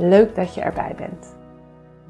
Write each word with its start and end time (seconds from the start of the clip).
Leuk 0.00 0.34
dat 0.34 0.54
je 0.54 0.60
erbij 0.60 0.94
bent. 0.96 1.34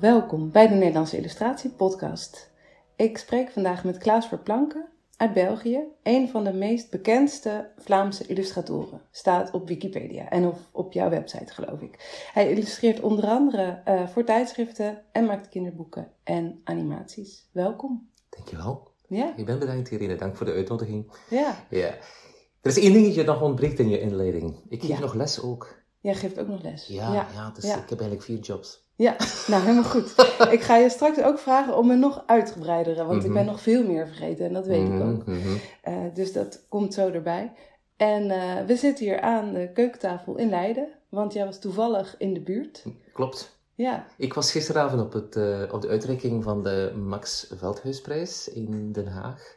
Welkom 0.01 0.51
bij 0.51 0.69
de 0.69 0.75
Nederlandse 0.75 1.17
Illustratie 1.17 1.71
Podcast. 1.71 2.51
Ik 2.97 3.19
spreek 3.19 3.51
vandaag 3.51 3.85
met 3.85 3.99
Klaus 3.99 4.27
Verplanken 4.27 4.89
uit 5.17 5.33
België, 5.33 5.81
een 6.03 6.29
van 6.29 6.45
de 6.45 6.53
meest 6.53 6.91
bekendste 6.91 7.71
Vlaamse 7.77 8.27
illustratoren. 8.27 9.01
Staat 9.11 9.51
op 9.51 9.69
Wikipedia 9.69 10.29
en 10.29 10.47
op, 10.47 10.59
op 10.73 10.93
jouw 10.93 11.09
website, 11.11 11.53
geloof 11.53 11.81
ik. 11.81 12.27
Hij 12.33 12.51
illustreert 12.51 13.01
onder 13.01 13.27
andere 13.27 13.83
uh, 13.89 14.09
voor 14.09 14.25
tijdschriften 14.25 15.03
en 15.13 15.25
maakt 15.25 15.49
kinderboeken 15.49 16.11
en 16.25 16.61
animaties. 16.65 17.49
Welkom. 17.53 18.09
Dankjewel. 18.29 18.89
Ja. 19.09 19.33
Ik 19.37 19.47
ben 19.47 19.59
bedankt, 19.59 19.91
Irene. 19.91 20.17
Dank 20.17 20.37
voor 20.37 20.47
de 20.47 20.53
uitnodiging. 20.53 21.13
Ja. 21.31 21.55
ja. 21.71 21.95
Er 22.61 22.71
is 22.71 22.79
één 22.79 22.93
dingetje 22.93 23.25
dat 23.25 23.35
nog 23.35 23.49
ontbreekt 23.49 23.79
in 23.79 23.89
je 23.89 24.01
inleiding. 24.01 24.57
Ik 24.69 24.81
geef 24.81 24.91
Ja. 24.91 24.99
nog 24.99 25.15
les 25.15 25.43
ook. 25.43 25.79
Jij 26.01 26.15
geeft 26.15 26.39
ook 26.39 26.49
nog 26.49 26.63
les. 26.63 26.87
Ja, 26.87 27.13
ja. 27.35 27.51
dus 27.55 27.65
Ja. 27.65 27.75
ik 27.75 27.89
heb 27.89 28.01
eigenlijk 28.01 28.23
vier 28.23 28.39
jobs. 28.39 28.89
Ja, 28.97 29.17
nou 29.51 29.63
helemaal 29.63 29.91
goed. 29.91 30.15
ik 30.57 30.61
ga 30.63 30.77
je 30.77 30.89
straks 30.91 31.23
ook 31.23 31.39
vragen 31.39 31.77
om 31.77 31.87
me 31.87 31.95
nog 31.95 32.23
uitgebreidere, 32.27 33.05
want 33.05 33.21
ik 33.23 33.25
Mhm. 33.31 33.35
ben 33.37 33.47
nog 33.47 33.61
veel 33.61 33.85
meer 33.87 34.07
vergeten 34.07 34.47
en 34.47 34.53
dat 34.53 34.67
weet 34.67 34.87
ik 34.87 34.93
Mhm, 34.93 35.09
ook. 35.11 35.27
mhm. 35.27 35.57
Eh, 35.83 35.95
dus 36.15 36.33
dat 36.33 36.67
komt 36.69 36.95
zo 36.95 37.11
erbij. 37.11 37.53
En 37.97 38.31
eh, 38.31 38.65
we 38.67 38.77
zitten 38.77 39.05
hier 39.05 39.21
aan 39.21 39.53
de 39.53 39.71
keukentafel 39.75 40.37
in 40.37 40.49
Leiden, 40.49 40.89
want 41.09 41.33
jij 41.33 41.45
was 41.45 41.59
toevallig 41.59 42.15
in 42.19 42.35
de 42.35 42.41
buurt. 42.41 42.85
Klopt. 43.13 43.59
Ja, 43.75 44.07
Ik 44.17 44.35
was 44.35 44.51
gisteravond 44.53 45.01
op, 45.03 45.13
het, 45.13 45.37
eh, 45.37 45.63
op 45.73 45.81
de 45.83 45.89
uitreiking 45.89 46.43
van 46.45 46.63
de 46.63 46.93
Max 46.97 47.53
Veldhuisprijs 47.57 48.49
in 48.49 48.93
Den 48.93 49.07
Haag. 49.07 49.57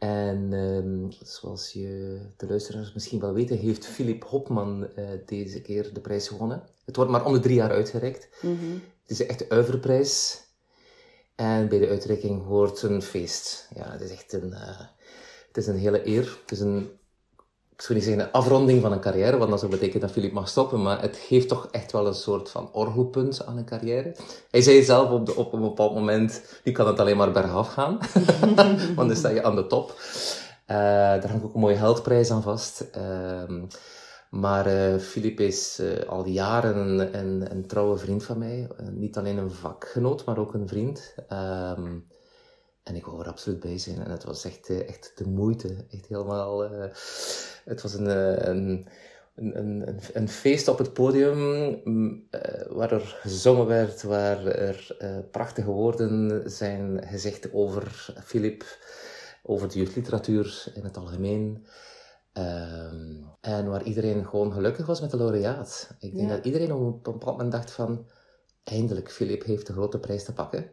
En 0.00 0.52
ehm, 0.52 1.24
zoals 1.24 1.72
je 1.72 2.20
de 2.36 2.46
luisteraars 2.46 2.92
misschien 2.92 3.20
wel 3.20 3.32
weten, 3.32 3.58
heeft 3.58 3.86
Philip 3.86 4.24
Hopman 4.24 4.94
eh, 4.94 5.08
deze 5.26 5.62
keer 5.62 5.94
de 5.94 6.00
prijs 6.00 6.28
gewonnen. 6.28 6.62
Het 6.84 6.96
wordt 6.96 7.10
maar 7.10 7.24
om 7.24 7.32
de 7.32 7.40
drie 7.40 7.54
jaar 7.54 7.70
uitgereikt. 7.70 8.28
mhm. 8.42 8.78
Het 9.02 9.20
is 9.20 9.26
echt 9.26 9.38
de 9.38 9.48
Uiverprijs. 9.48 10.42
En 11.34 11.68
bij 11.68 11.78
de 11.78 11.88
uitreiking 11.88 12.44
hoort 12.44 12.82
een 12.82 13.02
feest. 13.02 13.68
Ja, 13.74 13.90
het 13.92 14.00
is 14.00 14.10
echt 14.10 14.32
een, 14.32 14.52
eh, 14.52 14.80
het 15.46 15.56
is 15.56 15.66
een 15.66 15.78
hele 15.78 16.06
eer. 16.06 16.38
Het 16.40 16.50
is 16.50 16.60
een, 16.60 16.90
ik 17.80 17.86
zou 17.86 17.98
niet 17.98 18.08
zeggen 18.08 18.24
een 18.24 18.32
afronding 18.32 18.82
van 18.82 18.92
een 18.92 19.00
carrière, 19.00 19.36
want 19.36 19.50
dat 19.50 19.58
zou 19.58 19.70
betekenen 19.70 20.00
dat 20.00 20.10
Philip 20.10 20.32
mag 20.32 20.48
stoppen, 20.48 20.82
maar 20.82 21.00
het 21.00 21.16
geeft 21.16 21.48
toch 21.48 21.68
echt 21.70 21.92
wel 21.92 22.06
een 22.06 22.14
soort 22.14 22.50
van 22.50 22.72
orgelpunt 22.72 23.46
aan 23.46 23.56
een 23.56 23.64
carrière. 23.64 24.16
Hij 24.50 24.62
zei 24.62 24.82
zelf 24.82 25.10
op, 25.10 25.26
de, 25.26 25.36
op 25.36 25.52
een 25.52 25.60
bepaald 25.60 25.94
moment, 25.94 26.42
nu 26.64 26.72
kan 26.72 26.86
het 26.86 27.00
alleen 27.00 27.16
maar 27.16 27.32
bergaf 27.32 27.72
gaan, 27.72 27.98
want 28.96 29.08
dan 29.08 29.16
sta 29.16 29.28
je 29.28 29.42
aan 29.42 29.54
de 29.56 29.66
top. 29.66 29.90
Eh, 30.66 30.76
daar 30.76 31.28
hangt 31.28 31.44
ook 31.44 31.54
een 31.54 31.60
mooie 31.60 31.76
heldprijs 31.76 32.30
aan 32.30 32.42
vast. 32.42 32.80
Ehm, 32.92 33.64
maar 34.30 34.66
eh 34.66 34.98
Filip 34.98 35.40
is 35.40 35.78
eh, 35.78 36.08
al 36.08 36.26
jaren 36.26 36.76
een, 36.76 37.18
een, 37.18 37.50
een 37.50 37.66
trouwe 37.66 37.96
vriend 37.96 38.24
van 38.24 38.38
mij. 38.38 38.68
Eh, 38.76 38.86
niet 38.88 39.16
alleen 39.16 39.36
een 39.36 39.50
vakgenoot, 39.50 40.24
maar 40.24 40.38
ook 40.38 40.54
een 40.54 40.68
vriend. 40.68 41.14
Ehm, 41.28 41.98
en 42.82 42.96
ik 42.96 43.06
wou 43.06 43.20
er 43.20 43.28
absoluut 43.28 43.60
bij 43.60 43.78
zijn. 43.78 44.04
En 44.04 44.10
het 44.10 44.24
was 44.24 44.44
echt, 44.44 44.68
eh, 44.68 44.88
echt 44.88 45.12
de 45.14 45.28
moeite. 45.28 45.86
Echt 45.90 46.06
helemaal... 46.06 46.64
eh, 46.64 46.90
het 47.64 47.82
was 47.82 47.94
een, 47.94 48.06
eh, 48.06 48.46
een, 48.48 48.86
een, 49.34 49.58
een, 49.88 49.98
een, 50.12 50.28
feest 50.28 50.68
op 50.68 50.78
het 50.78 50.92
podium 50.92 51.38
mm, 51.84 52.26
eh, 52.30 52.66
waar 52.68 52.92
er 52.92 53.18
gezongen 53.20 53.66
werd, 53.66 54.02
waar 54.02 54.46
er 54.46 54.96
eh, 54.98 55.16
prachtige 55.30 55.70
woorden 55.70 56.42
zijn 56.50 57.02
gezegd 57.06 57.52
over 57.52 58.14
Filip, 58.24 58.64
over 59.42 59.68
de 59.68 59.78
jeugdliteratuur 59.78 60.64
in 60.74 60.84
het 60.84 60.96
algemeen. 60.96 61.66
Ehm, 62.32 63.22
en 63.40 63.68
waar 63.68 63.82
iedereen 63.82 64.26
gewoon 64.26 64.52
gelukkig 64.52 64.86
was 64.86 65.00
met 65.00 65.10
de 65.10 65.16
laureaat. 65.16 65.90
Ik 65.98 66.16
denk 66.16 66.28
Ja. 66.28 66.36
dat 66.36 66.44
iedereen 66.44 66.72
op 66.72 66.80
een 67.06 67.12
bepaald 67.12 67.24
moment 67.36 67.52
dacht 67.52 67.70
van... 67.70 68.06
Eindelijk, 68.64 69.10
Filip 69.10 69.44
heeft 69.44 69.66
de 69.66 69.72
grote 69.72 69.98
prijs 69.98 70.24
te 70.24 70.32
pakken. 70.32 70.70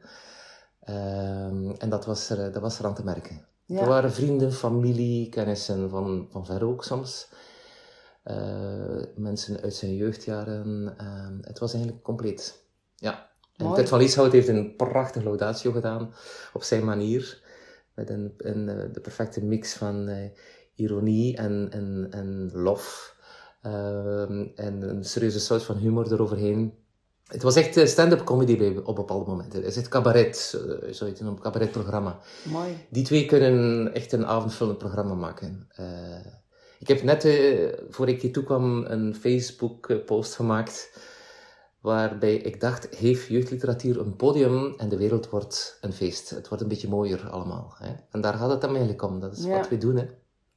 Ehm, 0.80 1.70
en 1.72 1.90
dat 1.90 2.06
was, 2.06 2.30
er, 2.30 2.52
dat 2.52 2.62
was 2.62 2.80
er 2.80 2.86
aan 2.86 2.96
te 2.96 3.04
merken. 3.04 3.46
Ja. 3.68 3.82
Er 3.82 3.88
waren 3.88 4.12
vrienden, 4.12 4.54
familie, 4.54 5.30
kennissen 5.30 5.90
van, 5.90 6.28
van 6.30 6.46
ver 6.46 6.66
ook 6.66 6.84
soms. 6.84 7.30
Eh, 8.24 9.04
mensen 9.16 9.62
uit 9.62 9.74
zijn 9.74 9.96
jeugdjaren. 9.96 10.94
Ehm, 10.98 11.38
het 11.42 11.60
was 11.60 11.74
eigenlijk 11.74 12.04
compleet. 12.04 12.66
Ja. 12.96 13.30
En. 13.56 13.74
Ted 13.74 13.90
van 13.90 14.00
Lieshout 14.00 14.32
heeft 14.32 14.48
een 14.48 14.76
prachtig 14.76 15.24
laudatio 15.24 15.72
gedaan. 15.72 16.14
Op 16.54 16.64
zijn 16.64 16.86
manier. 16.86 17.42
Met 17.94 18.10
een, 18.10 18.34
een, 18.38 18.70
eh, 18.70 18.94
de 18.94 19.00
perfecte 19.02 19.44
mix 19.44 19.74
van 19.74 20.08
eh, 20.08 20.30
ironie 20.76 21.38
en, 21.38 21.68
en, 21.72 22.08
en 22.12 22.50
lof. 22.54 23.16
Ehm, 23.62 24.48
en 24.56 24.82
een 24.90 25.04
serieuze 25.04 25.40
soort 25.40 25.64
van 25.64 25.76
humor 25.76 26.12
eroverheen. 26.12 26.74
Het 27.28 27.42
was 27.42 27.56
echt 27.56 27.78
eh, 27.78 27.86
stand-up 27.86 28.24
comedy 28.24 28.76
op 28.84 28.96
bepaalde 28.96 29.30
momenten. 29.30 29.60
Het 29.60 29.70
is 29.70 29.78
echt 29.78 29.88
cabaret, 29.88 30.54
eh, 30.56 30.60
zou 30.94 31.10
je 31.10 31.16
het 31.16 31.20
noemen, 31.20 31.36
een 31.38 31.44
cabaretprogramma. 31.52 32.20
Mooi. 32.44 32.86
Die 32.90 33.04
twee 33.04 33.26
kunnen 33.26 33.94
echt 33.94 34.12
een 34.12 34.26
avondvullend 34.26 34.78
programma 34.78 35.14
maken. 35.14 35.68
Eh, 35.70 36.26
ik 36.80 36.88
heb 36.88 37.04
net, 37.04 37.28
voor 37.90 38.08
ik 38.08 38.22
hier 38.22 38.32
toe 38.34 38.44
kwam, 38.44 38.86
een 38.86 39.16
Facebook-post 39.16 40.36
gemaakt. 40.36 41.00
Waarbij 41.82 42.36
ik 42.36 42.60
dacht: 42.62 42.96
heeft 42.96 43.28
jeugdliteratuur 43.28 44.00
een 44.00 44.16
podium 44.16 44.74
en 44.78 44.90
de 44.90 44.98
wereld 44.98 45.30
wordt 45.30 45.78
een 45.82 45.94
feest? 45.94 46.30
Het 46.30 46.48
wordt 46.48 46.64
een 46.64 46.70
beetje 46.70 46.90
mooier 46.90 47.30
allemaal. 47.30 47.76
Hè? 47.78 47.94
En 48.12 48.22
daar 48.22 48.34
gaat 48.34 48.50
het 48.50 48.62
dan 48.62 48.70
eigenlijk 48.70 49.02
om. 49.02 49.20
Dat 49.20 49.38
is 49.38 49.44
Ja. 49.44 49.58
wat 49.58 49.70
we 49.70 49.78
doen. 49.78 49.96
Hè? 49.96 50.06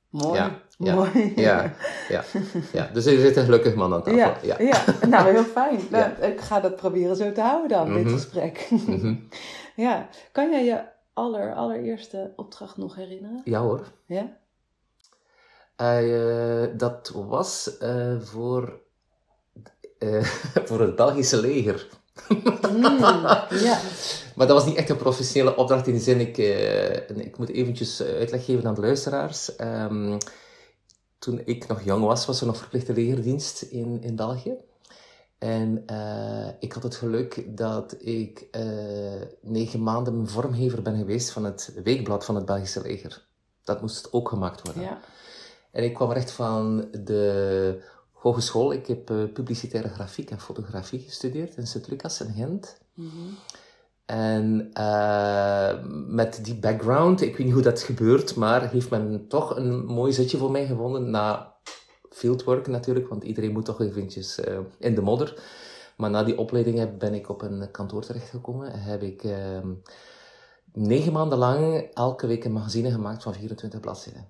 Mooi. 0.08 0.38
Ja, 0.38 0.62
ja, 0.82 0.94
Mooi. 0.94 1.32
Ja, 1.36 1.74
ja, 2.08 2.24
ja. 2.72 2.90
Dus 2.92 3.06
er 3.06 3.20
zit 3.20 3.36
een 3.36 3.44
gelukkig 3.44 3.74
man 3.74 3.92
aan 3.94 4.02
tafel. 4.02 4.18
Ja, 4.18 4.36
Ja. 4.42 4.56
ja. 4.58 5.06
nou 5.08 5.30
heel 5.30 5.44
fijn. 5.44 5.80
Ja. 5.90 6.14
Nou, 6.20 6.32
ik 6.32 6.40
ga 6.40 6.60
dat 6.60 6.76
proberen 6.76 7.16
zo 7.16 7.32
te 7.32 7.40
houden 7.40 7.68
dan, 7.68 7.94
dit 7.94 8.04
Mhm. 8.04 8.14
gesprek. 8.14 8.68
Mhm. 8.70 9.14
ja, 9.86 10.08
kan 10.32 10.50
jij 10.50 10.64
je 10.64 10.80
aller, 11.14 11.54
allereerste 11.54 12.32
opdracht 12.36 12.76
nog 12.76 12.94
herinneren? 12.94 13.40
ja 13.44 13.60
hoor. 13.60 13.86
Ja? 14.06 14.38
Eh, 15.76 16.66
dat 16.76 17.12
was 17.14 17.78
eh, 17.78 18.20
voor, 18.20 18.80
eh, 19.98 20.22
voor 20.68 20.80
het 20.80 20.96
Belgische 20.96 21.40
leger. 21.40 21.86
Mm, 22.28 22.82
ja. 23.50 23.78
Maar 24.34 24.46
dat 24.46 24.56
was 24.56 24.66
niet 24.66 24.76
echt 24.76 24.88
een 24.90 24.96
professionele 24.96 25.56
opdracht 25.56 25.86
in 25.86 25.94
de 25.94 26.00
zin, 26.00 26.20
ik, 26.20 26.38
eh, 26.38 27.08
ik 27.16 27.38
moet 27.38 27.48
eventjes 27.48 28.00
eh, 28.00 28.16
uitleg 28.18 28.44
geven 28.44 28.66
aan 28.68 28.74
de 28.74 28.80
luisteraars. 28.80 29.56
Ehm, 29.56 30.18
toen 31.20 31.42
ik 31.44 31.66
nog 31.66 31.82
jong 31.82 32.04
was, 32.04 32.26
was 32.26 32.40
er 32.40 32.46
nog 32.46 32.56
verplichte 32.56 32.92
legerdienst 32.92 33.62
in, 33.62 34.02
in 34.02 34.16
België. 34.16 34.54
En 35.38 35.82
eh, 35.86 36.48
ik 36.58 36.72
had 36.72 36.82
het 36.82 36.94
geluk 36.94 37.56
dat 37.56 37.96
ik 37.98 38.48
eh, 38.50 38.62
negen 39.40 39.82
maanden 39.82 40.28
vormgever 40.28 40.82
ben 40.82 40.96
geweest 40.96 41.30
van 41.30 41.44
het 41.44 41.72
weekblad 41.84 42.24
van 42.24 42.34
het 42.34 42.44
Belgische 42.44 42.82
leger. 42.82 43.26
Dat 43.64 43.80
moest 43.80 44.12
ook 44.12 44.28
gemaakt 44.28 44.62
worden. 44.62 44.82
ja. 44.82 45.00
En 45.70 45.84
ik 45.84 45.94
kwam 45.94 46.12
recht 46.12 46.30
van 46.30 46.88
de 47.04 47.82
hogeschool. 48.12 48.72
Ik 48.72 48.86
heb 48.86 49.10
eh, 49.10 49.32
publicitaire 49.32 49.88
grafiek 49.88 50.30
en 50.30 50.40
fotografie 50.40 51.00
gestudeerd 51.00 51.56
in 51.56 51.66
Sint-Lucas 51.66 52.20
in 52.20 52.32
Gent. 52.32 52.78
Mhm. 52.94 53.08
En 54.10 54.70
eh, 54.72 55.74
met 56.08 56.44
die 56.44 56.54
background, 56.54 57.20
ik 57.20 57.36
weet 57.36 57.46
niet 57.46 57.54
hoe 57.54 57.62
dat 57.62 57.82
gebeurt, 57.82 58.34
maar 58.36 58.70
heeft 58.70 58.90
men 58.90 59.24
toch 59.28 59.56
een 59.56 59.84
mooi 59.84 60.12
zitje 60.12 60.38
voor 60.38 60.50
mij 60.50 60.66
gevonden 60.66 61.10
na 61.10 61.54
fieldwork 62.10 62.66
natuurlijk, 62.66 63.08
want 63.08 63.24
iedereen 63.24 63.52
moet 63.52 63.64
toch 63.64 63.80
eventjes 63.80 64.40
eh, 64.40 64.58
in 64.78 64.94
de 64.94 65.00
modder. 65.02 65.42
Maar 65.96 66.10
na 66.10 66.24
die 66.24 66.38
opleiding 66.38 66.78
heb- 66.78 66.98
ben 66.98 67.14
ik 67.14 67.28
op 67.28 67.42
een 67.42 67.70
kantoor 67.70 68.02
terechtgekomen 68.02 68.72
en 68.72 68.80
heb 68.82 69.02
ik 69.02 69.24
ehm, 69.24 69.68
negen 70.72 71.12
maanden 71.12 71.38
lang 71.38 71.88
elke 71.94 72.26
week 72.26 72.44
een 72.44 72.52
magazine 72.52 72.90
gemaakt 72.90 73.22
van 73.22 73.34
24 73.34 73.80
bladzijden. 73.80 74.28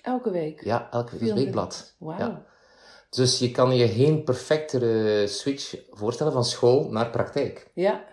Elke 0.00 0.30
week? 0.30 0.64
Ja, 0.64 0.88
elke 0.90 1.10
week. 1.12 1.20
Een 1.20 1.26
24. 1.26 1.44
weekblad. 1.44 1.94
Wauw. 1.98 2.18
Ja. 2.18 2.44
Dus 3.10 3.38
je 3.38 3.50
kan 3.50 3.76
je 3.76 3.88
geen 3.88 4.24
perfectere 4.24 5.26
switch 5.26 5.76
voorstellen 5.90 6.32
van 6.32 6.44
school 6.44 6.90
naar 6.90 7.10
praktijk. 7.10 7.70
Ja. 7.74 8.04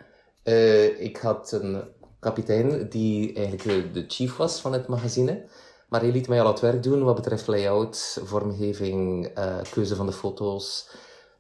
Uh, 0.44 1.02
ik 1.02 1.18
had 1.18 1.52
een 1.52 1.84
kapitein 2.20 2.90
die 2.90 3.34
eigenlijk 3.34 3.94
de 3.94 4.06
chief 4.08 4.38
was 4.38 4.62
van 4.62 4.74
het 4.74 4.88
magazine. 4.88 5.48
Maar 5.90 6.02
hij 6.02 6.12
liet 6.12 6.28
mij 6.28 6.42
al 6.42 6.48
het 6.48 6.60
werk 6.60 6.84
doen 6.84 7.04
wat 7.04 7.16
betreft 7.16 7.48
layout, 7.48 8.22
vormgeving, 8.24 9.32
uh, 9.38 9.58
keuze 9.72 9.96
van 9.96 10.06
de 10.06 10.12
foto's. 10.12 10.90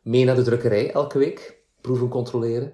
Mee 0.01 0.25
naar 0.25 0.35
de 0.35 0.41
drukkerij 0.41 0.91
elke 0.91 1.17
week, 1.17 1.57
proeven 1.81 2.09
controleren. 2.09 2.73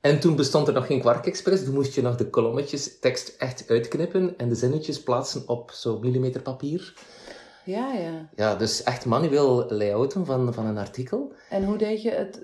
En 0.00 0.20
toen 0.20 0.36
bestond 0.36 0.68
er 0.68 0.74
nog 0.74 0.86
geen 0.86 1.00
Quark 1.00 1.26
Express. 1.26 1.64
Toen 1.64 1.74
moest 1.74 1.94
je 1.94 2.02
nog 2.02 2.16
de 2.16 2.30
kolommetjes 2.30 2.98
tekst 2.98 3.34
echt 3.38 3.68
uitknippen 3.68 4.38
en 4.38 4.48
de 4.48 4.54
zinnetjes 4.54 5.02
plaatsen 5.02 5.48
op 5.48 5.70
zo'n 5.70 6.00
millimeter 6.00 6.42
papier. 6.42 6.94
Ja, 7.66 7.92
ja. 7.92 8.28
Ja, 8.36 8.56
dus 8.56 8.82
echt 8.82 9.04
manueel 9.04 9.66
layouten 9.68 10.26
van, 10.26 10.54
van 10.54 10.66
een 10.66 10.78
artikel. 10.78 11.32
En 11.50 11.64
hoe 11.64 11.78
deed 11.78 12.02
je 12.02 12.10
het, 12.10 12.40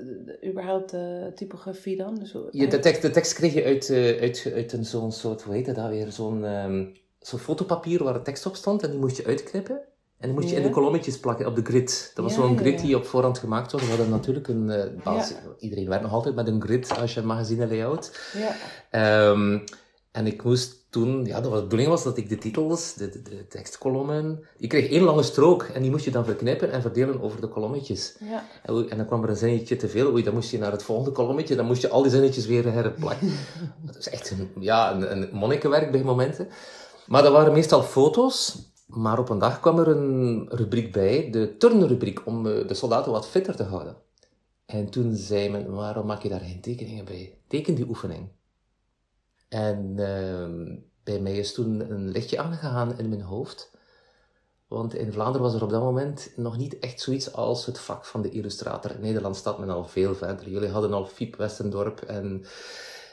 überhaupt 0.47 0.91
de 0.91 1.33
typografie 1.35 1.97
dan? 1.97 2.15
Dus 2.15 2.37
je, 2.51 2.67
de, 2.67 2.79
tekst, 2.79 3.03
de 3.03 3.11
tekst 3.11 3.33
kreeg 3.33 3.55
je 3.55 3.65
uit, 3.65 3.89
uh, 3.89 4.21
uit, 4.21 4.51
uit 4.55 4.73
een 4.73 4.85
zo'n 4.85 5.13
soort, 5.13 5.43
hoe 5.43 5.55
heet 5.55 5.75
dat 5.75 5.89
weer, 5.89 6.11
zo'n 6.11 6.45
um, 6.45 6.93
zo'n 7.19 7.39
fotopapier 7.39 8.05
waar 8.05 8.13
de 8.13 8.23
tekst 8.23 8.47
op 8.47 8.57
stond 8.57 8.83
en 8.83 8.91
die 8.91 8.99
moest 8.99 9.17
je 9.17 9.25
uitknippen. 9.25 9.81
En 10.19 10.29
die 10.29 10.39
moest 10.39 10.51
je 10.51 10.57
in 10.57 10.63
de 10.63 10.71
kolommetjes 10.71 11.19
plakken 11.19 11.47
op 11.47 11.57
de 11.57 11.65
grid. 11.65 12.13
Dat 12.15 12.25
was 12.25 12.35
zo'n 12.35 12.59
grid 12.59 12.81
die 12.81 12.97
op 12.97 13.05
voorhand 13.05 13.39
gemaakt 13.39 13.73
was. 13.73 13.83
We 13.83 13.89
hadden 13.89 14.11
natuurlijk 14.11 14.49
een 14.49 14.69
uh, 14.69 15.03
basis. 15.05 15.37
Iedereen 15.59 15.89
werkt 15.89 16.03
nog 16.03 16.13
altijd 16.13 16.35
met 16.35 16.47
een 16.47 16.63
grid 16.63 16.99
als 16.99 17.15
je 17.15 17.21
een 17.21 17.27
magazine 17.27 17.67
layout. 17.67 18.21
Ja. 18.91 19.31
Um, 19.31 19.65
en 20.13 20.27
ik 20.27 20.43
moest 20.43 20.82
toen, 20.93 21.25
ja, 21.25 21.41
de 21.41 21.49
bedoeling 21.49 21.89
was 21.89 22.03
dat 22.03 22.17
ik 22.17 22.29
de 22.29 22.39
titels, 22.39 22.95
de, 22.95 23.09
de, 23.09 23.23
de, 23.23 23.47
tekstkolommen, 23.47 24.45
ik 24.57 24.69
kreeg 24.69 24.91
één 24.91 25.03
lange 25.03 25.23
strook 25.23 25.63
en 25.63 25.83
die 25.83 25.91
moest 25.91 26.05
je 26.05 26.11
dan 26.11 26.25
verknippen 26.25 26.73
en 26.73 26.83
verdelen 26.83 27.23
over 27.23 27.41
de 27.41 27.49
kolommetjes. 27.49 28.17
Ja. 28.21 28.45
En, 28.63 28.91
en, 28.91 28.97
dan 28.97 29.07
kwam 29.07 29.23
er 29.23 29.29
een 29.29 29.37
zinnetje 29.37 29.77
te 29.77 29.89
veel, 29.89 30.13
oei, 30.13 30.23
dan 30.23 30.35
moest 30.35 30.51
je 30.51 30.59
naar 30.59 30.73
het 30.73 30.83
volgende 30.83 31.11
kolommetje, 31.11 31.57
dan 31.57 31.67
moest 31.67 31.83
je 31.83 31.89
al 31.89 32.03
die 32.03 32.11
zinnetjes 32.11 32.47
weer 32.47 32.73
herplakken. 32.73 33.33
dat 33.87 33.97
is 33.97 34.09
echt 34.09 34.31
een, 34.31 34.51
ja, 34.61 34.95
een, 34.95 35.13
een 35.13 35.29
monnikenwerk 35.33 35.91
bij 35.91 36.03
momenten. 36.03 36.49
Maar 37.07 37.23
dat 37.23 37.33
waren 37.33 37.53
meestal 37.53 37.83
foto's, 37.83 38.59
maar 38.87 39.19
op 39.19 39.29
een 39.29 39.39
dag 39.39 39.61
kwam 39.61 39.79
er 39.79 39.89
een 39.89 40.47
rubriek 40.49 40.93
bij, 40.93 41.31
de 41.31 41.57
turnrubriek, 41.57 42.27
om 42.27 42.47
eh, 42.47 42.69
de 42.69 42.75
soldaten 42.75 43.13
wat 43.13 43.29
fitter 43.29 43.57
te 43.57 43.63
houden. 43.65 43.97
En 44.67 44.91
toen 44.91 45.15
zei 45.15 45.51
men, 45.51 45.73
waarom 45.75 46.07
maak 46.07 46.23
je 46.23 46.29
daar 46.29 46.41
geen 46.41 46.61
tekeningen 46.61 47.05
bij? 47.05 47.39
Teken 47.49 47.75
die 47.75 47.89
oefening. 47.89 48.29
En 49.53 49.95
uh, 49.99 50.77
bij 51.05 51.21
mij 51.21 51.37
is 51.37 51.55
toen 51.55 51.91
een 51.91 52.09
lichtje 52.09 52.39
aangegaan 52.39 52.99
in 52.99 53.09
mijn 53.09 53.23
hoofd. 53.23 53.71
Want 54.69 54.95
in 54.95 55.13
Vlaanderen 55.13 55.43
was 55.43 55.55
er 55.55 55.63
op 55.63 55.71
dat 55.71 55.83
moment 55.83 56.33
nog 56.37 56.57
niet 56.57 56.79
echt 56.79 57.01
zoiets 57.01 57.33
als 57.33 57.67
het 57.67 57.79
vak 57.79 58.05
van 58.05 58.23
de 58.23 58.31
illustrator. 58.31 58.91
In 58.91 59.01
Nederland 59.01 59.37
staat 59.37 59.59
men 59.59 59.71
al 59.71 59.85
veel 59.85 60.15
verder. 60.15 60.49
Jullie 60.49 60.69
hadden 60.69 60.93
al 60.93 61.07
Fiep 61.07 61.37
Westendorp 61.37 62.01
en, 62.01 62.45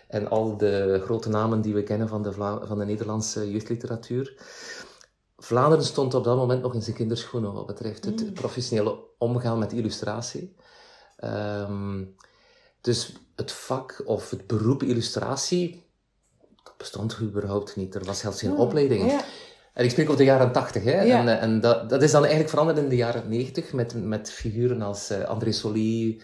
en 0.08 0.30
al 0.30 0.58
de 0.58 1.02
grote 1.04 1.30
namen 1.30 1.62
die 1.62 1.74
we 1.74 1.84
kennen 1.84 2.08
van 2.08 2.24
de, 2.24 2.32
van 2.34 2.78
de 2.78 2.86
Nederlandse 2.86 3.52
jeugdliteratuur. 3.52 4.34
Vlaanderen 5.38 5.86
stond 5.86 6.14
op 6.14 6.24
dat 6.24 6.38
moment 6.38 6.62
nog 6.62 6.74
in 6.74 6.82
zijn 6.82 6.96
kinderschoenen 6.96 7.54
wat 7.54 7.66
betreft 7.66 8.06
het 8.06 8.24
mm. 8.24 8.34
professionele 8.34 9.00
omgaan 9.18 9.60
met 9.60 9.74
illustratie. 9.74 10.56
Um, 11.24 12.16
dus 12.82 13.14
het 13.36 13.52
vak 13.52 14.02
of 14.06 14.30
het 14.30 14.48
beroep 14.48 14.84
illustratie 14.84 15.88
bestond 16.78 17.18
überhaupt 17.22 17.76
niet. 17.76 17.96
Er 17.96 18.06
was 18.06 18.20
zelfs 18.20 18.40
geen 18.40 18.52
oh, 18.52 18.60
opleiding. 18.60 19.12
Ja. 19.12 19.24
En 19.74 19.86
ik 19.86 19.92
spreek 19.92 20.06
over 20.06 20.18
de 20.18 20.24
jaren 20.24 20.52
80. 20.52 20.84
Hè? 20.84 20.92
En, 20.92 21.28
eh, 21.28 21.44
en 21.44 21.60
dat, 21.60 21.90
dat 21.90 22.02
is 22.02 22.12
dan 22.12 22.22
eigenlijk 22.22 22.50
veranderd 22.50 22.78
in 22.78 22.90
de 22.90 22.96
jaren 22.96 23.30
90 23.30 23.74
met, 23.74 23.94
met 24.04 24.32
figuren 24.32 24.82
als 24.82 25.12
uh, 25.12 25.24
André 25.24 25.52
Soli, 25.52 26.22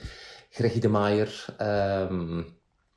Greggy 0.50 0.80
de 0.80 0.88
Maier. 0.88 1.46
Um, 1.62 2.46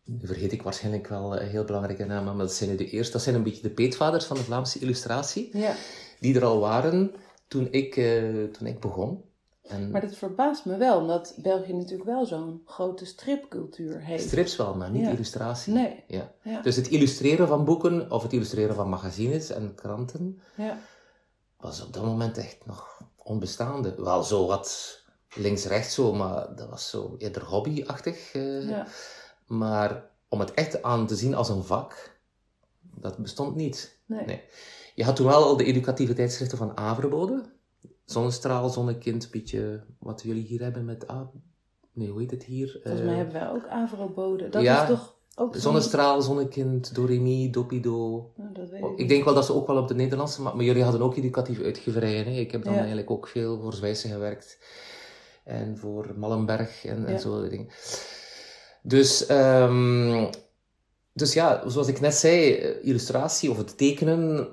nu 0.05 0.26
vergeet 0.26 0.52
ik 0.52 0.62
waarschijnlijk 0.62 1.08
wel 1.08 1.40
uh, 1.40 1.49
heel 1.49 1.64
belangrijke 1.64 2.05
namen, 2.05 2.37
maar 2.37 2.46
dat 2.46 2.55
zijn 2.55 2.70
nu 2.70 2.76
de 2.76 2.90
eerste. 2.90 3.12
Dat 3.12 3.23
zijn 3.23 3.35
een 3.35 3.43
beetje 3.43 3.62
de 3.62 3.70
peetvaders 3.70 4.25
van 4.25 4.37
de 4.37 4.43
Vlaamse 4.43 4.79
illustratie. 4.79 5.50
Ja. 5.52 5.75
Die 6.20 6.37
er 6.37 6.44
al 6.44 6.61
waren 6.61 7.12
toen 7.49 7.69
ik, 7.70 7.96
uh, 7.96 8.44
toen 8.44 8.67
ik 8.67 8.81
begon. 8.81 9.25
En... 9.68 9.90
Maar 9.90 10.00
dat 10.00 10.14
verbaast 10.14 10.64
me 10.64 10.76
wel, 10.76 11.00
omdat 11.00 11.34
België 11.36 11.72
natuurlijk 11.72 12.08
wel 12.08 12.26
zo'n 12.26 12.62
grote 12.64 13.04
stripcultuur 13.04 14.00
heeft. 14.00 14.24
Strips 14.24 14.56
wel, 14.56 14.74
maar 14.74 14.90
niet 14.90 15.08
illustratie. 15.08 15.72
Nee. 15.72 16.04
Ja. 16.06 16.32
ja. 16.42 16.60
Dus 16.60 16.76
het 16.76 16.88
illustreren 16.88 17.48
van 17.48 17.64
boeken 17.64 18.10
of 18.10 18.22
het 18.22 18.32
illustreren 18.32 18.74
van 18.74 18.88
magazines 18.88 19.50
en 19.50 19.74
kranten 19.74 20.40
ja. 20.56 20.78
was 21.56 21.84
op 21.84 21.92
dat 21.92 22.04
moment 22.04 22.38
echt 22.38 22.66
nog 22.66 23.02
onbestaande. 23.16 23.94
Wel 23.96 24.22
zo 24.22 24.46
wat 24.46 24.98
links-rechts 25.34 25.94
zo, 25.94 26.12
maar 26.12 26.54
dat 26.56 26.68
was 26.68 26.90
zo 26.90 27.14
eerder 27.18 27.44
hobbyachtig. 27.44 28.34
Uh, 28.34 28.68
ja. 28.68 28.86
Maar 29.46 30.10
om 30.28 30.40
het 30.40 30.54
echt 30.54 30.82
aan 30.82 31.06
te 31.06 31.16
zien 31.16 31.34
als 31.34 31.48
een 31.48 31.64
vak, 31.64 32.20
dat 32.80 33.16
bestond 33.16 33.54
niet. 33.56 33.98
Nee. 34.06 34.24
nee. 34.24 34.42
Je 34.94 35.04
had 35.04 35.16
toen 35.16 35.26
wel 35.26 35.44
al 35.44 35.56
de 35.56 35.64
educatieve 35.64 36.12
tijdschriften 36.12 36.58
van 36.58 36.76
Averbode 36.76 37.56
zonnestraal, 38.04 38.69
zonnekind, 38.69 39.30
beetje 39.30 39.84
wat 39.98 40.22
jullie 40.22 40.44
hier 40.44 40.62
hebben 40.62 40.84
met... 40.84 41.06
Ah, 41.06 41.28
nee, 41.92 42.08
hoe 42.08 42.20
heet 42.20 42.30
het 42.30 42.44
hier? 42.44 42.80
Volgens 42.82 43.02
mij 43.02 43.12
eh, 43.12 43.16
hebben 43.16 43.34
wij 43.34 43.50
ook 43.50 43.66
Avrobode. 43.66 44.48
Dat 44.48 44.62
is 44.62 44.86
toch 44.86 45.16
ook... 45.34 45.56
Zonnestraal, 45.56 46.22
zonnekind, 46.22 46.94
Doremi, 46.94 47.50
Dopido. 47.50 48.32
dat 48.52 48.70
weet 48.70 48.82
ik, 48.82 48.98
ik 48.98 49.08
denk 49.08 49.25
wel 49.25 49.34
dat 49.34 49.44
ze 49.44 49.54
ook 49.54 49.66
wel 49.66 49.76
op 49.76 49.88
de 49.88 49.94
Nederlandse... 49.94 50.42
Maar, 50.42 50.56
maar 50.56 50.64
jullie 50.64 50.82
hadden 50.82 51.02
ook 51.02 51.16
educatief 51.16 51.62
uitgeverijen. 51.62 52.25
Hè? 52.25 52.40
Ik 52.40 52.50
heb 52.50 52.64
dan 52.64 52.75
eigenlijk 52.75 53.10
ook 53.10 53.28
veel 53.28 53.60
voor 53.60 53.75
Zwijsen 53.75 54.10
gewerkt. 54.10 54.58
En 55.44 55.78
voor 55.78 56.14
Mallenberg 56.16 56.84
en, 56.84 57.06
en 57.06 57.20
zo 57.20 57.48
dingen. 57.48 57.69
Dus... 58.82 59.30
Um, 59.30 60.30
dus 61.12 61.32
ja, 61.32 61.69
zoals 61.69 61.88
ik 61.88 62.00
net 62.00 62.14
zei, 62.14 62.54
illustratie 62.82 63.50
of 63.50 63.56
het 63.56 63.78
tekenen 63.78 64.48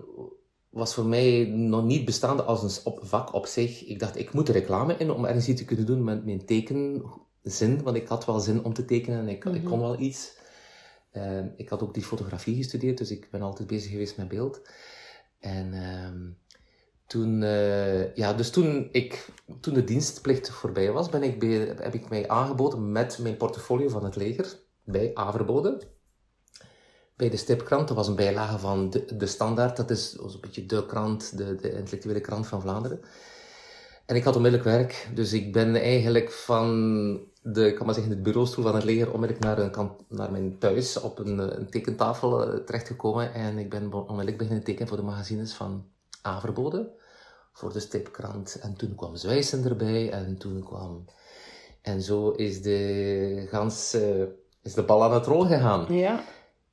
was 0.75 0.93
voor 0.93 1.05
mij 1.05 1.45
nog 1.45 1.83
niet 1.83 2.05
bestaande 2.05 2.43
als 2.43 2.63
een 2.63 2.93
vak 3.01 3.33
op 3.33 3.45
zich. 3.45 3.85
Ik 3.85 3.99
dacht, 3.99 4.17
ik 4.17 4.33
moet 4.33 4.49
reclame 4.49 4.97
in 4.97 5.11
om 5.11 5.25
ergens 5.25 5.47
iets 5.47 5.59
te 5.59 5.65
kunnen 5.65 5.85
doen 5.85 6.03
met 6.03 6.25
mijn 6.25 6.45
tekenzin. 6.45 7.83
Want 7.83 7.95
ik 7.95 8.07
had 8.07 8.25
wel 8.25 8.39
zin 8.39 8.63
om 8.63 8.73
te 8.73 8.85
tekenen 8.85 9.19
en 9.19 9.29
ik, 9.29 9.45
ik 9.45 9.63
kon 9.63 9.77
mhm. 9.77 9.87
wel 9.87 9.99
iets. 9.99 10.37
Uh, 11.13 11.39
ik 11.57 11.69
had 11.69 11.81
ook 11.81 11.93
die 11.93 12.03
fotografie 12.03 12.55
gestudeerd, 12.55 12.97
dus 12.97 13.11
ik 13.11 13.27
ben 13.31 13.41
altijd 13.41 13.67
bezig 13.67 13.91
geweest 13.91 14.17
met 14.17 14.27
beeld. 14.27 14.61
En 15.39 15.73
uh, 15.73 16.31
toen, 17.07 17.41
uh, 17.41 18.15
ja, 18.15 18.33
dus 18.33 18.49
toen, 18.49 18.89
ik, 18.91 19.27
toen 19.59 19.73
de 19.73 19.83
dienstplicht 19.83 20.49
voorbij 20.49 20.91
was, 20.91 21.09
ben 21.09 21.23
ik 21.23 21.39
bij, 21.39 21.75
heb 21.79 21.93
ik 21.93 22.09
mij 22.09 22.27
aangeboden 22.27 22.91
met 22.91 23.19
mijn 23.21 23.37
portfolio 23.37 23.89
van 23.89 24.03
het 24.03 24.15
leger 24.15 24.59
bij 24.83 25.11
Averbode 25.13 25.81
bij 27.15 27.29
de 27.29 27.37
Stipkrant. 27.37 27.87
Dat 27.87 27.97
was 27.97 28.07
een 28.07 28.15
bijlage 28.15 28.59
van 28.59 28.89
de, 28.89 29.15
de 29.17 29.25
Standaard. 29.25 29.77
Dat 29.77 29.89
is 29.89 30.17
een 30.19 30.37
beetje 30.41 30.65
de 30.65 30.85
krant, 30.85 31.37
de, 31.37 31.55
de 31.55 31.73
intellectuele 31.73 32.21
krant 32.21 32.47
van 32.47 32.61
Vlaanderen. 32.61 33.01
En 34.05 34.15
ik 34.15 34.23
had 34.23 34.35
onmiddellijk 34.35 34.69
werk. 34.69 35.09
Dus 35.13 35.33
ik 35.33 35.53
ben 35.53 35.75
eigenlijk 35.75 36.31
van 36.31 36.67
de, 37.41 37.73
kan 37.73 37.85
maar 37.85 37.95
zeggen, 37.95 38.13
het 38.13 38.23
bureaustoel 38.23 38.63
van 38.63 38.75
het 38.75 38.83
leger 38.83 39.11
onmiddellijk 39.11 39.45
naar, 39.45 39.87
naar 40.07 40.31
mijn 40.31 40.57
thuis 40.59 41.01
op 41.01 41.19
een, 41.19 41.59
een 41.59 41.69
tekentafel 41.69 42.53
uh, 42.53 42.59
terechtgekomen. 42.59 43.33
En 43.33 43.57
ik 43.57 43.69
ben 43.69 43.93
onmiddellijk 43.93 44.37
beginnen 44.37 44.63
tekenen 44.63 44.87
voor 44.87 44.97
de 44.97 45.03
magazines 45.03 45.53
van 45.53 45.85
Averbode. 46.21 46.91
Voor 47.53 47.73
de 47.73 47.79
Stipkrant. 47.79 48.59
En 48.61 48.75
toen 48.75 48.95
kwam 48.95 49.15
Zwijsen 49.15 49.65
erbij. 49.65 50.11
En 50.11 50.37
toen 50.37 50.63
kwam... 50.63 51.05
En 51.81 52.01
zo 52.01 52.29
is 52.29 52.61
de 52.61 53.47
gans... 53.49 53.97
Is 54.63 54.73
de 54.73 54.83
bal 54.83 55.03
aan 55.03 55.13
het 55.13 55.25
rol 55.25 55.45
gegaan. 55.45 55.93
Ja. 55.93 56.23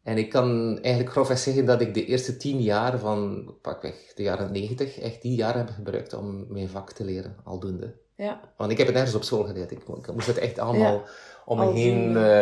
En 0.02 0.18
ik 0.18 0.30
kan 0.30 0.78
eigenlijk 0.80 1.10
grofweg 1.10 1.38
zeggen 1.38 1.64
dat 1.64 1.80
ik 1.80 1.94
de 1.94 2.04
eerste 2.04 2.36
tien 2.36 2.62
jaar 2.62 2.98
van, 2.98 3.50
pakweg 3.60 4.12
de 4.14 4.22
jaren 4.22 4.52
negentig, 4.52 4.98
echt 4.98 5.22
die 5.22 5.34
jaar 5.34 5.56
heb 5.56 5.68
gebruikt 5.68 6.14
om 6.14 6.46
mijn 6.48 6.68
vak 6.68 6.92
te 6.92 7.04
leren, 7.04 7.36
aldoende. 7.44 7.94
Ja. 8.16 8.40
Want 8.56 8.70
ik 8.70 8.76
heb 8.78 8.86
het 8.86 8.96
nergens 8.96 9.16
op 9.16 9.24
school 9.24 9.44
geleerd. 9.44 9.70
Ik, 9.70 9.78
ik 9.78 10.12
moest 10.12 10.26
het 10.26 10.38
echt 10.38 10.58
allemaal 10.58 11.02
om 11.44 11.58
me 11.58 11.72
heen 11.72 12.10
uh, 12.10 12.40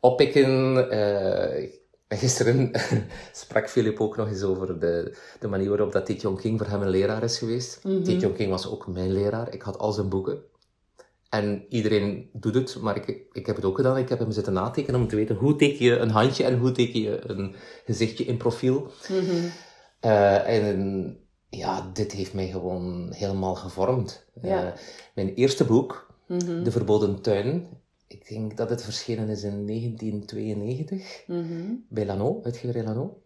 oppikken. 0.00 0.76
Uh, 0.92 1.70
gisteren 2.08 2.70
sprak 3.32 3.68
Filip 3.68 4.00
ook 4.00 4.16
nog 4.16 4.28
eens 4.28 4.42
over 4.42 4.78
de, 4.78 5.16
de 5.40 5.48
manier 5.48 5.68
waarop 5.68 5.92
dat 5.92 6.06
Titjon 6.06 6.36
King 6.36 6.58
voor 6.58 6.68
hem 6.68 6.82
een 6.82 6.88
leraar 6.88 7.22
is 7.22 7.38
geweest. 7.38 7.84
Mm 7.84 8.02
-hmm. 8.04 8.34
King 8.34 8.50
was 8.50 8.70
ook 8.70 8.86
mijn 8.86 9.12
leraar. 9.12 9.54
Ik 9.54 9.62
had 9.62 9.78
al 9.78 9.92
zijn 9.92 10.08
boeken. 10.08 10.42
En 11.28 11.66
iedereen 11.68 12.30
doet 12.32 12.54
het, 12.54 12.80
maar 12.80 12.96
ik, 12.96 13.26
ik 13.32 13.46
heb 13.46 13.56
het 13.56 13.64
ook 13.64 13.76
gedaan. 13.76 13.96
Ik 13.96 14.08
heb 14.08 14.18
hem 14.18 14.30
zitten 14.30 14.52
natekenen 14.52 15.00
om 15.00 15.08
te 15.08 15.16
weten 15.16 15.36
hoe 15.36 15.56
teken 15.56 15.84
je 15.84 15.96
een 15.96 16.10
handje 16.10 16.44
en 16.44 16.58
hoe 16.58 16.72
teken 16.72 17.00
je 17.00 17.20
een 17.26 17.54
gezichtje 17.84 18.24
in 18.24 18.36
profiel. 18.36 18.90
Mm 19.08 19.50
en 20.00 21.18
ja, 21.48 21.90
dit 21.92 22.12
heeft 22.12 22.34
mij 22.34 22.48
gewoon 22.48 23.12
helemaal 23.12 23.54
gevormd. 23.54 24.26
Ja. 24.42 24.64
Uh, 24.64 24.72
mijn 25.14 25.34
eerste 25.34 25.64
boek, 25.64 26.14
mm 26.26 26.64
De 26.64 26.70
Verboden 26.70 27.20
Tuin, 27.20 27.68
ik 28.06 28.28
denk 28.28 28.56
dat 28.56 28.70
het 28.70 28.84
verschenen 28.84 29.28
is 29.28 29.42
in 29.42 29.66
1992 29.66 31.24
mm 31.26 31.84
bij 31.88 32.06
Lano, 32.06 32.40
uitgeverij 32.42 32.84
Lano. 32.84 33.22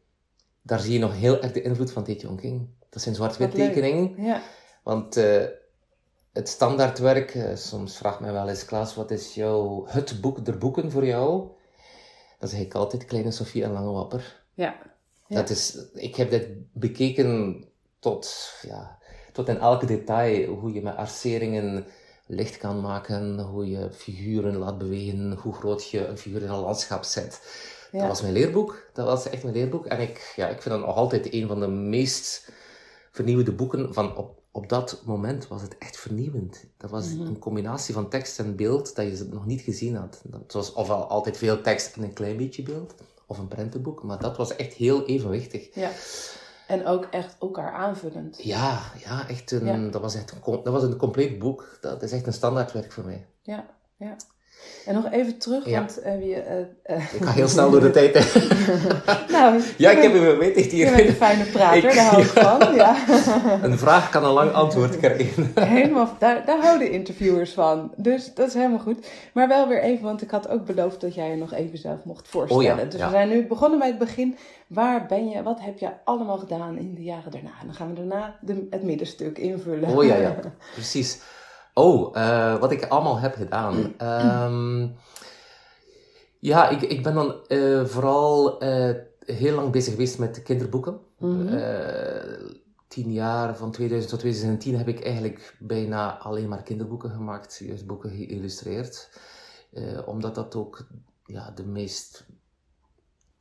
Daar 0.62 0.80
zie 0.80 0.92
je 0.92 0.98
nog 0.98 1.16
heel 1.16 1.42
erg 1.42 1.52
de 1.52 1.62
invloed 1.62 1.92
van 1.92 2.04
Tetje 2.04 2.34
King. 2.34 2.68
Dat 2.90 3.02
zijn 3.02 3.14
zwart-wit 3.14 3.50
tekeningen. 3.50 4.22
Ja. 4.22 4.42
Want 4.82 5.16
uh, 5.16 5.44
het 6.32 6.48
standaardwerk, 6.48 7.34
uh, 7.34 7.56
soms 7.56 7.96
vraagt 7.96 8.20
mij 8.20 8.32
wel 8.32 8.48
eens, 8.48 8.64
Klaas, 8.64 8.94
wat 8.94 9.10
is 9.10 9.34
jouw, 9.34 9.86
het 9.88 10.20
boek 10.20 10.44
der 10.44 10.58
boeken 10.58 10.90
voor 10.90 11.06
jou? 11.06 11.48
Dan 12.38 12.48
zeg 12.48 12.60
ik 12.60 12.74
altijd 12.74 13.04
Kleine 13.04 13.30
Sofie 13.30 13.64
en 13.64 13.72
Lange 13.72 13.92
Wapper. 13.92 14.42
Ja. 14.54 14.76
ja. 15.26 15.36
Dat 15.36 15.50
is, 15.50 15.78
ik 15.94 16.16
heb 16.16 16.30
dit 16.30 16.48
bekeken 16.72 17.64
tot, 17.98 18.52
ja, 18.62 18.98
tot 19.32 19.48
in 19.48 19.58
elke 19.58 19.86
detail, 19.86 20.54
hoe 20.54 20.72
je 20.72 20.82
met 20.82 20.96
arceringen 20.96 21.86
licht 22.26 22.56
kan 22.56 22.80
maken, 22.80 23.40
hoe 23.40 23.70
je 23.70 23.92
figuren 23.92 24.56
laat 24.56 24.78
bewegen, 24.78 25.32
hoe 25.32 25.54
groot 25.54 25.90
je 25.90 26.06
een 26.06 26.18
figuur 26.18 26.42
in 26.42 26.48
een 26.48 26.60
landschap 26.60 27.04
zet. 27.04 27.40
Ja. 27.92 27.98
Dat 27.98 28.08
was 28.08 28.22
mijn 28.22 28.32
leerboek. 28.32 28.90
Dat 28.92 29.06
was 29.06 29.28
echt 29.28 29.42
mijn 29.42 29.54
leerboek. 29.54 29.86
En 29.86 30.00
ik, 30.00 30.32
ja, 30.36 30.48
ik 30.48 30.62
vind 30.62 30.74
dat 30.74 30.86
nog 30.86 30.96
altijd 30.96 31.32
een 31.32 31.48
van 31.48 31.60
de 31.60 31.68
meest 31.68 32.52
vernieuwende 33.10 33.52
boeken 33.52 33.94
van 33.94 34.16
op, 34.16 34.41
op 34.52 34.68
dat 34.68 35.02
moment 35.04 35.48
was 35.48 35.62
het 35.62 35.78
echt 35.78 35.96
vernieuwend. 35.98 36.64
Dat 36.76 36.90
was 36.90 37.08
mhm. 37.08 37.26
een 37.26 37.38
combinatie 37.38 37.94
van 37.94 38.08
tekst 38.08 38.38
en 38.38 38.56
beeld 38.56 38.96
dat 38.96 39.18
je 39.18 39.28
nog 39.30 39.46
niet 39.46 39.60
gezien 39.60 39.96
had. 39.96 40.22
Het 40.32 40.52
was 40.52 40.72
ofwel 40.72 41.06
altijd 41.06 41.36
veel 41.36 41.60
tekst 41.60 41.96
en 41.96 42.02
een 42.02 42.12
klein 42.12 42.36
beetje 42.36 42.62
beeld, 42.62 42.94
of 43.26 43.38
een 43.38 43.48
prentenboek, 43.48 44.02
maar 44.02 44.18
dat 44.18 44.36
was 44.36 44.56
echt 44.56 44.72
heel 44.72 45.06
evenwichtig. 45.06 45.74
Ja. 45.74 45.90
En 46.66 46.86
ook 46.86 47.04
echt 47.04 47.36
elkaar 47.40 47.72
aanvullend. 47.72 48.42
Ja, 48.42 48.82
ja 49.04 49.28
echt 49.28 49.50
een, 49.50 49.90
Dat, 49.90 50.00
was 50.00 50.14
echt 50.14 50.32
een, 50.32 50.62
dat 50.62 50.72
was 50.72 50.82
een 50.82 50.96
compleet 50.96 51.38
boek. 51.38 51.78
Dat 51.80 52.02
is 52.02 52.12
echt 52.12 52.26
een 52.26 52.32
standaardwerk 52.32 52.92
voor 52.92 53.04
mij. 53.04 53.26
Ja, 53.42 53.66
ja. 53.96 54.16
En 54.86 54.94
nog 54.94 55.10
even 55.10 55.38
terug, 55.38 55.66
Ja. 55.68 55.78
want 55.78 55.98
eh, 56.00 56.12
wie, 56.18 56.34
eh, 56.34 56.58
eh, 56.82 56.96
Ik 57.14 57.22
ga 57.24 57.30
heel 57.30 57.48
snel 57.48 57.70
door 57.70 57.80
de 57.80 57.90
tijd. 57.90 58.14
nou, 59.32 59.60
ja, 59.76 59.90
ik 59.90 60.02
je 60.02 60.08
heb 60.08 60.12
hem 60.12 60.38
weet 60.38 60.54
je 60.54 60.62
hier. 60.70 60.92
bent 60.94 61.08
een 61.08 61.14
fijne 61.14 61.44
prater, 61.44 61.84
Ik- 61.88 61.94
daar 61.94 62.04
hou 62.04 62.22
ik 62.22 62.28
van. 62.48 62.74
Ja. 62.74 62.96
Een 63.62 63.78
vraag 63.78 64.10
kan 64.10 64.24
een 64.24 64.30
lang 64.32 64.52
antwoord 64.52 64.96
krijgen. 64.98 65.52
Helemaal, 65.60 66.16
daar, 66.18 66.42
daar 66.46 66.60
houden 66.62 66.90
interviewers 66.90 67.52
van. 67.52 67.92
Dus 67.96 68.34
dat 68.34 68.46
is 68.48 68.54
helemaal 68.54 68.78
goed. 68.78 69.06
Maar 69.32 69.48
wel 69.48 69.68
weer 69.68 69.82
even, 69.82 70.04
want 70.04 70.22
ik 70.22 70.30
had 70.30 70.48
ook 70.48 70.66
beloofd 70.66 71.00
dat 71.00 71.14
jij 71.14 71.30
je 71.30 71.36
nog 71.36 71.52
even 71.52 71.78
zelf 71.78 72.04
mocht 72.04 72.28
voorstellen. 72.28 72.72
Oh 72.72 72.78
ja, 72.78 72.84
dus 72.84 73.00
we 73.00 73.10
zijn 73.10 73.28
nu 73.28 73.46
begonnen 73.46 73.78
bij 73.78 73.88
het 73.88 73.98
begin. 73.98 74.36
Waar 74.66 75.06
ben 75.06 75.28
je, 75.28 75.42
wat 75.42 75.58
heb 75.60 75.78
je 75.78 75.88
allemaal 76.04 76.38
gedaan 76.38 76.78
in 76.78 76.94
de 76.94 77.02
jaren 77.02 77.30
daarna? 77.30 77.50
En 77.60 77.66
dan 77.66 77.74
gaan 77.74 77.88
we 77.88 77.94
daarna 77.94 78.36
de, 78.40 78.66
het 78.70 78.82
middenstuk 78.82 79.38
invullen. 79.38 79.88
Oh 79.96 80.04
ja, 80.04 80.16
ja, 80.16 80.34
precies. 80.74 81.18
Oh, 81.74 82.16
eh, 82.16 82.60
wat 82.60 82.72
ik 82.72 82.84
allemaal 82.84 83.18
heb 83.18 83.34
gedaan. 83.34 83.94
Ehm, 83.98 84.88
ja, 86.42 86.68
ik, 86.68 86.82
ik 86.82 87.02
ben 87.02 87.14
dan 87.14 87.46
eh, 87.46 87.84
vooral 87.84 88.60
eh, 88.60 88.94
heel 89.24 89.54
lang 89.54 89.72
bezig 89.72 89.92
geweest 89.92 90.18
met 90.18 90.42
kinderboeken. 90.42 91.00
Mhm. 91.18 91.48
Eh, 91.48 92.50
tien 92.88 93.12
jaar, 93.12 93.56
van 93.56 93.70
2000 93.70 94.10
tot 94.10 94.20
2010, 94.20 94.76
heb 94.76 94.88
ik 94.88 95.04
eigenlijk 95.04 95.56
bijna 95.58 96.18
alleen 96.18 96.48
maar 96.48 96.62
kinderboeken 96.62 97.10
gemaakt, 97.10 97.62
juist 97.64 97.86
boeken 97.86 98.10
geïllustreerd. 98.10 99.10
Omdat 100.06 100.34
dat 100.34 100.54
ook 100.54 100.86
ja, 101.24 101.50
de 101.50 101.66
meest. 101.66 102.26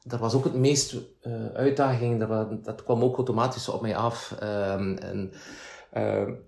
Dat 0.03 0.19
was 0.19 0.33
ook 0.33 0.43
het 0.43 0.55
meest 0.55 0.97
eh, 1.21 1.45
uitdaging, 1.45 2.19
dat, 2.19 2.63
dat 2.63 2.83
kwam 2.83 3.03
ook 3.03 3.15
automatisch 3.15 3.69
op 3.69 3.81
mij 3.81 3.95
af. 3.95 4.35
Ehm, 4.39 4.95
en, 4.95 5.31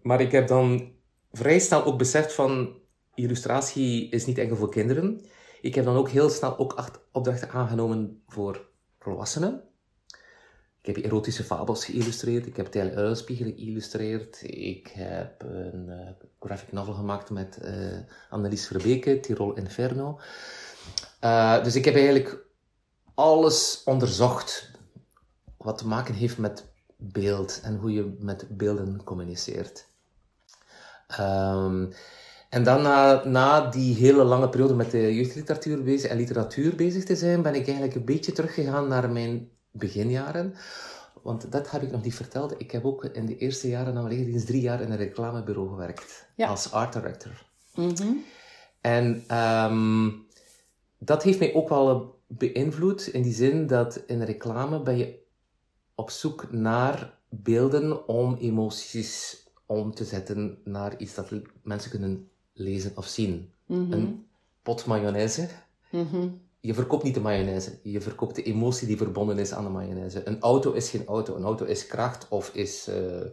maar 0.02 0.22
ik 0.22 0.32
heb 0.32 0.48
dan 0.48 0.92
vrij 1.34 1.60
snel 1.60 1.84
ook 1.84 1.98
beseft 1.98 2.34
van 2.34 2.82
illustratie 3.13 4.10
is 4.10 4.25
niet 4.25 4.38
enkel 4.38 4.56
voor 4.56 4.70
kinderen. 4.72 5.22
Ik 5.62 5.75
heb 5.75 5.86
dan 5.86 5.96
ook 5.96 6.10
heel 6.10 6.30
snel 6.30 6.58
ook 6.58 6.74
acht 6.74 7.00
opdrachten 7.12 7.50
aangenomen 7.50 8.22
voor 8.28 8.70
volwassenen. 9.00 9.63
Ik 10.82 10.96
heb 10.96 11.06
erotische 11.06 11.44
fabels 11.44 11.86
geïllustreerd. 11.86 12.46
Ik 12.46 12.56
heb 12.56 12.68
Tijl 12.68 12.96
Uilspiegel 12.96 13.46
geïllustreerd. 13.46 14.42
Ik 14.44 14.88
heb 14.88 15.44
een 15.44 15.90
eh, 15.90 16.10
graphic 16.40 16.72
novel 16.72 16.94
gemaakt 16.94 17.30
met 17.30 17.58
eh 17.58 17.98
Annelies 18.30 18.68
Verbeke, 18.68 19.20
Tirol 19.20 19.54
Inferno. 19.54 20.20
Eh, 21.20 21.63
dus 21.63 21.75
ik 21.75 21.86
heb 21.86 21.96
eigenlijk 21.96 22.46
alles 23.13 23.82
onderzocht 23.86 24.72
wat 25.58 25.78
te 25.78 25.88
maken 25.88 26.13
heeft 26.13 26.38
met 26.38 26.66
beeld 26.98 27.60
en 27.63 27.75
hoe 27.75 27.92
je 27.92 28.16
met 28.20 28.58
beelden 28.58 29.04
communiceert. 29.04 29.88
Ehm, 31.17 31.86
en 32.50 32.63
dan 32.63 32.82
na, 32.82 33.25
na 33.25 33.70
die 33.70 33.96
hele 33.96 34.24
lange 34.24 34.50
periode 34.50 34.74
met 34.74 34.91
de 34.91 35.15
jeugdliteratuur 35.15 35.84
bezig 35.84 36.10
en 36.10 36.17
literatuur 36.17 36.75
bezig 36.75 37.03
te 37.03 37.15
zijn, 37.15 37.41
ben 37.41 37.55
ik 37.55 37.65
eigenlijk 37.65 37.96
een 37.96 38.05
beetje 38.05 38.32
teruggegaan 38.32 38.88
naar 38.88 39.12
mijn 39.12 39.50
beginjaren. 39.72 40.55
Want 41.22 41.51
dat 41.51 41.72
heb 41.72 41.82
ik 41.82 41.91
nog 41.91 42.03
niet 42.03 42.15
verteld. 42.15 42.55
Ik 42.58 42.72
heb 42.72 42.86
ook 42.86 43.05
in 43.05 43.25
de 43.25 43.38
eerste 43.38 43.70
jaren 43.70 43.93
na 43.93 44.01
mijn 44.01 44.13
legerdienst 44.13 44.46
drie 44.46 44.62
jaar 44.62 44.82
in 44.82 44.91
een 44.91 44.98
reclamebureau 44.98 45.70
gewerkt. 45.70 46.27
Ja. 46.36 46.48
Als 46.48 46.72
art 46.72 46.93
director. 46.93 47.46
Mhm. 47.75 48.13
En 48.82 49.24
ehm, 49.27 50.10
dat 50.98 51.24
heeft 51.24 51.39
mij 51.39 51.53
ook 51.53 51.70
wel 51.70 52.20
beïnvloed 52.27 53.08
in 53.08 53.22
die 53.22 53.34
zin 53.34 53.67
dat 53.67 54.03
in 54.08 54.22
reclame 54.22 54.82
ben 54.82 54.98
je 54.98 55.22
op 55.96 56.10
zoek 56.10 56.51
naar 56.51 57.17
beelden 57.29 58.08
om 58.08 58.36
emoties 58.36 59.42
om 59.65 59.93
te 59.93 60.03
zetten 60.03 60.58
naar 60.63 60.98
iets 60.98 61.13
dat 61.13 61.29
mensen 61.63 61.91
kunnen 61.91 62.29
lezen 62.53 62.91
of 62.96 63.08
zien. 63.08 63.51
Mhm. 63.65 63.91
Een 63.91 64.25
pot 64.62 64.86
mayonaise. 64.86 65.48
Mhm. 65.91 66.29
Je 66.60 66.74
verkoopt 66.74 67.03
niet 67.03 67.13
de 67.13 67.20
mayonaise, 67.20 67.79
je 67.84 68.01
verkoopt 68.01 68.36
de 68.36 68.43
emotie 68.43 68.88
die 68.88 68.98
verbonden 68.98 69.39
is 69.39 69.53
aan 69.53 69.63
de 69.63 69.70
mayonaise. 69.70 70.27
Een 70.27 70.41
auto 70.41 70.72
is 70.72 70.89
geen 70.89 71.05
auto, 71.05 71.36
een 71.36 71.43
auto 71.43 71.65
is 71.65 71.88
kracht 71.88 72.27
of 72.29 72.55
is 72.55 72.88
eh, 72.88 73.25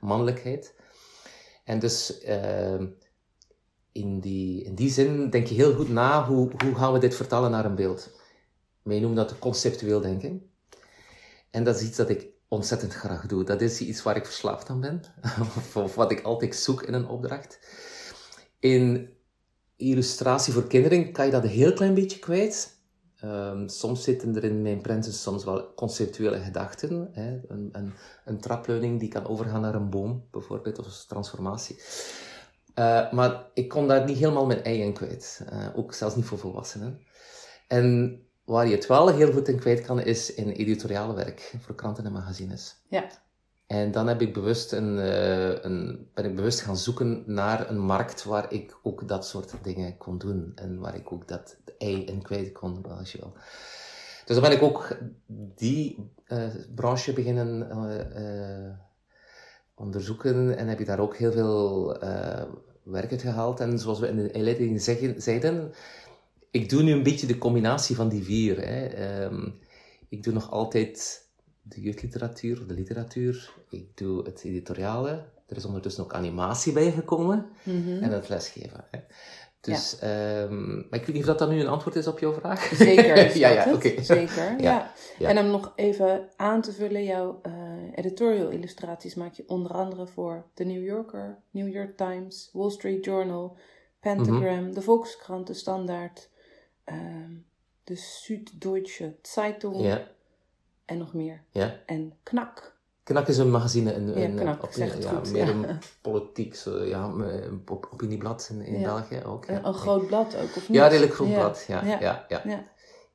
mannelijkheid. 0.00 0.74
En 1.64 1.78
dus 1.78 2.20
ehm, 2.20 2.86
in, 3.92 4.20
die, 4.20 4.62
in 4.64 4.74
die 4.74 4.90
zin 4.90 5.30
denk 5.30 5.46
je 5.46 5.54
heel 5.54 5.74
goed 5.74 5.88
na 5.88 6.26
hoe, 6.26 6.50
hoe 6.64 6.74
gaan 6.74 6.92
we 6.92 6.98
dit 6.98 7.14
vertalen 7.14 7.50
naar 7.50 7.64
een 7.64 7.74
beeld. 7.74 8.10
Wij 8.82 8.98
noemen 8.98 9.16
dat 9.16 9.38
conceptueel 9.38 10.00
denken. 10.00 10.50
En 11.50 11.64
dat 11.64 11.76
is 11.76 11.82
iets 11.82 11.96
dat 11.96 12.08
ik 12.08 12.26
ontzettend 12.48 12.94
graag 12.94 13.26
doe. 13.26 13.44
Dat 13.44 13.60
is 13.60 13.80
iets 13.80 14.02
waar 14.02 14.16
ik 14.16 14.24
verslaafd 14.24 14.68
aan 14.68 14.80
ben, 14.80 15.02
of, 15.74 15.94
wat 15.94 16.10
ik 16.10 16.22
altijd 16.22 16.56
zoek 16.56 16.82
in 16.82 16.94
een 16.94 17.08
opdracht. 17.08 17.58
In 18.58 19.10
illustratie 19.76 20.52
voor 20.52 20.66
kinderen 20.66 21.12
kan 21.12 21.24
je 21.24 21.30
dat 21.30 21.42
een 21.42 21.48
heel 21.48 21.72
klein 21.72 21.94
beetje 21.94 22.18
kwijt. 22.18 22.74
Ehm, 23.16 23.68
soms 23.68 24.02
zitten 24.02 24.36
er 24.36 24.44
in 24.44 24.62
mijn 24.62 24.80
prenten 24.80 25.12
soms 25.12 25.44
wel 25.44 25.74
conceptuele 25.74 26.38
gedachten. 26.38 27.08
Hè? 27.12 27.40
Een, 27.48 27.68
een, 27.72 27.92
een 28.24 28.40
trapleuning 28.40 29.00
die 29.00 29.08
kan 29.08 29.26
overgaan 29.26 29.60
naar 29.60 29.74
een 29.74 29.90
boom, 29.90 30.24
bijvoorbeeld, 30.30 30.78
of 30.78 30.86
een 30.86 31.06
transformatie. 31.08 31.80
Eh, 32.74 33.12
maar 33.12 33.46
ik 33.54 33.68
kon 33.68 33.88
daar 33.88 34.04
niet 34.04 34.18
helemaal 34.18 34.46
mijn 34.46 34.62
ei 34.62 34.80
in 34.80 34.92
kwijt. 34.92 35.42
Eh, 35.48 35.68
ook 35.74 35.94
zelfs 35.94 36.16
niet 36.16 36.24
voor 36.24 36.38
volwassenen. 36.38 37.00
En 37.68 38.20
waar 38.46 38.66
je 38.66 38.74
het 38.74 38.86
wel 38.86 39.08
heel 39.08 39.32
goed 39.32 39.48
in 39.48 39.58
kwijt 39.58 39.80
kan, 39.80 40.00
is 40.00 40.34
in 40.34 40.48
editoriale 40.48 41.14
werk 41.14 41.54
voor 41.60 41.74
kranten 41.74 42.04
en 42.04 42.12
magazines. 42.12 42.76
Ja. 42.88 43.06
En 43.66 43.92
dan 43.92 44.06
heb 44.06 44.20
ik 44.20 44.32
bewust 44.32 44.72
een, 44.72 44.98
eh, 44.98 45.62
een, 45.62 46.08
ben 46.14 46.24
ik 46.24 46.36
bewust 46.36 46.60
gaan 46.60 46.76
zoeken 46.76 47.22
naar 47.26 47.70
een 47.70 47.78
markt 47.78 48.24
waar 48.24 48.52
ik 48.52 48.78
ook 48.82 49.08
dat 49.08 49.26
soort 49.26 49.54
dingen 49.62 49.96
kon 49.96 50.18
doen. 50.18 50.52
En 50.54 50.78
waar 50.78 50.94
ik 50.94 51.12
ook 51.12 51.28
dat 51.28 51.56
ei 51.78 52.04
in 52.04 52.22
kwijt 52.22 52.52
kon, 52.52 52.98
als 52.98 53.12
je 53.12 53.18
wil. 53.18 53.32
Dus 54.24 54.36
dan 54.36 54.40
ben 54.48 54.56
ik 54.56 54.62
ook 54.62 54.96
die 55.54 56.10
eh, 56.24 56.48
branche 56.74 57.12
beginnen 57.12 57.70
eh, 58.14 58.72
onderzoeken 59.74 60.56
en 60.56 60.68
heb 60.68 60.80
ik 60.80 60.86
daar 60.86 61.00
ook 61.00 61.16
heel 61.16 61.32
veel 61.32 61.98
werk 62.82 63.10
uit 63.10 63.22
gehaald. 63.22 63.60
En 63.60 63.78
zoals 63.78 64.00
we 64.00 64.08
in 64.08 64.16
de 64.16 64.30
inleiding 64.30 64.82
zeggen- 64.82 65.22
zeiden, 65.22 65.72
ik 66.56 66.68
doe 66.68 66.82
nu 66.82 66.92
een 66.92 67.02
beetje 67.02 67.26
de 67.26 67.38
combinatie 67.38 67.96
van 67.96 68.08
die 68.08 68.24
vier. 68.24 68.60
Hè. 68.60 68.86
Ehm, 68.86 69.48
ik 70.08 70.22
doe 70.22 70.32
nog 70.32 70.50
altijd 70.50 71.28
de 71.62 71.80
jeugdliteratuur, 71.80 72.66
de 72.66 72.74
literatuur. 72.74 73.52
Ik 73.70 73.96
doe 73.96 74.24
het 74.24 74.44
editoriale. 74.44 75.24
Er 75.46 75.56
is 75.56 75.64
ondertussen 75.64 76.04
ook 76.04 76.14
animatie 76.14 76.72
bijgekomen. 76.72 77.46
Mhm. 77.62 78.02
En 78.02 78.10
het 78.10 78.28
lesgeven. 78.28 78.84
Hè. 78.90 78.98
Dus, 79.60 79.98
ehm, 79.98 80.74
maar 80.76 80.98
ik 81.00 81.06
weet 81.06 81.12
niet 81.12 81.18
of 81.18 81.24
dat 81.26 81.38
dan 81.38 81.48
nu 81.48 81.60
een 81.60 81.66
antwoord 81.68 81.96
is 81.96 82.06
op 82.06 82.18
jouw 82.18 82.32
vraag. 82.32 82.64
Zeker 82.74 83.16
ja, 83.38 83.48
ja, 83.48 83.72
oké. 83.72 84.02
Zeker, 84.02 84.50
ja. 84.60 84.62
Ja, 84.62 84.92
ja. 85.18 85.28
En 85.28 85.38
om 85.38 85.46
nog 85.50 85.72
even 85.76 86.28
aan 86.36 86.62
te 86.62 86.72
vullen, 86.72 87.04
jouw 87.04 87.38
eh, 87.42 87.52
editorial 87.94 88.48
illustraties 88.48 89.14
maak 89.14 89.32
je 89.34 89.44
onder 89.46 89.70
andere 89.72 90.06
voor 90.06 90.44
The 90.54 90.64
New 90.64 90.84
Yorker, 90.84 91.38
New 91.50 91.68
York 91.68 91.96
Times, 91.96 92.50
Wall 92.52 92.70
Street 92.70 93.04
Journal, 93.04 93.56
Pentagram, 94.00 94.62
Mhm. 94.64 94.72
de 94.72 94.82
Volkskrant, 94.82 95.46
de 95.46 95.54
Standaard, 95.54 96.28
ehm, 96.86 97.30
de 97.84 97.94
Süddeutsche 97.96 99.14
Zeitung 99.22 99.76
Ja, 99.80 100.02
en 100.84 100.98
nog 100.98 101.12
meer. 101.14 101.42
ja. 101.50 101.74
En 101.86 102.12
Knak. 102.22 102.74
Knak 103.02 103.28
is 103.28 103.38
een 103.38 103.50
magazine 103.50 103.90
Ja, 103.90 104.58
zeg 104.70 104.92
het 104.94 105.02
ja, 105.02 105.10
goed, 105.10 105.30
meer 105.32 105.46
ja. 105.46 105.52
een 105.52 105.78
politiek, 106.00 106.54
zo, 106.54 106.82
ja, 106.84 107.04
een 107.04 107.62
op, 107.68 107.88
opinieblad 107.92 108.48
in, 108.52 108.60
in 108.60 108.78
Ja. 108.80 108.84
België 108.84 109.24
ook. 109.24 109.44
Ja, 109.44 109.56
Een, 109.56 109.66
een 109.66 109.74
groot 109.74 110.06
blad 110.06 110.36
ook, 110.36 110.56
of 110.56 110.68
niet? 110.68 110.76
ja 110.78 110.86
redelijk 110.86 111.14
groot 111.14 111.28
Ja. 111.28 111.34
blad. 111.34 111.64
Ja, 111.68 111.84
ja. 111.84 112.00
Ja. 112.00 112.24
Ja, 112.28 112.42
ja, 112.46 112.64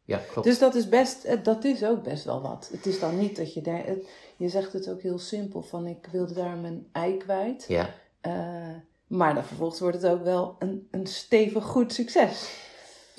Ja. 0.05 0.17
klopt. 0.31 0.47
Dus 0.47 0.59
dat 0.59 0.75
is 0.75 0.89
best, 0.89 1.23
eh, 1.23 1.43
dat 1.43 1.63
is 1.63 1.83
ook 1.83 2.03
best 2.03 2.23
wel 2.23 2.41
wat. 2.41 2.69
Het 2.71 2.85
is 2.85 2.99
dan 2.99 3.17
niet 3.19 3.35
dat 3.35 3.53
je 3.53 3.61
daar, 3.61 3.85
het- 3.85 4.09
je 4.37 4.49
zegt 4.49 4.73
het 4.73 4.89
ook 4.89 5.01
heel 5.01 5.19
simpel 5.19 5.61
van 5.61 5.85
ik 5.87 6.07
wilde 6.11 6.33
daar 6.33 6.57
mijn 6.57 6.87
ei 6.91 7.17
kwijt. 7.17 7.65
ja, 7.67 7.89
Eh, 8.21 8.33
Maar 9.07 9.33
dan 9.33 9.43
vervolgens 9.43 9.79
wordt 9.79 10.01
het 10.01 10.11
ook 10.11 10.23
wel 10.23 10.55
een, 10.59 10.87
een 10.91 11.07
stevig 11.07 11.63
goed 11.63 11.93
succes. 11.93 12.49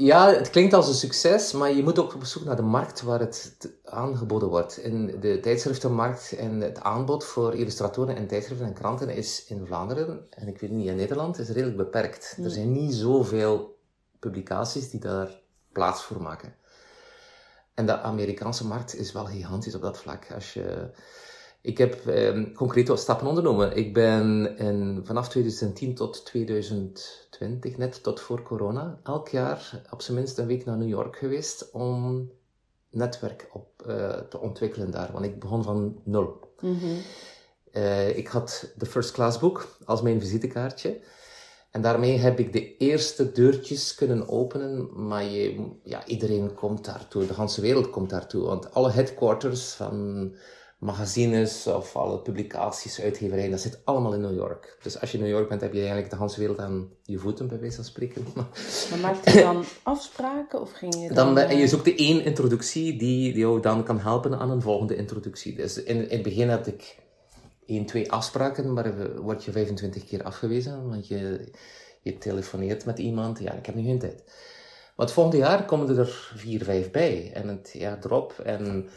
Ja, 0.04 0.32
het 0.32 0.50
klinkt 0.50 0.73
als 0.73 0.88
een 0.88 0.94
succes, 0.94 1.52
maar 1.52 1.73
je 1.73 1.82
moet 1.82 1.99
ook 1.99 2.14
op 2.14 2.25
zoek 2.25 2.44
naar 2.44 2.56
de 2.56 2.62
markt 2.62 3.02
waar 3.02 3.21
het 3.21 3.73
aangeboden 3.85 4.49
wordt. 4.49 4.76
In 4.76 5.21
de 5.21 5.40
tijdschriftenmarkt 5.40 6.32
en 6.32 6.61
het 6.61 6.80
aanbod 6.80 7.25
voor 7.25 7.54
illustratoren 7.54 8.16
en 8.16 8.26
tijdschriften 8.26 8.66
en 8.66 8.75
kranten 8.75 9.09
is 9.09 9.44
in 9.44 9.66
Vlaanderen, 9.66 10.26
en 10.30 10.49
ik 10.49 10.61
weet 10.61 10.71
niet 10.71 10.87
in 10.87 10.97
Nederland, 10.97 11.38
is 11.38 11.49
redelijk 11.49 11.76
beperkt. 11.76 12.38
Er 12.42 12.50
zijn 12.50 12.73
niet 12.73 12.94
zoveel 12.94 13.78
publicaties 14.18 14.90
die 14.90 15.00
daar 15.00 15.40
plaats 15.73 16.02
voor 16.02 16.23
maken. 16.23 16.54
En 17.75 17.87
de 17.87 17.99
Amerikaanse 17.99 18.66
markt 18.66 18.94
is 18.94 19.12
wel 19.12 19.25
gigantisch 19.25 19.75
op 19.75 19.82
dat 19.82 19.99
vlak. 19.99 20.32
Als 20.35 20.54
je 20.54 20.90
ik 21.62 21.78
heb 21.78 22.07
eh, 22.07 22.54
concreet 22.54 22.88
wat 22.88 23.00
stappen 23.00 23.26
ondernomen. 23.26 23.76
Ik 23.76 23.95
ben 23.95 24.57
in, 24.59 25.00
vanaf 25.04 25.28
2010 25.28 25.95
tot 25.95 26.25
2020, 26.25 27.76
net 27.76 28.02
tot 28.02 28.21
voor 28.21 28.42
corona, 28.42 28.99
elk 29.02 29.28
jaar 29.28 29.83
op 29.90 30.02
zijn 30.02 30.16
minst 30.16 30.38
een 30.38 30.47
week 30.47 30.64
naar 30.64 30.76
New 30.76 30.88
York 30.88 31.16
geweest 31.16 31.71
om 31.71 32.31
netwerk 32.90 33.49
op, 33.52 33.85
uh, 33.87 34.12
te 34.12 34.38
ontwikkelen 34.38 34.90
daar. 34.90 35.12
Want 35.12 35.25
ik 35.25 35.38
begon 35.38 35.62
van 35.62 36.00
nul. 36.04 36.40
Mm 36.61 36.78
-hmm. 36.78 36.99
uh, 37.73 38.16
ik 38.16 38.28
had 38.28 38.73
de 38.76 38.87
First 38.87 39.12
Class 39.12 39.38
boek 39.38 39.76
als 39.85 40.02
mijn 40.02 40.21
visitekaartje. 40.21 41.00
En 41.71 41.83
daarmee 41.83 42.19
heb 42.19 42.38
ik 42.38 42.52
de 42.52 42.76
eerste 42.76 43.33
deurtjes 43.33 43.95
kunnen 43.95 44.28
openen, 44.28 45.07
maar 45.07 45.25
je, 45.25 45.71
ja, 45.85 46.07
iedereen 46.07 46.54
komt 46.54 46.85
daartoe, 46.85 47.26
de 47.26 47.35
hele 47.35 47.61
wereld 47.61 47.90
komt 47.90 48.11
daartoe. 48.11 48.42
Want 48.42 48.75
alle 48.75 48.90
headquarters 48.90 49.73
van 49.73 50.35
magazines 50.82 51.66
of 51.66 51.96
alle 51.96 52.18
publicaties, 52.18 53.00
uitgeverijen, 53.00 53.50
dat 53.50 53.60
zit 53.60 53.80
allemaal 53.84 54.14
in 54.14 54.20
New 54.20 54.34
York. 54.34 54.76
Dus 54.82 55.00
als 55.00 55.10
je 55.10 55.18
in 55.18 55.24
New 55.24 55.32
York 55.32 55.48
bent, 55.48 55.60
heb 55.60 55.72
je 55.72 55.78
eigenlijk 55.78 56.10
de 56.10 56.16
hele 56.18 56.34
wereld 56.36 56.58
aan 56.58 56.88
je 57.02 57.18
voeten, 57.18 57.48
bij 57.48 57.60
wijze 57.60 57.76
van 57.76 57.84
spreken. 57.84 58.26
Maar 58.90 58.98
maakte 59.00 59.30
je 59.30 59.42
dan 59.42 59.64
afspraken 59.82 60.60
of 60.60 60.72
ging 60.72 60.94
je 60.94 61.12
dan... 61.12 61.34
dan 61.34 61.56
je 61.56 61.68
zoekt 61.68 61.84
de 61.84 61.94
één 61.94 62.24
introductie 62.24 62.98
die, 62.98 63.32
die 63.32 63.38
jou 63.38 63.60
dan 63.60 63.84
kan 63.84 63.98
helpen 64.00 64.38
aan 64.38 64.50
een 64.50 64.62
volgende 64.62 64.96
introductie. 64.96 65.54
Dus 65.54 65.82
in, 65.82 65.96
in 65.96 66.10
het 66.10 66.22
begin 66.22 66.48
had 66.48 66.66
ik 66.66 66.96
één, 67.66 67.86
twee 67.86 68.12
afspraken, 68.12 68.72
maar 68.72 69.20
word 69.20 69.44
je 69.44 69.52
25 69.52 70.04
keer 70.04 70.22
afgewezen, 70.22 70.88
want 70.88 71.08
je, 71.08 71.50
je 72.00 72.18
telefoneert 72.18 72.84
met 72.84 72.98
iemand. 72.98 73.38
Ja, 73.38 73.52
ik 73.52 73.66
heb 73.66 73.74
nu 73.74 73.82
geen 73.82 73.98
tijd. 73.98 74.22
Maar 74.96 75.06
het 75.06 75.14
volgende 75.14 75.38
jaar 75.38 75.64
komen 75.64 75.98
er 75.98 76.32
vier, 76.34 76.64
vijf 76.64 76.90
bij. 76.90 77.30
En 77.34 77.48
het 77.48 77.70
jaar 77.72 77.98
erop. 78.04 78.38
En 78.44 78.88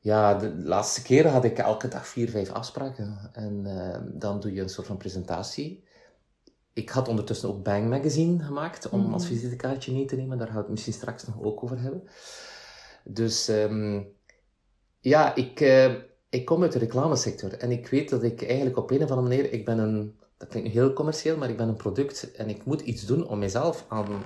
ja, 0.00 0.34
de 0.34 0.54
laatste 0.56 1.02
keren 1.02 1.30
had 1.30 1.44
ik 1.44 1.58
elke 1.58 1.88
dag 1.88 2.06
vier, 2.06 2.30
vijf 2.30 2.50
afspraken. 2.50 3.30
En 3.32 3.64
uh, 3.66 3.96
dan 4.20 4.40
doe 4.40 4.52
je 4.52 4.60
een 4.60 4.68
soort 4.68 4.86
van 4.86 4.96
presentatie. 4.96 5.84
Ik 6.72 6.90
had 6.90 7.08
ondertussen 7.08 7.48
ook 7.48 7.62
Bang 7.62 7.88
Magazine 7.88 8.42
gemaakt, 8.42 8.88
om 8.88 9.00
mm 9.00 9.12
als 9.12 9.26
visitekaartje 9.26 9.92
mee 9.92 10.04
te 10.04 10.16
nemen. 10.16 10.38
Daar 10.38 10.46
gaan 10.46 10.56
we 10.56 10.62
het 10.62 10.70
misschien 10.70 10.92
straks 10.92 11.26
nog 11.26 11.42
ook 11.42 11.62
over 11.62 11.80
hebben. 11.80 12.02
Dus 13.04 13.48
um, 13.48 14.12
ja, 15.00 15.34
ik, 15.34 15.60
uh, 15.60 15.94
ik 16.28 16.44
kom 16.44 16.62
uit 16.62 16.72
de 16.72 16.78
reclamesector. 16.78 17.52
En 17.52 17.70
ik 17.70 17.88
weet 17.88 18.10
dat 18.10 18.22
ik 18.22 18.42
eigenlijk 18.42 18.76
op 18.76 18.90
een 18.90 19.02
of 19.02 19.10
andere 19.10 19.28
manier... 19.28 19.52
Ik 19.52 19.64
ben 19.64 19.78
een... 19.78 20.18
Dat 20.36 20.48
klinkt 20.48 20.70
heel 20.70 20.92
commercieel, 20.92 21.36
maar 21.36 21.50
ik 21.50 21.56
ben 21.56 21.68
een 21.68 21.76
product. 21.76 22.32
En 22.32 22.48
ik 22.48 22.64
moet 22.64 22.80
iets 22.80 23.06
doen 23.06 23.28
om 23.28 23.38
mezelf 23.38 23.84
aan 23.88 24.22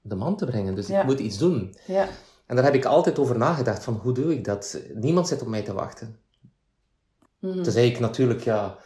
de 0.00 0.14
man 0.14 0.36
te 0.36 0.46
brengen. 0.46 0.74
Dus 0.74 0.90
ik 0.90 1.04
moet 1.04 1.20
iets 1.20 1.38
doen. 1.38 1.74
Ja. 1.86 2.08
En 2.52 2.58
daar 2.58 2.66
heb 2.66 2.74
ik 2.74 2.84
altijd 2.84 3.18
over 3.18 3.38
nagedacht, 3.38 3.84
van 3.84 3.94
hoe 3.94 4.12
doe 4.12 4.32
ik 4.32 4.44
dat? 4.44 4.80
Niemand 4.94 5.28
zit 5.28 5.42
op 5.42 5.48
mij 5.48 5.62
te 5.62 5.72
wachten. 5.72 6.18
Mm 7.38 7.52
-hmm. 7.52 7.76
ik 7.76 7.98
natuurlijk 7.98 8.40
ja, 8.40 8.78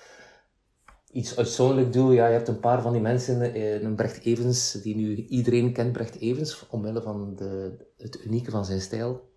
iets 1.11 1.37
uitzonderlijk 1.37 1.93
doe. 1.93 2.15
Ja, 2.15 2.27
je 2.27 2.33
hebt 2.33 2.49
een 2.49 2.61
paar 2.61 2.83
van 2.83 2.93
die 2.93 3.01
mensen, 3.01 3.55
eh, 3.55 3.83
een 3.83 3.95
Brecht 3.95 4.25
Evens, 4.25 4.73
die 4.73 4.97
nu 4.97 5.15
iedereen 5.15 5.73
kent, 5.73 5.93
Brecht 5.93 6.19
Evens, 6.19 6.67
omwille 6.69 7.03
van 7.03 7.37
de, 7.37 7.77
het 7.99 8.25
unieke 8.25 8.51
van 8.51 8.65
zijn 8.65 8.81
stijl. 8.81 9.31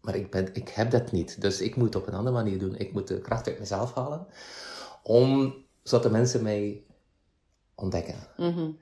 Maar 0.00 0.14
ik, 0.14 0.30
ben, 0.30 0.54
ik 0.54 0.68
heb 0.68 0.90
dat 0.90 1.12
niet. 1.12 1.40
Dus 1.40 1.60
ik 1.60 1.76
moet 1.76 1.94
het 1.94 2.02
op 2.02 2.06
een 2.06 2.14
andere 2.14 2.36
manier 2.36 2.58
doen. 2.58 2.76
Ik 2.76 2.92
moet 2.92 3.08
de 3.08 3.20
kracht 3.20 3.46
uit 3.46 3.58
mezelf 3.58 3.94
halen, 3.94 4.26
om, 5.02 5.54
zodat 5.82 6.02
de 6.02 6.10
mensen 6.10 6.42
mij 6.42 6.84
ontdekken. 7.74 8.16
Mm 8.36 8.52
-hmm. 8.52 8.78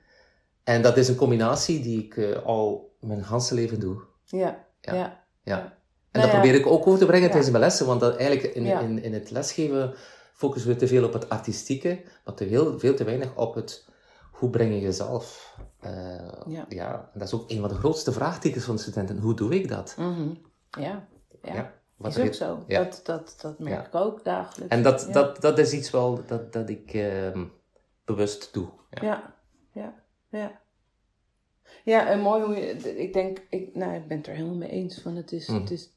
En 0.63 0.81
dat 0.81 0.97
is 0.97 1.07
een 1.07 1.15
combinatie 1.15 1.81
die 1.81 2.03
ik 2.03 2.15
uh, 2.15 2.43
al 2.43 2.95
mijn 2.99 3.23
hele 3.25 3.53
leven 3.53 3.79
doe. 3.79 4.01
Ja, 4.25 4.67
ja. 4.81 5.23
ja. 5.43 5.77
En 6.11 6.19
nou 6.19 6.31
dat 6.31 6.41
probeer 6.41 6.59
ik 6.59 6.65
ook 6.65 6.87
over 6.87 6.99
te 6.99 7.05
brengen 7.05 7.29
tijdens 7.29 7.51
mijn 7.51 7.63
lessen, 7.63 7.85
want 7.85 7.99
dat 7.99 8.15
eigenlijk 8.15 8.55
in, 8.55 8.65
in, 8.65 9.03
in 9.03 9.13
het 9.13 9.31
lesgeven 9.31 9.93
focussen 10.33 10.71
we 10.71 10.75
te 10.75 10.87
veel 10.87 11.05
op 11.05 11.13
het 11.13 11.29
artistieke, 11.29 12.01
maar 12.25 12.33
te 12.33 12.47
veel, 12.47 12.79
veel 12.79 12.95
te 12.95 13.03
weinig 13.03 13.35
op 13.35 13.55
het 13.55 13.87
hoe 14.31 14.49
breng 14.49 14.73
je 14.73 14.79
jezelf. 14.79 15.57
Uh, 15.85 16.65
ja. 16.67 17.09
dat 17.13 17.27
is 17.27 17.33
ook 17.33 17.49
een 17.49 17.59
van 17.59 17.69
de 17.69 17.75
grootste 17.75 18.11
vraagtekens 18.11 18.63
van 18.63 18.75
de 18.75 18.81
studenten. 18.81 19.19
Hoe 19.19 19.33
doe 19.33 19.55
ik 19.55 19.67
dat? 19.67 19.95
Mm 19.97 20.13
-hmm. 20.15 20.41
Ja, 20.69 21.07
ja. 21.41 21.73
Wat 21.95 22.17
is 22.17 22.27
ook 22.27 22.33
zo. 22.33 22.63
Dat, 22.67 23.01
dat, 23.03 23.35
dat 23.41 23.59
merk 23.59 23.87
ik 23.87 23.95
ook 23.95 24.23
dagelijks. 24.23 24.75
En 24.75 24.83
dat, 24.83 25.07
dat, 25.11 25.41
dat 25.41 25.57
is 25.57 25.73
iets 25.73 25.91
wel 25.91 26.23
dat, 26.27 26.53
dat 26.53 26.69
ik 26.69 26.93
uh, 26.93 27.43
bewust 28.05 28.53
doe. 28.53 28.67
Ja, 28.89 29.35
ja, 29.71 29.93
ja. 30.29 30.59
Ja, 31.83 32.07
en 32.07 32.19
mooi 32.19 32.43
hoe 32.43 32.55
je, 32.55 32.97
ik 32.97 33.13
denk, 33.13 33.41
ik, 33.49 33.75
nou, 33.75 33.95
ik 33.95 34.07
ben 34.07 34.17
het 34.17 34.27
er 34.27 34.33
helemaal 34.33 34.57
mee 34.57 34.69
eens 34.69 35.01
van. 35.01 35.15
Het 35.15 35.31
is, 35.31 35.47
mm. 35.47 35.59
het 35.59 35.71
is, 35.71 35.89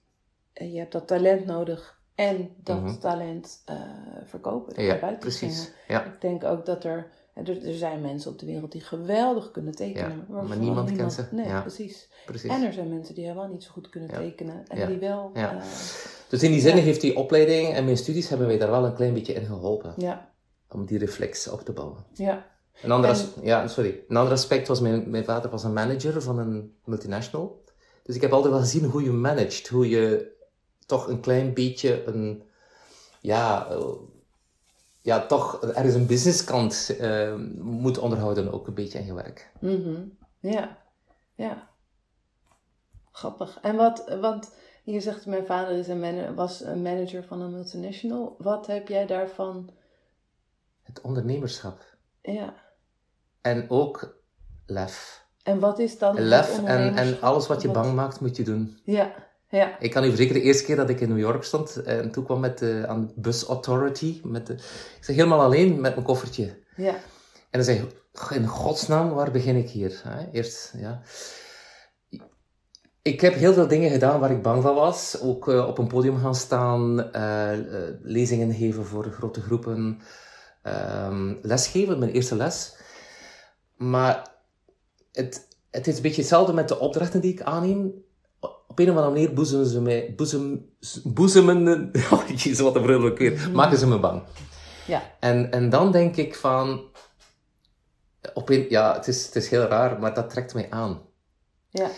je 0.53 0.79
hebt 0.79 0.93
dat 0.93 1.07
talent 1.07 1.47
nodig 1.47 2.01
en 2.15 2.51
dat 2.63 2.81
mm 2.81 2.87
-hmm. 2.87 2.99
talent 2.99 3.63
uh, 3.71 3.77
verkopen. 4.25 4.85
Ja, 4.85 5.17
precies. 5.21 5.71
Ja. 5.89 6.05
Ik 6.05 6.21
denk 6.21 6.45
ook 6.45 6.67
dat 6.67 6.85
er, 6.85 7.11
er, 7.35 7.67
er, 7.67 7.75
zijn 7.75 8.01
mensen 8.01 8.31
op 8.31 8.39
de 8.39 8.47
wereld 8.47 8.73
die 8.73 8.81
geweldig 8.81 9.51
kunnen 9.51 9.75
tekenen. 9.75 10.27
Ja, 10.31 10.43
maar 10.43 10.57
niemand, 10.57 10.93
kent 10.93 11.13
ze. 11.13 11.25
Nee, 11.31 11.61
precies. 11.61 12.09
precies. 12.27 12.51
En 12.51 12.63
er 12.63 12.73
zijn 12.73 12.89
mensen 12.89 13.15
die 13.15 13.25
helemaal 13.25 13.49
niet 13.49 13.63
zo 13.63 13.71
goed 13.71 13.89
kunnen 13.89 14.09
tekenen. 14.09 14.67
En 14.69 14.89
die 14.89 14.99
wel... 14.99 15.31
Ja. 15.35 15.55
Uh, 15.55 15.63
dus 16.29 16.43
in 16.43 16.51
die 16.51 16.61
zin 16.61 16.77
heeft 16.77 17.01
die 17.01 17.17
opleiding 17.17 17.75
en 17.75 17.85
mijn 17.85 17.97
studies 17.97 18.29
hebben 18.29 18.47
wij 18.47 18.59
daar 18.59 18.71
wel 18.71 18.85
een 18.85 18.95
klein 18.95 19.15
beetje 19.15 19.33
in 19.33 19.47
geholpen. 19.47 19.95
Ja. 19.97 20.31
Om 20.69 20.87
die 20.87 20.99
reflex 20.99 21.49
op 21.49 21.61
te 21.61 21.73
bouwen. 21.73 22.05
Ja. 22.13 22.52
Een 22.83 22.91
ander, 22.91 23.17
ja, 23.43 23.69
sorry. 23.69 24.05
een 24.09 24.17
ander 24.17 24.33
aspect 24.33 24.69
was, 24.69 24.81
mijn, 24.81 25.11
mijn 25.11 25.25
vader 25.25 25.51
was 25.51 25.65
een 25.65 25.73
manager 25.73 26.23
van 26.23 26.39
een 26.39 26.77
multinational. 26.85 27.65
Dus 28.03 28.15
ik 28.15 28.21
heb 28.21 28.33
altijd 28.33 28.53
wel 28.53 28.63
gezien 28.63 28.85
hoe 28.85 29.03
je 29.03 29.11
managt, 29.11 29.69
hoe 29.69 29.89
je 29.89 30.33
toch 30.87 31.09
een 31.09 31.21
klein 31.21 31.55
beetje 31.55 32.05
een, 32.05 32.43
ja, 33.21 33.73
uh, 33.73 33.95
ja 35.01 35.27
toch 35.27 35.63
ergens 35.63 35.95
een 35.95 36.07
businesskant 36.07 36.97
uh, 37.01 37.35
moet 37.59 37.99
onderhouden, 37.99 38.53
ook 38.53 38.67
een 38.67 38.75
beetje 38.75 38.99
in 38.99 39.07
je 39.07 39.15
werk. 39.15 39.53
Mm 39.61 39.83
-hmm. 39.83 40.19
Ja, 40.41 40.79
ja. 41.35 41.71
Grappig. 43.13 43.59
En 43.63 43.77
wat, 43.77 44.17
want 44.21 44.51
je 44.85 45.01
zegt, 45.01 45.27
mijn 45.27 45.47
vader 45.47 45.79
is 45.79 45.89
een 45.89 46.35
was 46.35 46.61
een 46.61 46.83
manager 46.83 47.25
van 47.25 47.41
een 47.41 47.51
multinational. 47.51 48.35
Wat 48.39 48.67
heb 48.67 48.89
jij 48.89 49.07
daarvan? 49.07 49.71
Het 50.83 51.01
ondernemerschap. 51.01 51.85
Ja. 52.23 52.55
En 53.43 53.71
ook 53.71 54.17
lef. 54.67 55.25
En 55.43 55.59
wat 55.59 55.79
is 55.79 55.99
dan 55.99 56.21
Lef 56.21 56.65
en, 56.65 56.97
en 56.97 57.21
alles 57.21 57.47
wat 57.47 57.63
je 57.63 57.71
bang 57.71 57.95
maakt, 57.95 58.21
moet 58.21 58.37
je 58.37 58.43
doen. 58.43 58.79
Ja, 58.85 59.13
ja. 59.49 59.79
Ik 59.79 59.91
kan 59.91 60.05
u 60.05 60.09
verzekeren, 60.09 60.41
de 60.41 60.47
eerste 60.47 60.65
keer 60.65 60.77
dat 60.77 60.89
ik 60.89 61.01
in 61.01 61.09
New 61.09 61.19
York 61.19 61.45
stond 61.45 61.83
en 61.83 62.11
toen 62.11 62.25
kwam 62.25 62.41
met 62.41 62.59
de, 62.59 62.85
aan 62.89 63.07
de 63.07 63.13
Bus 63.21 63.45
Authority, 63.45 64.21
met 64.25 64.47
de, 64.47 64.53
ik 64.53 65.05
zeg 65.05 65.17
helemaal 65.17 65.41
alleen 65.41 65.81
met 65.81 65.95
mijn 65.95 66.07
koffertje. 66.07 66.59
Ja. 66.77 66.95
En 67.51 67.59
dan 67.59 67.65
zei 67.65 67.79
ik, 67.79 68.31
in 68.31 68.47
godsnaam, 68.47 69.11
waar 69.11 69.31
begin 69.31 69.57
ik 69.57 69.71
hier? 69.71 70.03
Eerst, 70.33 70.73
ja. 70.77 71.01
Ik 73.03 73.21
heb 73.21 73.35
heel 73.35 73.53
veel 73.53 73.69
dingen 73.69 73.91
gedaan 73.91 74.21
waar 74.21 74.31
ik 74.31 74.43
bang 74.43 74.63
van 74.63 74.75
was. 74.75 75.21
Ook 75.21 75.49
uh, 75.49 75.67
op 75.69 75.79
een 75.79 75.87
podium 75.87 76.19
gaan 76.19 76.35
staan, 76.35 77.11
uh, 77.17 77.51
lezingen 78.03 78.55
geven 78.55 78.87
voor 78.87 79.05
grote 79.05 79.41
groepen 79.41 80.01
um, 80.63 81.39
lesgeven, 81.43 81.99
mijn 81.99 82.11
eerste 82.11 82.37
les. 82.37 82.77
Maar 83.91 84.31
het, 85.13 85.49
het 85.71 85.87
is 85.87 85.97
een 85.97 86.03
beetje 86.03 86.21
hetzelfde 86.21 86.53
met 86.53 86.69
de 86.69 86.79
opdrachten 86.79 87.21
die 87.21 87.33
ik 87.33 87.43
aanneem. 87.43 88.05
Op 88.41 88.79
een 88.79 88.91
of 88.91 88.97
andere 88.97 89.13
manier 89.13 89.35
boezemen 89.35 89.67
ze 89.67 89.81
mij, 89.81 90.15
boezem, 90.17 90.71
boezemen, 91.05 91.91
oh 92.13 92.29
jezus 92.29 92.61
wat 92.61 92.77
een 92.77 92.83
bril 92.83 93.15
weer, 93.15 93.51
maken 93.53 93.79
ze 93.79 93.87
me 93.87 93.99
bang. 93.99 94.23
Ja. 94.87 95.03
En, 95.21 95.53
en 95.53 95.71
dan 95.71 95.93
denk 95.93 96.17
ik 96.17 96.35
van, 96.35 96.83
op 98.35 98.49
een, 98.49 98.67
ja, 98.69 98.95
het 98.95 99.09
is, 99.09 99.27
het 99.27 99.37
is 99.37 99.49
heel 99.49 99.65
raar, 99.65 99.99
maar 99.99 100.15
dat 100.15 100.31
trekt 100.31 100.55
mij 100.55 100.67
aan. 100.71 101.01
Ja. 101.71 101.91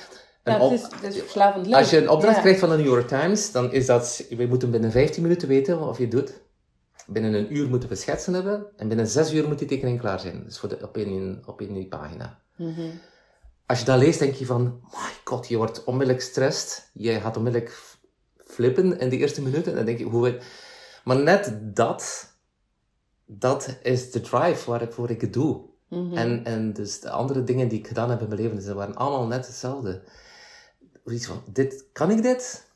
Ja, 0.45 0.61
het, 0.61 0.73
is, 0.73 0.83
het 0.83 1.15
is 1.15 1.21
verslavend 1.21 1.67
leuk. 1.67 1.75
Als 1.75 1.91
je 1.91 1.99
een 1.99 2.09
opdracht 2.09 2.41
krijgt 2.41 2.61
van 2.61 2.69
de 2.69 2.77
New 2.77 2.87
York 2.87 3.09
Times, 3.09 3.53
dan 3.53 3.73
is 3.73 3.87
dat, 3.87 4.25
we 4.31 4.47
moeten 4.47 4.71
binnen 4.71 4.91
15 4.91 5.23
minuten 5.23 5.49
weten 5.49 5.89
of 5.89 5.97
je 5.97 6.03
het 6.03 6.13
doet 6.13 6.33
binnen 7.07 7.35
een 7.35 7.57
uur 7.57 7.69
moeten 7.69 7.89
we 7.89 7.95
schetsen 7.95 8.35
hebben 8.35 8.67
en 8.77 8.89
binnen 8.89 9.07
zes 9.07 9.33
uur 9.33 9.49
moet 9.49 9.59
die 9.59 9.69
tekening 9.69 10.01
klaar 10.01 10.21
zijn. 10.21 10.45
Dus 10.45 10.59
voor 10.59 10.69
de, 10.69 10.79
op, 10.83 10.97
één, 10.97 11.43
op 11.47 11.61
één 11.61 11.89
pagina. 11.89 12.41
Mm 12.57 13.01
Als 13.67 13.79
je 13.79 13.85
dat 13.85 13.99
leest, 13.99 14.19
denk 14.19 14.35
je 14.35 14.47
van, 14.47 14.81
my 14.83 15.13
god, 15.25 15.49
je 15.49 15.57
wordt 15.57 15.85
onmiddellijk 15.85 16.25
stressed. 16.25 16.91
Je 16.93 17.21
gaat 17.21 17.37
onmiddellijk 17.37 17.97
flippen 18.47 18.99
in 18.99 19.09
de 19.09 19.17
eerste 19.17 19.43
minuten. 19.43 19.71
En 19.71 19.77
dan 19.77 19.85
denk 19.85 19.99
je, 19.99 20.05
hoe. 20.05 20.39
Maar 21.05 21.19
net 21.19 21.59
dat 21.63 22.33
dat 23.27 23.79
is 23.83 24.11
de 24.11 24.21
drive 24.21 24.71
waarvoor 24.71 25.11
ik 25.11 25.21
het 25.21 25.33
doe. 25.33 25.63
en, 25.91 26.45
en 26.45 26.73
dus 26.73 27.01
de 27.01 27.11
andere 27.11 27.45
dingen 27.45 27.69
die 27.69 27.79
ik 27.79 27.87
gedaan 27.87 28.11
heb 28.11 28.21
in 28.21 28.29
mijn 28.29 28.41
leven, 28.41 28.63
ze 28.63 28.75
waren 28.75 28.95
allemaal 28.95 29.27
net 29.27 29.47
hetzelfde. 29.47 30.03
Iets 31.07 31.27
van, 31.27 31.43
dit, 31.53 31.85
kan 31.93 32.11
ik 32.11 32.23
dit? 32.23 32.73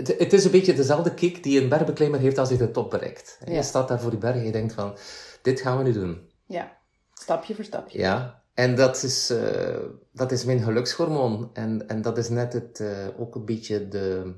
Het, 0.00 0.18
het 0.18 0.32
is 0.32 0.44
een 0.44 0.50
beetje 0.50 0.74
dezelfde 0.74 1.14
kick 1.14 1.42
die 1.42 1.60
een 1.60 1.68
bergbeklimmer 1.68 2.20
heeft 2.20 2.38
als 2.38 2.48
hij 2.48 2.58
de 2.58 2.70
top 2.70 2.90
bereikt. 2.90 3.38
Ja. 3.44 3.52
Je 3.52 3.62
staat 3.62 3.88
daar 3.88 4.00
voor 4.00 4.10
die 4.10 4.18
berg 4.18 4.34
en 4.34 4.44
je 4.44 4.52
denkt 4.52 4.72
van, 4.72 4.96
dit 5.42 5.60
gaan 5.60 5.78
we 5.78 5.82
nu 5.82 5.92
doen. 5.92 6.30
Ja, 6.46 6.76
stapje 7.14 7.54
voor 7.54 7.64
stapje. 7.64 7.98
Ja, 7.98 8.42
en 8.54 8.74
dat 8.74 9.02
is, 9.02 9.30
eh, 9.30 9.78
dat 10.12 10.32
is 10.32 10.44
mijn 10.44 10.62
gelukshormoon. 10.62 11.50
En, 11.52 11.88
en 11.88 12.02
dat 12.02 12.18
is 12.18 12.28
net 12.28 12.52
het, 12.52 12.80
eh, 12.80 13.06
ook 13.18 13.34
een 13.34 13.44
beetje 13.44 13.88
de, 13.88 14.34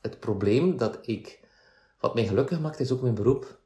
het 0.00 0.20
probleem 0.20 0.76
dat 0.76 0.98
ik, 1.02 1.40
wat 2.00 2.14
mij 2.14 2.26
gelukkig 2.26 2.60
maakt, 2.60 2.80
is 2.80 2.92
ook 2.92 3.02
mijn 3.02 3.14
beroep. 3.14 3.58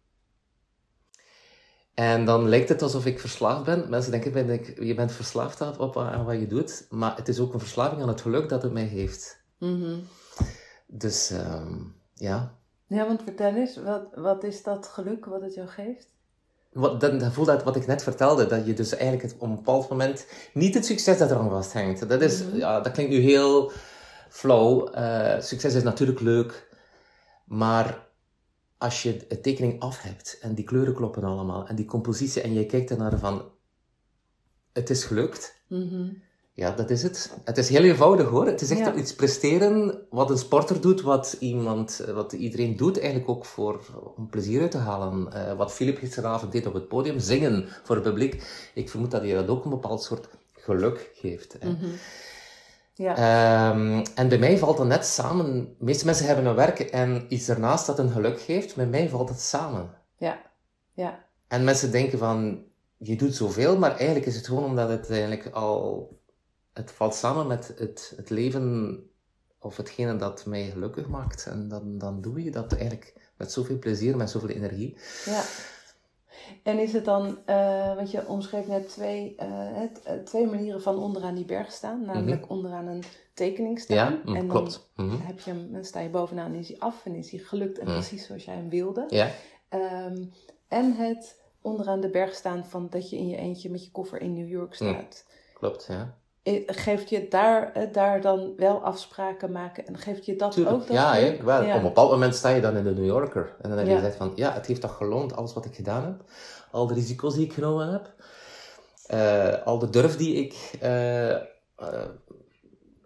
En 1.94 2.24
dan 2.24 2.48
lijkt 2.48 2.68
het 2.68 2.82
alsof 2.82 3.06
ik 3.06 3.20
verslaafd 3.20 3.64
ben. 3.64 3.90
Mensen 3.90 4.10
denken, 4.10 4.32
ben 4.32 4.50
ik, 4.50 4.82
je 4.82 4.94
bent 4.94 5.12
verslaafd 5.12 5.60
aan, 5.60 5.78
op, 5.78 5.96
aan 5.96 6.24
wat 6.24 6.38
je 6.38 6.46
doet. 6.46 6.86
Maar 6.90 7.16
het 7.16 7.28
is 7.28 7.40
ook 7.40 7.52
een 7.52 7.60
verslaving 7.60 8.02
aan 8.02 8.08
het 8.08 8.20
geluk 8.20 8.48
dat 8.48 8.62
het 8.62 8.72
mij 8.72 8.84
heeft. 8.84 9.42
Mhm. 9.58 9.98
Dus 10.94 11.30
ehm, 11.30 11.78
ja, 12.14 12.54
Ja, 12.86 13.06
want 13.06 13.22
vertel 13.22 13.54
eens, 13.54 13.76
wat, 13.76 14.02
wat 14.14 14.44
is 14.44 14.62
dat 14.62 14.86
geluk 14.86 15.24
wat 15.24 15.40
het 15.42 15.54
jou 15.54 15.68
geeft? 15.68 16.06
Wat, 16.72 17.00
dan, 17.00 17.18
dan 17.18 17.32
voel 17.32 17.44
dat 17.44 17.62
wat 17.62 17.76
ik 17.76 17.86
net 17.86 18.02
vertelde, 18.02 18.46
dat 18.46 18.66
je 18.66 18.74
dus 18.74 18.92
eigenlijk 18.92 19.22
het, 19.22 19.34
op 19.34 19.48
een 19.48 19.54
bepaald 19.54 19.88
moment 19.88 20.26
niet 20.54 20.74
het 20.74 20.86
succes 20.86 21.18
dat 21.18 21.30
eraan 21.30 21.50
vasthangt. 21.50 22.08
Dat, 22.08 22.20
is, 22.20 22.44
ja, 22.52 22.80
dat 22.80 22.92
klinkt 22.92 23.12
nu 23.12 23.18
heel 23.18 23.72
flauw. 24.28 24.86
Eh, 24.90 25.40
succes 25.40 25.74
is 25.74 25.82
natuurlijk 25.82 26.20
leuk, 26.20 26.68
maar 27.44 28.08
als 28.78 29.02
je 29.02 29.24
een 29.28 29.42
tekening 29.42 29.80
af 29.80 30.02
hebt 30.02 30.38
en 30.40 30.54
die 30.54 30.64
kleuren 30.64 30.94
kloppen 30.94 31.24
allemaal 31.24 31.66
en 31.66 31.76
die 31.76 31.84
compositie 31.86 32.42
en 32.42 32.52
je 32.52 32.66
kijkt 32.66 32.90
ernaar 32.90 33.18
van 33.18 33.50
het 34.72 34.90
is 34.90 35.04
gelukt, 35.04 35.60
Mhm. 35.68 36.08
Ja, 36.54 36.70
dat 36.70 36.90
is 36.90 37.02
het. 37.02 37.36
Het 37.44 37.58
is 37.58 37.68
heel 37.68 37.82
eenvoudig 37.82 38.28
hoor. 38.28 38.46
Het 38.46 38.60
is 38.60 38.70
echt 38.70 38.80
Ja. 38.80 38.94
iets 38.94 39.14
presteren 39.14 40.06
wat 40.10 40.30
een 40.30 40.38
sporter 40.38 40.80
doet, 40.80 41.00
wat 41.00 41.36
iemand, 41.38 42.00
eh, 42.00 42.14
wat 42.14 42.32
iedereen 42.32 42.76
doet, 42.76 42.98
eigenlijk 42.98 43.28
ook 43.30 43.44
voor, 43.44 43.80
om 44.16 44.28
plezier 44.28 44.60
uit 44.60 44.70
te 44.70 44.78
halen. 44.78 45.32
Eh, 45.32 45.52
wat 45.56 45.72
Philip 45.72 45.98
gisteravond 45.98 46.52
deed 46.52 46.66
op 46.66 46.74
het 46.74 46.88
podium, 46.88 47.18
zingen 47.18 47.68
voor 47.82 47.94
het 47.94 48.04
publiek. 48.04 48.42
Ik 48.74 48.90
vermoed 48.90 49.10
dat 49.10 49.22
hij 49.22 49.32
dat 49.34 49.48
ook 49.48 49.64
een 49.64 49.70
bepaald 49.70 50.02
soort 50.02 50.28
geluk 50.52 51.10
geeft. 51.14 51.56
hè. 51.58 51.70
Mhm. 51.70 51.86
Ja. 52.94 53.16
Ehm, 53.16 54.04
en 54.14 54.28
bij 54.28 54.38
mij 54.38 54.58
valt 54.58 54.76
dat 54.76 54.86
net 54.86 55.06
samen. 55.06 55.64
De 55.78 55.84
meeste 55.84 56.04
mensen 56.04 56.26
hebben 56.26 56.44
een 56.46 56.54
werk 56.54 56.80
en 56.80 57.24
iets 57.28 57.48
ernaast 57.48 57.86
dat 57.86 57.98
een 57.98 58.10
geluk 58.10 58.40
geeft. 58.40 58.76
Bij 58.76 58.86
mij 58.86 59.08
valt 59.08 59.28
het 59.28 59.40
samen. 59.40 59.90
ja, 60.16 60.42
ja, 60.94 61.24
En 61.48 61.64
mensen 61.64 61.90
denken 61.90 62.18
van, 62.18 62.62
je 62.96 63.16
doet 63.16 63.34
zoveel, 63.34 63.78
maar 63.78 63.96
eigenlijk 63.96 64.26
is 64.26 64.36
het 64.36 64.46
gewoon 64.46 64.64
omdat 64.64 64.88
het 64.88 65.10
eigenlijk 65.10 65.46
al, 65.52 66.10
het 66.72 66.90
valt 66.92 67.14
samen 67.14 67.46
met 67.46 67.74
het, 67.78 68.12
het 68.16 68.30
leven 68.30 68.96
of 69.58 69.76
hetgene 69.76 70.16
dat 70.16 70.46
mij 70.46 70.70
gelukkig 70.70 71.08
maakt. 71.08 71.46
En 71.46 71.68
dan, 71.68 71.98
dan 71.98 72.20
doe 72.20 72.42
je 72.44 72.50
dat 72.50 72.72
eigenlijk 72.72 73.14
met 73.36 73.52
zoveel 73.52 73.78
plezier, 73.78 74.16
met 74.16 74.30
zoveel 74.30 74.48
energie. 74.48 74.96
ja. 75.24 75.42
En 76.62 76.78
is 76.78 76.92
het 76.92 77.04
dan, 77.04 77.38
eh, 77.46 77.94
want 77.94 78.10
je 78.10 78.26
omschreef 78.26 78.66
net 78.66 78.88
twee, 78.88 79.34
eh, 79.36 79.48
het, 79.52 80.02
eh, 80.02 80.14
twee 80.14 80.46
manieren 80.46 80.82
van 80.82 80.98
onderaan 80.98 81.34
die 81.34 81.44
berg 81.44 81.72
staan, 81.72 82.04
namelijk 82.04 82.50
onderaan 82.50 82.86
een 82.86 83.02
tekening 83.34 83.80
staan. 83.80 84.12
Mhm. 84.12 84.16
Ja, 84.26 84.30
mm, 84.30 84.36
en 84.36 84.46
klopt. 84.48 84.88
Dan 84.96 85.06
Mhm. 85.06 85.20
heb 85.26 85.40
je 85.40 85.50
hem, 85.50 85.72
dan 85.72 85.84
sta 85.84 86.00
je 86.00 86.08
bovenaan 86.08 86.52
en 86.52 86.58
is 86.58 86.68
hij 86.68 86.78
af 86.78 87.04
en 87.06 87.14
is 87.14 87.30
hij 87.30 87.40
gelukt 87.40 87.78
en 87.78 87.84
Mhm. 87.86 87.94
precies 87.94 88.26
zoals 88.26 88.44
jij 88.44 88.54
hem 88.54 88.68
wilde. 88.68 89.04
Ja, 89.08 89.30
Ehm, 89.68 90.24
en 90.68 90.92
het 90.96 91.40
onderaan 91.60 92.00
de 92.00 92.10
berg 92.10 92.34
staan 92.34 92.64
van 92.66 92.86
dat 92.90 93.10
je 93.10 93.16
in 93.16 93.28
je 93.28 93.36
eentje 93.36 93.70
met 93.70 93.84
je 93.84 93.90
koffer 93.90 94.20
in 94.20 94.34
New 94.34 94.48
York 94.48 94.74
staat. 94.74 95.24
klopt, 95.54 95.86
ja. 95.88 96.18
Eh, 96.42 96.62
Geeft 96.66 97.08
je 97.08 97.28
daar, 97.28 97.72
eh, 97.72 97.92
daar 97.92 98.20
dan 98.20 98.52
wel 98.56 98.82
afspraken 98.84 99.52
maken 99.52 99.86
en 99.86 99.98
geeft 99.98 100.26
je 100.26 100.36
dat 100.36 100.52
Tuurlijk. 100.52 100.74
ook? 100.76 100.86
Dat 100.86 100.96
ja, 100.96 101.42
wel. 101.44 101.62
Ja. 101.62 101.68
op 101.70 101.76
een 101.76 101.82
bepaald 101.82 102.10
moment 102.10 102.34
sta 102.34 102.48
je 102.48 102.60
dan 102.60 102.76
in 102.76 102.84
de 102.84 102.94
New 102.94 103.04
Yorker. 103.04 103.54
En 103.60 103.68
dan 103.68 103.78
heb 103.78 103.86
je 103.86 103.92
Ja. 103.92 103.98
gezegd 103.98 104.16
van, 104.16 104.32
ja, 104.34 104.52
het 104.52 104.66
heeft 104.66 104.80
toch 104.80 104.96
geloond, 104.96 105.36
alles 105.36 105.52
wat 105.52 105.64
ik 105.64 105.74
gedaan 105.74 106.04
heb. 106.04 106.24
Al 106.70 106.86
de 106.86 106.94
risico's 106.94 107.34
die 107.34 107.44
ik 107.44 107.52
genomen 107.52 107.92
heb. 107.92 108.12
eh, 109.06 109.66
al 109.66 109.78
de 109.78 109.90
durf 109.90 110.16
die 110.16 110.34
ik, 110.34 110.78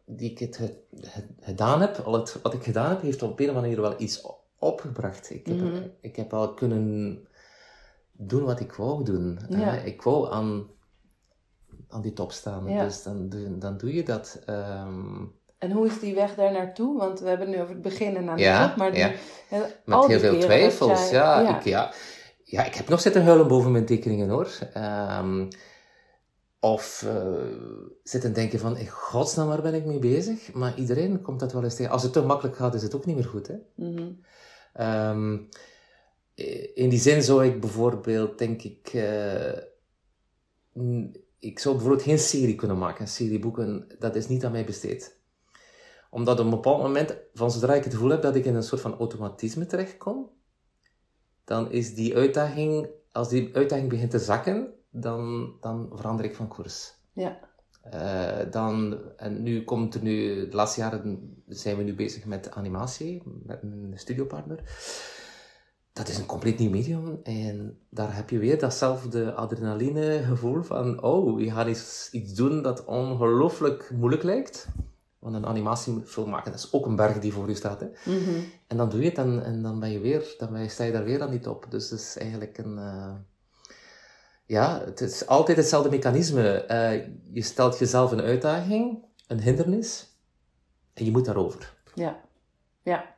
die 0.05 0.31
ik 0.31 0.39
het, 0.39 0.57
het- 0.59 0.79
het- 1.11 1.27
gedaan 1.41 1.81
heb. 1.81 1.99
Al 2.05 2.13
het, 2.13 2.39
wat 2.43 2.55
ik 2.55 2.63
gedaan 2.63 2.89
heb, 2.91 3.01
heeft 3.03 3.23
op 3.23 3.29
een 3.41 3.51
of 3.51 3.55
andere 3.57 3.61
manier 3.61 3.81
wel 3.81 4.01
iets 4.01 4.27
opgebracht. 4.59 5.31
Ik 5.31 5.47
heb, 5.47 5.57
Mhm. 5.57 5.83
ik 6.01 6.17
heb 6.17 6.33
al 6.35 6.55
kunnen 6.55 7.27
doen 8.13 8.45
wat 8.45 8.61
ik 8.61 8.73
wou 8.73 9.05
doen. 9.05 9.39
Ja. 9.49 9.73
Ik 9.73 10.03
wou 10.03 10.33
aan, 10.33 10.67
aan 11.89 12.01
die 12.03 12.13
top 12.13 12.33
staan. 12.33 12.69
Ja. 12.69 12.85
Dus 12.85 13.03
dan, 13.03 13.29
doe- 13.29 13.59
dan 13.59 13.77
doe 13.77 13.95
je 13.95 14.03
dat. 14.03 14.43
ehm, 14.47 15.25
En 15.59 15.71
hoe 15.71 15.87
is 15.87 16.01
die 16.01 16.15
weg 16.15 16.35
daar 16.35 16.53
naartoe? 16.53 16.99
Want 16.99 17.21
we 17.21 17.29
hebben 17.29 17.51
nu 17.51 17.61
over 17.61 17.73
het 17.73 17.83
begin 17.83 18.17
en 18.17 18.29
aan 18.29 18.37
de 18.37 18.43
top, 18.69 18.77
maar 18.77 18.97
ja. 18.97 19.13
Met 19.51 19.97
al 19.97 20.07
heel 20.09 20.19
veel 20.19 20.41
twijfels, 20.41 21.01
jij- 21.11 21.19
ja, 21.19 21.41
ja. 21.41 21.59
Ik, 21.59 21.65
ja. 21.65 21.93
Ja, 22.43 22.65
ik 22.65 22.75
heb 22.75 22.89
nog 22.89 23.01
zitten 23.01 23.25
huilen 23.25 23.49
boven 23.49 23.73
mijn 23.73 23.87
tekeningen, 23.87 24.29
hoor. 24.29 24.59
Ehm, 24.73 25.49
of 26.61 27.03
eh, 27.07 27.33
zitten 28.03 28.33
denken 28.33 28.59
van, 28.59 28.77
in 28.77 28.89
godsnaam, 28.89 29.49
waar 29.49 29.63
ben 29.63 29.75
ik 29.75 29.85
mee 29.85 29.99
bezig? 29.99 30.53
Maar 30.53 30.79
iedereen 30.79 31.21
komt 31.23 31.41
dat 31.41 31.53
wel 31.53 31.65
eens 31.65 31.75
tegen. 31.75 31.93
Als 31.93 32.03
het 32.03 32.13
te 32.13 32.23
makkelijk 32.23 32.57
gaat, 32.57 32.75
is 32.75 32.83
het 32.83 32.95
ook 32.95 33.07
niet 33.07 33.17
meer 33.17 33.25
goed, 33.25 33.47
hè. 33.49 33.55
Mhm. 33.75 34.11
Ehm, 34.73 35.39
in 36.75 36.89
die 36.89 36.99
zin 36.99 37.23
zou 37.23 37.45
ik 37.45 37.61
bijvoorbeeld, 37.61 38.39
denk 38.39 38.63
ik... 38.63 38.89
eh, 38.95 39.59
ik 41.39 41.59
zou 41.59 41.75
bijvoorbeeld 41.75 42.07
geen 42.07 42.19
serie 42.19 42.55
kunnen 42.55 42.79
maken. 42.79 43.01
Een 43.01 43.09
serie 43.09 43.39
boeken, 43.39 43.95
dat 43.99 44.17
is 44.17 44.29
niet 44.29 44.45
aan 44.45 44.53
mij 44.53 44.65
besteed 44.65 45.17
omdat 46.17 46.39
op 46.39 46.45
een 46.45 46.51
bepaald 46.51 46.83
moment, 46.83 47.17
van 47.35 47.51
zodra 47.51 47.75
ik 47.75 47.85
het 47.85 47.93
gevoel 47.93 48.11
heb 48.11 48.23
dat 48.23 48.37
ik 48.37 48.45
in 48.45 48.55
een 48.55 48.63
soort 48.63 48.81
van 48.81 48.99
automatisme 48.99 49.67
terechtkom, 49.67 50.31
dan 51.45 51.73
is 51.73 51.95
die 51.95 52.17
uitdaging, 52.17 52.89
als 53.13 53.29
die 53.29 53.55
uitdaging 53.55 53.89
begint 53.89 54.11
te 54.11 54.19
zakken, 54.19 54.73
dan, 54.91 55.53
dan 55.61 55.91
verander 55.95 56.25
ik 56.25 56.35
van 56.35 56.49
koers. 56.49 56.95
Ja. 57.13 57.39
Eh, 57.83 58.51
dan, 58.51 58.99
en 59.17 59.43
nu 59.43 59.65
komt 59.65 59.95
er 59.95 60.03
nu, 60.03 60.49
de 60.49 60.57
laatste 60.57 60.81
jaren 60.81 61.37
zijn 61.49 61.77
we 61.77 61.83
nu 61.83 61.95
bezig 61.95 62.25
met 62.25 62.51
animatie, 62.51 63.23
met 63.43 63.63
een 63.63 63.93
studiopartner. 63.95 64.61
Dat 65.97 66.09
is 66.09 66.19
een 66.19 66.27
compleet 66.27 66.59
nieuw 66.59 66.71
medium 66.71 67.21
en 67.23 67.79
daar 67.89 68.17
heb 68.17 68.31
je 68.31 68.39
weer 68.39 68.59
datzelfde 68.59 69.33
adrenaline 69.35 70.23
gevoel 70.23 70.63
van, 70.63 71.03
oh, 71.03 71.41
je 71.41 71.51
gaat 71.51 71.67
iets, 71.67 72.09
iets 72.13 72.35
doen 72.35 72.63
dat 72.63 72.85
ongelooflijk 72.85 73.91
moeilijk 73.95 74.23
lijkt. 74.23 74.69
Want 75.19 75.35
een 75.35 75.47
animatiefilm 75.47 76.31
maken, 76.31 76.51
dat 76.51 76.61
is 76.61 76.73
ook 76.73 76.87
een 76.87 76.97
berg 76.97 77.19
die 77.19 77.33
voor 77.33 77.49
je 77.49 77.55
staat. 77.55 77.81
Hè? 77.81 77.87
Mhm. 78.05 78.41
En 78.67 78.77
dan 78.77 78.89
doe 78.89 79.01
je 79.01 79.09
het 79.09 79.19
en, 79.19 79.45
en 79.45 79.63
dan 79.63 79.81
ben 79.81 79.91
je 79.91 79.99
weer, 79.99 80.35
dan 80.39 80.53
ben 80.53 80.63
je, 80.63 80.69
sta 80.69 80.85
je 80.85 80.93
daar 80.93 81.05
weer 81.05 81.23
aan 81.23 81.31
die 81.31 81.41
top. 81.41 81.67
Dus 81.69 81.91
het 81.91 82.01
is 82.01 82.17
eigenlijk 82.19 82.59
een, 82.59 82.79
eh, 82.79 83.15
ja, 84.47 84.83
het 84.85 85.01
is 85.01 85.27
altijd 85.27 85.57
hetzelfde 85.57 85.91
mechanisme. 85.91 86.49
Eh, 86.49 87.07
je 87.33 87.43
stelt 87.43 87.79
jezelf 87.79 88.13
een 88.13 88.21
uitdaging, 88.21 89.05
een 89.27 89.41
hindernis, 89.41 90.19
en 90.95 91.05
je 91.05 91.11
moet 91.11 91.25
daarover. 91.25 91.75
Ja. 91.95 92.21
Ja. 92.83 93.16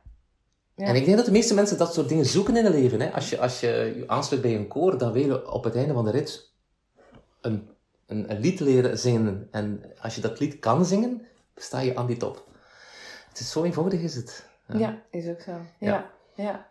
Ja. 0.79 0.85
En 0.85 0.95
ik 0.95 1.05
denk 1.05 1.17
dat 1.17 1.25
de 1.25 1.31
meeste 1.31 1.53
mensen 1.53 1.77
dat 1.77 1.93
soort 1.93 2.09
dingen 2.09 2.25
zoeken 2.25 2.55
in 2.55 2.65
het 2.65 2.73
leven. 2.73 3.01
Hè? 3.01 3.11
Als, 3.11 3.29
je, 3.29 3.39
als 3.39 3.59
je 3.59 3.93
je 3.97 4.03
aansluit 4.07 4.41
bij 4.41 4.55
een 4.55 4.67
koor, 4.67 4.97
dan 4.97 5.11
wil 5.11 5.25
je 5.25 5.51
op 5.51 5.63
het 5.63 5.75
einde 5.75 5.93
van 5.93 6.05
de 6.05 6.11
rit 6.11 6.51
een, 7.41 7.69
een, 8.05 8.31
een 8.31 8.39
lied 8.39 8.59
leren 8.59 8.97
zingen. 8.97 9.47
En 9.51 9.83
als 10.01 10.15
je 10.15 10.21
dat 10.21 10.39
lied 10.39 10.59
kan 10.59 10.85
zingen, 10.85 11.25
sta 11.55 11.79
je 11.79 11.95
aan 11.95 12.07
die 12.07 12.17
top. 12.17 12.47
Het 13.29 13.39
is 13.39 13.51
zo 13.51 13.63
eenvoudig 13.63 14.01
is 14.01 14.15
het. 14.15 14.45
Ja, 14.65 15.01
is 15.09 15.27
ook 15.27 15.41
zo. 15.41 15.51
Ja, 15.79 16.09
Ja. 16.35 16.67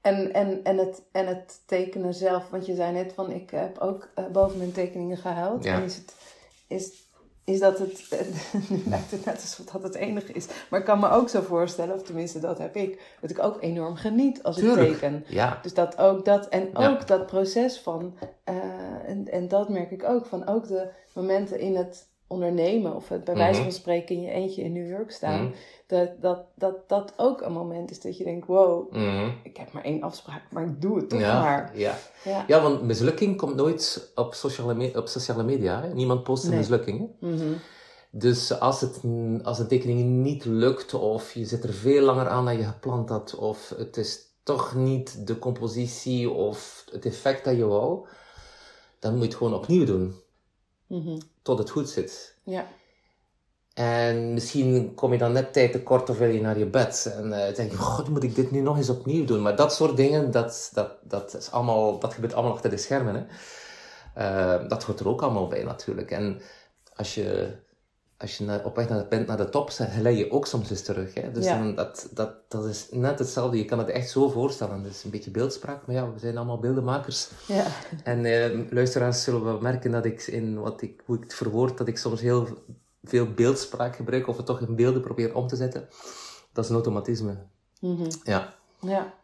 En, 0.00 0.32
en, 0.32 0.64
en, 0.64 0.78
het, 0.78 1.02
en 1.12 1.26
het 1.26 1.60
tekenen 1.66 2.14
zelf, 2.14 2.50
want 2.50 2.66
je 2.66 2.74
zei 2.74 2.92
net 2.92 3.12
van 3.12 3.30
ik 3.30 3.50
heb 3.50 3.78
ook 3.78 4.08
eh, 4.14 4.26
boven 4.26 4.58
mijn 4.58 4.72
tekeningen 4.72 5.16
gehuild. 5.16 5.64
Ja. 5.64 5.74
En 5.74 5.82
is, 5.82 5.96
het, 5.96 6.14
is, 6.66 7.03
is 7.44 7.58
dat 7.60 7.78
het, 7.78 8.08
nu 8.68 8.82
lijkt 8.86 9.10
het 9.10 9.24
net 9.24 9.34
alsof 9.34 9.66
dat 9.66 9.82
het 9.82 9.94
enige 9.94 10.32
is. 10.32 10.46
Maar 10.70 10.80
ik 10.80 10.86
kan 10.86 11.00
me 11.00 11.10
ook 11.10 11.28
zo 11.28 11.40
voorstellen, 11.40 11.94
of 11.94 12.02
tenminste 12.02 12.40
dat 12.40 12.58
heb 12.58 12.76
ik, 12.76 13.00
dat 13.20 13.30
ik 13.30 13.42
ook 13.42 13.62
enorm 13.62 13.96
geniet 13.96 14.42
als 14.42 14.58
ik 14.58 14.72
teken. 14.72 15.24
Ja, 15.28 15.58
Dus 15.62 15.74
dat 15.74 15.98
ook 15.98 16.24
dat, 16.24 16.48
en 16.48 16.70
Ja. 16.72 16.90
ook 16.90 17.06
dat 17.06 17.26
proces 17.26 17.78
van, 17.78 18.14
eh, 18.44 18.54
en, 19.06 19.28
en 19.30 19.48
dat 19.48 19.68
merk 19.68 19.90
ik 19.90 20.04
ook, 20.04 20.26
van 20.26 20.46
ook 20.46 20.68
de 20.68 20.88
momenten 21.12 21.58
in 21.58 21.76
het 21.76 22.06
ondernemen, 22.26 22.94
of 22.94 23.08
het 23.08 23.24
bij 23.24 23.34
wijze 23.34 23.60
Mhm. 23.60 23.62
van 23.62 23.72
spreken 23.78 24.14
in 24.16 24.22
je 24.22 24.30
eentje 24.30 24.62
in 24.62 24.72
New 24.72 24.88
York 24.88 25.10
staan, 25.10 25.42
Mhm. 25.44 25.52
dat, 25.86 26.10
dat, 26.20 26.40
dat 26.56 26.88
dat 26.88 27.12
ook 27.16 27.40
een 27.42 27.52
moment 27.52 27.90
is 27.90 28.00
dat 28.00 28.16
je 28.18 28.24
denkt, 28.24 28.46
wow, 28.46 28.92
Mhm. 28.92 29.30
ik 29.42 29.56
heb 29.56 29.72
maar 29.72 29.84
één 29.84 30.02
afspraak, 30.02 30.42
maar 30.52 30.64
ik 30.64 30.80
doe 30.80 30.96
het 30.96 31.08
toch 31.08 31.20
ja, 31.20 31.40
maar. 31.40 31.70
ja. 31.78 31.96
Ja. 32.24 32.44
ja, 32.48 32.62
want 32.62 32.82
mislukking 32.82 33.36
komt 33.36 33.54
nooit 33.56 34.12
op 34.14 34.34
sociale, 34.34 34.74
me- 34.74 34.92
op 34.98 35.08
sociale 35.08 35.42
media. 35.42 35.82
Hè? 35.82 35.94
Niemand 35.94 36.22
post 36.22 36.44
een 36.44 36.50
Nee. 36.50 36.58
mislukking. 36.58 37.08
Dus 38.10 38.58
als, 38.60 38.80
het, 38.80 39.00
als 39.42 39.58
een 39.58 39.68
tekening 39.68 40.00
niet 40.22 40.44
lukt, 40.44 40.94
of 40.94 41.32
je 41.32 41.44
zit 41.44 41.64
er 41.64 41.72
veel 41.72 42.02
langer 42.04 42.28
aan 42.28 42.44
dan 42.44 42.56
je 42.56 42.64
gepland 42.64 43.08
had, 43.08 43.34
of 43.34 43.72
het 43.76 43.96
is 43.96 44.20
toch 44.42 44.74
niet 44.74 45.26
de 45.26 45.38
compositie 45.38 46.30
of 46.30 46.84
het 46.92 47.06
effect 47.06 47.44
dat 47.44 47.56
je 47.56 47.64
wou, 47.66 48.06
dan 48.98 49.12
moet 49.12 49.22
je 49.22 49.28
het 49.28 49.36
gewoon 49.36 49.54
opnieuw 49.54 49.84
doen. 49.84 50.14
Mhm. 50.86 51.18
Tot 51.42 51.58
het 51.58 51.70
goed 51.70 51.88
zit. 51.88 52.34
Ja. 52.42 52.66
En 53.74 54.32
misschien 54.34 54.94
kom 54.94 55.12
je 55.12 55.18
dan 55.18 55.32
net 55.32 55.52
tijd 55.52 55.72
tekort 55.72 56.10
of 56.10 56.18
wil 56.18 56.28
je 56.28 56.40
naar 56.40 56.58
je 56.58 56.66
bed. 56.66 57.12
En 57.16 57.26
uh, 57.26 57.54
denk 57.54 57.70
je, 57.70 57.76
god, 57.76 58.08
moet 58.08 58.22
ik 58.22 58.34
dit 58.34 58.50
nu 58.50 58.60
nog 58.60 58.76
eens 58.76 58.88
opnieuw 58.88 59.24
doen? 59.24 59.42
Maar 59.42 59.56
dat 59.56 59.74
soort 59.74 59.96
dingen, 59.96 60.30
dat, 60.30 60.70
dat, 60.74 60.90
dat, 61.02 61.34
is 61.34 61.50
allemaal, 61.50 61.98
dat 61.98 62.14
gebeurt 62.14 62.34
allemaal 62.34 62.52
achter 62.52 62.70
de 62.70 62.76
schermen. 62.76 63.14
Hè? 63.14 63.24
Uh, 64.16 64.68
dat 64.68 64.84
hoort 64.84 65.00
er 65.00 65.08
ook 65.08 65.22
allemaal 65.22 65.48
bij 65.48 65.62
natuurlijk. 65.62 66.10
En 66.10 66.40
als 66.96 67.14
je, 67.14 67.56
als 68.24 68.38
je 68.38 68.44
naar, 68.44 68.64
op 68.64 68.76
weg 68.76 68.88
naar, 68.88 69.08
bent 69.08 69.26
naar 69.26 69.36
de 69.36 69.48
top, 69.48 69.70
glij 69.70 70.16
je 70.16 70.30
ook 70.30 70.46
soms 70.46 70.70
eens 70.70 70.82
terug. 70.82 71.14
Hè? 71.14 71.32
Dus 71.32 71.44
Ja. 71.44 71.58
dan, 71.58 71.74
dat, 71.74 72.08
dat, 72.14 72.34
dat 72.48 72.64
is 72.64 72.88
net 72.90 73.18
hetzelfde. 73.18 73.56
Je 73.58 73.64
kan 73.64 73.78
het 73.78 73.88
echt 73.88 74.10
zo 74.10 74.28
voorstellen. 74.28 74.86
Is 74.86 75.04
een 75.04 75.10
beetje 75.10 75.30
beeldspraak, 75.30 75.86
maar 75.86 75.96
ja, 75.96 76.12
we 76.12 76.18
zijn 76.18 76.36
allemaal 76.36 76.58
beeldenmakers. 76.58 77.30
Ja. 77.46 77.66
En 78.04 78.24
eh, 78.24 78.70
luisteraars 78.70 79.22
zullen 79.22 79.44
wel 79.44 79.60
merken 79.60 79.90
dat 79.90 80.04
ik 80.04 80.22
in 80.22 80.60
wat 80.60 80.82
ik, 80.82 81.02
hoe 81.04 81.16
ik 81.16 81.22
het 81.22 81.34
verwoord, 81.34 81.78
dat 81.78 81.88
ik 81.88 81.98
soms 81.98 82.20
heel 82.20 82.46
veel 83.02 83.32
beeldspraak 83.32 83.96
gebruik 83.96 84.28
of 84.28 84.36
het 84.36 84.46
toch 84.46 84.60
in 84.60 84.76
beelden 84.76 85.02
probeer 85.02 85.34
om 85.34 85.46
te 85.46 85.56
zetten. 85.56 85.88
Dat 86.52 86.64
is 86.64 86.70
een 86.70 86.76
automatisme. 86.76 87.36
Mhm. 87.80 88.10
Ja. 88.22 88.54
Ja. 88.80 89.14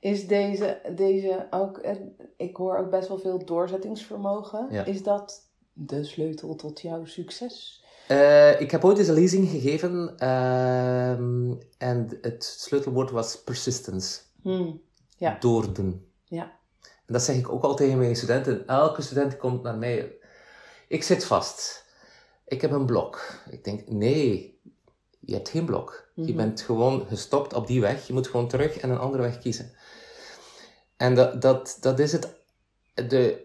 Is 0.00 0.26
deze, 0.26 0.80
deze 0.94 1.46
ook, 1.50 1.78
eh, 1.78 1.96
ik 2.36 2.56
hoor 2.56 2.78
ook 2.78 2.90
best 2.90 3.08
wel 3.08 3.18
veel 3.18 3.44
doorzettingsvermogen. 3.44 4.66
Ja. 4.70 4.84
Is 4.84 5.02
dat 5.02 5.44
de 5.72 6.04
sleutel 6.04 6.54
tot 6.54 6.80
jouw 6.80 7.04
succes? 7.04 7.84
Eh, 8.08 8.60
ik 8.60 8.70
heb 8.70 8.84
ooit 8.84 8.98
eens 8.98 9.08
een 9.08 9.14
lezing 9.14 9.48
gegeven 9.48 10.18
ehm, 10.18 11.52
en 11.78 12.18
het 12.20 12.44
sleutelwoord 12.44 13.10
was 13.10 13.42
persistence. 13.42 14.20
Hmm. 14.42 14.80
Ja. 15.18 15.36
Doordoen. 15.40 16.06
Ja. 16.24 16.42
En 16.82 17.12
dat 17.12 17.22
zeg 17.22 17.36
ik 17.36 17.48
ook 17.52 17.62
al 17.62 17.74
tegen 17.76 17.98
mijn 17.98 18.16
studenten. 18.16 18.66
Elke 18.66 19.02
student 19.02 19.36
komt 19.36 19.62
naar 19.62 19.76
mij. 19.76 20.12
Ik 20.88 21.02
zit 21.02 21.24
vast. 21.24 21.84
Ik 22.46 22.60
heb 22.60 22.70
een 22.70 22.86
blok. 22.86 23.40
Ik 23.50 23.64
denk, 23.64 23.88
nee, 23.88 24.58
je 25.20 25.34
hebt 25.34 25.48
geen 25.48 25.64
blok. 25.64 26.08
Je 26.14 26.22
Mhm. 26.22 26.36
bent 26.36 26.60
gewoon 26.60 27.06
gestopt 27.08 27.54
op 27.54 27.66
die 27.66 27.80
weg. 27.80 28.06
Je 28.06 28.12
moet 28.12 28.28
gewoon 28.28 28.48
terug 28.48 28.76
en 28.76 28.90
een 28.90 28.98
andere 28.98 29.22
weg 29.22 29.38
kiezen. 29.38 29.72
En 30.96 31.14
dat, 31.14 31.42
dat, 31.42 31.76
dat 31.80 31.98
is 31.98 32.12
het. 32.12 32.34
De, 32.94 33.44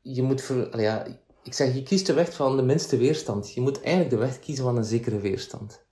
je 0.00 0.22
moet 0.22 0.42
voor, 0.42 0.80
ja, 0.80 1.06
ik 1.42 1.54
zeg, 1.54 1.74
je 1.74 1.82
kiest 1.82 2.06
de 2.06 2.12
weg 2.12 2.34
van 2.34 2.56
de 2.56 2.62
minste 2.62 2.96
weerstand. 2.96 3.52
Je 3.52 3.60
moet 3.60 3.80
eigenlijk 3.80 4.10
de 4.10 4.16
weg 4.16 4.38
kiezen 4.38 4.64
van 4.64 4.76
een 4.76 4.84
zekere 4.84 5.20
weerstand. 5.20 5.84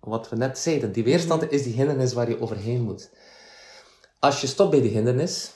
Wat 0.00 0.28
we 0.28 0.36
net 0.36 0.58
zeiden, 0.58 0.92
die 0.92 1.04
weerstand 1.04 1.50
is 1.50 1.62
die 1.62 1.74
hindernis 1.74 2.12
waar 2.12 2.28
je 2.28 2.40
overheen 2.40 2.82
moet. 2.82 3.10
Als 4.18 4.40
je 4.40 4.46
stopt 4.46 4.70
bij 4.70 4.80
die 4.80 4.90
hindernis, 4.90 5.52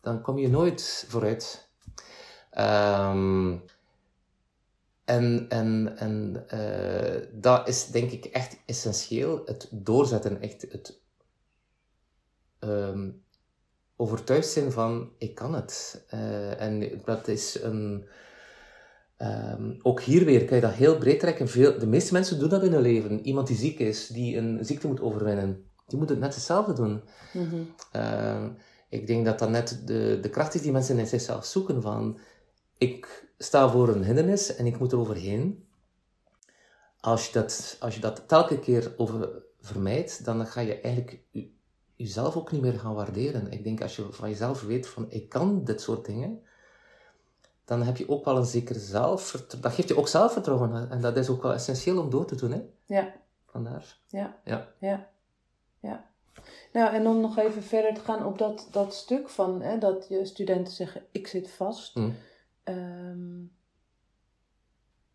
dan 0.00 0.22
kom 0.22 0.38
je 0.38 0.48
nooit 0.48 1.04
vooruit. 1.08 1.68
Ehm, 2.50 3.56
en 5.04 5.46
en, 5.48 5.96
en 5.96 6.44
eh, 6.48 7.28
dat 7.32 7.68
is 7.68 7.86
denk 7.86 8.10
ik 8.10 8.24
echt 8.24 8.56
essentieel. 8.66 9.42
Het 9.44 9.68
doorzetten, 9.70 10.40
echt 10.40 10.62
het 10.62 11.00
ehm, 12.58 13.10
overtuigd 13.96 14.48
zijn 14.48 14.72
van 14.72 15.12
ik 15.18 15.34
kan 15.34 15.54
het. 15.54 16.04
Eh, 16.08 16.60
en 16.60 17.00
dat 17.04 17.28
is 17.28 17.62
een. 17.62 18.08
Ehm, 19.18 19.74
ook 19.82 20.00
hier 20.00 20.24
weer 20.24 20.44
kan 20.44 20.56
je 20.56 20.62
dat 20.62 20.72
heel 20.72 20.98
breed 20.98 21.20
trekken. 21.20 21.48
Veel, 21.48 21.78
de 21.78 21.86
meeste 21.86 22.12
mensen 22.12 22.38
doen 22.38 22.48
dat 22.48 22.62
in 22.62 22.72
hun 22.72 22.82
leven. 22.82 23.20
Iemand 23.26 23.46
die 23.46 23.56
ziek 23.56 23.78
is, 23.78 24.06
die 24.06 24.36
een 24.36 24.64
ziekte 24.64 24.86
moet 24.86 25.00
overwinnen, 25.00 25.64
die 25.86 25.98
moet 25.98 26.08
het 26.08 26.18
net 26.18 26.34
hetzelfde 26.34 26.72
doen. 26.72 27.02
Mhm. 27.32 27.56
Ehm, 27.92 28.50
ik 28.88 29.06
denk 29.06 29.24
dat 29.24 29.38
dat 29.38 29.50
net 29.50 29.82
de, 29.84 30.18
de 30.22 30.30
kracht 30.30 30.54
is 30.54 30.62
die 30.62 30.72
mensen 30.72 30.98
in 30.98 31.06
zichzelf 31.06 31.44
zoeken 31.44 31.82
van 31.82 32.18
ik 32.78 33.28
sta 33.38 33.68
voor 33.70 33.88
een 33.88 34.04
hindernis 34.04 34.54
en 34.56 34.66
ik 34.66 34.78
moet 34.78 34.92
er 34.92 34.98
overheen. 34.98 35.66
Als 37.00 37.26
je 37.26 37.32
dat, 37.32 37.76
als 37.80 37.94
je 37.94 38.00
dat 38.00 38.28
telke 38.28 38.58
keer 38.58 38.94
over 38.96 39.42
vermijdt, 39.60 40.24
dan 40.24 40.46
ga 40.46 40.60
je 40.60 40.80
eigenlijk 40.80 41.20
je- 41.30 41.50
jezelf 41.96 42.36
ook 42.36 42.52
niet 42.52 42.60
meer 42.60 42.78
gaan 42.78 42.94
waarderen. 42.94 43.50
Ik 43.52 43.64
denk 43.64 43.82
als 43.82 43.96
je 43.96 44.06
van 44.10 44.28
jezelf 44.28 44.62
weet 44.62 44.86
van 44.86 45.06
ik 45.10 45.28
kan 45.28 45.64
dit 45.64 45.80
soort 45.80 46.04
dingen, 46.04 46.40
dan 47.68 47.82
heb 47.82 47.96
je 47.96 48.08
ook 48.08 48.24
wel 48.24 48.36
een 48.36 48.44
zeker 48.44 48.74
zelfvertrouwen. 48.74 49.62
Dat 49.62 49.72
geeft 49.72 49.88
je 49.88 49.98
ook 49.98 50.08
zelfvertrouwen 50.08 50.90
en 50.90 51.00
dat 51.00 51.16
is 51.16 51.28
ook 51.28 51.42
wel 51.42 51.52
essentieel 51.52 52.00
om 52.00 52.10
door 52.10 52.26
te 52.26 52.34
doen. 52.34 52.52
Hè? 52.52 52.62
Ja. 52.84 53.14
Vandaar. 53.46 53.98
Ja. 54.06 54.36
Ja. 54.44 54.68
Ja. 54.78 55.08
Ja. 55.80 56.10
Nou, 56.72 56.94
en 56.94 57.06
om 57.06 57.20
nog 57.20 57.38
even 57.38 57.62
verder 57.62 57.94
te 57.94 58.00
gaan 58.00 58.26
op 58.26 58.38
dat, 58.38 58.68
dat 58.70 58.94
stuk 58.94 59.28
van 59.28 59.62
hè, 59.62 59.78
dat 59.78 60.06
je 60.08 60.24
studenten 60.24 60.72
zeggen: 60.72 61.02
Ik 61.10 61.26
zit 61.26 61.50
vast. 61.50 61.94
Hm. 61.94 62.10
Ehm, 62.64 63.44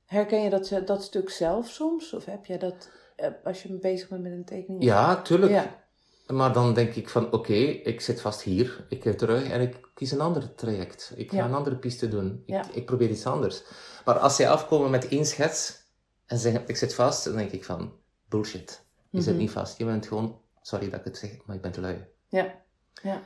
herken 0.05 0.41
je 0.41 0.49
dat, 0.49 0.81
dat 0.85 1.03
stuk 1.03 1.29
zelf 1.29 1.67
soms? 1.67 2.13
Of 2.13 2.25
heb 2.25 2.45
jij 2.45 2.57
dat 2.57 2.89
eh, 3.15 3.29
als 3.43 3.63
je 3.63 3.73
bezig 3.73 4.09
bent 4.09 4.21
met 4.21 4.31
een 4.31 4.45
tekening? 4.45 4.83
Ja, 4.83 5.21
tuurlijk. 5.21 5.51
Ja. 5.51 5.82
Maar 6.27 6.53
dan 6.53 6.73
denk 6.73 6.93
ik 6.95 7.09
van, 7.09 7.31
oké, 7.31 7.53
ik 7.53 8.01
zit 8.01 8.21
vast 8.21 8.41
hier, 8.41 8.85
ik 8.89 9.03
ga 9.03 9.13
terug 9.13 9.49
en 9.49 9.61
ik 9.61 9.89
kies 9.93 10.11
een 10.11 10.21
ander 10.21 10.55
traject. 10.55 11.13
Ik 11.15 11.29
ga 11.29 11.37
Ja. 11.37 11.45
een 11.45 11.53
andere 11.53 11.75
piste 11.75 12.07
doen. 12.07 12.31
Ik, 12.45 12.53
Ja. 12.53 12.65
ik 12.73 12.85
probeer 12.85 13.09
iets 13.09 13.25
anders. 13.25 13.63
Maar 14.05 14.17
als 14.19 14.35
zij 14.35 14.49
afkomen 14.49 14.91
met 14.91 15.07
één 15.07 15.25
schets 15.25 15.81
en 16.25 16.37
zeggen, 16.37 16.63
ik 16.67 16.75
zit 16.75 16.93
vast, 16.93 17.23
dan 17.23 17.35
denk 17.35 17.51
ik 17.51 17.65
van, 17.65 17.93
bullshit. 18.29 18.81
Je 19.09 19.21
zit 19.21 19.33
Mhm. 19.33 19.41
niet 19.41 19.51
vast. 19.51 19.77
Je 19.77 19.85
bent 19.85 20.07
gewoon, 20.07 20.39
sorry 20.61 20.89
dat 20.89 20.99
ik 20.99 21.05
het 21.05 21.17
zeg, 21.17 21.37
maar 21.45 21.55
je 21.55 21.61
bent 21.61 21.73
te 21.73 21.81
lui. 21.81 22.05
Ja. 22.27 22.55
Ja. 23.01 23.21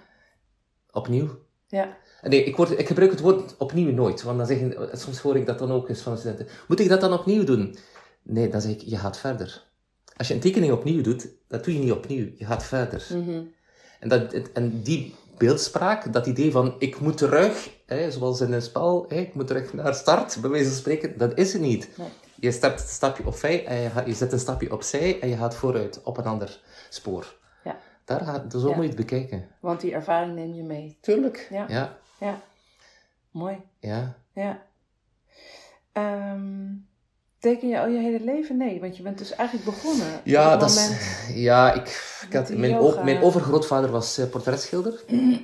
Opnieuw. 0.92 1.46
Ja. 1.68 1.98
Nee, 2.22 2.44
ik, 2.44 2.56
word, 2.56 2.80
ik 2.80 2.88
gebruik 2.88 3.12
het 3.12 3.20
woord 3.20 3.58
opnieuw 3.58 3.92
nooit. 3.92 4.24
Want 4.24 4.38
dan 4.38 4.48
zeggen, 4.48 4.98
soms 4.98 5.20
hoor 5.20 5.36
ik 5.38 5.46
dat 5.46 5.60
dan 5.60 5.72
ook 5.72 5.90
eens 5.90 6.02
van 6.02 6.14
de 6.14 6.20
studenten. 6.20 6.48
Moet 6.68 6.80
ik 6.80 6.90
dat 6.90 7.02
dan 7.02 7.14
opnieuw 7.14 7.44
doen? 7.44 7.78
Nee, 8.24 8.50
dan 8.50 8.62
zeg 8.62 8.72
ik, 8.72 8.82
je 8.82 8.98
gaat 8.98 9.18
verder. 9.18 9.66
Als 10.17 10.27
je 10.27 10.34
een 10.34 10.39
tekening 10.39 10.71
opnieuw 10.73 11.01
doet, 11.01 11.27
dat 11.47 11.63
doe 11.63 11.73
je 11.73 11.80
niet 11.80 11.91
opnieuw. 11.91 12.30
Je 12.38 12.45
gaat 12.45 12.63
verder. 12.65 13.08
Mhm. 13.13 13.41
En, 13.99 14.10
dat, 14.10 14.34
en 14.53 14.82
die 14.82 15.15
beeldspraak, 15.38 16.13
dat 16.13 16.27
idee 16.27 16.51
van 16.51 16.75
ik 16.80 16.99
moet 16.99 17.17
terug, 17.17 17.69
hè, 17.86 18.12
zoals 18.12 18.41
in 18.41 18.53
een 18.53 18.62
spel, 18.62 19.06
hè, 19.10 19.15
ik 19.15 19.34
moet 19.34 19.47
terug 19.47 19.73
naar 19.73 19.95
start, 19.95 20.38
bij 20.41 20.49
wijze 20.49 20.69
van 20.69 20.77
spreken, 20.77 21.17
dat 21.17 21.38
is 21.38 21.53
het 21.53 21.62
niet. 21.62 21.89
Nee. 21.97 22.08
Je 22.39 22.51
stapt 22.51 22.82
een 22.82 22.88
stapje 22.88 23.25
opzij 23.25 23.65
en 23.65 23.77
je, 23.77 23.89
gaat- 23.89 24.06
je 24.08 24.13
zet 24.13 24.32
een 24.32 24.39
stapje 24.39 24.71
opzij 24.71 25.19
en 25.19 25.30
je 25.30 25.38
gaat 25.38 25.56
vooruit 25.56 26.03
op 26.03 26.17
een 26.17 26.25
ander 26.25 26.62
spoor. 26.89 27.36
Ja. 27.63 27.77
Daar 28.06 28.19
gaat, 28.25 28.51
zo 28.51 28.69
Ja. 28.69 28.75
moet 28.75 28.84
je 28.84 28.89
het 28.89 28.97
bekijken. 28.97 29.47
Want 29.62 29.82
die 29.82 29.93
ervaring 29.93 30.36
neem 30.36 30.53
je 30.53 30.63
mee. 30.63 30.97
Tuurlijk. 31.01 31.47
Ja. 31.51 31.65
Ja. 31.67 31.97
Ja. 32.19 32.41
Mooi. 33.32 33.58
ja. 33.80 34.17
Ja. 34.34 34.65
Ehm, 35.91 36.65
teken 37.48 37.68
je 37.68 37.80
al 37.80 37.88
je 37.88 38.00
hele 38.00 38.24
leven? 38.24 38.58
Nee, 38.58 38.80
want 38.80 38.98
je 38.98 39.04
bent 39.04 39.18
dus 39.18 39.36
eigenlijk 39.36 39.70
begonnen. 39.70 40.08
Ja, 40.24 40.54
op 40.54 40.60
dat 40.60 40.70
is, 40.70 40.90
ja 41.50 41.74
ik, 41.74 41.88
ik 42.28 42.34
had, 42.34 42.50
mijn, 42.50 42.78
o- 42.78 43.04
mijn 43.04 43.22
overgrootvader 43.22 43.92
was 43.92 44.18
eh, 44.18 44.30
portretschilder. 44.30 45.04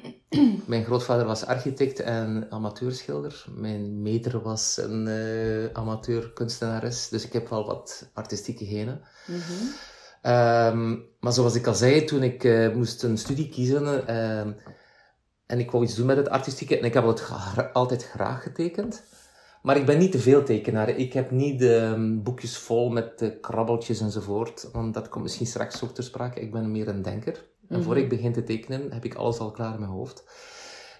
mijn 0.73 0.83
grootvader 0.85 1.25
was 1.25 1.45
architect 1.45 1.99
en 1.99 2.47
amateurschilder. 2.49 3.45
Mijn 3.55 4.01
meter 4.01 4.41
was 4.41 4.77
een 4.77 5.07
eh 5.07 5.73
amateur 5.73 6.31
kunstenares. 6.33 7.09
Dus 7.09 7.25
ik 7.25 7.33
heb 7.33 7.49
wel 7.49 7.65
wat 7.65 8.09
artistieke 8.13 8.65
genen. 8.65 9.01
Mhm. 9.27 9.41
Ehm, 10.21 10.95
maar 11.19 11.33
zoals 11.33 11.55
ik 11.55 11.67
al 11.67 11.73
zei, 11.73 12.03
toen 12.05 12.23
ik 12.23 12.43
eh, 12.43 12.73
moest 12.73 13.03
een 13.03 13.17
studie 13.17 13.49
kiezen 13.49 14.07
ehm, 14.07 14.51
en 15.45 15.59
ik 15.59 15.71
wou 15.71 15.83
iets 15.83 15.95
doen 15.95 16.05
met 16.05 16.17
het 16.17 16.29
artistieke, 16.29 16.77
en 16.79 16.85
ik 16.85 16.93
heb 16.93 17.05
het 17.05 17.23
altijd 17.73 18.03
graag 18.05 18.43
getekend. 18.43 19.03
Maar 19.63 19.77
ik 19.77 19.85
ben 19.85 19.97
niet 19.97 20.11
te 20.11 20.19
veel 20.19 20.43
tekenaar. 20.43 20.89
Ik 20.89 21.13
heb 21.13 21.31
niet 21.31 21.59
de 21.59 21.75
ehm, 21.75 22.21
boekjes 22.21 22.57
vol 22.57 22.89
met 22.89 23.21
eh, 23.21 23.29
krabbeltjes 23.41 24.01
enzovoort, 24.01 24.69
want 24.71 24.93
dat 24.93 25.09
komt 25.09 25.23
misschien 25.23 25.45
straks 25.45 25.83
ook 25.83 25.93
ter 25.93 26.03
sprake. 26.03 26.39
Ik 26.39 26.51
ben 26.51 26.71
meer 26.71 26.87
een 26.87 27.01
denker. 27.01 27.45
En 27.69 27.83
voor 27.83 27.93
Mhm. 27.93 28.03
ik 28.03 28.09
begin 28.09 28.33
te 28.33 28.43
tekenen, 28.43 28.91
heb 28.91 29.05
ik 29.05 29.13
alles 29.15 29.39
al 29.39 29.51
klaar 29.51 29.73
in 29.73 29.79
mijn 29.79 29.91
hoofd. 29.91 30.23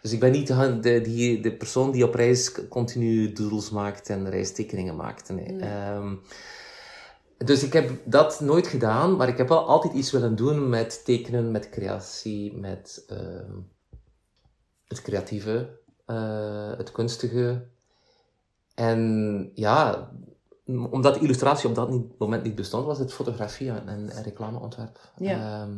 Dus 0.01 0.11
ik 0.11 0.19
ben 0.19 0.31
niet 0.31 0.47
de, 0.47 0.79
de, 0.81 1.01
die, 1.01 1.39
de 1.41 1.53
persoon 1.55 1.91
die 1.91 2.03
op 2.07 2.13
reis 2.13 2.67
continu 2.67 3.31
doodles 3.31 3.69
maakt 3.69 4.09
en 4.09 4.29
reistekeningen 4.29 4.95
maakt. 4.95 5.29
Nee. 5.29 5.51
Nee. 5.51 5.69
Ehm, 5.69 6.15
dus 7.37 7.63
ik 7.63 7.73
heb 7.73 7.91
dat 8.05 8.39
nooit 8.39 8.67
gedaan, 8.67 9.15
maar 9.15 9.27
ik 9.27 9.37
heb 9.37 9.47
wel 9.47 9.67
altijd 9.67 9.93
iets 9.93 10.11
willen 10.11 10.35
doen 10.35 10.69
met 10.69 11.05
tekenen, 11.05 11.51
met 11.51 11.69
creatie, 11.69 12.57
met 12.57 13.03
ehm, 13.07 13.51
het 14.87 15.01
creatieve, 15.01 15.79
eh, 16.05 16.77
het 16.77 16.91
kunstige. 16.91 17.71
En 18.73 19.51
ja, 19.53 20.09
omdat 20.89 21.17
illustratie 21.17 21.69
op 21.69 21.75
dat 21.75 21.89
niet- 21.89 22.19
moment 22.19 22.43
niet 22.43 22.55
bestond, 22.55 22.85
was 22.85 22.99
het 22.99 23.13
fotografie 23.13 23.69
en, 23.71 23.87
en 23.87 24.23
reclameontwerp. 24.23 24.99
Ja. 25.17 25.61
Ehm, 25.61 25.77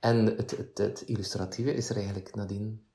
en 0.00 0.26
het, 0.26 0.50
het, 0.50 0.78
het 0.78 1.00
illustratieve 1.06 1.74
is 1.74 1.90
er 1.90 1.96
eigenlijk 1.96 2.34
nadien 2.34 2.86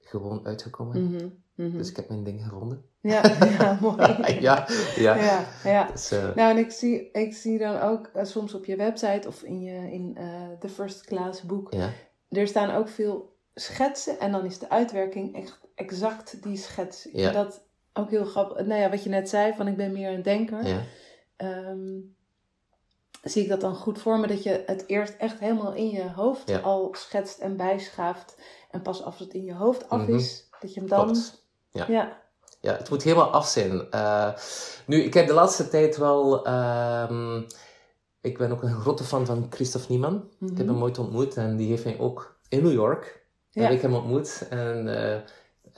gewoon 0.00 0.46
uitgekomen. 0.46 1.10
Mhm. 1.10 1.28
Mhm. 1.54 1.76
Dus 1.76 1.90
ik 1.90 1.96
heb 1.96 2.08
mijn 2.08 2.24
ding 2.24 2.42
gevonden. 2.42 2.84
Ja, 3.00 3.22
ja, 3.58 3.78
mooi. 3.80 3.96
ja, 4.40 4.68
ja. 4.96 5.16
ja, 5.16 5.46
ja. 5.64 5.90
Dus, 5.90 6.10
eh, 6.10 6.34
Nou, 6.34 6.50
en 6.50 6.58
ik 6.58 6.70
zie, 6.70 7.10
ik 7.10 7.34
zie 7.34 7.58
dan 7.58 7.80
ook 7.80 8.06
eh, 8.06 8.24
soms 8.24 8.54
op 8.54 8.64
je 8.64 8.76
website 8.76 9.28
of 9.28 9.42
in, 9.42 9.60
je, 9.60 9.92
in 9.92 10.16
eh, 10.16 10.48
de 10.60 10.68
First 10.68 11.04
Class 11.04 11.42
boek 11.42 11.72
ja. 11.72 11.90
er 12.28 12.46
staan 12.46 12.70
ook 12.70 12.88
veel 12.88 13.36
schetsen 13.54 14.20
en 14.20 14.32
dan 14.32 14.44
is 14.44 14.58
de 14.58 14.70
uitwerking 14.70 15.34
echt 15.36 15.60
exact 15.74 16.42
die 16.42 16.56
schets. 16.56 17.08
Ja. 17.12 17.32
dat 17.32 17.62
ook 17.94 18.10
heel 18.10 18.24
grappig. 18.24 18.66
Nou 18.66 18.80
ja, 18.80 18.90
wat 18.90 19.02
je 19.02 19.08
net 19.10 19.28
zei, 19.28 19.52
van 19.56 19.68
ik 19.68 19.76
ben 19.76 19.92
meer 19.92 20.10
een 20.12 20.22
denker. 20.22 20.66
Ja. 20.66 20.80
Ehm, 21.36 21.98
zie 23.22 23.42
ik 23.42 23.48
dat 23.48 23.60
dan 23.60 23.74
goed 23.74 23.98
voor 23.98 24.18
me 24.18 24.26
dat 24.26 24.42
je 24.42 24.62
het 24.66 24.84
eerst 24.86 25.14
echt 25.18 25.38
helemaal 25.38 25.72
in 25.72 25.88
je 25.90 26.10
hoofd 26.10 26.48
Ja. 26.48 26.58
al 26.58 26.88
schetst 26.92 27.38
en 27.38 27.56
bijschaaft. 27.56 28.36
En 28.70 28.82
pas 28.82 29.02
als 29.02 29.18
het 29.18 29.32
in 29.34 29.44
je 29.44 29.54
hoofd 29.54 29.88
af 29.88 30.00
Mhm. 30.00 30.14
is, 30.14 30.48
dat 30.60 30.74
je 30.74 30.80
hem 30.80 30.88
dan... 30.88 31.04
Klopt. 31.04 31.46
Ja. 31.70 31.84
Ja. 31.88 32.20
Ja, 32.60 32.72
het 32.76 32.90
moet 32.90 33.02
helemaal 33.02 33.30
af 33.30 33.46
zijn. 33.46 33.90
Eh, 33.90 34.32
nu, 34.86 35.02
ik 35.02 35.14
heb 35.14 35.26
de 35.26 35.32
laatste 35.32 35.68
tijd 35.68 35.96
wel... 35.96 36.44
ehm, 36.46 37.42
ik 38.20 38.38
ben 38.38 38.52
ook 38.52 38.62
een 38.62 38.80
grote 38.80 39.04
fan 39.04 39.26
van 39.26 39.46
Christophe 39.50 39.86
Niemann. 39.92 40.30
Ik 40.40 40.56
heb 40.58 40.66
hem 40.66 40.82
ooit 40.82 40.98
ontmoet 40.98 41.36
en 41.36 41.56
die 41.56 41.68
heeft 41.68 41.84
mij 41.84 41.98
ook 41.98 42.38
in 42.48 42.62
New 42.62 42.72
York... 42.72 43.20
Ja. 43.50 43.62
heb 43.62 43.72
ik 43.72 43.82
hem 43.82 43.94
ontmoet. 43.94 44.46
En 44.50 44.88
eh, 45.14 45.20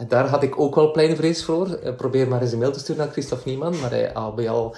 daar 0.08 0.28
had 0.28 0.42
ik 0.42 0.60
ook 0.60 0.74
wel 0.74 0.90
kleine 0.90 1.16
vrees 1.16 1.44
voor. 1.44 1.74
Eh, 1.74 1.94
probeer 1.94 2.28
maar 2.28 2.42
eens 2.42 2.52
een 2.52 2.58
mail 2.58 2.72
te 2.72 2.78
sturen 2.78 3.04
naar 3.04 3.12
Christophe 3.12 3.48
Niemann. 3.48 3.80
Maar 3.80 3.90
hij, 3.90 4.14
al 4.14 4.34
bij 4.34 4.48
al... 4.48 4.76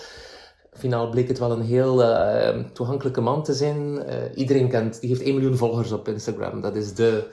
Finaal 0.72 1.08
bleek 1.08 1.28
het 1.28 1.38
wel 1.38 1.50
een 1.50 1.62
heel 1.62 2.02
eh, 2.02 2.64
toegankelijke 2.72 3.20
man 3.20 3.42
te 3.42 3.54
zijn. 3.54 4.02
Eh, 4.02 4.16
iedereen 4.34 4.68
kent... 4.68 5.00
Die 5.00 5.08
heeft 5.08 5.22
1 5.22 5.34
miljoen 5.34 5.56
volgers 5.56 5.92
op 5.92 6.08
Instagram. 6.08 6.60
Dat 6.60 6.76
is 6.76 6.94
de... 6.94 7.28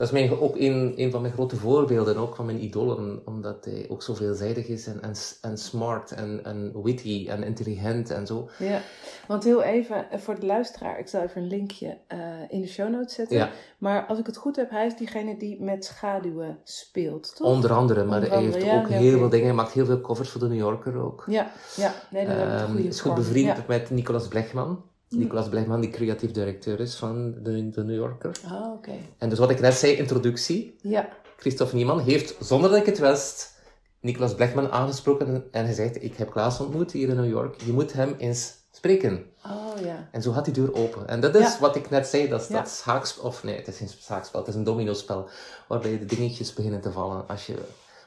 Dat 0.00 0.08
is 0.12 0.14
mijn, 0.14 0.40
ook 0.40 0.56
een, 0.56 0.92
een 0.96 1.10
van 1.10 1.20
mijn 1.20 1.32
grote 1.32 1.56
voorbeelden, 1.56 2.16
ook 2.16 2.36
van 2.36 2.46
mijn 2.46 2.62
idolen, 2.64 3.22
omdat 3.24 3.64
hij 3.64 3.86
ook 3.88 4.02
zo 4.02 4.14
veelzijdig 4.14 4.66
is 4.66 4.86
en, 4.86 5.02
en, 5.02 5.12
en 5.40 5.58
smart 5.58 6.10
en, 6.12 6.44
en 6.44 6.82
witty 6.82 7.26
en 7.28 7.42
intelligent 7.42 8.10
en 8.10 8.26
zo. 8.26 8.48
Ja, 8.58 8.80
want 9.26 9.44
heel 9.44 9.62
even 9.62 10.10
eh, 10.10 10.18
voor 10.18 10.40
de 10.40 10.46
luisteraar, 10.46 10.98
ik 10.98 11.08
zal 11.08 11.22
even 11.22 11.42
een 11.42 11.48
linkje 11.48 11.98
eh, 12.06 12.18
in 12.48 12.60
de 12.60 12.66
show 12.66 12.90
notes 12.90 13.14
zetten. 13.14 13.36
Ja. 13.36 13.50
Maar 13.78 14.06
als 14.06 14.18
ik 14.18 14.26
het 14.26 14.36
goed 14.36 14.56
heb, 14.56 14.70
hij 14.70 14.86
is 14.86 14.96
diegene 14.96 15.36
die 15.36 15.60
met 15.62 15.84
schaduwen 15.84 16.58
speelt, 16.64 17.36
toch? 17.36 17.46
Onder 17.46 17.72
andere, 17.72 18.04
maar 18.04 18.14
Onder 18.14 18.28
hij 18.28 18.38
andere, 18.38 18.58
heeft 18.58 18.70
ja, 18.72 18.80
ook 18.80 18.88
heel 18.88 19.18
veel 19.18 19.28
dingen, 19.28 19.46
hij 19.46 19.54
maakt 19.54 19.72
heel 19.72 19.86
veel 19.86 20.00
covers 20.00 20.28
voor 20.30 20.40
de 20.40 20.48
New 20.48 20.58
Yorker 20.58 20.96
ook. 20.96 21.24
Ja, 21.26 21.50
ja, 21.76 21.94
nee, 22.10 22.26
dat 22.26 22.36
we 22.36 22.42
Ehm, 22.42 22.76
is 22.76 23.00
goed 23.00 23.14
bevriend 23.14 23.56
Ja. 23.56 23.64
met 23.68 23.90
Nicolas 23.90 24.28
Blechman. 24.28 24.82
Nicolas 25.16 25.48
Blechman, 25.48 25.80
die 25.80 25.90
creatief 25.90 26.30
directeur 26.30 26.80
is 26.80 26.94
van 26.94 27.34
de, 27.42 27.68
de 27.68 27.84
New 27.84 27.96
Yorker. 27.96 28.36
Ah, 28.46 28.72
oké. 28.72 28.92
En 29.18 29.28
dus 29.28 29.38
wat 29.38 29.50
ik 29.50 29.60
net 29.60 29.74
zei, 29.74 29.92
introductie. 29.96 30.76
Ja, 30.82 31.08
Christophe 31.36 31.76
Niemann 31.76 32.00
heeft, 32.00 32.34
zonder 32.40 32.70
dat 32.70 32.78
ik 32.78 32.86
het 32.86 32.98
wist, 32.98 33.58
Nicolas 34.00 34.34
Blechman 34.34 34.70
aangesproken 34.70 35.44
en 35.50 35.74
zegt, 35.74 36.02
ik 36.02 36.16
heb 36.16 36.30
Klaas 36.30 36.60
ontmoet 36.60 36.92
hier 36.92 37.08
in 37.08 37.16
New 37.16 37.28
York, 37.30 37.60
je 37.62 37.72
moet 37.72 37.92
hem 37.92 38.14
eens 38.18 38.54
spreken. 38.72 39.24
oh 39.46 39.80
ja. 39.84 40.08
En 40.12 40.22
zo 40.22 40.32
gaat 40.32 40.44
die 40.44 40.54
deur 40.54 40.74
open. 40.74 41.08
En 41.08 41.20
dat 41.20 41.34
is 41.34 41.52
Ja. 41.52 41.56
wat 41.60 41.76
ik 41.76 41.90
net 41.90 42.06
zei, 42.06 42.28
dat 42.28 42.40
is 42.40 42.48
Ja. 42.48 42.54
dat 42.58 42.68
schaakspel, 42.68 43.24
of 43.24 43.44
nee, 43.44 43.56
het 43.56 43.68
is 43.68 43.76
geen 43.76 43.88
schaakspel, 43.88 44.38
het 44.40 44.48
is 44.48 44.54
een 44.54 44.64
dominospel, 44.64 45.28
waarbij 45.68 45.98
de 45.98 46.04
dingetjes 46.04 46.52
beginnen 46.54 46.80
te 46.80 46.92
vallen. 46.92 47.28
Als 47.28 47.46
je... 47.46 47.54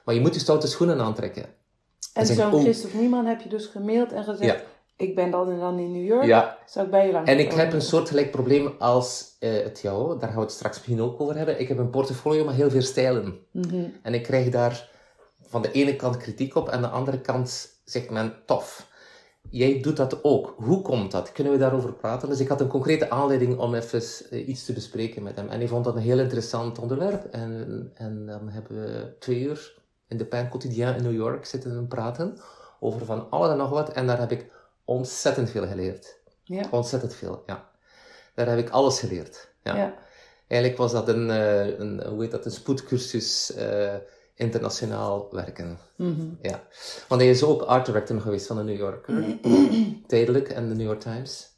Maar 0.06 0.16
je 0.16 0.22
moet 0.22 0.34
je 0.34 0.40
stoute 0.40 0.68
schoenen 0.68 1.00
aantrekken. 1.00 1.46
En 2.14 2.26
zeg, 2.26 2.36
zo'n 2.36 2.54
oh. 2.54 2.62
Christophe 2.62 2.98
Niemann 2.98 3.26
heb 3.28 3.42
je 3.42 3.50
dus 3.50 3.66
gemaild 3.66 4.12
en 4.12 4.24
gezegd, 4.24 4.52
Ja. 4.60 4.62
Ik 4.96 5.16
ben 5.16 5.32
dan 5.32 5.52
en 5.52 5.60
dan 5.60 5.80
in 5.80 5.92
New 5.92 6.06
York, 6.06 6.26
Ja, 6.26 6.58
zou 6.66 6.86
ik 6.86 6.92
bij 6.92 7.06
je 7.06 7.12
langs 7.12 7.30
en 7.30 7.40
ik 7.40 7.52
heb 7.52 7.74
een 7.74 7.82
soortgelijk 7.82 8.32
probleem 8.32 8.76
als 8.80 9.36
eh, 9.40 9.64
het 9.64 9.80
jouw, 9.82 10.18
daar 10.18 10.30
gaan 10.30 10.38
we 10.38 10.44
het 10.44 10.52
straks 10.52 10.76
misschien 10.76 11.02
ook 11.02 11.22
over 11.22 11.38
hebben. 11.38 11.60
Ik 11.60 11.68
heb 11.68 11.78
een 11.78 11.90
portfolio 11.90 12.46
met 12.46 12.56
heel 12.56 12.70
veel 12.70 12.82
stijlen. 12.82 13.40
Mhm. 13.52 13.86
En 14.02 14.14
ik 14.14 14.24
krijg 14.24 14.50
daar 14.50 14.90
van 15.42 15.62
de 15.62 15.72
ene 15.72 15.96
kant 15.96 16.18
kritiek 16.18 16.56
op 16.56 16.70
en 16.70 16.82
de 16.82 16.88
andere 16.88 17.22
kant 17.22 17.80
zegt 17.86 18.10
men 18.10 18.34
tof. 18.46 18.92
Jij 19.50 19.82
doet 19.82 19.98
dat 19.98 20.24
ook. 20.24 20.54
Hoe 20.58 20.82
komt 20.82 21.12
dat? 21.12 21.32
Kunnen 21.32 21.54
we 21.54 21.60
daarover 21.60 21.94
praten? 21.94 22.30
Dus 22.30 22.40
ik 22.40 22.48
had 22.48 22.62
een 22.62 22.68
concrete 22.68 23.10
aanleiding 23.10 23.58
om 23.58 23.74
even 23.74 24.02
eh, 24.30 24.48
iets 24.48 24.66
te 24.66 24.74
bespreken 24.74 25.24
met 25.24 25.36
hem. 25.36 25.50
En 25.50 25.58
hij 25.58 25.68
vond 25.68 25.84
dat 25.84 25.96
een 25.96 26.02
heel 26.02 26.20
interessant 26.20 26.80
onderwerp. 26.80 27.26
En, 27.26 27.92
en 27.94 28.26
dan 28.26 28.50
hebben 28.50 28.82
we 28.82 29.16
twee 29.20 29.42
uur 29.42 29.82
in 30.08 30.18
de 30.18 30.26
Pain 30.26 30.50
Quotidien 30.50 30.96
in 30.96 31.04
New 31.04 31.14
York 31.14 31.46
zitten 31.46 31.88
praten 31.88 32.38
over 32.80 33.06
van 33.06 33.30
alles 33.30 33.52
en 33.52 33.58
nog 33.58 33.70
wat. 33.70 33.92
En 33.92 34.08
daar 34.08 34.20
heb 34.20 34.32
ik 34.32 34.52
ontzettend 34.86 35.50
veel 35.50 35.68
geleerd. 35.68 36.20
Ja. 36.44 36.68
Ontzettend 36.72 37.16
veel, 37.16 37.44
ja. 37.46 37.72
Daar 38.36 38.48
heb 38.48 38.58
ik 38.58 38.70
alles 38.70 39.00
geleerd. 39.00 39.52
Ja. 39.64 39.76
Ja. 39.76 39.94
Eigenlijk 40.48 40.82
was 40.82 40.92
dat 40.92 41.08
een, 41.08 41.30
eh, 41.30 41.80
een, 41.80 42.04
hoe 42.08 42.22
heet 42.22 42.32
dat, 42.32 42.46
een 42.46 42.52
spoedcursus 42.52 43.54
eh, 43.54 43.96
internationaal 44.36 45.28
werken. 45.32 45.78
Mhm. 45.96 46.28
Ja. 46.42 46.64
Want 47.08 47.22
hij 47.22 47.30
is 47.30 47.44
ook 47.44 47.62
art 47.62 47.86
director 47.86 48.22
geweest 48.22 48.48
van 48.48 48.58
de 48.58 48.64
New 48.64 48.78
Yorker, 48.78 49.38
tijdelijk, 50.08 50.50
en 50.50 50.70
de 50.70 50.76
New 50.76 50.86
York 50.86 51.00
Times. 51.00 51.52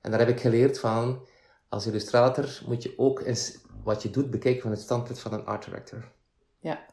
En 0.00 0.10
daar 0.10 0.20
heb 0.20 0.28
ik 0.28 0.40
geleerd 0.40 0.78
van, 0.78 1.26
als 1.68 1.86
illustrator 1.86 2.60
moet 2.66 2.82
je 2.82 2.94
ook 2.96 3.20
eens 3.20 3.58
wat 3.82 4.02
je 4.02 4.10
doet 4.10 4.30
bekijken 4.30 4.62
van 4.62 4.70
het 4.70 4.80
standpunt 4.80 5.18
van 5.18 5.32
een 5.32 5.46
art 5.46 5.64
director. 5.64 6.12
Ja. 6.58 6.86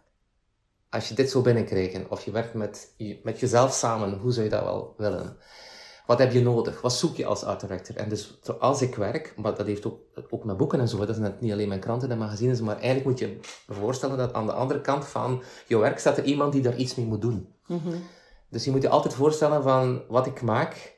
Als 0.96 1.08
je 1.08 1.14
dit 1.16 1.30
zou 1.32 1.44
binnenkrijgen, 1.44 2.12
of 2.12 2.26
je 2.26 2.32
werkt 2.32 2.54
met, 2.54 2.94
je- 2.98 3.20
met 3.24 3.40
jezelf 3.40 3.74
samen, 3.74 4.18
hoe 4.18 4.32
zou 4.32 4.44
je 4.46 4.52
dat 4.52 4.64
wel 4.64 4.94
willen? 4.98 5.38
Wat 6.06 6.20
heb 6.20 6.32
je 6.32 6.42
nodig? 6.42 6.82
Wat 6.82 6.94
zoek 6.94 7.16
je 7.16 7.26
als 7.26 7.44
art 7.44 7.60
director? 7.60 7.96
En 7.96 8.10
dus 8.10 8.40
als 8.60 8.82
ik 8.82 8.96
werk, 8.96 9.34
maar 9.38 9.56
dat 9.56 9.66
heeft 9.66 9.86
ook, 9.86 10.00
ook 10.30 10.44
met 10.44 10.58
boeken 10.58 10.80
en 10.80 10.88
zo, 10.88 10.98
dat 10.98 11.10
is 11.10 11.18
net 11.18 11.42
niet 11.42 11.52
alleen 11.52 11.68
mijn 11.68 11.80
kranten 11.80 12.12
en 12.12 12.18
magazines, 12.18 12.62
maar 12.62 12.76
eigenlijk 12.76 13.06
moet 13.06 13.20
je 13.20 13.28
je 13.28 13.74
voorstellen 13.74 14.18
dat 14.18 14.34
aan 14.34 14.46
de 14.46 14.52
andere 14.54 14.82
kant 14.82 15.06
van 15.06 15.44
je 15.68 15.78
werk 15.78 16.00
staat 16.00 16.18
er 16.18 16.24
iemand 16.24 16.54
die 16.54 16.62
daar 16.62 16.76
iets 16.76 16.96
mee 16.96 17.06
moet 17.06 17.22
doen. 17.22 17.54
Mhm. 17.68 17.96
Dus 18.50 18.66
je 18.66 18.72
moet 18.72 18.82
je 18.82 18.90
altijd 18.90 19.14
voorstellen 19.14 19.64
van 19.64 20.02
wat 20.08 20.26
ik 20.26 20.42
maak. 20.42 20.98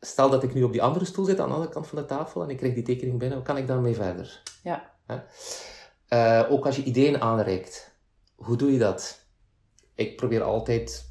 Stel 0.00 0.30
dat 0.30 0.42
ik 0.42 0.54
nu 0.54 0.62
op 0.62 0.72
die 0.72 0.82
andere 0.82 1.04
stoel 1.04 1.24
zit 1.24 1.40
aan 1.40 1.48
de 1.48 1.54
andere 1.54 1.72
kant 1.72 1.86
van 1.86 1.98
de 1.98 2.04
tafel 2.04 2.42
en 2.42 2.50
ik 2.50 2.56
krijg 2.56 2.74
die 2.74 2.82
tekening 2.82 3.18
binnen, 3.18 3.36
hoe 3.38 3.46
kan 3.46 3.56
ik 3.56 3.66
daarmee 3.66 3.94
verder? 3.94 4.42
Ja. 4.62 4.90
Eh, 6.08 6.42
ook 6.50 6.66
als 6.66 6.76
je 6.76 6.82
ideeën 6.82 7.20
aanreikt, 7.20 7.91
hoe 8.42 8.56
doe 8.56 8.72
je 8.72 8.78
dat? 8.78 9.26
Ik 9.94 10.16
probeer 10.16 10.42
altijd 10.42 11.10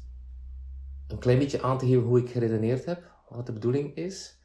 een 1.08 1.18
klein 1.18 1.38
beetje 1.38 1.62
aan 1.62 1.78
te 1.78 1.86
geven 1.86 2.02
hoe 2.02 2.18
ik 2.20 2.30
geredeneerd 2.30 2.84
heb, 2.84 3.10
wat 3.28 3.46
de 3.46 3.52
bedoeling 3.52 3.96
is. 3.96 4.36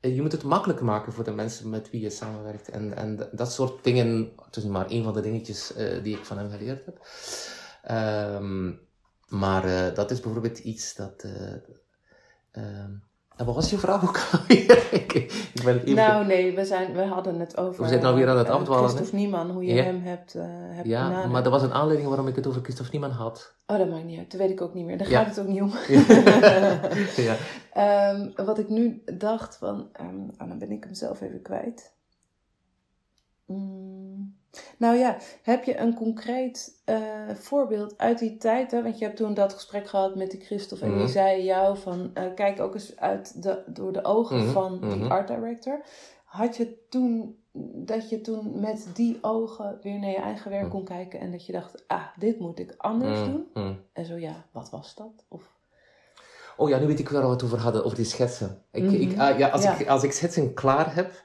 En 0.00 0.14
Je 0.14 0.22
moet 0.22 0.32
het 0.32 0.42
makkelijk 0.42 0.80
maken 0.80 1.12
voor 1.12 1.24
de 1.24 1.30
mensen 1.32 1.70
met 1.70 1.90
wie 1.90 2.00
je 2.00 2.10
samenwerkt. 2.10 2.68
En, 2.68 2.96
en 2.96 3.28
dat 3.32 3.52
soort 3.52 3.84
dingen, 3.84 4.32
het 4.44 4.56
is 4.56 4.64
maar 4.64 4.86
één 4.86 5.04
van 5.04 5.12
de 5.12 5.20
dingetjes 5.20 5.72
eh, 5.72 6.02
die 6.02 6.16
ik 6.16 6.24
van 6.24 6.38
hem 6.38 6.50
geleerd 6.50 6.84
heb. 6.84 7.06
Ehm, 7.82 8.72
maar 9.28 9.64
eh, 9.64 9.94
dat 9.94 10.10
is 10.10 10.20
bijvoorbeeld 10.20 10.58
iets 10.58 10.94
dat. 10.94 11.22
eh, 11.22 11.54
ehm, 12.50 12.92
en 13.38 13.44
wat 13.44 13.54
was 13.54 13.70
je 13.70 13.78
vraag 13.78 14.02
ook 14.08 14.20
alweer? 14.32 14.88
ik, 14.92 15.12
ik 15.54 15.60
ben 15.64 15.74
het 15.74 15.82
even. 15.82 15.94
Nou 15.94 16.26
nee, 16.26 16.54
we, 16.54 16.64
zijn, 16.64 16.92
we 16.92 17.02
hadden 17.04 17.40
het 17.40 17.56
over... 17.56 17.82
We 17.82 17.88
zijn 17.88 18.02
nou 18.02 18.14
weer 18.16 18.28
aan 18.28 18.38
het 18.38 18.46
eh, 18.46 18.52
afdwalen? 18.54 18.88
Christophe 18.90 19.16
Niemann, 19.16 19.50
hoe 19.50 19.64
je 19.64 19.74
Ja. 19.74 19.82
hem 19.82 20.02
hebt, 20.02 20.34
eh 20.34 20.42
hebt 20.48 20.86
ja, 20.88 21.08
benaderd. 21.08 21.32
maar 21.32 21.44
er 21.44 21.50
was 21.50 21.62
een 21.62 21.72
aanleiding 21.72 22.08
waarom 22.08 22.28
ik 22.28 22.36
het 22.36 22.46
over 22.46 22.62
Christophe 22.62 22.90
Niemann 22.92 23.12
had. 23.12 23.54
Oh, 23.66 23.78
dat 23.78 23.88
maakt 23.90 24.04
niet 24.04 24.18
uit. 24.18 24.30
Dat 24.30 24.40
weet 24.40 24.50
ik 24.50 24.60
ook 24.60 24.74
niet 24.74 24.84
meer. 24.86 24.98
Daar 24.98 25.10
Ja. 25.10 25.18
gaat 25.24 25.36
het 25.36 25.40
ook 25.40 25.52
niet 25.52 25.60
om. 25.62 25.70
ja. 27.28 27.36
Ehm, 27.72 28.44
wat 28.46 28.58
ik 28.58 28.68
nu 28.68 29.02
dacht 29.18 29.56
van... 29.56 29.88
ehm, 29.92 30.20
oh, 30.38 30.48
dan 30.48 30.58
ben 30.58 30.70
ik 30.70 30.84
hem 30.84 30.94
zelf 30.94 31.20
even 31.20 31.42
kwijt. 31.42 31.92
Mm, 33.46 34.37
nou 34.78 34.96
ja, 34.96 35.16
heb 35.42 35.64
je 35.64 35.76
een 35.78 35.94
concreet 35.94 36.80
eh, 36.84 36.98
voorbeeld 37.34 37.98
uit 37.98 38.18
die 38.18 38.36
tijd? 38.36 38.70
Hè? 38.70 38.82
Want 38.82 38.98
je 38.98 39.04
hebt 39.04 39.16
toen 39.16 39.34
dat 39.34 39.52
gesprek 39.54 39.88
gehad 39.88 40.14
met 40.14 40.30
die 40.30 40.40
Christophe. 40.40 40.84
En 40.84 40.90
die 40.90 41.00
Mhm. 41.02 41.08
zei 41.10 41.44
jou 41.44 41.78
van... 41.78 42.10
eh, 42.14 42.24
kijk 42.34 42.60
ook 42.60 42.74
eens 42.74 42.96
uit 42.96 43.42
de, 43.42 43.62
door 43.66 43.92
de 43.92 44.04
ogen 44.04 44.36
Mhm, 44.36 44.48
van 44.52 44.80
die 44.80 44.96
mhm. 44.96 45.10
art 45.12 45.28
director. 45.28 45.80
Had 46.24 46.56
je 46.56 46.86
toen... 46.88 47.36
Dat 47.74 48.08
je 48.10 48.20
toen 48.20 48.60
met 48.60 48.86
die 48.94 49.18
ogen 49.20 49.78
weer 49.82 49.98
naar 49.98 50.10
je 50.10 50.16
eigen 50.20 50.50
werk 50.50 50.70
kon 50.70 50.84
kijken. 50.84 51.20
En 51.20 51.30
dat 51.30 51.46
je 51.46 51.52
dacht, 51.52 51.84
ah, 51.86 52.02
dit 52.18 52.38
moet 52.38 52.58
ik 52.58 52.74
anders 52.76 53.18
doen. 53.24 53.46
En 53.92 54.04
zo 54.04 54.16
ja, 54.16 54.44
wat 54.52 54.70
was 54.70 54.94
dat? 54.94 55.24
Of... 55.28 55.42
Oh 56.56 56.68
ja, 56.68 56.78
nu 56.78 56.86
weet 56.86 56.98
ik 56.98 57.08
waar 57.08 57.22
we 57.22 57.28
het 57.30 57.42
over 57.42 57.58
hadden, 57.58 57.84
over 57.84 57.96
die 57.96 58.06
schetsen. 58.06 58.62
Ik, 58.72 58.90
ik, 58.90 59.18
ah, 59.18 59.38
ja, 59.38 59.48
als, 59.48 59.62
Ja. 59.62 59.78
Ik, 59.78 59.88
als 59.88 60.02
ik 60.02 60.12
schetsen 60.12 60.54
klaar 60.54 60.94
heb, 60.94 61.24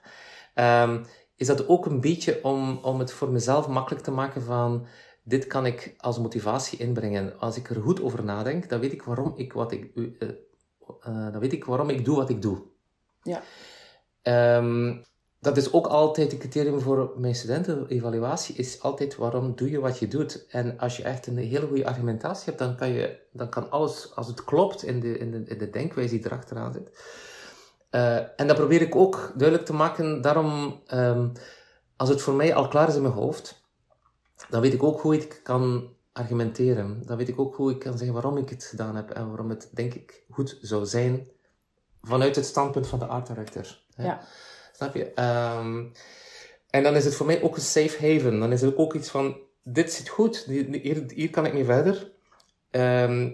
ehm, 0.54 1.04
is 1.36 1.48
dat 1.48 1.68
ook 1.68 1.86
een 1.86 2.02
beetje 2.02 2.44
om, 2.44 2.78
om 2.78 3.00
het 3.00 3.12
voor 3.12 3.32
mezelf 3.32 3.68
makkelijk 3.68 4.04
te 4.04 4.12
maken 4.12 4.42
van, 4.42 4.86
dit 5.24 5.48
kan 5.48 5.66
ik 5.66 5.94
als 5.98 6.20
motivatie 6.20 6.80
inbrengen. 6.80 7.40
Als 7.40 7.58
ik 7.58 7.70
er 7.70 7.82
goed 7.82 8.02
over 8.02 8.24
nadenk, 8.24 8.70
dan 8.70 8.80
weet 8.80 8.94
ik 8.94 9.04
waarom 9.04 9.34
ik, 9.36 9.54
wat 9.54 9.72
ik, 9.72 9.92
eh, 9.96 10.30
eh, 10.30 11.32
dan 11.32 11.40
weet 11.40 11.54
ik, 11.54 11.66
waarom 11.66 11.90
ik 11.90 12.06
doe 12.06 12.16
wat 12.16 12.30
ik 12.30 12.42
doe. 12.42 12.62
Ja. 13.22 13.42
Ehm, 14.22 15.02
dat 15.40 15.58
is 15.58 15.74
ook 15.74 15.88
altijd 15.88 16.32
een 16.32 16.38
criterium 16.38 16.80
voor 16.80 17.14
mijn 17.18 17.36
studenten-evaluatie, 17.36 18.56
is 18.56 18.82
altijd 18.82 19.16
waarom 19.16 19.56
doe 19.56 19.70
je 19.70 19.80
wat 19.80 20.00
je 20.00 20.08
doet. 20.08 20.46
En 20.48 20.80
als 20.80 20.98
je 20.98 21.04
echt 21.04 21.28
een 21.28 21.38
hele 21.38 21.68
goede 21.68 21.86
argumentatie 21.86 22.46
hebt, 22.46 22.60
dan 22.60 22.76
kan, 22.76 22.90
je, 22.90 23.20
dan 23.32 23.50
kan 23.50 23.70
alles, 23.70 24.16
als 24.16 24.28
het 24.28 24.44
klopt 24.44 24.84
in 24.84 25.00
de, 25.00 25.18
in 25.18 25.32
de, 25.32 25.44
in 25.46 25.58
de 25.58 25.70
denkwijze 25.70 26.16
die 26.16 26.26
erachteraan 26.26 26.74
zit. 26.74 26.90
Eh, 27.94 28.18
en 28.40 28.48
dat 28.48 28.56
probeer 28.56 28.82
ik 28.82 28.96
ook 28.96 29.34
duidelijk 29.36 29.68
te 29.68 29.74
maken. 29.74 30.22
Daarom, 30.22 30.82
ehm, 30.88 31.28
als 31.96 32.10
het 32.10 32.22
voor 32.22 32.34
mij 32.34 32.54
al 32.54 32.68
klaar 32.68 32.88
is 32.88 32.96
in 32.96 33.02
mijn 33.02 33.14
hoofd, 33.14 33.64
dan 34.50 34.62
weet 34.62 34.74
ik 34.74 34.84
ook 34.84 35.02
hoe 35.02 35.16
ik 35.16 35.40
kan 35.44 35.94
argumenteren. 36.14 37.02
Dan 37.06 37.18
weet 37.18 37.28
ik 37.28 37.40
ook 37.40 37.56
hoe 37.56 37.72
ik 37.72 37.80
kan 37.80 37.98
zeggen 37.98 38.14
waarom 38.14 38.38
ik 38.38 38.50
het 38.50 38.64
gedaan 38.64 38.96
heb 38.96 39.10
en 39.10 39.28
waarom 39.28 39.50
het, 39.50 39.70
denk 39.74 39.94
ik, 39.94 40.24
goed 40.30 40.58
zou 40.62 40.86
zijn 40.86 41.28
vanuit 42.02 42.36
het 42.36 42.46
standpunt 42.46 42.88
van 42.88 43.00
de 43.00 43.06
art 43.06 43.28
director. 43.28 43.80
hè. 43.96 44.06
Ja. 44.06 44.22
Snap 44.76 44.96
je? 44.96 45.14
Ehm, 45.14 45.86
En 46.70 46.84
dan 46.84 46.96
is 46.96 47.06
het 47.06 47.16
voor 47.16 47.26
mij 47.26 47.42
ook 47.42 47.56
een 47.56 47.62
safe 47.62 48.08
haven. 48.14 48.40
Dan 48.40 48.52
is 48.52 48.62
het 48.62 48.78
ook 48.78 48.94
iets 48.94 49.10
van, 49.10 49.38
dit 49.64 49.92
zit 49.94 50.10
goed, 50.10 50.44
hier, 50.48 51.04
hier 51.14 51.30
kan 51.30 51.46
ik 51.46 51.54
mee 51.54 51.66
verder. 51.66 52.12
Ehm, 52.72 53.32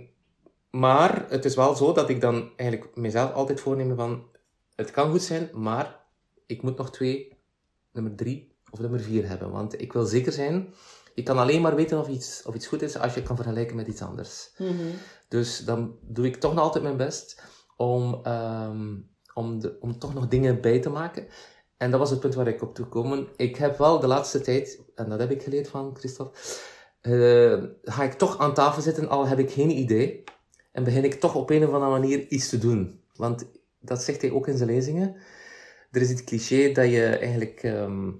maar 0.71 1.25
het 1.29 1.45
is 1.45 1.55
wel 1.55 1.75
zo 1.75 1.93
dat 1.93 2.09
ik 2.09 2.21
dan 2.21 2.51
eigenlijk 2.55 2.95
mezelf 2.95 3.33
altijd 3.33 3.59
voorneem 3.59 3.95
van, 3.95 4.23
het 4.79 4.91
kan 4.91 5.11
goed 5.11 5.21
zijn, 5.21 5.49
maar 5.53 6.05
ik 6.45 6.61
moet 6.61 6.77
nog 6.77 6.91
twee, 6.91 7.37
nummer 7.91 8.15
drie 8.15 8.55
of 8.71 8.79
nummer 8.79 8.99
vier 8.99 9.27
hebben. 9.27 9.51
Want 9.51 9.81
ik 9.81 9.93
wil 9.93 10.05
zeker 10.05 10.31
zijn, 10.31 10.73
je 11.15 11.23
kan 11.23 11.37
alleen 11.37 11.61
maar 11.61 11.75
weten 11.75 11.99
of 11.99 12.07
iets, 12.07 12.43
of 12.45 12.55
iets 12.55 12.67
goed 12.67 12.81
is 12.81 12.97
als 12.97 13.13
je 13.13 13.19
het 13.19 13.27
kan 13.27 13.35
vergelijken 13.35 13.75
met 13.75 13.87
iets 13.87 14.01
anders. 14.01 14.51
Mhm. 14.57 14.73
Dus 15.27 15.59
dan 15.65 15.97
doe 16.01 16.25
ik 16.25 16.35
toch 16.35 16.53
nog 16.53 16.63
altijd 16.63 16.83
mijn 16.83 16.97
best 16.97 17.43
om, 17.77 18.19
ehm, 18.23 18.95
om, 19.33 19.59
de, 19.59 19.77
om 19.79 19.99
toch 19.99 20.13
nog 20.13 20.27
dingen 20.27 20.61
bij 20.61 20.79
te 20.79 20.89
maken. 20.89 21.27
En 21.77 21.91
dat 21.91 21.99
was 21.99 22.09
het 22.09 22.19
punt 22.19 22.35
waar 22.35 22.47
ik 22.47 22.61
op 22.61 22.75
toe 22.75 22.85
komen. 22.85 23.27
Ik 23.35 23.55
heb 23.55 23.77
wel 23.77 23.99
de 23.99 24.07
laatste 24.07 24.41
tijd, 24.41 24.81
en 24.95 25.09
dat 25.09 25.19
heb 25.19 25.31
ik 25.31 25.43
geleerd 25.43 25.67
van 25.67 25.95
Christophe, 25.97 26.39
eh, 27.01 27.63
ga 27.83 28.03
ik 28.03 28.13
toch 28.13 28.37
aan 28.37 28.53
tafel 28.53 28.81
zitten, 28.81 29.09
al 29.09 29.27
heb 29.27 29.39
ik 29.39 29.51
geen 29.51 29.69
idee. 29.69 30.23
En 30.71 30.83
begin 30.83 31.03
ik 31.03 31.19
toch 31.19 31.35
op 31.35 31.49
een 31.49 31.67
of 31.67 31.73
andere 31.73 31.91
manier 31.91 32.27
iets 32.27 32.49
te 32.49 32.57
doen. 32.57 33.01
Want 33.15 33.45
dat 33.79 34.03
zegt 34.03 34.21
hij 34.21 34.31
ook 34.31 34.47
in 34.47 34.57
zijn 34.57 34.69
lezingen. 34.69 35.15
Er 35.91 36.01
is 36.01 36.09
het 36.09 36.23
cliché 36.23 36.71
dat 36.71 36.89
je 36.89 37.05
eigenlijk 37.05 37.63
ehm, 37.63 38.11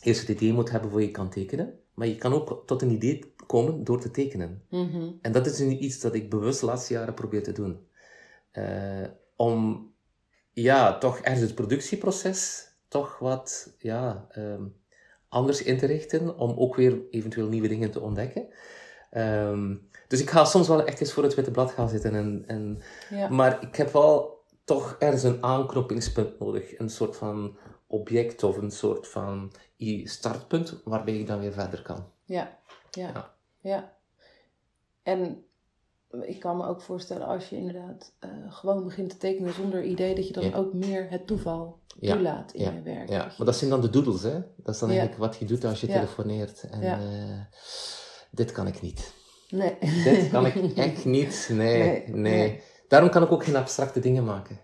eerst 0.00 0.20
het 0.20 0.28
idee 0.28 0.52
moet 0.52 0.70
hebben 0.70 0.90
voor 0.90 1.02
je 1.02 1.10
kan 1.10 1.30
tekenen. 1.30 1.78
Maar 1.94 2.06
je 2.06 2.16
kan 2.16 2.32
ook 2.32 2.62
tot 2.66 2.82
een 2.82 2.90
idee 2.90 3.34
komen 3.46 3.84
door 3.84 4.00
te 4.00 4.10
tekenen. 4.10 4.62
Mhm. 4.70 5.10
En 5.22 5.32
dat 5.32 5.46
is 5.46 5.58
nu 5.58 5.76
iets 5.76 6.00
dat 6.00 6.14
ik 6.14 6.30
bewust 6.30 6.60
de 6.60 6.66
laatste 6.66 6.92
jaren 6.92 7.14
probeer 7.14 7.42
te 7.42 7.52
doen. 7.52 7.86
Eh, 8.50 9.06
om, 9.36 9.86
ja, 10.52 10.98
toch 10.98 11.18
ergens 11.18 11.40
het 11.40 11.54
productieproces 11.54 12.68
toch 12.88 13.18
wat, 13.18 13.74
ja, 13.78 14.26
ehm, 14.30 14.62
anders 15.28 15.62
in 15.62 15.78
te 15.78 15.86
richten. 15.86 16.38
Om 16.38 16.58
ook 16.58 16.76
weer 16.76 17.00
eventueel 17.10 17.48
nieuwe 17.48 17.68
dingen 17.68 17.90
te 17.90 18.00
ontdekken. 18.00 18.48
Ehm, 19.10 19.74
dus 20.08 20.20
ik 20.20 20.30
ga 20.30 20.44
soms 20.44 20.68
wel 20.68 20.84
echt 20.84 21.00
eens 21.00 21.12
voor 21.12 21.22
het 21.22 21.34
witte 21.34 21.50
blad 21.50 21.70
gaan 21.70 21.88
zitten. 21.88 22.14
En, 22.14 22.44
en, 22.46 22.82
Ja. 23.10 23.28
Maar 23.28 23.62
ik 23.62 23.76
heb 23.76 23.92
wel 23.92 24.37
toch 24.68 24.96
ergens 24.98 25.22
een 25.22 25.42
aanknopingspunt 25.42 26.38
nodig. 26.38 26.78
Een 26.78 26.90
soort 26.90 27.16
van 27.16 27.56
object 27.86 28.42
of 28.42 28.56
een 28.56 28.70
soort 28.70 29.08
van 29.08 29.52
startpunt 30.04 30.80
waarbij 30.84 31.14
ik 31.18 31.26
dan 31.26 31.40
weer 31.40 31.52
verder 31.52 31.82
kan. 31.82 32.04
Ja, 32.24 32.58
ja, 32.90 33.08
Ja. 33.12 33.34
ja. 33.60 33.96
En 35.02 35.44
ik 36.20 36.40
kan 36.40 36.56
me 36.56 36.66
ook 36.66 36.80
voorstellen 36.80 37.26
als 37.26 37.48
je 37.48 37.56
inderdaad 37.56 38.12
eh, 38.18 38.30
gewoon 38.48 38.84
begint 38.84 39.10
te 39.10 39.16
tekenen 39.16 39.52
zonder 39.54 39.84
idee, 39.84 40.14
dat 40.14 40.26
je 40.26 40.32
dan 40.32 40.44
Ja. 40.44 40.56
ook 40.56 40.72
meer 40.72 41.10
het 41.10 41.26
toeval 41.26 41.78
Ja, 42.00 42.12
toelaat 42.14 42.52
in 42.52 42.74
je 42.74 42.82
werk. 42.82 43.08
Ja, 43.08 43.16
je- 43.24 43.34
maar 43.36 43.46
dat 43.46 43.56
zijn 43.56 43.70
dan 43.70 43.80
de 43.80 43.90
doodles, 43.90 44.22
hè? 44.22 44.40
Dat 44.56 44.74
is 44.74 44.80
dan 44.80 44.88
eigenlijk 44.90 45.18
wat 45.18 45.36
je 45.36 45.44
doet 45.44 45.64
als 45.64 45.80
je 45.80 45.86
telefoneert. 45.86 46.62
En 46.70 46.80
Ja. 46.80 46.98
eh, 47.00 47.40
dit 48.30 48.52
kan 48.52 48.66
ik 48.66 48.80
niet. 48.82 49.12
Nee. 49.50 49.76
Dit 50.04 50.28
kan 50.30 50.46
ik 50.46 50.54
echt 50.76 51.04
niet. 51.04 51.48
Nee, 51.52 51.78
Nee, 51.82 52.08
nee, 52.08 52.14
nee. 52.48 52.62
Daarom 52.88 53.10
kan 53.10 53.22
ik 53.22 53.32
ook 53.32 53.44
geen 53.44 53.56
abstracte 53.56 54.00
dingen 54.00 54.24
maken. 54.24 54.58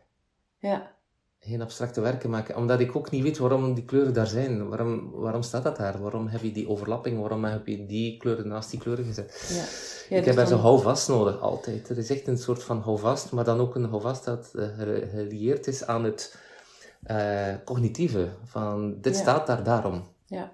Ja, 0.59 0.93
Geen 1.39 1.63
abstracte 1.63 2.01
werken 2.01 2.31
maken. 2.31 2.57
Omdat 2.57 2.81
ik 2.81 2.97
ook 2.97 3.11
niet 3.11 3.23
weet 3.23 3.39
waarom 3.39 3.75
die 3.75 3.85
kleuren 3.85 4.13
daar 4.15 4.27
zijn. 4.27 4.69
Waarom, 4.69 5.11
waarom 5.11 5.43
staat 5.43 5.63
dat 5.63 5.77
daar? 5.77 6.01
Waarom 6.03 6.27
heb 6.27 6.43
je 6.43 6.53
die 6.53 6.69
overlapping? 6.69 7.21
Waarom 7.21 7.45
heb 7.45 7.67
je 7.67 7.87
die 7.87 8.17
kleuren 8.17 8.49
naast 8.49 8.71
die 8.71 8.81
kleuren 8.81 9.05
gezet? 9.05 9.47
ja. 9.49 9.55
ja 9.55 9.63
ik 9.63 10.09
dus 10.09 10.19
heb 10.19 10.27
er 10.27 10.35
dan- 10.35 10.47
zo'n 10.47 10.59
houvast 10.61 11.09
nodig, 11.09 11.41
altijd. 11.41 11.89
Er 11.89 11.99
is 11.99 12.11
echt 12.11 12.27
een 12.27 12.39
soort 12.39 12.63
van 12.63 12.81
houvast, 12.81 13.33
maar 13.33 13.45
dan 13.45 13.61
ook 13.61 13.75
een 13.75 13.85
houvast 13.85 14.25
dat 14.25 14.51
gelieerd 15.11 15.67
is 15.67 15.87
aan 15.87 16.05
het 16.05 16.37
eh, 17.03 17.55
cognitieve. 17.65 18.29
Van, 18.45 19.01
dit 19.01 19.15
Ja. 19.15 19.21
staat 19.21 19.47
daar 19.47 19.63
daarom. 19.65 20.09
Ja. 20.27 20.53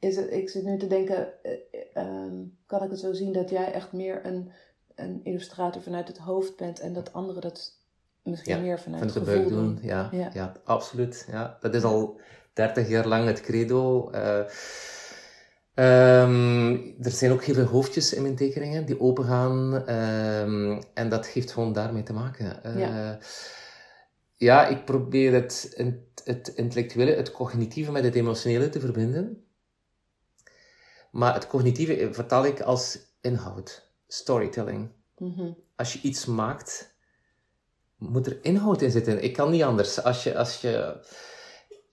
Is 0.00 0.16
het, 0.16 0.30
ik 0.32 0.48
zit 0.50 0.64
nu 0.64 0.78
te 0.78 0.86
denken, 0.86 1.42
eh, 1.42 1.52
ehm, 1.94 2.34
kan 2.66 2.82
ik 2.82 2.90
het 2.90 2.98
zo 3.00 3.12
zien 3.12 3.32
dat 3.32 3.50
jij 3.50 3.72
echt 3.72 3.92
meer 3.92 4.26
een, 4.26 4.50
een 4.96 5.20
illustrator 5.24 5.82
vanuit 5.82 6.08
het 6.08 6.18
hoofd 6.18 6.56
bent 6.56 6.80
en 6.80 6.92
dat 6.92 7.12
anderen 7.12 7.42
dat 7.42 7.72
misschien 8.22 8.56
Ja, 8.56 8.60
meer 8.62 8.80
vanuit 8.80 9.12
Van 9.12 9.20
het 9.22 9.30
gevoel 9.30 9.48
doen, 9.48 9.74
doen? 9.74 9.78
ja, 9.82 10.08
Ja. 10.12 10.30
ja. 10.34 10.52
absoluut. 10.64 11.26
Ja. 11.30 11.56
Dat 11.60 11.74
is 11.74 11.82
al 11.82 12.20
30 12.52 12.88
jaar 12.88 13.06
lang 13.06 13.26
het 13.26 13.40
credo. 13.40 14.10
Eh, 14.10 14.40
ehm, 15.74 16.72
er 17.02 17.10
zijn 17.10 17.32
ook 17.32 17.42
heel 17.44 17.54
veel 17.54 17.64
hoofdjes 17.64 18.12
in 18.14 18.22
mijn 18.22 18.36
tekeningen 18.36 18.86
die 18.86 19.00
opengaan. 19.00 19.86
ehm, 19.86 20.80
en 20.94 21.08
dat 21.08 21.26
heeft 21.26 21.52
gewoon 21.52 21.72
daarmee 21.72 22.02
te 22.02 22.12
maken. 22.12 22.64
Eh, 22.64 22.78
Ja. 22.78 23.18
ja, 24.36 24.66
ik 24.66 24.84
probeer 24.84 25.32
het, 25.32 25.72
het, 25.76 25.96
het 26.24 26.48
intellectuele, 26.48 27.10
het 27.14 27.30
cognitieve 27.32 27.92
met 27.92 28.04
het 28.04 28.14
emotionele 28.14 28.68
te 28.68 28.80
verbinden. 28.80 29.44
Maar 31.10 31.34
het 31.34 31.46
cognitieve 31.46 32.08
vertaal 32.12 32.44
ik 32.46 32.60
als 32.60 32.98
inhoud, 33.20 33.85
storytelling 34.08 34.88
Mhm. 35.18 35.50
als 35.76 35.92
je 35.92 35.98
iets 36.02 36.24
maakt, 36.26 36.94
moet 37.98 38.26
er 38.26 38.38
inhoud 38.42 38.82
in 38.82 38.90
zitten. 38.90 39.22
Ik 39.22 39.32
kan 39.32 39.50
niet 39.50 39.62
anders. 39.62 40.02
Als 40.02 40.22
je, 40.22 40.36
als 40.38 40.60
je, 40.60 41.00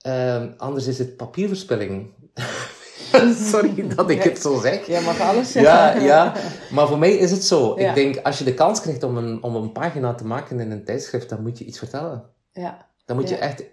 ehm, 0.00 0.52
anders 0.56 0.86
is 0.86 0.98
het 0.98 1.16
papierverspilling. 1.16 2.12
Sorry 3.52 3.88
dat 3.88 4.10
ik 4.10 4.22
het 4.22 4.38
zo 4.40 4.60
zeg. 4.60 4.86
Jij 4.86 5.02
mag 5.02 5.20
alles 5.20 5.52
zeggen. 5.52 5.72
Ja, 5.72 5.96
ja, 6.00 6.32
maar 6.70 6.86
voor 6.88 6.98
mij 6.98 7.12
is 7.12 7.30
het 7.30 7.44
zo. 7.44 7.78
Ja. 7.80 7.88
Ik 7.88 7.94
denk, 7.94 8.26
als 8.26 8.38
je 8.38 8.44
de 8.44 8.54
kans 8.54 8.80
krijgt 8.80 9.02
om 9.02 9.16
een, 9.16 9.42
om 9.42 9.54
een 9.56 9.72
pagina 9.72 10.14
te 10.14 10.24
maken 10.26 10.60
in 10.60 10.70
een 10.70 10.84
tijdschrift, 10.84 11.28
dan 11.28 11.42
moet 11.42 11.58
je 11.58 11.64
iets 11.64 11.78
vertellen. 11.78 12.24
Ja, 12.52 12.88
Dan 13.04 13.16
moet 13.16 13.28
je 13.28 13.34
Ja. 13.34 13.40
echt 13.40 13.64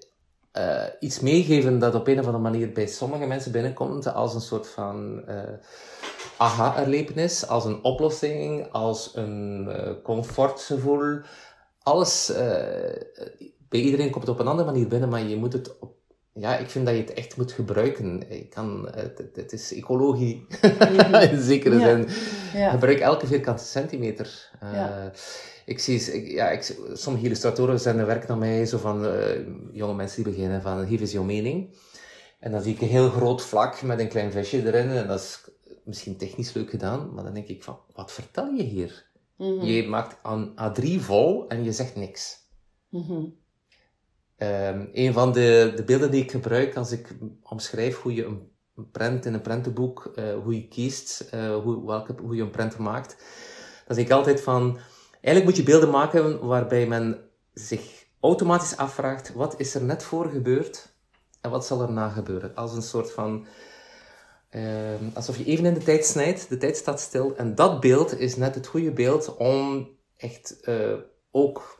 eh, 0.51 0.83
iets 0.99 1.19
meegeven 1.19 1.79
dat 1.79 1.95
op 1.95 2.07
een 2.07 2.19
of 2.19 2.25
andere 2.25 2.43
manier 2.43 2.71
bij 2.71 2.87
sommige 2.87 3.25
mensen 3.25 3.51
binnenkomt 3.51 4.13
als 4.13 4.33
een 4.33 4.41
soort 4.41 4.67
van 4.67 5.23
eh 5.27 5.43
aha-erlevenis, 6.41 7.47
als 7.47 7.65
een 7.65 7.83
oplossing, 7.83 8.71
als 8.71 9.11
een 9.15 9.67
eh, 9.69 9.91
comfortgevoel. 10.03 11.19
Alles, 11.83 12.29
eh, 12.31 13.01
bij 13.69 13.79
iedereen 13.79 14.09
komt 14.09 14.23
het 14.27 14.33
op 14.33 14.39
een 14.39 14.47
andere 14.47 14.71
manier 14.71 14.87
binnen, 14.87 15.09
maar 15.09 15.21
je 15.23 15.35
moet 15.35 15.53
het 15.53 15.79
op, 15.79 15.93
ja, 16.33 16.57
ik 16.57 16.69
vind 16.69 16.85
dat 16.85 16.95
je 16.95 17.01
het 17.01 17.13
echt 17.13 17.37
moet 17.37 17.51
gebruiken. 17.51 18.23
Je 18.29 18.47
kan, 18.47 18.87
het, 18.95 19.21
het, 19.33 19.53
is 19.53 19.73
ecologie, 19.73 20.47
in 21.31 21.41
zekere 21.41 21.79
Ja. 21.79 21.85
zin. 21.87 22.07
ja. 22.53 22.69
Gebruik 22.69 22.99
elke 22.99 23.27
vierkante 23.27 23.63
centimeter. 23.63 24.49
Eh. 24.59 25.05
Ik 25.65 25.79
zie, 25.79 25.99
ik, 26.13 26.31
ja, 26.31 26.49
ik, 26.49 26.75
sommige 26.93 27.25
illustratoren 27.25 27.79
zenden 27.79 28.05
werk 28.05 28.27
naar 28.27 28.37
mij, 28.37 28.65
zo 28.65 28.77
van 28.77 29.07
jonge 29.71 29.93
mensen 29.93 30.23
die 30.23 30.33
beginnen 30.33 30.61
van, 30.61 30.87
geef 30.87 30.99
eens 30.99 31.11
jouw 31.11 31.23
mening. 31.23 31.75
En 32.39 32.51
dan 32.51 32.61
zie 32.61 32.73
ik 32.73 32.81
een 32.81 32.87
heel 32.87 33.09
groot 33.09 33.41
vlak 33.41 33.81
met 33.81 33.99
een 33.99 34.07
klein 34.07 34.31
visje 34.31 34.65
erin, 34.65 34.89
en 34.89 35.07
dat 35.07 35.19
is 35.19 35.41
misschien 35.83 36.17
technisch 36.17 36.53
leuk 36.53 36.69
gedaan, 36.69 37.13
maar 37.13 37.23
dan 37.23 37.33
denk 37.33 37.47
ik 37.47 37.63
van, 37.63 37.79
wat 37.93 38.11
vertel 38.11 38.51
je 38.53 38.63
hier? 38.63 39.09
Mhm. 39.37 39.65
Je 39.65 39.87
maakt 39.87 40.19
een 40.23 40.51
A3 40.51 40.99
vol 40.99 41.47
en 41.47 41.63
je 41.63 41.71
zegt 41.71 41.95
niks. 41.95 42.39
Ehm, 44.35 44.85
een 44.91 45.13
van 45.13 45.31
de, 45.31 45.73
de 45.75 45.83
beelden 45.83 46.11
die 46.11 46.23
ik 46.23 46.31
gebruik 46.31 46.75
als 46.75 46.91
ik 46.91 47.15
omschrijf 47.43 47.97
hoe 47.97 48.13
je 48.13 48.25
een, 48.25 48.51
een 48.75 48.91
prent 48.91 49.25
in 49.25 49.33
een 49.33 49.41
prentenboek, 49.41 50.11
eh, 50.15 50.33
hoe 50.43 50.55
je 50.55 50.67
kiest, 50.67 51.19
eh, 51.19 51.55
hoe, 51.55 51.85
welke, 51.85 52.15
hoe 52.21 52.35
je 52.35 52.41
een 52.41 52.51
prent 52.51 52.77
maakt, 52.77 53.15
dan 53.87 53.95
zeg 53.95 54.05
ik 54.05 54.11
altijd 54.11 54.41
van, 54.41 54.79
eigenlijk 55.11 55.45
moet 55.45 55.55
je 55.55 55.63
beelden 55.63 55.89
maken 55.89 56.45
waarbij 56.47 56.87
men 56.87 57.29
zich 57.53 58.05
automatisch 58.19 58.77
afvraagt, 58.77 59.33
wat 59.33 59.59
is 59.59 59.75
er 59.75 59.83
net 59.83 60.03
voor 60.03 60.29
gebeurd 60.29 60.93
en 61.41 61.49
wat 61.49 61.65
zal 61.65 61.81
er 61.81 61.91
na 61.91 62.09
gebeuren? 62.09 62.55
Als 62.55 62.75
een 62.75 62.81
soort 62.81 63.11
van, 63.11 63.47
ehm, 64.51 65.03
alsof 65.13 65.37
je 65.37 65.45
even 65.45 65.65
in 65.65 65.73
de 65.73 65.83
tijd 65.83 66.05
snijdt, 66.05 66.49
de 66.49 66.57
tijd 66.57 66.77
staat 66.77 66.99
stil 66.99 67.35
en 67.35 67.55
dat 67.55 67.79
beeld 67.79 68.19
is 68.19 68.35
net 68.35 68.55
het 68.55 68.67
goede 68.67 68.91
beeld 68.91 69.35
om 69.35 69.89
echt 70.17 70.59
eh, 70.61 70.93
ook 71.31 71.79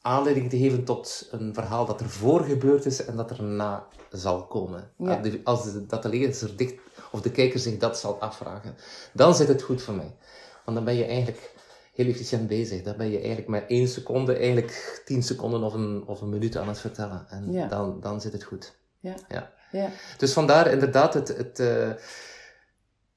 aanleiding 0.00 0.50
te 0.50 0.58
geven 0.58 0.84
tot 0.84 1.28
een 1.30 1.54
verhaal 1.54 1.86
dat 1.86 2.00
er 2.00 2.08
voor 2.08 2.44
gebeurd 2.44 2.86
is 2.86 3.04
en 3.04 3.16
dat 3.16 3.30
er 3.30 3.42
na 3.42 3.86
zal 4.10 4.46
komen. 4.46 4.90
Ja. 4.98 5.20
Als, 5.44 5.72
de, 5.72 5.86
dat 5.86 6.02
de 6.02 6.08
lezer 6.08 6.56
dicht, 6.56 6.74
of 7.12 7.20
de 7.20 7.30
kijker 7.30 7.58
zich 7.60 7.78
dat 7.78 7.98
zal 7.98 8.20
afvragen, 8.20 8.74
dan 9.12 9.34
zit 9.34 9.48
het 9.48 9.62
goed 9.62 9.82
voor 9.82 9.94
mij. 9.94 10.16
Want 10.64 10.76
dan 10.76 10.84
ben 10.86 10.94
je 10.94 11.04
eigenlijk 11.04 11.54
heel 11.94 12.06
efficiënt 12.06 12.48
bezig. 12.48 12.82
Dan 12.82 12.96
ben 12.96 13.10
je 13.10 13.18
eigenlijk 13.18 13.48
met 13.48 13.64
één 13.68 13.88
seconde, 13.88 14.34
eigenlijk 14.36 15.02
tien 15.04 15.22
seconden 15.22 15.62
of 15.62 15.74
een, 15.74 16.04
of 16.06 16.20
een 16.20 16.28
minuut 16.28 16.56
aan 16.56 16.68
het 16.68 16.78
vertellen. 16.80 17.26
En 17.28 17.52
Ja. 17.52 17.66
dan, 17.66 18.00
dan 18.00 18.20
zit 18.20 18.32
het 18.32 18.42
goed. 18.42 18.76
Ja. 19.00 19.14
Ja. 19.28 19.52
Ja. 19.70 19.90
Dus 20.18 20.32
vandaar 20.32 20.70
inderdaad 20.70 21.14
het... 21.14 21.28
het 21.28 21.58
eh, 21.60 21.90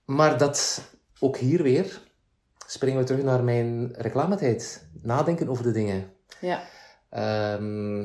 maar 0.05 0.37
dat, 0.37 0.81
ook 1.19 1.37
hier 1.37 1.63
weer, 1.63 2.01
springen 2.67 2.99
we 2.99 3.05
terug 3.05 3.23
naar 3.23 3.43
mijn 3.43 3.93
reclametijd. 3.93 4.87
Nadenken 5.01 5.49
over 5.49 5.63
de 5.63 5.71
dingen. 5.71 6.13
Ja. 6.41 6.61
Ehm, 7.09 8.01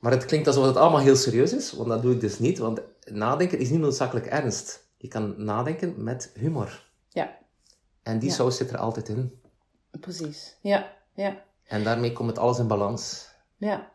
maar 0.00 0.12
het 0.12 0.24
klinkt 0.24 0.46
alsof 0.46 0.66
het 0.66 0.76
allemaal 0.76 1.00
heel 1.00 1.16
serieus 1.16 1.52
is, 1.52 1.72
want 1.72 1.88
dat 1.88 2.02
doe 2.02 2.14
ik 2.14 2.20
dus 2.20 2.38
niet. 2.38 2.58
Want 2.58 2.80
nadenken 3.04 3.58
is 3.58 3.70
niet 3.70 3.80
noodzakelijk 3.80 4.26
ernst. 4.26 4.88
Je 4.96 5.08
kan 5.08 5.44
nadenken 5.44 6.02
met 6.02 6.30
humor. 6.34 6.88
Ja. 7.08 7.38
En 8.02 8.18
die 8.18 8.28
Ja. 8.28 8.34
saus 8.34 8.56
zit 8.56 8.70
er 8.70 8.78
altijd 8.78 9.08
in. 9.08 9.40
Precies. 10.00 10.56
Ja. 10.60 10.96
Ja. 11.14 11.42
En 11.66 11.84
daarmee 11.84 12.12
komt 12.12 12.28
het 12.28 12.38
alles 12.38 12.58
in 12.58 12.66
balans. 12.66 13.28
Ja. 13.56 13.90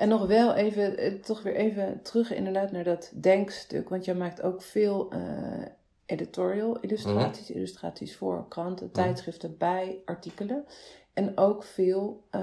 En 0.00 0.08
nog 0.08 0.26
wel 0.26 0.54
even, 0.54 0.96
eh, 0.98 1.12
toch 1.12 1.42
weer 1.42 1.54
even 1.54 2.02
terug 2.02 2.32
inderdaad 2.34 2.72
naar 2.72 2.84
dat 2.84 3.10
denkstuk. 3.14 3.88
Want 3.88 4.04
jij 4.04 4.14
maakt 4.14 4.42
ook 4.42 4.62
veel 4.62 5.12
uh, 5.14 5.20
editorial 6.06 6.78
illustraties, 6.80 7.48
Mhm. 7.48 7.58
illustraties 7.58 8.16
voor 8.16 8.48
kranten, 8.48 8.90
tijdschriften, 8.90 9.56
bij 9.58 9.98
artikelen. 10.04 10.64
En 11.12 11.38
ook 11.38 11.62
veel 11.64 12.22
uh, 12.34 12.40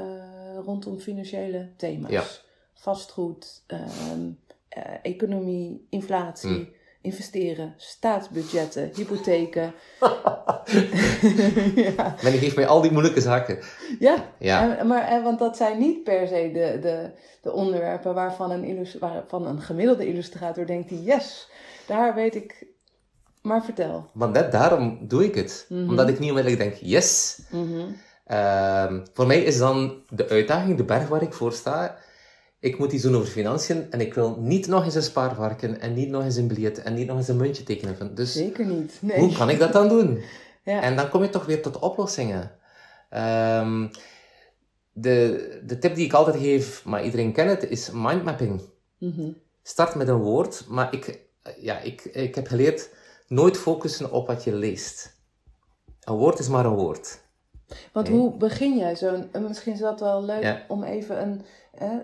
rondom 0.65 0.99
financiële 0.99 1.69
thema's. 1.75 2.11
Ja. 2.11 2.23
Vastgoed, 2.73 3.63
um, 3.67 4.39
uh, 4.77 4.83
economie, 5.01 5.85
inflatie, 5.89 6.49
Mm. 6.49 6.69
Investeren, 7.07 7.73
staatsbudgetten, 7.77 8.91
hypotheken. 8.95 9.73
ja. 11.85 12.15
Men 12.23 12.33
geeft 12.33 12.55
mij 12.55 12.67
al 12.67 12.81
die 12.81 12.91
moeilijke 12.91 13.21
zaken. 13.21 13.59
Ja, 13.99 14.25
Ja. 14.39 14.77
En, 14.77 14.87
maar, 14.87 15.07
en, 15.07 15.23
want 15.23 15.39
dat 15.39 15.57
zijn 15.57 15.79
niet 15.79 16.03
per 16.03 16.27
se 16.27 16.49
de, 16.53 16.79
de, 16.81 17.11
de 17.41 17.51
onderwerpen 17.51 18.13
waarvan 18.13 18.51
een, 18.51 18.87
waarvan 18.99 19.47
een 19.47 19.61
gemiddelde 19.61 20.07
illustrator 20.07 20.65
denkt: 20.65 20.89
yes, 20.89 21.49
daar 21.87 22.15
weet 22.15 22.35
ik. 22.35 22.65
Maar 23.41 23.63
vertel. 23.63 24.09
Maar 24.13 24.29
net 24.29 24.51
daarom 24.51 25.07
doe 25.07 25.25
ik 25.25 25.35
het. 25.35 25.65
Mhm. 25.69 25.89
Omdat 25.89 26.09
ik 26.09 26.19
niet 26.19 26.29
onmiddellijk 26.29 26.61
denk, 26.61 26.73
yes. 26.73 27.39
Mhm. 27.51 27.85
Ehm, 28.25 29.05
voor 29.13 29.27
mij 29.27 29.43
is 29.43 29.57
dan 29.57 30.03
de 30.09 30.29
uitdaging, 30.29 30.77
de 30.77 30.83
berg 30.83 31.07
waar 31.07 31.21
ik 31.21 31.33
voor 31.33 31.53
sta. 31.53 31.97
Ik 32.59 32.77
moet 32.79 32.91
iets 32.91 33.03
doen 33.03 33.15
over 33.15 33.27
financiën 33.27 33.91
en 33.91 34.01
ik 34.01 34.13
wil 34.13 34.35
niet 34.39 34.67
nog 34.67 34.83
eens 34.85 34.95
een 34.95 35.03
spaarvarken 35.03 35.79
en 35.79 35.93
niet 35.93 36.09
nog 36.09 36.23
eens 36.23 36.35
een 36.35 36.47
biljet 36.47 36.81
en 36.83 36.93
niet 36.93 37.07
nog 37.07 37.17
eens 37.17 37.27
een 37.27 37.37
muntje 37.37 37.63
tekenen. 37.63 38.15
Dus 38.15 38.33
Zeker 38.33 38.65
niet. 38.65 38.97
Nee. 39.01 39.19
hoe 39.19 39.31
kan 39.37 39.49
ik 39.49 39.59
dat 39.59 39.73
dan 39.73 39.87
doen? 39.87 40.21
Ja. 40.63 40.81
En 40.81 40.95
dan 40.95 41.09
kom 41.09 41.21
je 41.23 41.29
toch 41.29 41.45
weer 41.45 41.61
tot 41.61 41.79
oplossingen. 41.79 42.51
Ehm, 43.09 43.87
de, 44.91 45.61
de 45.65 45.79
tip 45.79 45.95
die 45.95 46.05
ik 46.05 46.13
altijd 46.13 46.35
geef, 46.37 46.85
maar 46.85 47.03
iedereen 47.03 47.31
kent 47.33 47.49
het, 47.49 47.69
is 47.69 47.89
mindmapping. 47.93 48.61
Mhm. 48.97 49.29
Start 49.63 49.95
met 49.95 50.07
een 50.07 50.17
woord, 50.21 50.65
maar 50.67 50.93
ik, 50.93 51.19
ja, 51.59 51.79
ik, 51.79 52.01
ik 52.05 52.35
heb 52.35 52.47
geleerd 52.47 52.89
nooit 53.27 53.57
focussen 53.57 54.11
op 54.11 54.27
wat 54.27 54.43
je 54.43 54.53
leest. 54.53 55.15
Een 56.03 56.15
woord 56.15 56.39
is 56.39 56.47
maar 56.47 56.65
een 56.65 56.75
woord. 56.75 57.19
Want 57.93 58.09
Nee. 58.09 58.17
hoe 58.17 58.37
begin 58.37 58.77
jij 58.77 58.95
zo'n. 58.95 59.29
en 59.31 59.43
Misschien 59.47 59.73
is 59.73 59.79
dat 59.79 59.99
wel 59.99 60.23
leuk 60.23 60.43
Ja. 60.43 60.65
om 60.67 60.83
even 60.83 61.21
een. 61.21 61.41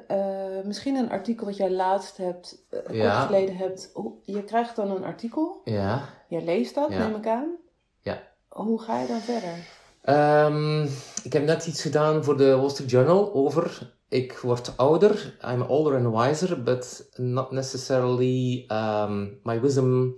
Eh, 0.08 0.66
misschien 0.66 0.96
een 0.96 1.10
artikel 1.10 1.46
wat 1.46 1.58
jij 1.58 1.72
laatst 1.72 2.18
hebt, 2.18 2.66
kort 2.70 2.96
Ja. 2.96 3.26
geleden 3.26 3.56
hebt. 3.56 3.90
Hoe- 3.94 4.14
Je 4.22 4.44
krijgt 4.44 4.76
dan 4.76 4.92
een 4.92 5.04
artikel, 5.04 5.62
Ja. 5.64 6.10
jij 6.28 6.44
leest 6.44 6.76
dat, 6.76 6.92
Ja. 6.92 6.98
neem 7.08 7.16
ik 7.16 7.28
aan. 7.28 7.56
Ja. 8.02 8.22
Hoe 8.50 8.82
ga 8.82 9.00
je 9.02 9.08
dan 9.08 9.20
verder? 9.20 9.82
Ehm, 10.02 10.84
ik 11.24 11.34
heb 11.34 11.44
net 11.46 11.66
iets 11.66 11.82
gedaan 11.82 12.24
voor 12.24 12.38
de 12.38 12.56
Wall 12.56 12.70
Street 12.70 12.90
Journal 12.90 13.34
over. 13.34 13.94
Ik 14.10 14.38
word 14.38 14.74
ouder, 14.78 15.38
I'm 15.54 15.62
older 15.62 16.06
and 16.06 16.16
wiser, 16.16 16.64
but 16.64 17.10
not 17.16 17.52
necessarily 17.52 18.66
um, 18.68 19.40
my 19.44 19.62
wisdom. 19.62 20.14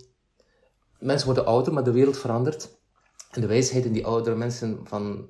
Mensen 1.00 1.26
worden 1.28 1.46
ouder, 1.46 1.74
maar 1.74 1.84
de 1.84 1.92
wereld 1.92 2.18
verandert. 2.18 2.70
En 3.32 3.42
de 3.42 3.48
wijsheden 3.48 3.92
die 3.92 4.06
oudere 4.06 4.36
mensen 4.36 4.80
van 4.84 5.28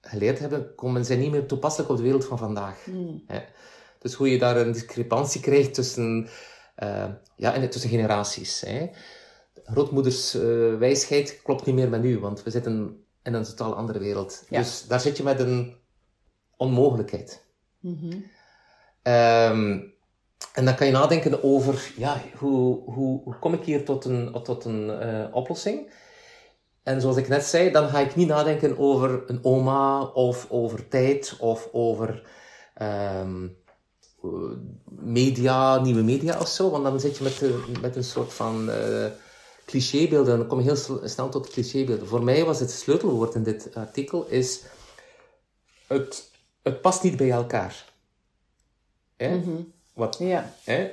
geleerd 0.00 0.38
hebben, 0.38 0.74
komen, 0.74 1.04
zijn 1.04 1.18
niet 1.18 1.30
meer 1.30 1.46
toepasselijk 1.46 1.90
op 1.90 1.96
de 1.96 2.02
wereld 2.02 2.24
van 2.24 2.38
vandaag. 2.38 2.84
Hmm. 2.84 3.22
Hè. 3.26 3.40
Dus 3.98 4.14
hoe 4.14 4.30
je 4.30 4.38
daar 4.38 4.56
een 4.56 4.72
discrepantie 4.72 5.40
krijgt 5.40 5.74
tussen, 5.74 6.28
eh, 6.74 7.08
ja, 7.36 7.54
en, 7.54 7.70
tussen 7.70 7.90
generaties. 7.90 8.60
Hè. 8.60 8.90
Grootmoeders 9.64 10.34
eh, 10.34 10.76
wijsheid 10.78 11.40
klopt 11.42 11.66
niet 11.66 11.74
meer 11.74 11.88
met 11.88 12.02
nu, 12.02 12.18
want 12.18 12.42
we 12.42 12.50
zitten 12.50 13.04
in 13.22 13.34
een 13.34 13.44
totaal 13.44 13.74
andere 13.74 13.98
wereld. 13.98 14.44
Ja. 14.48 14.58
Dus 14.58 14.86
daar 14.86 15.00
zit 15.00 15.16
je 15.16 15.22
met 15.22 15.40
een 15.40 15.74
onmogelijkheid. 16.56 17.44
Mhm. 17.80 18.16
Ehm, 19.02 19.80
en 20.54 20.64
dan 20.64 20.74
kan 20.74 20.86
je 20.86 20.92
nadenken 20.92 21.42
over, 21.42 21.92
ja, 21.96 22.20
hoe, 22.38 22.90
hoe, 22.90 23.22
hoe 23.22 23.38
kom 23.38 23.54
ik 23.54 23.64
hier 23.64 23.84
tot 23.84 24.04
een, 24.04 24.42
tot 24.42 24.64
een 24.64 24.90
eh, 24.90 25.34
oplossing? 25.34 25.92
En 26.90 27.00
zoals 27.00 27.16
ik 27.16 27.28
net 27.28 27.44
zei, 27.44 27.70
dan 27.70 27.88
ga 27.88 27.98
ik 27.98 28.16
niet 28.16 28.28
nadenken 28.28 28.78
over 28.78 29.22
een 29.26 29.44
oma, 29.44 30.02
of 30.02 30.46
over 30.48 30.88
tijd, 30.88 31.36
of 31.38 31.68
over 31.72 32.22
ehm, 32.74 33.44
eh, 34.22 34.30
media, 34.88 35.80
nieuwe 35.80 36.02
media 36.02 36.40
of 36.40 36.48
zo. 36.48 36.70
Want 36.70 36.84
dan 36.84 37.00
zit 37.00 37.16
je 37.16 37.22
met, 37.24 37.38
de- 37.38 37.72
met 37.80 37.96
een 37.96 38.04
soort 38.04 38.32
van 38.32 38.70
eh, 38.70 39.06
clichébeelden. 39.66 40.38
Dan 40.38 40.46
kom 40.46 40.58
je 40.60 40.64
heel 40.64 41.00
snel 41.08 41.28
tot 41.28 41.48
clichébeelden. 41.48 42.06
Voor 42.06 42.24
mij 42.24 42.44
was 42.44 42.60
het 42.60 42.70
sleutelwoord 42.70 43.34
in 43.34 43.42
dit 43.42 43.70
artikel 43.74 44.26
is... 44.26 44.62
Het, 45.86 46.30
het 46.62 46.80
past 46.80 47.02
niet 47.02 47.16
bij 47.16 47.30
elkaar. 47.30 47.84
Hè? 49.16 49.36
Mhm. 49.36 49.50
Wat, 49.94 50.16
Ja. 50.18 50.54
hè? 50.64 50.90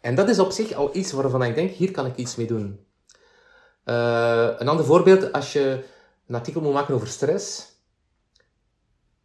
En 0.00 0.14
dat 0.14 0.28
is 0.28 0.38
op 0.38 0.50
zich 0.50 0.72
al 0.72 0.96
iets 0.96 1.12
waarvan 1.12 1.42
ik 1.42 1.54
denk, 1.54 1.70
hier 1.70 1.90
kan 1.90 2.06
ik 2.06 2.16
iets 2.16 2.36
mee 2.36 2.46
doen. 2.46 2.86
Eh, 3.88 4.50
een 4.58 4.68
ander 4.68 4.84
voorbeeld, 4.84 5.32
als 5.32 5.52
je 5.52 5.84
een 6.26 6.34
artikel 6.34 6.60
moet 6.60 6.72
maken 6.72 6.94
over 6.94 7.08
stress. 7.08 7.72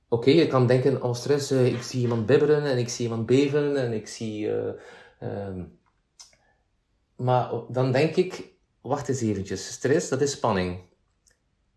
Oké, 0.08 0.30
je 0.30 0.48
kan 0.48 0.68
denken, 0.68 1.04
oh 1.04 1.14
stress, 1.14 1.52
eh, 1.52 1.66
ik 1.66 1.82
zie 1.82 2.02
iemand 2.02 2.26
bibberen 2.26 2.64
en 2.64 2.78
ik 2.78 2.90
zie 2.90 3.06
iemand 3.06 3.26
beven 3.26 3.76
en 3.76 3.94
ik 3.94 4.08
zie... 4.08 4.52
eh, 4.52 4.74
ehm, 5.20 5.64
maar 7.16 7.52
dan 7.70 7.92
denk 7.92 8.16
ik, 8.16 8.54
wacht 8.82 9.10
eens 9.10 9.22
eventjes, 9.22 9.72
stress, 9.72 10.10
dat 10.10 10.22
is 10.22 10.32
spanning. 10.32 10.80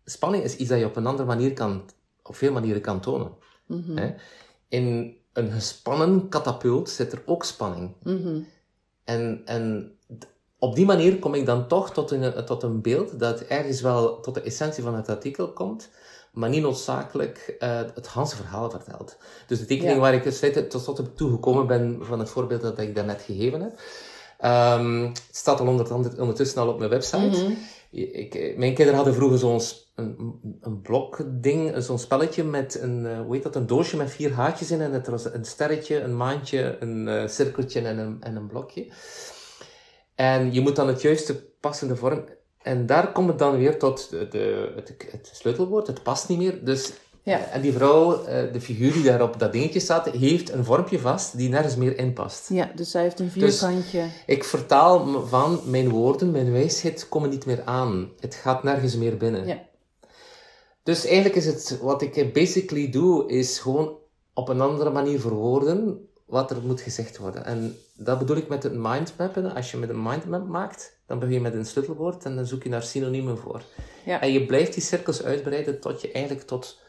Spanning 0.05 0.43
is 0.43 0.55
iets 0.55 0.69
dat 0.69 0.79
je 0.79 0.85
op 0.85 0.95
een 0.95 1.07
andere 1.07 1.27
manier 1.27 1.53
kan, 1.53 1.89
op 2.23 2.35
veel 2.35 2.51
manieren 2.51 2.81
kan 2.81 2.99
tonen. 2.99 3.31
Mhm. 3.65 3.97
Hè? 3.97 4.13
In 4.67 5.17
een 5.33 5.51
gespannen 5.51 6.29
katapult 6.29 6.89
zit 6.89 7.11
er 7.11 7.21
ook 7.25 7.43
spanning. 7.43 7.95
Mhm. 8.03 8.41
En, 9.03 9.41
en 9.45 9.97
op 10.59 10.75
die 10.75 10.85
manier 10.85 11.19
kom 11.19 11.33
ik 11.33 11.45
dan 11.45 11.67
toch 11.67 11.93
tot 11.93 12.11
een, 12.11 12.45
tot 12.45 12.63
een 12.63 12.81
beeld 12.81 13.19
dat 13.19 13.39
ergens 13.41 13.81
wel 13.81 14.19
tot 14.19 14.33
de 14.33 14.41
essentie 14.41 14.83
van 14.83 14.95
het 14.95 15.09
artikel 15.09 15.53
komt, 15.53 15.89
maar 16.31 16.49
niet 16.49 16.61
noodzakelijk 16.61 17.55
eh, 17.59 17.77
het 17.93 18.13
hele 18.13 18.27
verhaal 18.27 18.69
vertelt. 18.69 19.17
Dus 19.47 19.59
de 19.59 19.65
tekening 19.65 19.93
Ja. 19.95 19.99
waar 20.01 20.13
ik 20.13 20.23
tot, 20.23 20.69
tot, 20.69 20.95
tot 20.95 21.17
toe 21.17 21.31
gekomen 21.31 21.67
ben 21.67 21.97
van 22.01 22.19
het 22.19 22.29
voorbeeld 22.29 22.61
dat 22.61 22.79
ik 22.79 22.95
daarnet 22.95 23.21
gegeven 23.21 23.61
heb, 23.61 23.79
ehm, 24.37 25.01
het 25.01 25.21
staat 25.31 25.59
al 25.59 25.67
onder- 25.67 26.19
ondertussen 26.21 26.61
al 26.61 26.67
op 26.67 26.77
mijn 26.77 26.89
website. 26.89 27.43
Mhm. 27.43 27.51
Ik, 27.91 28.35
eh, 28.35 28.57
mijn 28.57 28.73
kinderen 28.73 28.95
hadden 28.95 29.13
vroeger 29.13 29.37
zo'n 29.39 29.61
een, 29.95 30.39
een 30.61 30.81
blokding, 30.81 31.73
zo'n 31.83 31.99
spelletje 31.99 32.43
met 32.43 32.79
een, 32.81 33.05
eh, 33.05 33.19
hoe 33.21 33.33
heet 33.33 33.43
dat, 33.43 33.55
een 33.55 33.67
doosje 33.67 33.97
met 33.97 34.11
vier 34.11 34.33
haakjes 34.33 34.71
in. 34.71 34.81
En 34.81 34.91
het 34.91 35.07
was 35.07 35.25
een 35.33 35.45
sterretje, 35.45 35.99
een 36.01 36.17
maantje, 36.17 36.77
een 36.79 37.29
cirkeltje 37.29 37.81
en 37.81 37.97
een, 37.97 38.17
en 38.19 38.35
een 38.35 38.47
blokje. 38.47 38.85
En 40.17 40.53
je 40.53 40.61
moet 40.61 40.75
dan 40.75 40.87
het 40.87 41.01
juiste 41.01 41.43
passende 41.59 41.95
vorm. 41.95 42.23
En 42.61 42.85
daar 42.85 43.11
komt 43.11 43.27
het 43.27 43.39
dan 43.39 43.57
weer 43.57 43.79
tot 43.79 44.09
de, 44.09 44.27
de, 44.27 44.71
het, 44.75 44.93
het 45.11 45.29
sleutelwoord, 45.33 45.87
het 45.87 46.03
past 46.03 46.29
niet 46.29 46.37
meer. 46.37 46.65
Dus, 46.65 46.91
Ja. 47.23 47.39
En 47.51 47.61
die 47.61 47.73
vrouw, 47.73 48.23
eh, 48.23 48.53
de 48.53 48.61
figuur 48.61 48.93
die 48.93 49.03
daar 49.03 49.21
op 49.21 49.39
dat 49.39 49.51
dingetje 49.51 49.79
staat, 49.79 50.09
heeft 50.09 50.51
een 50.51 50.63
vormpje 50.65 50.99
vast 50.99 51.37
die 51.37 51.49
nergens 51.49 51.75
meer 51.75 51.97
in 51.97 52.13
past. 52.13 52.49
Ja, 52.49 52.71
dus 52.75 52.91
zij 52.91 53.01
heeft 53.01 53.19
een 53.19 53.31
Dus- 53.33 53.59
vierkantje. 53.59 54.05
Ik 54.25 54.43
vertaal 54.43 55.25
van 55.27 55.59
mijn 55.65 55.89
woorden, 55.89 56.31
mijn 56.31 56.51
wijsheid 56.51 57.09
komen 57.09 57.29
niet 57.29 57.45
meer 57.45 57.61
aan. 57.65 58.11
Het 58.19 58.35
gaat 58.35 58.63
nergens 58.63 58.95
meer 58.95 59.17
binnen. 59.17 59.47
Ja. 59.47 59.65
Dus 60.83 61.05
eigenlijk 61.05 61.35
is 61.35 61.45
het, 61.45 61.79
wat 61.81 62.01
ik 62.01 62.33
basically 62.33 62.89
doe, 62.89 63.29
is 63.29 63.59
gewoon 63.59 63.97
op 64.33 64.49
een 64.49 64.61
andere 64.61 64.89
manier 64.89 65.19
verwoorden 65.19 66.06
wat 66.27 66.51
er 66.51 66.61
moet 66.61 66.81
gezegd 66.81 67.17
worden. 67.17 67.45
En 67.45 67.75
dat 67.93 68.19
bedoel 68.19 68.37
ik 68.37 68.47
met 68.47 68.63
het 68.63 68.73
mindmappen. 68.73 69.53
Als 69.53 69.71
je 69.71 69.77
met 69.77 69.89
een 69.89 70.03
mindmap 70.03 70.47
maakt, 70.47 70.99
dan 71.05 71.19
begin 71.19 71.33
je 71.33 71.41
met 71.41 71.53
een 71.53 71.65
sleutelwoord 71.65 72.25
en 72.25 72.35
dan 72.35 72.45
zoek 72.45 72.63
je 72.63 72.69
naar 72.69 72.83
synoniemen 72.83 73.37
voor. 73.37 73.61
Ja. 74.05 74.21
En 74.21 74.31
je 74.31 74.45
blijft 74.45 74.73
die 74.73 74.83
cirkels 74.83 75.23
uitbreiden 75.23 75.79
tot 75.79 76.01
je 76.01 76.11
eigenlijk 76.11 76.47
tot 76.47 76.79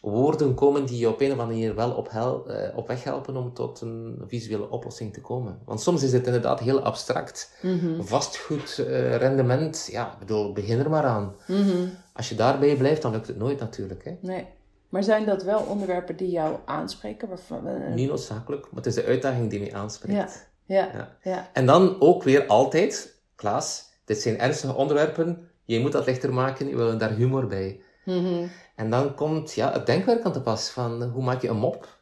woorden 0.00 0.54
komen 0.54 0.86
die 0.86 0.98
je 0.98 1.08
op 1.08 1.20
een 1.20 1.32
of 1.32 1.38
andere 1.38 1.58
manier 1.58 1.74
wel 1.74 1.90
op, 1.90 2.10
hel, 2.10 2.48
eh, 2.48 2.76
op 2.76 2.88
weg 2.88 3.04
helpen 3.04 3.36
om 3.36 3.54
tot 3.54 3.80
een 3.80 4.22
visuele 4.26 4.70
oplossing 4.70 5.12
te 5.12 5.20
komen. 5.20 5.58
Want 5.64 5.80
soms 5.80 6.02
is 6.02 6.12
het 6.12 6.26
inderdaad 6.26 6.60
heel 6.60 6.80
abstract. 6.80 7.56
Mhm. 7.62 8.02
Vastgoed, 8.02 8.78
eh, 8.78 9.16
rendement, 9.16 9.88
ja, 9.90 10.12
ik 10.12 10.18
bedoel, 10.18 10.52
begin 10.52 10.78
er 10.78 10.90
maar 10.90 11.04
aan. 11.04 11.34
Mhm. 11.46 11.86
Als 12.12 12.28
je 12.28 12.34
daarbij 12.34 12.76
blijft, 12.76 13.02
dan 13.02 13.12
lukt 13.12 13.26
het 13.26 13.36
nooit 13.36 13.60
natuurlijk. 13.60 14.04
Hè? 14.04 14.16
Nee. 14.20 14.46
Maar 14.94 15.02
zijn 15.02 15.24
dat 15.26 15.42
wel 15.42 15.60
onderwerpen 15.60 16.16
die 16.16 16.30
jou 16.30 16.56
aanspreken? 16.64 17.28
Waarvan, 17.28 17.66
eh, 17.66 17.94
Niet 17.94 18.08
noodzakelijk, 18.08 18.62
maar 18.62 18.74
het 18.74 18.86
is 18.86 18.94
de 18.94 19.04
uitdaging 19.04 19.50
die 19.50 19.60
mij 19.60 19.74
aanspreekt. 19.74 20.48
Ja. 20.66 20.76
Ja. 20.76 20.90
Ja. 20.94 21.16
Ja. 21.22 21.50
En 21.52 21.66
dan 21.66 22.00
ook 22.00 22.22
weer 22.22 22.46
altijd, 22.46 23.22
Klaas, 23.34 23.90
dit 24.04 24.20
zijn 24.20 24.38
ernstige 24.38 24.74
onderwerpen, 24.74 25.48
je 25.64 25.80
moet 25.80 25.92
dat 25.92 26.06
lichter 26.06 26.32
maken, 26.32 26.68
je 26.68 26.76
wil 26.76 26.98
daar 26.98 27.10
humor 27.10 27.46
bij. 27.46 27.80
Mhm. 28.04 28.46
En 28.76 28.90
dan 28.90 29.14
komt 29.14 29.52
ja, 29.54 29.72
het 29.72 29.86
denkwerk 29.86 30.24
aan 30.24 30.32
te 30.32 30.40
pas 30.42 30.70
van 30.70 31.02
hoe 31.02 31.22
maak 31.22 31.42
je 31.42 31.48
een 31.48 31.56
mop? 31.56 31.98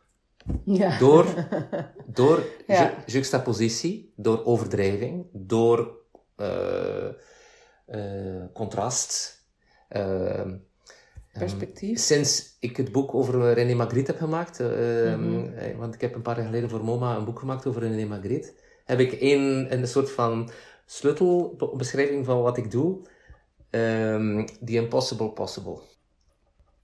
Ja. 0.64 0.98
Door, 0.98 1.26
door 2.06 2.42
ju- 2.66 2.90
juxtapositie, 3.06 4.12
door 4.16 4.44
overdrijving, 4.44 5.26
door 5.32 5.96
eh, 6.36 7.08
eh, 7.86 8.42
contrast. 8.52 9.40
Ehm, 9.88 10.54
perspectief? 11.32 11.98
sinds 11.98 12.56
ik 12.60 12.76
het 12.76 12.92
boek 12.92 13.14
over 13.14 13.52
René 13.52 13.74
Magritte 13.74 14.10
heb 14.10 14.20
gemaakt, 14.20 14.60
uh, 14.60 15.76
want 15.78 15.94
ik 15.94 16.00
heb 16.00 16.14
een 16.14 16.22
paar 16.22 16.36
jaar 16.36 16.46
geleden 16.46 16.70
voor 16.70 16.84
MoMA 16.84 17.16
een 17.16 17.24
boek 17.24 17.38
gemaakt 17.38 17.66
over 17.66 17.82
René 17.82 18.04
Magritte, 18.04 18.52
heb 18.84 18.98
ik 18.98 19.16
een, 19.20 19.72
een 19.72 19.88
soort 19.88 20.10
van 20.10 20.50
sleutelbeschrijving 20.86 22.24
van 22.24 22.42
wat 22.42 22.56
ik 22.56 22.70
doe. 22.70 23.00
Um, 23.70 24.46
the 24.46 24.72
impossible 24.72 25.30
possible. 25.30 25.80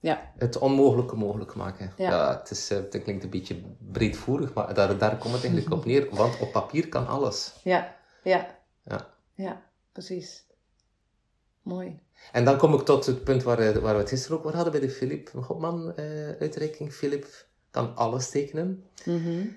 Ja. 0.00 0.32
Het 0.36 0.58
onmogelijke 0.58 1.16
mogelijk 1.16 1.54
maken. 1.54 1.92
Ja, 1.96 2.38
het, 2.38 2.50
is, 2.50 2.68
het 2.68 3.02
klinkt 3.02 3.24
een 3.24 3.30
beetje 3.30 3.60
breedvoerig, 3.78 4.54
maar 4.54 4.74
daar, 4.74 4.98
daar 4.98 5.16
komt 5.18 5.34
het 5.34 5.42
eigenlijk 5.42 5.72
op 5.72 5.84
neer. 5.84 6.08
Want 6.10 6.40
op 6.40 6.52
papier 6.52 6.88
kan 6.88 7.06
alles. 7.06 7.60
Ja, 7.64 7.96
ja. 8.22 8.58
Ja, 8.84 9.14
ja 9.34 9.62
precies. 9.92 10.46
Mooi. 11.62 12.00
En 12.32 12.44
dan 12.44 12.58
kom 12.58 12.74
ik 12.74 12.80
tot 12.80 13.06
het 13.06 13.24
punt 13.24 13.42
waar, 13.42 13.58
eh, 13.58 13.76
waar 13.76 13.94
we 13.94 14.00
het 14.00 14.08
gisteren 14.08 14.36
ook 14.38 14.44
over 14.44 14.56
hadden 14.56 14.80
bij 14.80 14.88
de 14.88 14.94
Philip 14.94 15.30
Godman-uitreiking. 15.34 16.88
Uh, 16.88 16.94
Philip 16.94 17.46
kan 17.70 17.96
alles 17.96 18.30
tekenen. 18.30 18.84
Mm 19.04 19.56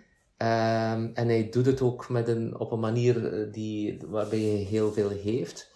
en 1.14 1.28
hij 1.28 1.49
doet 1.51 1.66
het 1.66 1.82
ook 1.82 2.09
met 2.09 2.28
een, 2.28 2.59
op 2.59 2.72
een 2.72 2.80
manier 2.80 3.34
eh, 3.34 3.53
die, 3.53 3.99
waarbij 4.07 4.39
hij 4.39 4.57
heel 4.57 4.91
veel 4.91 5.09
heeft. 5.09 5.72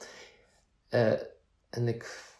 Uh, 0.89 1.11
en 1.69 1.88
ik, 1.88 2.33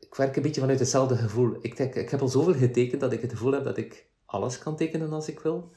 ik 0.00 0.14
werk 0.14 0.36
een 0.36 0.42
beetje 0.42 0.60
vanuit 0.60 0.78
hetzelfde 0.78 1.16
gevoel. 1.16 1.56
Ik, 1.60 1.76
denk, 1.76 1.94
ik 1.94 2.10
heb 2.10 2.20
al 2.20 2.28
zoveel 2.28 2.54
getekend 2.54 3.00
dat 3.00 3.12
ik 3.12 3.20
het 3.20 3.30
gevoel 3.30 3.52
heb 3.52 3.64
dat 3.64 3.76
ik 3.76 4.06
alles 4.24 4.58
kan 4.58 4.76
tekenen 4.76 5.12
als 5.12 5.28
ik 5.28 5.40
wil 5.40 5.72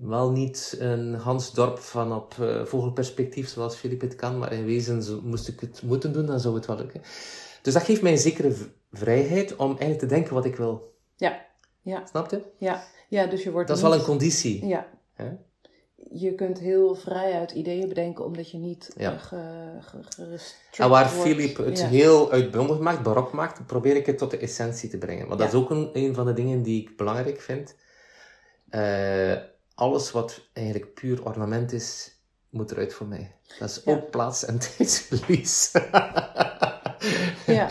wel 0.00 0.30
niet 0.30 0.76
een 0.78 1.14
Hans 1.14 1.52
Dorp 1.52 1.78
van 1.78 2.12
op 2.12 2.34
uh, 2.40 2.64
vogelperspectief 2.64 3.48
zoals 3.48 3.76
Filip 3.76 4.00
het 4.00 4.16
kan, 4.16 4.38
maar 4.38 4.52
in 4.52 4.64
wezen 4.64 5.20
moest 5.24 5.48
ik 5.48 5.60
het 5.60 5.82
moeten 5.82 6.12
doen, 6.12 6.26
dan 6.26 6.40
zou 6.40 6.54
het 6.54 6.66
wel 6.66 6.76
lukken. 6.76 7.00
Dus 7.62 7.74
dat 7.74 7.82
geeft 7.82 8.02
mij 8.02 8.12
een 8.12 8.18
zekere 8.18 8.54
vrijheid 8.92 9.56
om 9.56 9.68
eigenlijk 9.68 9.98
te 9.98 10.06
denken 10.06 10.34
wat 10.34 10.44
ik 10.44 10.56
wil. 10.56 10.94
Ja. 11.16 11.46
ja. 11.82 12.06
Snap 12.06 12.30
je? 12.30 12.42
Ja. 12.58 12.84
ja, 13.08 13.26
dus 13.26 13.42
je 13.42 13.50
wordt 13.50 13.68
Dat 13.68 13.76
is 13.76 13.82
wel 13.82 13.94
een 13.94 14.02
conditie. 14.02 14.66
Ja. 14.66 14.86
Hè? 15.14 15.30
Je 16.10 16.34
kunt 16.34 16.58
heel 16.58 16.94
vrij 16.94 17.32
uit 17.32 17.50
ideeën 17.50 17.88
bedenken, 17.88 18.24
omdat 18.24 18.50
je 18.50 18.58
niet 18.58 18.92
ja. 18.96 19.18
ge, 19.18 19.78
ge, 19.80 20.38
En 20.76 20.88
waar 20.88 21.08
Filip 21.08 21.56
het 21.56 21.78
ja. 21.78 21.86
heel 21.86 22.30
uitbundig 22.30 22.78
maakt, 22.78 23.02
barok 23.02 23.32
maakt, 23.32 23.66
probeer 23.66 23.96
ik 23.96 24.06
het 24.06 24.18
tot 24.18 24.30
de 24.30 24.38
essentie 24.38 24.90
te 24.90 24.98
brengen. 24.98 25.26
Want 25.26 25.38
dat 25.38 25.48
is 25.48 25.54
ook 25.54 25.70
een, 25.70 25.90
een 25.92 26.14
van 26.14 26.26
de 26.26 26.32
dingen 26.32 26.62
die 26.62 26.82
ik 26.82 26.96
belangrijk 26.96 27.40
vind. 27.40 27.74
Uh, 28.70 29.36
alles 29.76 30.10
wat 30.10 30.48
eigenlijk 30.52 30.94
puur 30.94 31.24
ornament 31.24 31.72
is, 31.72 32.14
moet 32.50 32.70
eruit 32.70 32.94
voor 32.94 33.06
mij. 33.06 33.34
Dat 33.58 33.68
is 33.70 33.86
ook 33.86 34.10
plaats- 34.10 34.44
en 34.44 34.58
tijdsverlies. 34.76 35.70
ja. 37.46 37.68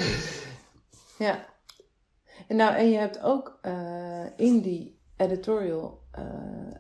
Ja. 1.18 1.46
En, 2.48 2.56
nou, 2.56 2.76
en 2.76 2.90
je 2.90 2.98
hebt 2.98 3.22
ook 3.22 3.60
uh, 3.64 4.26
in 4.38 4.62
die 4.62 5.00
editorial 5.18 6.04
uh, 6.20 6.24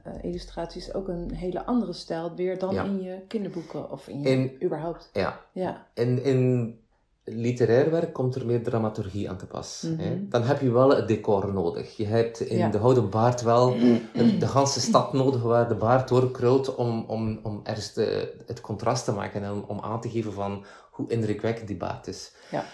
uh, 0.07 0.23
illustraties 0.23 0.93
ook 0.93 1.07
een 1.07 1.34
hele 1.34 1.65
andere 1.65 1.93
stijl 1.93 2.36
weer 2.36 2.59
dan 2.59 2.73
Ja. 2.73 2.84
in 2.84 3.01
je 3.01 3.21
kinderboeken 3.28 3.89
of 3.91 4.07
in 4.07 4.21
je 4.21 4.30
In- 4.30 4.57
überhaupt. 4.63 5.09
ja. 5.13 5.45
Ja. 5.51 5.88
In, 5.93 6.23
in 6.23 6.80
literair 7.26 7.91
werk 7.91 8.13
komt 8.13 8.36
er 8.36 8.45
meer 8.45 8.63
dramaturgie 8.63 9.30
aan 9.30 9.38
te 9.38 9.45
pas. 9.45 9.82
Mhm. 9.88 9.99
hè. 10.01 10.28
Dan 10.28 10.43
heb 10.43 10.61
je 10.61 10.71
wel 10.71 10.89
het 10.95 11.07
decor 11.07 11.53
nodig. 11.53 11.97
Je 11.97 12.05
hebt 12.05 12.39
in 12.39 12.57
Ja. 12.57 12.69
de 12.69 12.78
Houden 12.78 13.09
Baard 13.09 13.41
wel 13.41 13.76
de, 14.13 14.38
de 14.38 14.47
ganse 14.47 14.82
stad 14.82 15.13
nodig 15.13 15.41
waar 15.41 15.67
de 15.67 15.76
baard 15.76 16.07
doorkrult 16.07 16.76
om, 16.76 17.03
om, 17.07 17.39
om 17.43 17.59
ergens 17.63 17.93
de, 17.93 18.34
het 18.45 18.61
contrast 18.61 19.05
te 19.05 19.11
maken 19.11 19.43
en 19.43 19.51
om, 19.51 19.63
om 19.67 19.80
aan 19.80 20.01
te 20.01 20.09
geven 20.09 20.34
van 20.34 20.65
hoe 20.91 21.09
indrukwekkend 21.09 21.67
die 21.67 21.78
baard 21.78 22.07
is. 22.07 22.34
Ja. 22.51 22.65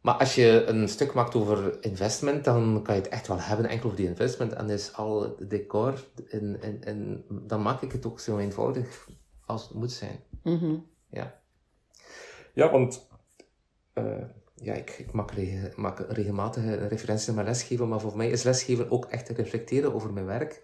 Maar 0.00 0.14
als 0.14 0.34
je 0.34 0.64
een 0.66 0.88
stuk 0.88 1.14
maakt 1.14 1.34
over 1.34 1.76
investment, 1.84 2.44
dan 2.44 2.80
kan 2.82 2.94
je 2.94 3.00
het 3.00 3.10
echt 3.10 3.26
wel 3.26 3.40
hebben 3.40 3.66
enkel 3.66 3.84
over 3.86 3.98
die 3.98 4.08
investment. 4.08 4.52
En 4.52 4.70
is 4.70 4.92
al 4.96 5.22
het 5.22 5.50
decor, 5.50 6.04
en, 6.30 6.58
en, 6.62 6.84
en 6.84 7.24
dan 7.28 7.62
maak 7.62 7.82
ik 7.82 7.92
het 7.92 8.06
ook 8.06 8.20
zo 8.20 8.38
eenvoudig 8.38 9.08
als 9.46 9.62
het 9.62 9.74
moet 9.74 9.92
zijn. 9.92 10.20
Mhm. 10.42 10.74
Ja. 11.10 11.40
Ja, 12.54 12.70
want 12.70 13.06
ja, 14.54 14.74
ik, 14.74 14.90
ik 14.98 15.12
maak, 15.12 15.30
rege- 15.30 15.72
maak 15.76 16.04
regelmatig 16.08 16.62
een 16.64 16.88
referentie 16.88 17.26
naar 17.26 17.34
mijn 17.34 17.46
lesgeven, 17.46 17.88
maar 17.88 18.00
voor 18.00 18.16
mij 18.16 18.30
is 18.30 18.42
lesgeven 18.42 18.90
ook 18.90 19.04
echt 19.04 19.26
te 19.26 19.32
reflecteren 19.32 19.94
over 19.94 20.12
mijn 20.12 20.26
werk. 20.26 20.62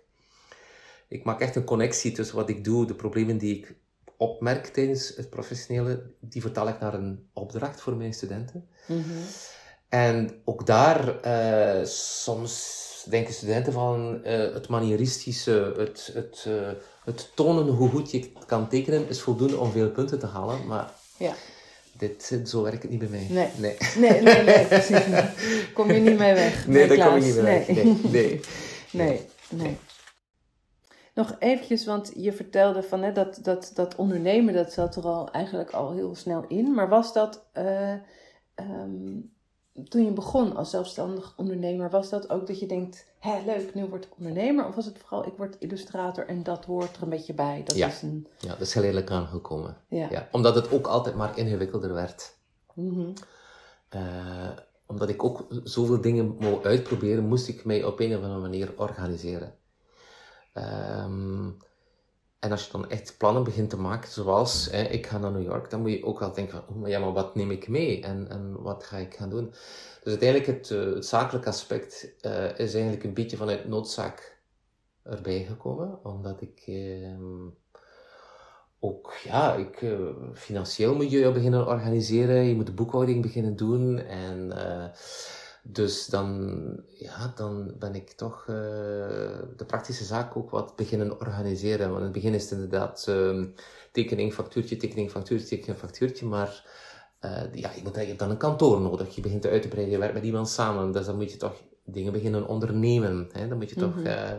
Ik 1.08 1.24
maak 1.24 1.40
echt 1.40 1.56
een 1.56 1.64
connectie 1.64 2.12
tussen 2.12 2.36
wat 2.36 2.48
ik 2.48 2.64
doe, 2.64 2.86
de 2.86 2.94
problemen 2.94 3.38
die 3.38 3.56
ik 3.58 3.74
opmerk 4.16 4.66
tijdens 4.66 5.16
het 5.16 5.30
professionele, 5.30 6.10
die 6.20 6.42
vertaal 6.42 6.68
ik 6.68 6.80
naar 6.80 6.94
een 6.94 7.28
opdracht 7.32 7.80
voor 7.80 7.96
mijn 7.96 8.14
studenten. 8.14 8.68
Mhm. 8.86 9.02
En 9.88 10.40
ook 10.44 10.66
daar, 10.66 11.20
eh, 11.20 11.84
soms 11.86 12.76
denken 13.08 13.34
studenten 13.34 13.72
van 13.72 14.24
eh, 14.24 14.52
het 14.54 14.68
manieristische, 14.68 15.74
het, 15.76 16.10
het, 16.14 16.44
eh, 16.46 16.70
het 17.04 17.30
tonen 17.34 17.66
hoe 17.66 17.88
goed 17.88 18.10
je 18.10 18.32
kan 18.46 18.68
tekenen, 18.68 19.08
is 19.08 19.20
voldoende 19.20 19.56
om 19.58 19.70
veel 19.70 19.90
punten 19.90 20.18
te 20.18 20.26
halen. 20.26 20.66
Maar 20.66 20.92
Ja. 21.18 21.34
Dit, 21.98 22.40
zo 22.44 22.62
werkt 22.62 22.82
het 22.82 22.90
niet 22.90 23.00
bij 23.00 23.08
mij. 23.08 23.26
Nee. 23.30 23.48
Nee, 23.56 23.76
Nee, 23.98 24.22
nee, 24.22 24.42
nee, 24.42 24.64
precies. 24.74 25.04
Kom 25.74 25.90
je 25.92 26.00
niet 26.00 26.18
mee 26.18 26.34
weg. 26.34 26.66
nee 26.66 26.86
daar 26.88 27.06
kom 27.06 27.16
ik 27.16 27.22
Klaas. 27.22 27.24
niet 27.24 27.34
mee 27.34 27.44
weg. 27.44 27.66
Nee. 27.68 27.84
Nee, 27.84 28.00
nee. 28.10 28.40
Nee, 28.90 29.26
nee. 29.48 29.76
Nog 31.14 31.36
eventjes, 31.38 31.84
want 31.84 32.12
je 32.14 32.32
vertelde 32.32 32.82
van 32.82 33.02
hè, 33.02 33.12
dat, 33.12 33.38
dat, 33.42 33.70
dat 33.74 33.96
ondernemen, 33.96 34.54
dat 34.54 34.72
zat 34.72 34.96
er 34.96 35.02
al 35.04 35.30
eigenlijk 35.30 35.70
al 35.70 35.92
heel 35.92 36.14
snel 36.14 36.44
in. 36.48 36.74
Maar 36.74 36.88
was 36.88 37.12
dat, 37.12 37.44
eh, 37.52 37.92
ehm, 38.54 39.16
toen 39.88 40.04
je 40.04 40.10
begon 40.10 40.56
als 40.56 40.70
zelfstandig 40.70 41.32
ondernemer, 41.36 41.90
was 41.90 42.08
dat 42.10 42.30
ook 42.30 42.46
dat 42.46 42.58
je 42.58 42.66
denkt, 42.66 43.06
hé 43.18 43.42
leuk, 43.46 43.74
nu 43.74 43.84
word 43.86 44.04
ik 44.04 44.10
ondernemer? 44.18 44.66
Of 44.66 44.74
was 44.74 44.84
het 44.84 44.98
vooral, 44.98 45.26
ik 45.26 45.32
word 45.36 45.56
illustrator 45.58 46.26
en 46.26 46.42
dat 46.42 46.64
hoort 46.64 46.96
er 46.96 47.02
een 47.02 47.08
beetje 47.08 47.34
bij? 47.34 47.62
Dat 47.64 47.76
Ja. 47.76 47.86
is 47.86 48.02
een, 48.02 48.26
Ja, 48.38 48.48
dat 48.48 48.60
is 48.60 48.72
geleidelijk 48.72 49.10
aangekomen. 49.10 49.76
ja. 49.88 50.06
Ja, 50.10 50.28
omdat 50.32 50.54
het 50.54 50.72
ook 50.72 50.86
altijd 50.86 51.14
maar 51.16 51.38
ingewikkelder 51.38 51.92
werd. 51.92 52.36
Mhm. 52.74 53.10
Eh, 53.88 54.48
omdat 54.86 55.08
ik 55.08 55.24
ook 55.24 55.46
zoveel 55.64 56.00
dingen 56.00 56.36
wou 56.40 56.64
uitproberen, 56.64 57.24
moest 57.28 57.48
ik 57.48 57.64
mij 57.64 57.84
op 57.84 58.00
een 58.00 58.16
of 58.16 58.22
andere 58.22 58.40
manier 58.40 58.72
organiseren. 58.76 59.54
Ehm, 60.52 61.48
en 62.38 62.50
als 62.50 62.64
je 62.64 62.72
dan 62.72 62.90
echt 62.90 63.14
plannen 63.18 63.44
begint 63.44 63.70
te 63.70 63.76
maken, 63.76 64.10
zoals 64.10 64.70
hè, 64.70 64.82
ik 64.82 65.06
ga 65.06 65.18
naar 65.18 65.30
New 65.30 65.42
York, 65.42 65.70
dan 65.70 65.80
moet 65.80 65.90
je 65.90 66.04
ook 66.04 66.18
wel 66.18 66.32
denken 66.32 66.62
van, 66.66 66.82
oh, 66.82 66.88
ja, 66.88 66.98
maar 66.98 67.12
wat 67.12 67.34
neem 67.34 67.50
ik 67.50 67.68
mee 67.68 68.02
en, 68.02 68.28
en 68.28 68.62
wat 68.62 68.84
ga 68.84 68.96
ik 68.96 69.14
gaan 69.14 69.30
doen? 69.30 69.50
Dus 70.02 70.12
uiteindelijk 70.20 70.46
het, 70.46 70.70
eh, 70.70 70.94
het 70.94 71.06
zakelijke 71.06 71.48
aspect 71.48 72.14
eh, 72.20 72.58
is 72.58 72.74
eigenlijk 72.74 73.04
een 73.04 73.14
beetje 73.14 73.36
vanuit 73.36 73.68
noodzaak 73.68 74.36
erbij 75.02 75.44
gekomen, 75.44 76.04
omdat 76.04 76.40
ik 76.40 76.62
ehm, 76.66 77.46
ook, 78.80 79.14
ja, 79.24 79.54
ik, 79.54 79.82
eh, 79.82 79.98
financieel 80.34 80.94
moet 80.94 81.10
je 81.10 81.32
beginnen 81.32 81.66
organiseren, 81.66 82.44
je 82.44 82.54
moet 82.54 82.66
de 82.66 82.72
boekhouding 82.72 83.22
beginnen 83.22 83.56
doen 83.56 83.98
en 83.98 84.52
dus 85.70 86.06
dan, 86.06 86.60
ja, 86.88 87.32
dan 87.34 87.74
ben 87.78 87.94
ik 87.94 88.10
toch 88.10 88.40
eh, 88.40 88.54
de 89.56 89.64
praktische 89.66 90.04
zaak 90.04 90.36
ook 90.36 90.50
wat 90.50 90.76
beginnen 90.76 91.20
organiseren. 91.20 91.86
Want 91.86 91.98
in 91.98 92.04
het 92.04 92.12
begin 92.12 92.34
is 92.34 92.42
het 92.42 92.52
inderdaad 92.52 93.04
ehm, 93.08 93.46
tekening, 93.92 94.34
factuurtje, 94.34 94.76
tekening, 94.76 95.10
factuurtje, 95.10 95.48
tekening, 95.48 95.78
factuurtje. 95.78 96.26
Maar 96.26 96.64
eh, 97.20 97.54
ja, 97.54 97.70
je, 97.74 97.80
moet, 97.82 97.94
je 97.94 98.00
hebt 98.00 98.18
dan 98.18 98.30
een 98.30 98.36
kantoor 98.36 98.80
nodig. 98.80 99.14
Je 99.14 99.20
begint 99.20 99.46
uit 99.46 99.62
te 99.62 99.68
breiden, 99.68 99.92
je 99.92 99.98
werkt 99.98 100.14
met 100.14 100.24
iemand 100.24 100.48
samen. 100.48 100.92
Dus 100.92 101.06
dan 101.06 101.16
moet 101.16 101.32
je 101.32 101.36
toch 101.36 101.62
dingen 101.84 102.12
beginnen 102.12 102.46
ondernemen. 102.46 103.28
Hè? 103.32 103.48
Dan 103.48 103.58
moet 103.58 103.70
je 103.70 103.76
toch... 103.76 103.94
Mhm. 103.94 104.06
eh, 104.06 104.36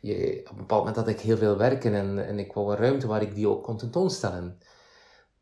je, 0.00 0.40
op 0.44 0.50
een 0.50 0.56
bepaald 0.56 0.80
moment 0.80 0.96
had 0.96 1.08
ik 1.08 1.20
heel 1.20 1.36
veel 1.36 1.56
werken 1.56 1.94
en, 1.94 2.26
en 2.26 2.38
ik 2.38 2.52
wou 2.52 2.70
een 2.70 2.78
ruimte 2.78 3.06
waar 3.06 3.22
ik 3.22 3.34
die 3.34 3.48
ook 3.48 3.62
kon 3.62 3.76
tentoonstellen. 3.76 4.58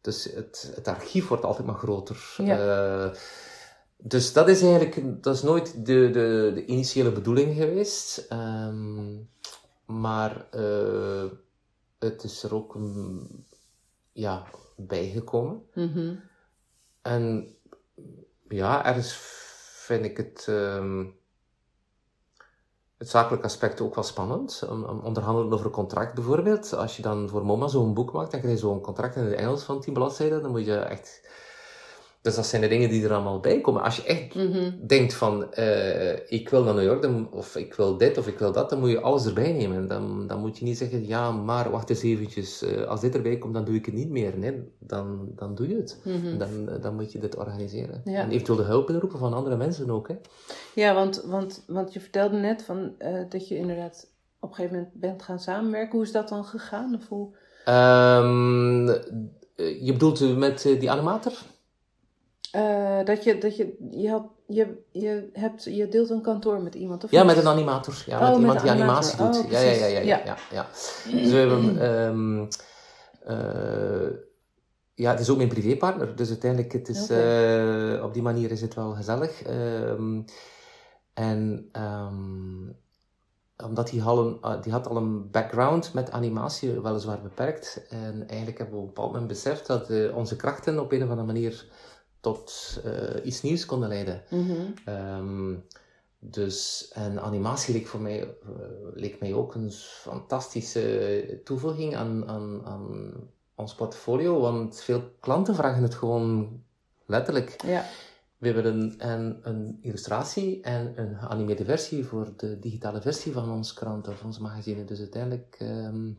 Dus 0.01 0.25
het, 0.25 0.73
het 0.75 0.89
archief 0.89 1.29
wordt 1.29 1.45
altijd 1.45 1.66
maar 1.66 1.79
groter. 1.79 2.35
Ja. 2.37 3.12
Dus 4.03 4.32
dat 4.32 4.48
is 4.48 4.62
eigenlijk, 4.62 5.22
dat 5.22 5.34
is 5.34 5.42
nooit 5.42 5.86
de, 5.86 6.11
de, 6.11 6.51
de 6.55 6.64
initiële 6.66 7.12
bedoeling 7.12 7.57
geweest. 7.57 8.26
Ehm, 8.28 9.16
maar 9.86 10.46
eh, 10.51 11.24
het 11.98 12.24
is 12.24 12.42
er 12.42 12.55
ook 12.55 12.74
mm, 12.74 13.44
ja, 14.12 14.44
bijgekomen. 14.76 15.62
Mhm. 15.74 16.14
En 17.03 17.55
ja, 18.48 18.84
ergens 18.84 19.16
vind 19.86 20.05
ik 20.05 20.16
het, 20.16 20.46
ehm, 20.48 21.07
het 22.98 23.09
zakelijke 23.09 23.46
aspect 23.46 23.80
ook 23.80 23.94
wel 23.94 24.05
spannend. 24.05 24.64
Om, 24.68 24.84
om 24.84 25.01
onderhandelen 25.01 25.53
over 25.53 25.66
een 25.66 25.72
contract 25.72 26.14
bijvoorbeeld. 26.14 26.72
Als 26.74 26.96
je 26.96 27.03
dan 27.03 27.28
voor 27.28 27.44
MoMA 27.44 27.68
zo'n 27.68 27.94
boek 27.94 28.12
maakt, 28.12 28.30
dan 28.30 28.40
krijg 28.40 28.55
je 28.55 28.61
zo'n 28.61 28.80
contract 28.80 29.16
in 29.16 29.24
het 29.24 29.34
Engels 29.34 29.62
van 29.62 29.80
10 29.80 29.92
bladzijden. 29.92 30.42
Dan 30.42 30.51
moet 30.51 30.64
je 30.64 30.76
echt 30.76 31.28
Dus 32.23 32.35
dat 32.35 32.47
zijn 32.47 32.62
de 32.62 32.68
dingen 32.68 32.89
die 32.89 33.05
er 33.05 33.12
allemaal 33.12 33.41
bij 33.41 33.61
komen. 33.61 33.83
Als 33.83 33.97
je 33.97 34.03
echt 34.05 34.35
Mhm. 34.35 34.87
denkt 34.87 35.14
van, 35.14 35.53
eh, 35.53 36.31
ik 36.31 36.49
wil 36.49 36.64
naar 36.64 36.75
New 36.75 36.85
York, 36.85 37.03
dan, 37.03 37.33
of 37.33 37.57
ik 37.57 37.75
wil 37.75 37.97
dit, 37.97 38.18
of 38.18 38.27
ik 38.27 38.39
wil 38.39 38.53
dat, 38.53 38.71
dan 38.71 38.79
moet 38.81 38.91
je 38.91 39.01
alles 39.01 39.27
erbij 39.27 39.53
nemen. 39.53 39.89
Dan, 39.89 40.27
dan 40.27 40.41
moet 40.41 40.59
je 40.59 40.64
niet 40.64 40.79
zeggen, 40.79 41.07
ja, 41.07 41.31
maar 41.31 41.71
wacht 41.71 41.91
eens 41.91 42.03
eventjes, 42.03 42.62
eh, 42.62 42.83
als 42.87 43.01
dit 43.01 43.14
erbij 43.14 43.39
komt, 43.39 43.55
dan 43.55 43.64
doe 43.64 43.75
ik 43.75 43.87
het 43.87 43.95
niet 43.95 44.11
meer. 44.11 44.39
Nee, 44.39 44.62
dan, 44.79 45.29
dan 45.37 45.55
doe 45.55 45.68
je 45.68 45.77
het. 45.77 46.01
Mhm. 46.05 46.39
Dan, 46.39 46.81
dan 46.81 46.95
moet 46.95 47.12
je 47.12 47.18
dit 47.18 47.37
organiseren. 47.37 48.01
Ja. 48.05 48.21
En 48.21 48.31
eventueel 48.31 48.59
de 48.59 48.64
hulp 48.64 48.91
inroepen 48.91 49.18
van 49.18 49.33
andere 49.35 49.57
mensen 49.57 49.91
ook. 49.91 50.09
Hè. 50.09 50.14
Ja, 50.75 50.95
want, 50.95 51.23
want, 51.27 51.64
want 51.66 51.93
je 51.93 52.01
vertelde 52.01 52.37
net 52.37 52.62
van, 52.62 52.95
eh, 52.99 53.14
dat 53.29 53.49
je 53.49 53.57
inderdaad 53.57 54.09
op 54.41 54.49
een 54.49 54.55
gegeven 54.55 54.77
moment 54.77 54.95
bent 54.95 55.23
gaan 55.23 55.41
samenwerken. 55.41 55.93
Hoe 55.93 56.03
is 56.03 56.12
dat 56.12 56.29
dan 56.29 56.45
gegaan? 56.45 56.95
Of 56.95 57.09
hoe... 57.09 57.29
Ehm, 57.64 58.89
eh, 58.89 59.85
je 59.85 59.93
bedoelt 59.93 60.37
met 60.37 60.66
eh, 60.66 60.81
die 60.81 60.91
animator? 60.91 61.33
Eh, 62.51 63.05
dat 63.05 63.24
je, 63.24 63.38
dat 63.38 63.57
je, 63.57 63.76
je, 63.90 64.11
had, 64.11 64.22
je, 64.46 64.82
je, 64.92 65.30
hebt, 65.32 65.64
je 65.64 65.88
deelt 65.88 66.11
een 66.11 66.22
kantoor 66.22 66.62
met 66.62 66.74
iemand, 66.74 67.05
of 67.05 67.11
Ja, 67.11 67.24
met 67.24 67.36
een 67.36 67.46
animator. 67.46 68.03
Ja, 68.07 68.16
Oh, 68.16 68.22
met 68.22 68.30
met 68.30 68.40
iemand 68.40 68.61
die 68.61 68.70
animatie 68.70 69.16
doet. 69.16 69.38
Oh, 69.44 69.51
ja, 69.51 69.61
ja, 69.61 69.70
ja, 69.70 69.86
ja, 69.86 70.01
ja, 70.01 70.22
Ja. 70.24 70.36
ja. 70.51 70.66
Dus 71.11 71.30
we 71.30 71.36
hebben... 71.36 71.78
ehm, 71.80 72.46
eh, 73.24 74.11
ja, 74.94 75.11
het 75.11 75.20
is 75.20 75.30
ook 75.30 75.36
mijn 75.36 75.48
privépartner. 75.48 76.16
Dus 76.16 76.28
uiteindelijk, 76.28 76.72
het 76.72 76.88
is, 76.88 77.11
eh, 77.11 78.03
op 78.05 78.12
die 78.14 78.22
manier 78.22 78.51
is 78.51 78.61
het 78.61 78.74
wel 78.74 78.90
gezellig. 78.94 79.42
Ehm, 79.42 80.20
en 81.14 81.68
ehm, 81.72 82.68
omdat 83.64 83.90
hij 83.90 84.03
al 84.03 84.26
een, 84.26 84.38
ah, 84.40 84.62
die 84.62 84.72
had 84.72 84.86
al 84.88 84.96
een 84.96 85.30
background 85.30 85.94
met 85.94 86.11
animatie, 86.11 86.80
weliswaar 86.80 87.20
beperkt. 87.22 87.86
En 87.88 88.28
eigenlijk 88.28 88.59
hebben 88.59 88.76
we 88.76 88.80
op 88.80 88.86
een 88.88 88.94
bepaald 88.94 89.12
moment 89.12 89.28
beseft 89.28 89.66
dat 89.66 89.90
onze 90.14 90.36
krachten 90.36 90.78
op 90.80 90.92
een 90.92 91.03
of 91.03 91.09
andere 91.09 91.26
manier 91.26 91.66
tot 92.21 92.79
eh, 92.85 93.25
iets 93.27 93.43
nieuws 93.43 93.66
konden 93.66 93.89
leiden. 93.89 94.23
Ehm, 94.85 95.55
dus, 96.18 96.91
en 96.93 97.21
animatie 97.21 97.75
leek 97.75 97.87
voor 97.87 98.01
mij, 98.01 98.21
eh, 98.21 98.29
leek 98.95 99.21
mij 99.21 99.35
ook 99.35 99.55
een 99.55 99.73
fantastische 99.73 101.41
toevoeging 101.45 101.97
aan, 101.97 102.29
aan, 102.29 102.64
aan 102.64 103.12
ons 103.55 103.75
portfolio, 103.75 104.41
want 104.41 104.81
veel 104.81 105.03
klanten 105.21 105.55
vragen 105.55 105.83
het 105.83 105.95
gewoon 105.95 106.62
letterlijk. 107.07 107.62
Ja. 107.66 107.85
We 108.39 108.47
hebben 108.49 108.66
een, 108.66 108.95
een, 108.99 109.39
een 109.43 109.79
illustratie 109.83 110.61
en 110.62 110.93
een 110.97 111.16
geanimeerde 111.16 111.64
versie 111.64 112.05
voor 112.05 112.33
de 112.37 112.59
digitale 112.59 113.01
versie 113.01 113.33
van 113.33 113.51
ons 113.51 113.73
krant 113.73 114.09
of 114.09 114.25
ons 114.25 114.39
magazine. 114.39 114.85
Dus 114.85 114.99
uiteindelijk 114.99 115.57
ehm, 115.59 116.11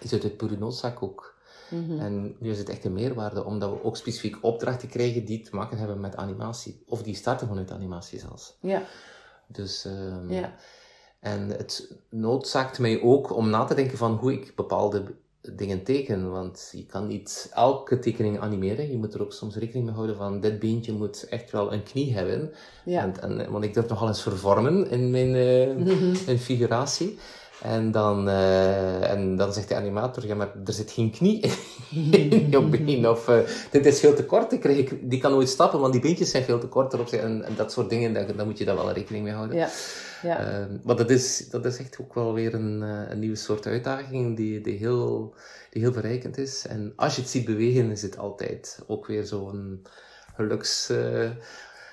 is 0.00 0.10
het 0.10 0.22
uit 0.22 0.36
pure 0.36 0.58
noodzaak 0.58 1.02
ook. 1.02 1.31
Mhm. 1.72 1.98
En 2.00 2.36
nu 2.38 2.50
is 2.50 2.58
het 2.58 2.68
echt 2.68 2.84
een 2.84 2.92
meerwaarde, 2.92 3.44
omdat 3.44 3.70
we 3.70 3.84
ook 3.84 3.96
specifiek 3.96 4.36
opdrachten 4.40 4.88
krijgen 4.88 5.24
die 5.24 5.40
te 5.40 5.56
maken 5.56 5.78
hebben 5.78 6.00
met 6.00 6.16
animatie. 6.16 6.82
Of 6.86 7.02
die 7.02 7.14
starten 7.14 7.48
vanuit 7.48 7.70
animatie 7.70 8.18
zelfs. 8.18 8.56
Ja. 8.60 8.82
Dus, 9.46 9.84
ehm, 9.84 10.30
Ja. 10.32 10.54
En 11.20 11.48
het 11.48 11.92
noodzaakt 12.10 12.78
mij 12.78 13.02
ook 13.02 13.36
om 13.36 13.50
na 13.50 13.64
te 13.64 13.74
denken 13.74 13.98
van 13.98 14.14
hoe 14.16 14.32
ik 14.32 14.52
bepaalde 14.56 15.04
dingen 15.54 15.82
teken. 15.84 16.30
Want 16.30 16.68
je 16.72 16.86
kan 16.86 17.06
niet 17.06 17.50
elke 17.54 17.98
tekening 17.98 18.38
animeren. 18.38 18.90
Je 18.90 18.96
moet 18.96 19.14
er 19.14 19.22
ook 19.22 19.32
soms 19.32 19.56
rekening 19.56 19.84
mee 19.84 19.94
houden 19.94 20.16
van 20.16 20.40
dit 20.40 20.58
beentje 20.58 20.92
moet 20.92 21.26
echt 21.28 21.50
wel 21.50 21.72
een 21.72 21.82
knie 21.82 22.12
hebben. 22.14 22.52
Ja. 22.84 23.02
En, 23.02 23.20
en, 23.40 23.50
want 23.50 23.64
ik 23.64 23.74
durf 23.74 23.88
nogal 23.88 24.08
eens 24.08 24.22
vervormen 24.22 24.90
in 24.90 25.10
mijn 25.10 25.30
Mhm. 25.78 26.14
in 26.26 26.38
figuratie. 26.38 27.18
En 27.62 27.90
dan, 27.90 28.28
eh, 28.28 29.10
en 29.10 29.36
dan 29.36 29.52
zegt 29.52 29.68
de 29.68 29.74
animator, 29.74 30.26
ja, 30.26 30.34
maar 30.34 30.52
er 30.64 30.72
zit 30.72 30.90
geen 30.90 31.10
knie 31.10 31.40
in 31.90 32.50
je 32.50 32.60
been. 32.60 33.08
Of 33.08 33.28
eh, 33.28 33.38
dit 33.70 33.86
is 33.86 34.00
veel 34.00 34.14
te 34.14 34.24
kort, 34.24 34.52
ik, 34.52 35.10
die 35.10 35.20
kan 35.20 35.30
nooit 35.30 35.48
stappen, 35.48 35.80
want 35.80 35.92
die 35.92 36.02
beentjes 36.02 36.30
zijn 36.30 36.44
veel 36.44 36.58
te 36.58 36.68
kort 36.68 36.92
erop. 36.92 37.08
En, 37.08 37.44
en 37.44 37.54
dat 37.56 37.72
soort 37.72 37.90
dingen, 37.90 38.12
daar, 38.12 38.36
daar 38.36 38.46
moet 38.46 38.58
je 38.58 38.64
dan 38.64 38.76
wel 38.76 38.92
rekening 38.92 39.24
mee 39.24 39.32
houden. 39.32 39.56
Ja. 39.56 39.68
Ja. 40.22 40.38
Eh, 40.38 40.66
maar 40.82 40.96
dat 40.96 41.10
is, 41.10 41.48
dat 41.48 41.64
is 41.64 41.78
echt 41.78 41.98
ook 42.00 42.14
wel 42.14 42.34
weer 42.34 42.54
een, 42.54 42.82
eh, 42.82 43.10
een 43.10 43.18
nieuwe 43.18 43.36
soort 43.36 43.66
uitdaging 43.66 44.36
die, 44.36 44.60
die, 44.60 44.78
heel, 44.78 45.34
die 45.70 45.82
heel 45.82 45.92
verrijkend 45.92 46.38
is. 46.38 46.66
En 46.66 46.92
als 46.96 47.14
je 47.14 47.20
het 47.20 47.30
ziet 47.30 47.44
bewegen, 47.44 47.90
is 47.90 48.02
het 48.02 48.18
altijd 48.18 48.82
ook 48.86 49.06
weer 49.06 49.24
zo'n 49.24 49.86
geluks... 50.34 50.92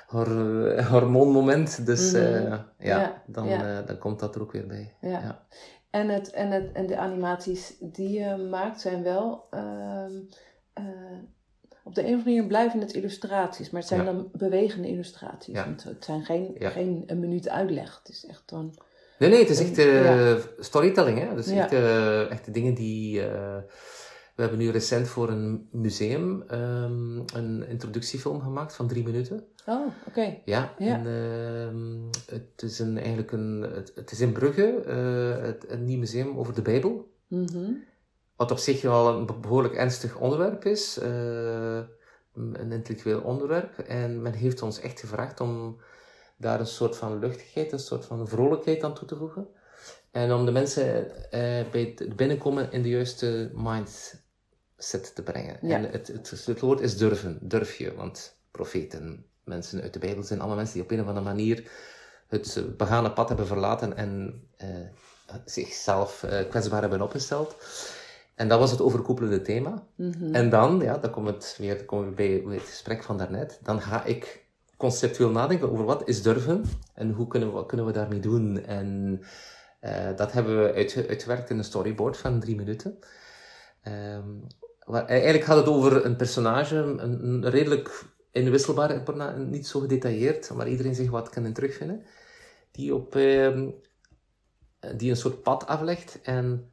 hor- 0.09 0.83
hormoonmoment. 0.83 1.85
Dus 1.85 2.11
Mhm. 2.11 2.21
eh, 2.21 2.59
ja, 2.79 3.23
dan, 3.25 3.47
eh, 3.47 3.77
dan 3.85 3.97
komt 3.97 4.19
dat 4.19 4.35
er 4.35 4.41
ook 4.41 4.51
weer 4.51 4.67
bij. 4.67 4.93
Ja. 5.01 5.47
En, 5.89 6.09
het, 6.09 6.29
en, 6.31 6.51
het, 6.51 6.71
en 6.73 6.87
de 6.87 6.97
animaties 6.97 7.75
die 7.79 8.09
je 8.19 8.35
maakt 8.35 8.81
zijn 8.81 9.03
wel 9.03 9.47
ehm, 9.49 10.11
eh, 10.73 10.83
op 11.83 11.95
de 11.95 12.01
een 12.01 12.07
of 12.07 12.13
andere 12.13 12.29
manier 12.35 12.47
blijven 12.47 12.79
het 12.79 12.93
illustraties, 12.93 13.69
maar 13.69 13.79
het 13.81 13.89
zijn 13.89 14.03
Ja. 14.05 14.11
dan 14.11 14.29
bewegende 14.33 14.87
illustraties. 14.87 15.55
Ja. 15.55 15.65
Want 15.65 15.83
het 15.83 16.05
zijn 16.05 16.25
geen, 16.25 16.55
Ja. 16.57 16.69
geen 16.69 17.03
een 17.07 17.19
minuut 17.19 17.49
uitleg. 17.49 17.99
Het 18.03 18.09
is 18.15 18.25
echt 18.25 18.43
dan. 18.45 18.73
Nee, 19.19 19.29
nee, 19.29 19.39
het 19.39 19.49
is 19.49 19.59
echt 19.71 19.81
storytelling. 20.65 21.19
Hè? 21.19 21.35
Dus 21.35 21.49
Ja. 21.49 21.63
echt, 21.63 21.71
eh, 21.73 22.31
echt 22.31 22.45
de 22.45 22.51
dingen 22.51 22.73
die... 22.73 23.21
we 24.39 24.45
hebben 24.45 24.65
nu 24.65 24.71
recent 24.71 25.07
voor 25.07 25.29
een 25.29 25.67
museum 25.71 26.43
ehm, 26.47 27.17
een 27.33 27.67
introductiefilm 27.67 28.41
gemaakt 28.41 28.75
van 28.75 28.87
drie 28.87 29.03
minuten. 29.03 29.47
Oh, 29.65 29.87
oké. 30.07 30.37
Ja, 30.45 30.73
Ja. 30.77 30.95
En, 30.97 31.05
ehm, 31.05 32.35
het 32.35 32.61
is 32.61 32.79
een, 32.79 32.97
eigenlijk 32.97 33.31
een... 33.31 33.61
Het, 33.61 33.91
het 33.95 34.11
is 34.11 34.19
in 34.19 34.31
Brugge, 34.31 34.81
eh, 34.85 35.45
het, 35.45 35.65
een 35.71 35.85
nieuw 35.85 35.99
museum 35.99 36.37
over 36.37 36.53
de 36.53 36.61
Bijbel. 36.61 37.13
Mhm. 37.27 37.71
Wat 38.35 38.51
op 38.51 38.57
zich 38.57 38.81
wel 38.81 39.17
een 39.17 39.25
behoorlijk 39.41 39.73
ernstig 39.73 40.17
onderwerp 40.17 40.65
is. 40.65 40.97
eh, 40.97 41.79
een 42.33 42.71
intellectueel 42.71 43.21
onderwerp. 43.21 43.77
En 43.79 44.21
men 44.21 44.33
heeft 44.33 44.61
ons 44.61 44.79
echt 44.79 44.99
gevraagd 44.99 45.39
om 45.39 45.77
daar 46.37 46.59
een 46.59 46.67
soort 46.67 46.95
van 46.97 47.19
luchtigheid, 47.19 47.71
een 47.71 47.79
soort 47.79 48.05
van 48.05 48.27
vrolijkheid 48.27 48.83
aan 48.83 48.93
toe 48.93 49.07
te 49.07 49.15
voegen. 49.15 49.47
En 50.11 50.33
om 50.33 50.45
de 50.45 50.51
mensen 50.51 51.11
eh, 51.31 51.69
bij 51.71 51.93
het 51.95 52.15
binnenkomen 52.15 52.71
in 52.71 52.81
de 52.81 52.89
juiste 52.89 53.51
mindset 54.79 55.15
te 55.15 55.23
brengen. 55.23 55.57
Ja. 55.61 55.75
En 55.75 55.91
het, 55.91 56.07
het 56.07 56.31
sleutelwoord 56.35 56.79
is 56.79 56.97
durven. 56.97 57.37
Durf 57.41 57.75
je. 57.75 57.95
Want 57.95 58.37
profeten, 58.51 59.25
mensen 59.43 59.81
uit 59.81 59.93
de 59.93 59.99
Bijbel 59.99 60.23
zijn 60.23 60.39
allemaal 60.39 60.57
mensen 60.57 60.73
die 60.73 60.83
op 60.83 60.91
een 60.91 61.01
of 61.01 61.07
andere 61.07 61.25
manier 61.25 61.71
het 62.27 62.77
begane 62.77 63.11
pad 63.13 63.27
hebben 63.27 63.47
verlaten 63.47 63.97
en 63.97 64.41
eh, 64.57 64.67
zichzelf 65.45 66.23
eh, 66.23 66.49
kwetsbaar 66.49 66.81
hebben 66.81 67.01
opgesteld. 67.01 67.55
En 68.35 68.47
dat 68.47 68.59
was 68.59 68.71
het 68.71 68.81
overkoepelende 68.81 69.41
thema. 69.41 69.83
Mhm. 69.95 70.35
En 70.35 70.49
dan, 70.49 70.79
ja, 70.79 70.97
dan 70.97 71.11
komen 71.11 71.33
we, 71.33 71.37
het 71.37 71.55
weer, 71.57 71.77
dan 71.77 71.85
komen 71.85 72.09
we 72.09 72.15
bij 72.15 72.53
het 72.55 72.63
gesprek 72.67 73.03
van 73.03 73.17
daarnet. 73.17 73.59
Dan 73.63 73.81
ga 73.81 74.03
ik 74.03 74.45
conceptueel 74.77 75.29
nadenken 75.29 75.71
over 75.71 75.85
wat 75.85 76.07
is 76.07 76.21
durven 76.21 76.63
en 76.93 77.11
hoe 77.11 77.27
kunnen 77.27 77.49
we, 77.49 77.55
wat 77.55 77.65
kunnen 77.65 77.85
we 77.85 77.91
daarmee 77.91 78.19
doen. 78.19 78.65
En 78.65 79.21
eh, 79.79 80.15
dat 80.15 80.31
hebben 80.31 80.63
we 80.63 80.73
uit, 80.73 81.05
uitgewerkt 81.07 81.49
in 81.49 81.57
een 81.57 81.63
storyboard 81.63 82.17
van 82.17 82.39
drie 82.39 82.55
minuten. 82.55 82.99
Ehm, 83.81 84.29
eigenlijk 84.93 85.43
gaat 85.43 85.57
het 85.57 85.67
over 85.67 86.05
een 86.05 86.15
personage, 86.15 86.75
een, 86.75 87.25
een 87.27 87.49
redelijk 87.49 88.03
inwisselbare, 88.31 89.01
perna- 89.01 89.35
niet 89.35 89.67
zo 89.67 89.79
gedetailleerd, 89.79 90.53
maar 90.53 90.67
iedereen 90.69 90.95
zich 90.95 91.09
wat 91.09 91.29
kan 91.29 91.45
in 91.45 91.53
terugvinden. 91.53 92.03
Die, 92.71 92.95
op, 92.95 93.15
ehm, 93.15 93.67
die 94.97 95.09
een 95.09 95.15
soort 95.17 95.41
pad 95.43 95.67
aflegt 95.67 96.19
en 96.23 96.71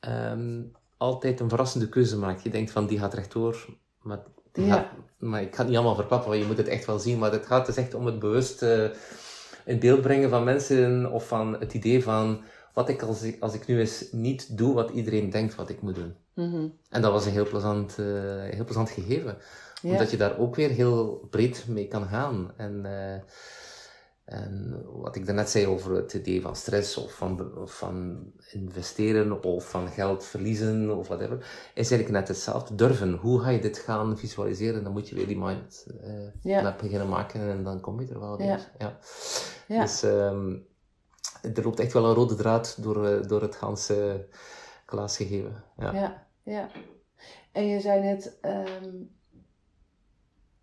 ehm, 0.00 0.62
altijd 0.96 1.40
een 1.40 1.48
verrassende 1.48 1.88
keuze 1.88 2.18
maakt. 2.18 2.42
Je 2.42 2.50
denkt 2.50 2.70
van 2.70 2.86
die 2.86 2.98
gaat 2.98 3.14
rechtdoor, 3.14 3.66
maar, 4.02 4.22
die 4.52 4.64
Ja. 4.64 4.74
gaat, 4.74 4.86
maar 5.18 5.42
ik 5.42 5.50
ga 5.54 5.58
het 5.58 5.66
niet 5.66 5.76
allemaal 5.76 5.94
verklappen, 5.94 6.28
want 6.28 6.40
je 6.40 6.46
moet 6.46 6.56
het 6.56 6.68
echt 6.68 6.84
wel 6.84 6.98
zien. 6.98 7.18
Maar 7.18 7.32
het 7.32 7.46
gaat 7.46 7.66
dus 7.66 7.76
echt 7.76 7.94
om 7.94 8.06
het 8.06 8.18
bewust 8.18 8.62
eh, 8.62 8.84
in 9.64 9.78
beeld 9.78 10.00
brengen 10.00 10.30
van 10.30 10.44
mensen 10.44 11.10
of 11.12 11.26
van 11.28 11.56
het 11.58 11.74
idee 11.74 12.02
van 12.02 12.42
wat 12.72 12.88
ik 12.88 13.02
als, 13.02 13.22
ik 13.22 13.42
als 13.42 13.54
ik 13.54 13.66
nu 13.66 13.80
eens 13.80 14.08
niet 14.12 14.56
doe 14.58 14.74
wat 14.74 14.90
iedereen 14.90 15.30
denkt 15.30 15.54
wat 15.54 15.68
ik 15.68 15.82
moet 15.82 15.94
doen. 15.94 16.14
Mhm. 16.34 16.68
En 16.90 17.02
dat 17.02 17.12
was 17.12 17.26
een 17.26 17.32
heel 17.32 17.48
plezant, 17.48 17.98
eh, 17.98 18.06
heel 18.42 18.64
plezant 18.64 18.90
gegeven. 18.90 19.36
Ja. 19.82 19.90
Omdat 19.90 20.10
je 20.10 20.16
daar 20.16 20.38
ook 20.38 20.54
weer 20.54 20.70
heel 20.70 21.26
breed 21.30 21.64
mee 21.68 21.88
kan 21.88 22.06
gaan. 22.06 22.52
En, 22.56 22.84
eh, 22.84 23.20
en 24.24 24.82
wat 24.92 25.16
ik 25.16 25.26
daarnet 25.26 25.50
zei 25.50 25.66
over 25.66 25.94
het 25.94 26.12
idee 26.14 26.40
van 26.42 26.56
stress 26.56 26.96
of 26.96 27.12
van, 27.12 27.56
of 27.56 27.78
van 27.78 28.24
investeren 28.50 29.42
of 29.42 29.70
van 29.70 29.88
geld 29.88 30.24
verliezen 30.24 30.96
of 30.96 31.08
whatever, 31.08 31.36
is 31.74 31.90
eigenlijk 31.90 32.10
net 32.10 32.28
hetzelfde. 32.28 32.74
Durven. 32.74 33.12
Hoe 33.12 33.40
ga 33.40 33.48
je 33.48 33.60
dit 33.60 33.78
gaan 33.78 34.18
visualiseren? 34.18 34.84
Dan 34.84 34.92
moet 34.92 35.08
je 35.08 35.14
weer 35.14 35.26
die 35.26 35.38
mind 35.38 35.86
Ja. 36.42 36.62
map 36.62 36.78
beginnen 36.78 37.08
maken 37.08 37.40
en 37.40 37.64
dan 37.64 37.80
kom 37.80 38.00
je 38.00 38.08
er 38.08 38.20
wel 38.20 38.36
weer. 38.36 38.46
Ja. 38.46 38.60
Ja. 38.78 38.98
Ja. 39.66 39.80
Dus 39.80 40.02
ehm, 40.02 40.54
er 41.42 41.62
loopt 41.62 41.80
echt 41.80 41.92
wel 41.92 42.04
een 42.04 42.14
rode 42.14 42.34
draad 42.34 42.82
door, 42.82 43.06
eh, 43.06 43.28
door 43.28 43.42
het 43.42 43.56
ganse 43.56 44.26
klasgegeven. 44.86 45.64
Ja. 45.76 45.92
Ja, 45.92 46.26
ja. 46.42 46.68
En 47.52 47.66
je 47.66 47.80
zei 47.80 48.00
net, 48.00 48.38
ehm, 48.40 48.90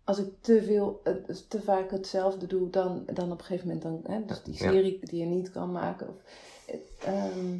als 0.04 0.18
ik 0.18 0.32
te 0.40 0.62
veel, 0.62 1.00
eh, 1.04 1.14
te 1.48 1.62
vaak 1.62 1.90
hetzelfde 1.90 2.46
doe, 2.46 2.70
dan, 2.70 3.02
dan 3.12 3.32
op 3.32 3.38
een 3.38 3.44
gegeven 3.44 3.66
moment, 3.66 3.82
dan, 3.82 4.14
hè, 4.14 4.24
dus 4.24 4.42
die 4.42 4.54
Ja. 4.54 4.70
serie 4.70 4.98
die 5.06 5.20
je 5.20 5.26
niet 5.26 5.50
kan 5.50 5.72
maken. 5.72 6.08
Of, 6.08 6.14
eh, 6.66 7.14
ehm, 7.14 7.58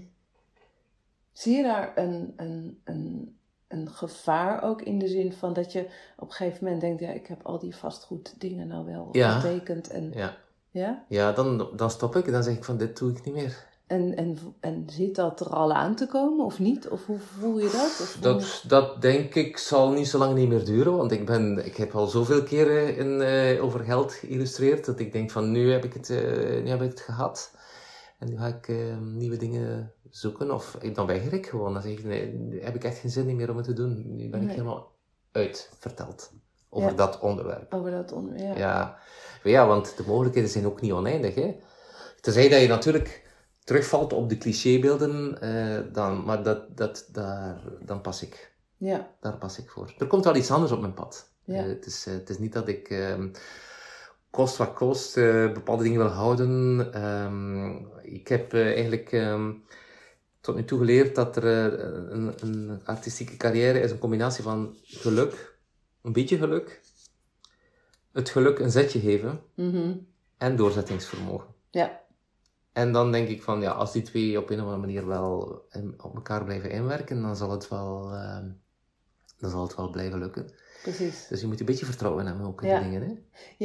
zie 1.33 1.57
je 1.57 1.63
daar 1.63 1.93
een, 1.99 2.33
een, 2.37 2.81
een, 2.85 3.39
een 3.69 3.89
gevaar 3.91 4.63
ook 4.63 4.83
in 4.83 4.99
de 4.99 5.09
zin 5.09 5.33
van 5.33 5.53
dat 5.53 5.73
je 5.73 5.89
op 6.17 6.29
een 6.29 6.35
gegeven 6.35 6.65
moment 6.65 6.81
denkt, 6.81 7.01
ja, 7.01 7.11
ik 7.11 7.27
heb 7.27 7.43
al 7.43 7.59
die 7.59 7.77
vastgoed 7.77 8.41
dingen 8.41 8.67
nou 8.67 8.85
wel 8.87 9.09
Ja. 9.13 9.41
getekend 9.41 9.89
en 9.91 10.11
Ja, 10.15 10.37
ja. 10.71 11.05
ja 11.09 11.33
dan, 11.33 11.69
dan 11.77 11.91
stop 11.91 12.17
ik. 12.17 12.33
Dan 12.33 12.43
zeg 12.43 12.55
ik 12.55 12.65
van, 12.65 12.77
dit 12.77 12.99
doe 12.99 13.11
ik 13.11 13.25
niet 13.25 13.35
meer. 13.35 13.69
En, 13.87 14.17
en, 14.17 14.39
en 14.61 14.87
zit 14.91 15.15
dat 15.15 15.41
er 15.41 15.47
al 15.49 15.73
aan 15.73 15.95
te 15.95 16.07
komen 16.07 16.45
of 16.45 16.59
niet? 16.59 16.89
Of 16.89 17.07
hoe 17.07 17.19
voel 17.19 17.59
je 17.59 17.71
dat? 17.73 17.99
Of 18.01 18.17
Dat, 18.21 18.65
dat 18.67 19.03
denk 19.03 19.35
ik 19.35 19.59
zal 19.59 19.91
niet 19.91 20.09
zo 20.09 20.19
lang 20.19 20.35
niet 20.35 20.49
meer 20.49 20.65
duren, 20.65 20.97
want 20.97 21.13
ik, 21.13 21.27
ben, 21.27 21.65
ik 21.67 21.77
heb 21.77 21.95
al 21.95 22.07
zoveel 22.07 22.43
keren 22.43 22.97
in, 22.97 23.21
eh, 23.21 23.65
over 23.65 23.81
geld 23.81 24.13
geïllustreerd 24.13 24.85
dat 24.85 24.99
ik 24.99 25.13
denk 25.13 25.31
van 25.31 25.51
nu 25.51 25.73
heb 25.73 25.85
ik 25.85 25.93
het, 25.93 26.11
eh, 26.11 26.63
nu 26.63 26.69
heb 26.69 26.83
ik 26.83 26.91
het 26.91 27.01
gehad. 27.01 27.55
En 28.19 28.29
nu 28.29 28.37
ga 28.37 28.47
ik 28.47 28.69
eh, 28.69 28.99
nieuwe 28.99 29.37
dingen 29.37 29.93
zoeken 30.11 30.51
of 30.51 30.77
ik, 30.81 30.95
dan 30.95 31.07
weiger 31.07 31.33
ik 31.33 31.47
gewoon. 31.47 31.73
Dan 31.73 31.83
zeg 31.83 31.93
ik 31.93 32.05
nee, 32.05 32.33
nu 32.33 32.63
heb 32.63 32.75
ik 32.75 32.85
echt 32.85 32.99
geen 32.99 33.11
zin 33.11 33.37
meer 33.37 33.51
om 33.51 33.57
het 33.57 33.67
te 33.67 33.73
doen. 33.73 34.17
Nu 34.17 34.29
ben 34.29 34.43
ik 34.43 34.51
helemaal 34.51 34.93
uit 35.33 35.71
verteld 35.79 36.33
over 36.69 36.91
Ja. 36.91 36.97
dat 36.97 37.19
onderwerp. 37.19 37.75
Over 37.75 37.91
dat 37.91 38.13
onder... 38.13 38.39
Ja. 38.39 38.57
Ja. 38.57 38.99
Ja, 39.43 39.67
want 39.67 39.97
de 39.97 40.03
mogelijkheden 40.07 40.51
zijn 40.51 40.67
ook 40.67 40.81
niet 40.81 40.93
oneindig. 40.93 41.35
Hè? 41.35 41.57
Tenzij 42.21 42.49
dat 42.49 42.61
je 42.61 42.69
natuurlijk 42.69 43.29
terugvalt 43.65 44.13
op 44.13 44.29
de 44.29 44.39
clichébeelden, 44.39 45.41
eh, 45.41 45.93
dan, 45.93 46.25
maar 46.25 46.43
dat, 46.43 46.77
dat, 46.77 47.09
daar, 47.13 47.61
dan 47.81 48.01
pas 48.01 48.23
ik. 48.23 48.53
Ja. 48.77 49.11
Daar 49.21 49.37
pas 49.37 49.59
ik 49.59 49.71
voor. 49.71 49.95
Er 49.99 50.07
komt 50.07 50.25
wel 50.25 50.37
iets 50.37 50.51
anders 50.51 50.73
op 50.73 50.81
mijn 50.81 50.95
pad. 50.95 51.31
Ja. 51.45 51.63
Eh, 51.63 51.69
het, 51.69 51.87
is, 51.87 52.07
eh, 52.07 52.15
het 52.15 52.31
is 52.31 52.39
niet 52.39 52.53
dat 52.53 52.69
ik 52.69 52.89
ehm, 52.89 53.29
kost 54.31 54.57
wat 54.57 54.73
kost 54.73 55.15
bepaalde 55.55 55.83
dingen 55.83 55.99
wil 55.99 56.09
houden. 56.09 56.87
Ehm, 56.93 57.71
ik 58.03 58.29
heb 58.29 58.55
eigenlijk 58.55 59.13
ehm, 59.13 59.53
tot 60.41 60.55
nu 60.55 60.65
toe 60.65 60.79
geleerd 60.79 61.15
dat 61.15 61.37
er 61.37 61.45
een, 62.13 62.35
een 62.41 62.81
artistieke 62.85 63.37
carrière 63.37 63.81
is 63.81 63.91
een 63.91 63.99
combinatie 63.99 64.43
van 64.43 64.77
geluk, 64.83 65.57
een 66.03 66.13
beetje 66.13 66.39
geluk, 66.39 66.81
het 68.13 68.29
geluk 68.29 68.59
een 68.59 68.71
zetje 68.71 69.01
geven 69.01 69.41
Mhm. 69.55 69.93
en 70.39 70.57
doorzettingsvermogen. 70.57 71.49
Ja. 71.71 72.01
En 72.73 72.93
dan 72.93 73.13
denk 73.13 73.29
ik 73.29 73.43
van, 73.43 73.61
ja, 73.61 73.71
als 73.71 73.93
die 73.93 74.03
twee 74.03 74.39
op 74.39 74.51
een 74.51 74.57
of 74.57 74.63
andere 74.65 74.81
manier 74.81 75.07
wel 75.07 75.63
in- 75.71 76.03
op 76.03 76.15
elkaar 76.15 76.45
blijven 76.45 76.71
inwerken, 76.71 77.23
dan 77.23 77.37
zal 77.37 77.51
het 77.51 77.69
wel, 77.69 78.13
ehm, 78.13 78.49
dan 79.39 79.51
zal 79.51 79.63
het 79.63 79.77
wel 79.77 79.91
blijven 79.91 80.19
lukken. 80.19 80.51
Precies. 80.83 81.27
Dus 81.29 81.41
je 81.41 81.47
moet 81.47 81.61
een 81.61 81.67
beetje 81.67 81.87
vertrouwen 81.87 82.27
hebben 82.27 82.47
ook 82.47 82.63
in 82.63 82.69
Ja. 82.69 82.81
die 82.81 82.91
dingen, 82.91 83.03
hè. 83.09 83.15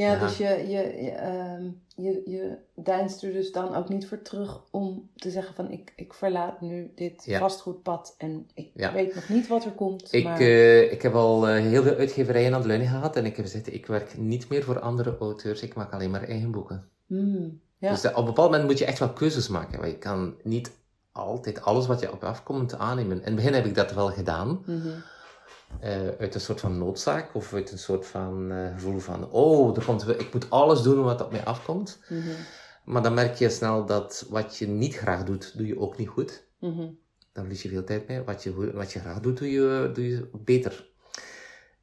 Ja, 0.01 0.11
Ja. 0.13 0.19
dus 0.19 0.37
je, 0.37 0.47
je, 0.47 1.03
je, 1.03 1.09
ehm, 1.11 1.63
je, 1.95 2.21
je 2.25 2.57
deinst 2.73 3.23
er 3.23 3.31
dus 3.31 3.51
dan 3.51 3.75
ook 3.75 3.89
niet 3.89 4.07
voor 4.07 4.21
terug 4.21 4.61
om 4.71 5.09
te 5.15 5.29
zeggen 5.31 5.55
van 5.55 5.71
ik, 5.71 5.93
ik 5.95 6.13
verlaat 6.13 6.61
nu 6.61 6.91
dit 6.95 7.25
Ja. 7.25 7.39
vastgoedpad 7.39 8.15
en 8.17 8.47
ik 8.53 8.71
weet 8.93 9.15
nog 9.15 9.29
niet 9.29 9.47
wat 9.47 9.65
er 9.65 9.71
komt. 9.71 10.13
Ik, 10.13 10.23
maar... 10.23 10.39
eh, 10.39 10.91
ik 10.91 11.01
heb 11.01 11.13
al 11.13 11.47
eh, 11.47 11.55
heel 11.61 11.83
veel 11.83 11.95
uitgeverijen 11.95 12.53
aan 12.53 12.61
de 12.61 12.67
lijn 12.67 12.87
gehad 12.87 13.15
en 13.15 13.25
ik 13.25 13.35
heb 13.35 13.45
gezegd, 13.45 13.73
ik 13.73 13.85
werk 13.85 14.17
niet 14.17 14.49
meer 14.49 14.63
voor 14.63 14.79
andere 14.79 15.17
auteurs, 15.19 15.61
ik 15.61 15.75
maak 15.75 15.93
alleen 15.93 16.11
maar 16.11 16.23
eigen 16.23 16.51
boeken. 16.51 16.89
Hmm, 17.07 17.59
ja. 17.77 17.89
Dus 17.89 18.05
op 18.07 18.15
een 18.17 18.25
bepaald 18.25 18.49
moment 18.51 18.69
moet 18.69 18.77
je 18.79 18.85
echt 18.85 18.99
wel 18.99 19.13
keuzes 19.13 19.47
maken, 19.47 19.79
want 19.79 19.91
je 19.91 19.97
kan 19.97 20.35
niet 20.43 20.71
altijd 21.11 21.61
alles 21.61 21.87
wat 21.87 21.99
je 21.99 22.11
op 22.11 22.23
afkomt 22.23 22.77
aannemen. 22.77 23.17
In 23.17 23.23
het 23.23 23.35
begin 23.35 23.53
heb 23.53 23.65
ik 23.65 23.75
dat 23.75 23.93
wel 23.93 24.07
gedaan, 24.09 24.63
Mhm. 24.65 24.89
Eh, 25.79 26.07
uit 26.07 26.35
een 26.35 26.41
soort 26.41 26.59
van 26.59 26.77
noodzaak 26.77 27.35
of 27.35 27.53
uit 27.53 27.71
een 27.71 27.77
soort 27.77 28.05
van 28.05 28.51
eh, 28.51 28.73
gevoel 28.73 28.99
van, 28.99 29.31
oh, 29.31 29.77
er 29.77 29.85
komt, 29.85 30.07
ik 30.09 30.33
moet 30.33 30.49
alles 30.49 30.81
doen 30.81 31.03
wat 31.03 31.21
op 31.21 31.31
mij 31.31 31.43
afkomt. 31.43 31.99
Mhm. 32.09 32.29
Maar 32.83 33.03
dan 33.03 33.13
merk 33.13 33.35
je 33.35 33.49
snel 33.49 33.85
dat 33.85 34.25
wat 34.29 34.57
je 34.57 34.67
niet 34.67 34.95
graag 34.95 35.23
doet, 35.23 35.57
doe 35.57 35.67
je 35.67 35.79
ook 35.79 35.97
niet 35.97 36.07
goed. 36.07 36.47
Mhm. 36.59 36.87
Dan 37.31 37.43
verlies 37.43 37.61
je 37.61 37.69
veel 37.69 37.83
tijd 37.83 38.07
mee. 38.07 38.23
Wat 38.23 38.43
je, 38.43 38.71
wat 38.73 38.91
je 38.91 38.99
graag 38.99 39.19
doet, 39.19 39.37
doe 39.37 39.51
je, 39.51 39.89
doe 39.93 40.07
je 40.07 40.29
beter. 40.33 40.89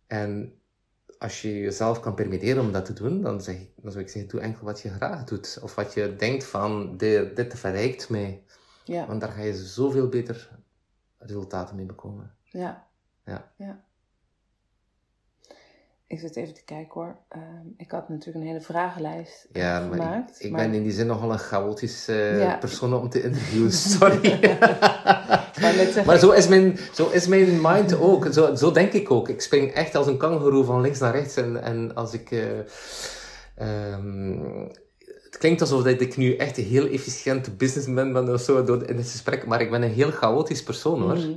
En 0.06 0.54
als 1.18 1.42
je 1.42 1.58
jezelf 1.58 2.00
kan 2.00 2.14
permitteren 2.14 2.62
om 2.62 2.72
dat 2.72 2.84
te 2.84 2.92
doen, 2.92 3.22
dan, 3.22 3.42
zeg, 3.42 3.56
dan 3.76 3.92
zou 3.92 4.04
ik 4.04 4.10
zeggen, 4.10 4.30
doe 4.30 4.40
enkel 4.40 4.64
wat 4.64 4.80
je 4.80 4.90
graag 4.90 5.24
doet. 5.24 5.58
Of 5.62 5.74
wat 5.74 5.94
je 5.94 6.16
denkt 6.16 6.44
van, 6.44 6.96
dit, 6.96 7.36
dit 7.36 7.58
verrijkt 7.58 8.08
mij. 8.08 8.42
Ja, 8.84 9.06
Want 9.06 9.20
daar 9.20 9.30
ga 9.30 9.42
je 9.42 9.54
zoveel 9.54 10.08
beter 10.08 10.50
resultaten 11.18 11.76
mee 11.76 11.86
bekomen. 11.86 12.34
ja. 12.44 12.90
Ja. 13.24 13.50
Ik 16.06 16.18
zit 16.20 16.36
even 16.36 16.54
te 16.54 16.64
kijken 16.64 16.92
hoor. 17.00 17.16
Ehm, 17.28 17.66
ik 17.76 17.90
had 17.90 18.08
natuurlijk 18.08 18.36
een 18.36 18.46
hele 18.50 18.60
vragenlijst 18.60 19.48
Ja, 19.52 19.80
maar 19.80 19.98
gemaakt. 19.98 20.30
ik, 20.38 20.44
ik 20.46 20.50
maar- 20.50 20.60
ben 20.64 20.74
in 20.74 20.82
die 20.82 20.92
zin 20.92 21.06
nogal 21.06 21.32
een 21.32 21.38
chaotisch 21.38 22.08
eh, 22.08 22.38
Ja. 22.38 22.56
persoon 22.56 22.94
om 22.94 23.08
te 23.08 23.22
interviewen, 23.22 23.72
sorry. 23.92 24.40
Maar 26.06 26.18
zo 26.18 26.30
is 26.30 26.48
mijn, 26.48 26.78
zo 26.92 27.08
is 27.10 27.26
mijn 27.26 27.60
mind 27.60 27.94
ook. 27.94 28.26
Zo, 28.32 28.54
zo 28.54 28.70
denk 28.70 28.92
ik 28.92 29.10
ook. 29.10 29.28
Ik 29.28 29.40
spring 29.40 29.70
echt 29.72 29.94
als 29.94 30.06
een 30.06 30.16
kangoeroe 30.18 30.64
van 30.64 30.80
links 30.80 30.98
naar 30.98 31.12
rechts. 31.14 31.36
En, 31.36 31.62
en 31.62 31.94
als 31.94 32.12
ik... 32.12 32.30
eh, 32.30 32.58
ehm, 33.56 34.38
het 35.24 35.38
klinkt 35.38 35.60
alsof 35.60 35.82
dat 35.82 36.00
ik 36.00 36.16
nu 36.16 36.36
echt 36.36 36.58
een 36.58 36.64
heel 36.64 36.86
efficiënte 36.88 37.50
businessman 37.50 38.12
ben 38.12 38.32
of 38.32 38.40
zo 38.40 38.64
door, 38.64 38.88
in 38.88 38.96
dit 38.96 39.10
gesprek. 39.10 39.46
Maar 39.46 39.60
ik 39.60 39.70
ben 39.70 39.82
een 39.82 39.90
heel 39.90 40.10
chaotisch 40.10 40.62
persoon 40.62 41.00
hoor. 41.02 41.16
Mhm. 41.16 41.36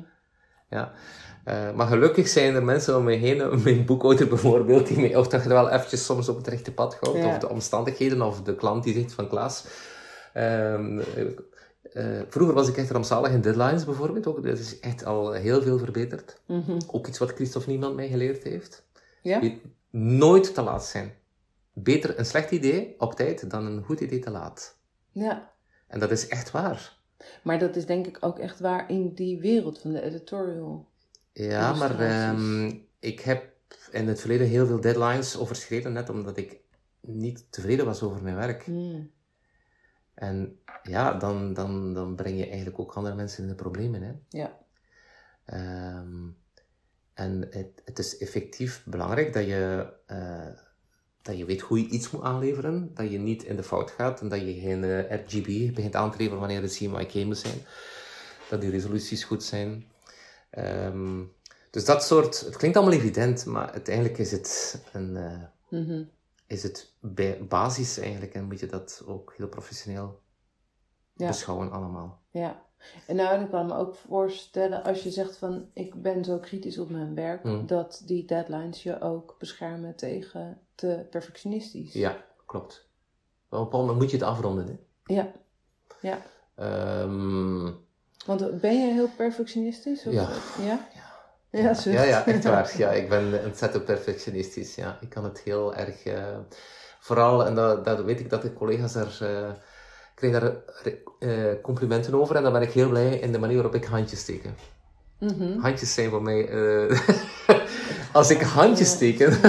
Ja. 0.70 0.92
Eh, 1.46 1.72
maar 1.74 1.88
gelukkig 1.88 2.28
zijn 2.28 2.56
er 2.56 2.64
mensen 2.64 2.98
om 2.98 3.04
me 3.04 3.14
heen, 3.16 3.62
mijn 3.64 3.86
boekhouder 3.86 4.28
bijvoorbeeld, 4.28 4.88
die 4.88 5.00
mij 5.00 5.16
ook 5.16 5.26
toch 5.28 5.44
wel 5.44 5.70
eventjes 5.70 6.06
soms 6.06 6.30
op 6.30 6.38
het 6.38 6.48
rechte 6.48 6.72
pad 6.74 6.96
houdt. 7.00 7.18
Ja. 7.18 7.28
Of 7.28 7.38
de 7.38 7.50
omstandigheden, 7.50 8.22
of 8.22 8.42
de 8.42 8.56
klant 8.56 8.84
die 8.84 8.94
zegt 8.94 9.14
van 9.14 9.28
Klaas. 9.28 9.66
ehm, 10.34 11.00
eh, 11.94 12.22
vroeger 12.30 12.56
was 12.56 12.68
ik 12.68 12.78
echt 12.78 12.90
rampzalig 12.92 13.32
in 13.32 13.42
deadlines 13.42 13.86
bijvoorbeeld. 13.86 14.28
Ook. 14.28 14.44
Dat 14.44 14.58
is 14.58 14.80
echt 14.80 15.06
al 15.06 15.32
heel 15.32 15.62
veel 15.62 15.78
verbeterd. 15.78 16.42
Mhm. 16.48 16.78
Ook 16.92 17.08
iets 17.08 17.18
wat 17.18 17.32
Christophe 17.32 17.70
Niemand 17.70 17.96
mij 17.96 18.08
geleerd 18.08 18.44
heeft. 18.44 18.86
Ja? 19.22 19.40
Weet- 19.40 19.62
Nooit 19.90 20.54
te 20.54 20.62
laat 20.62 20.86
zijn. 20.86 21.14
Beter 21.74 22.20
een 22.20 22.26
slecht 22.26 22.52
idee 22.52 22.96
op 22.98 23.14
tijd 23.14 23.50
dan 23.50 23.66
een 23.66 23.84
goed 23.84 24.00
idee 24.00 24.20
te 24.20 24.30
laat. 24.32 24.78
ja. 25.12 25.54
En 25.88 26.00
dat 26.00 26.12
is 26.12 26.28
echt 26.28 26.52
waar. 26.52 26.98
Maar 27.42 27.60
dat 27.60 27.76
is 27.76 27.86
denk 27.86 28.08
ik 28.08 28.18
ook 28.20 28.40
echt 28.40 28.60
waar 28.60 28.90
in 28.90 29.14
die 29.14 29.40
wereld 29.40 29.80
van 29.80 29.92
de 29.92 30.02
editorial. 30.02 30.86
Ja, 31.38 31.74
maar 31.74 32.00
ehm, 32.00 32.72
ik 33.00 33.20
heb 33.20 33.54
in 33.92 34.08
het 34.08 34.20
verleden 34.20 34.48
heel 34.48 34.66
veel 34.66 34.82
deadlines 34.82 35.38
overschreden, 35.38 35.94
net 35.94 36.10
omdat 36.10 36.38
ik 36.38 36.60
niet 37.02 37.46
tevreden 37.50 37.86
was 37.86 38.02
over 38.02 38.24
mijn 38.24 38.36
werk. 38.36 38.64
Hmm. 38.64 39.12
En 40.14 40.60
ja, 40.84 41.14
dan, 41.14 41.54
dan, 41.54 41.94
dan 41.94 42.16
breng 42.16 42.38
je 42.38 42.46
eigenlijk 42.48 42.80
ook 42.80 42.94
andere 42.94 43.16
mensen 43.16 43.44
in 43.44 43.50
de 43.50 43.56
problemen. 43.56 44.02
Hè? 44.02 44.12
Ja. 44.30 44.58
Ehm, 45.46 46.28
en 47.14 47.48
het, 47.50 47.82
het 47.86 48.00
is 48.00 48.18
effectief 48.18 48.84
belangrijk 48.86 49.34
dat 49.34 49.46
je, 49.46 49.94
eh, 50.06 50.48
dat 51.22 51.38
je 51.38 51.46
weet 51.46 51.62
hoe 51.62 51.80
je 51.80 51.88
iets 51.88 52.12
moet 52.12 52.24
aanleveren, 52.24 52.92
dat 52.94 53.12
je 53.12 53.18
niet 53.18 53.44
in 53.44 53.56
de 53.56 53.64
fout 53.64 53.92
gaat 53.92 54.22
en 54.22 54.30
dat 54.30 54.40
je 54.40 54.60
geen 54.60 54.84
eh, 54.84 55.12
RGB 55.12 55.74
begint 55.76 55.96
aan 55.96 56.12
te 56.12 56.18
leveren 56.18 56.40
wanneer 56.40 56.62
het 56.62 56.76
CMYK 56.76 57.14
moet 57.14 57.38
zijn, 57.38 57.58
dat 58.50 58.62
die 58.62 58.70
resoluties 58.70 59.24
goed 59.24 59.44
zijn. 59.44 59.94
Ehm, 60.56 61.24
dus 61.70 61.86
dat 61.86 62.04
soort, 62.04 62.40
het 62.40 62.56
klinkt 62.58 62.78
allemaal 62.78 62.96
evident, 62.96 63.46
maar 63.46 63.72
uiteindelijk 63.72 64.18
is 64.18 64.32
het 64.32 64.82
een, 64.94 65.16
eh, 65.18 65.42
Mhm. 65.70 66.04
is 66.48 66.64
het 66.64 66.94
basis 67.50 67.98
eigenlijk 67.98 68.34
en 68.34 68.44
moet 68.46 68.60
je 68.60 68.66
dat 68.68 69.04
ook 69.06 69.34
heel 69.38 69.48
professioneel 69.48 70.22
Ja. 71.14 71.28
beschouwen 71.28 71.72
allemaal. 71.72 72.22
Ja. 72.30 72.64
En 73.08 73.16
nou, 73.16 73.42
ik 73.44 73.50
kan 73.50 73.66
me 73.66 73.76
ook 73.76 73.96
voorstellen, 73.96 74.84
als 74.84 75.04
je 75.04 75.12
zegt 75.12 75.38
van 75.38 75.70
ik 75.74 76.02
ben 76.02 76.24
zo 76.26 76.38
kritisch 76.40 76.78
op 76.78 76.90
mijn 76.90 77.16
werk, 77.16 77.42
Hmm. 77.42 77.68
dat 77.68 78.02
die 78.06 78.26
deadlines 78.26 78.84
je 78.84 79.02
ook 79.02 79.36
beschermen 79.40 79.96
tegen 79.96 80.60
te 80.76 81.08
perfectionistisch. 81.10 81.94
Ja, 81.94 82.26
klopt. 82.46 82.90
Op 83.50 83.58
een 83.58 83.64
bepaald 83.64 83.82
moment 83.82 84.00
moet 84.02 84.12
je 84.12 84.18
het 84.18 84.26
afronden. 84.26 84.68
Hè? 84.68 85.14
Ja. 85.16 85.32
Ja. 86.02 86.22
Ehm, 86.56 87.72
Want 88.26 88.62
ben 88.62 88.74
je 88.88 88.94
heel 88.94 89.10
perfectionistisch? 89.18 90.06
Of- 90.06 90.14
Ja. 90.14 90.30
Ja? 90.66 90.88
Ja, 91.50 91.74
zo. 91.74 91.90
ja, 91.90 92.04
ja, 92.04 92.26
echt 92.26 92.44
waar. 92.44 92.74
Ja, 92.78 92.92
ik 92.92 93.10
ben 93.10 93.42
ontzettend 93.46 93.86
perfectionistisch. 93.86 94.76
Ja. 94.76 94.98
Ik 95.02 95.10
kan 95.10 95.24
het 95.24 95.42
heel 95.44 95.76
erg... 95.76 96.04
eh, 96.04 96.24
vooral, 97.00 97.46
en 97.46 97.56
dat, 97.56 97.86
dat 97.86 98.04
weet 98.04 98.20
ik 98.20 98.30
dat 98.30 98.42
de 98.42 98.54
collega's 98.54 98.94
daar... 98.94 99.18
krijg 100.16 100.34
daar 100.40 100.52
eh, 101.20 101.54
complimenten 101.62 102.14
over 102.14 102.36
en 102.36 102.44
dan 102.44 102.54
ben 102.54 102.62
ik 102.62 102.72
heel 102.72 102.90
blij 102.90 103.18
in 103.20 103.32
de 103.32 103.40
manier 103.40 103.56
waarop 103.56 103.76
ik 103.76 103.86
handjes 103.86 104.20
steken. 104.20 104.56
Mhm. 105.20 105.60
Handjes 105.60 105.94
zijn 105.94 106.10
voor 106.10 106.22
mij... 106.22 106.50
als 108.14 108.30
ik 108.30 108.42
handjes 108.42 108.98
teken... 108.98 109.32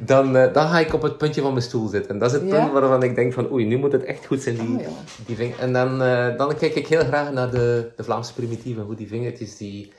dan, 0.00 0.36
eh, 0.36 0.52
dan 0.52 0.68
ga 0.68 0.78
ik 0.78 0.94
op 0.94 1.02
het 1.02 1.18
puntje 1.18 1.40
van 1.40 1.52
mijn 1.52 1.64
stoel 1.64 1.88
zitten. 1.88 2.10
En 2.10 2.18
dat 2.18 2.32
is 2.32 2.40
het 2.40 2.50
Ja? 2.50 2.60
punt 2.60 2.72
waarvan 2.72 3.02
ik 3.02 3.14
denk 3.14 3.32
van... 3.32 3.52
Oei, 3.52 3.66
nu 3.66 3.76
moet 3.76 3.92
het 3.92 4.04
echt 4.04 4.26
goed 4.26 4.42
zijn, 4.42 4.56
die, 4.56 4.68
Oh, 4.68 4.80
ja. 4.80 4.88
die 5.26 5.54
En 5.54 5.72
dan, 5.72 6.02
eh, 6.02 6.36
dan 6.36 6.56
kijk 6.56 6.74
ik 6.74 6.86
heel 6.86 7.04
graag 7.04 7.32
naar 7.32 7.50
de, 7.50 7.90
de 7.96 8.04
Vlaamse 8.04 8.34
primitieven. 8.34 8.82
Hoe 8.82 8.94
die 8.94 9.08
vingertjes, 9.08 9.56
die... 9.56 9.92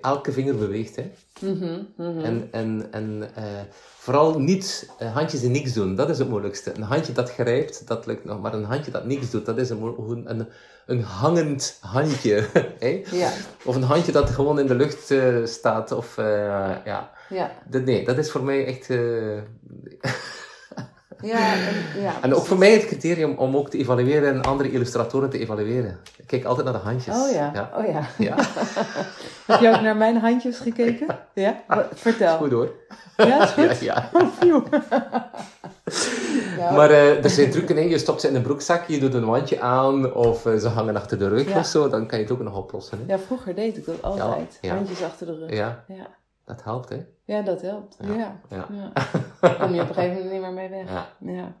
Elke 0.00 0.32
vinger 0.32 0.56
beweegt, 0.56 0.96
hè. 0.96 1.10
Mhm, 1.40 1.82
mhm. 1.96 2.24
En, 2.24 2.48
en, 2.50 2.86
en 2.90 3.30
eh, 3.34 3.44
vooral 3.98 4.38
niet 4.38 4.90
handjes 5.12 5.40
die 5.40 5.50
niks 5.50 5.72
doen, 5.72 5.94
dat 5.94 6.08
is 6.08 6.18
het 6.18 6.28
moeilijkste. 6.28 6.72
Een 6.76 6.82
handje 6.82 7.12
dat 7.12 7.30
grijpt, 7.30 7.86
dat 7.86 8.06
lukt 8.06 8.24
nog, 8.24 8.40
maar 8.40 8.54
een 8.54 8.64
handje 8.64 8.90
dat 8.90 9.04
niks 9.04 9.30
doet, 9.30 9.46
dat 9.46 9.58
is 9.58 9.70
een, 9.70 9.78
hoe 9.78 10.22
een, 10.24 10.48
een 10.86 11.02
hangend 11.02 11.78
handje. 11.80 12.44
hè? 12.78 13.02
Ja. 13.10 13.30
Of 13.64 13.76
een 13.76 13.82
handje 13.82 14.12
dat 14.12 14.30
gewoon 14.30 14.58
in 14.58 14.66
de 14.66 14.74
lucht 14.74 15.10
eh, 15.10 15.44
staat. 15.44 15.92
Of, 15.92 16.18
eh, 16.18 16.70
ja. 16.84 17.10
Ja. 17.28 17.50
Dat, 17.64 17.84
nee, 17.84 18.04
dat 18.04 18.18
is 18.18 18.30
voor 18.30 18.42
mij 18.42 18.66
echt... 18.66 18.90
eh, 18.90 19.38
Ja, 21.22 21.52
en, 21.54 22.02
ja. 22.02 22.12
en 22.22 22.34
ook 22.34 22.46
voor 22.46 22.58
mij 22.58 22.72
het 22.72 22.86
criterium 22.86 23.34
om 23.36 23.56
ook 23.56 23.70
te 23.70 23.78
evalueren 23.78 24.34
en 24.34 24.42
andere 24.42 24.70
illustratoren 24.70 25.30
te 25.30 25.38
evalueren. 25.38 25.98
Ik 26.16 26.26
kijk 26.26 26.44
altijd 26.44 26.64
naar 26.64 26.74
de 26.74 26.80
handjes. 26.80 27.16
Oh 27.16 27.32
ja. 27.32 27.50
Ja. 27.54 27.70
Oh 27.76 27.86
ja. 27.86 28.08
Ja, 28.18 28.36
Heb 29.46 29.60
je 29.60 29.68
ook 29.68 29.80
naar 29.80 29.96
mijn 29.96 30.16
handjes 30.16 30.58
gekeken? 30.58 31.06
Ja? 31.34 31.62
Vertel. 31.94 32.36
goed 32.36 32.50
hoor. 32.50 32.72
Ja, 33.16 33.42
is 33.42 33.50
goed? 33.50 33.80
Ja, 33.80 34.10
ja. 34.40 35.30
Ja, 36.58 36.70
Maar 36.72 36.90
eh, 36.90 37.24
er 37.24 37.30
zijn 37.30 37.50
trucken 37.50 37.76
in. 37.78 37.88
Je 37.88 37.98
stopt 37.98 38.20
ze 38.20 38.28
in 38.28 38.34
een 38.34 38.42
broekzak, 38.42 38.88
je 38.88 38.98
doet 38.98 39.14
een 39.14 39.24
wandje 39.24 39.60
aan 39.60 40.14
of 40.14 40.46
eh, 40.46 40.56
ze 40.56 40.68
hangen 40.68 40.96
achter 40.96 41.18
de 41.18 41.28
rug 41.28 41.48
Ja. 41.48 41.58
of 41.58 41.66
zo. 41.66 41.88
Dan 41.88 42.06
kan 42.06 42.18
je 42.18 42.24
het 42.24 42.32
ook 42.32 42.42
nog 42.42 42.56
oplossen. 42.56 42.98
Hè? 43.06 43.12
ja, 43.12 43.18
vroeger 43.18 43.54
deed 43.54 43.76
ik 43.76 43.84
dat 43.84 44.02
altijd. 44.02 44.58
ja. 44.60 44.74
Handjes 44.74 45.02
achter 45.02 45.26
de 45.26 45.34
rug. 45.38 45.50
Ja, 45.56 45.84
Ja. 45.88 46.06
dat 46.44 46.64
helpt 46.64 46.88
hè. 46.88 47.04
Ja, 47.24 47.42
dat 47.42 47.60
helpt. 47.60 47.96
Ja. 48.16 48.40
Daar 49.40 49.56
kom 49.56 49.74
je 49.74 49.80
op 49.82 49.88
een 49.88 49.94
gegeven 49.94 50.14
moment 50.14 50.32
niet 50.32 50.40
meer 50.40 50.52
mee 50.52 50.68
weg. 50.68 50.88
Ja. 50.88 51.08
Ja. 51.32 51.52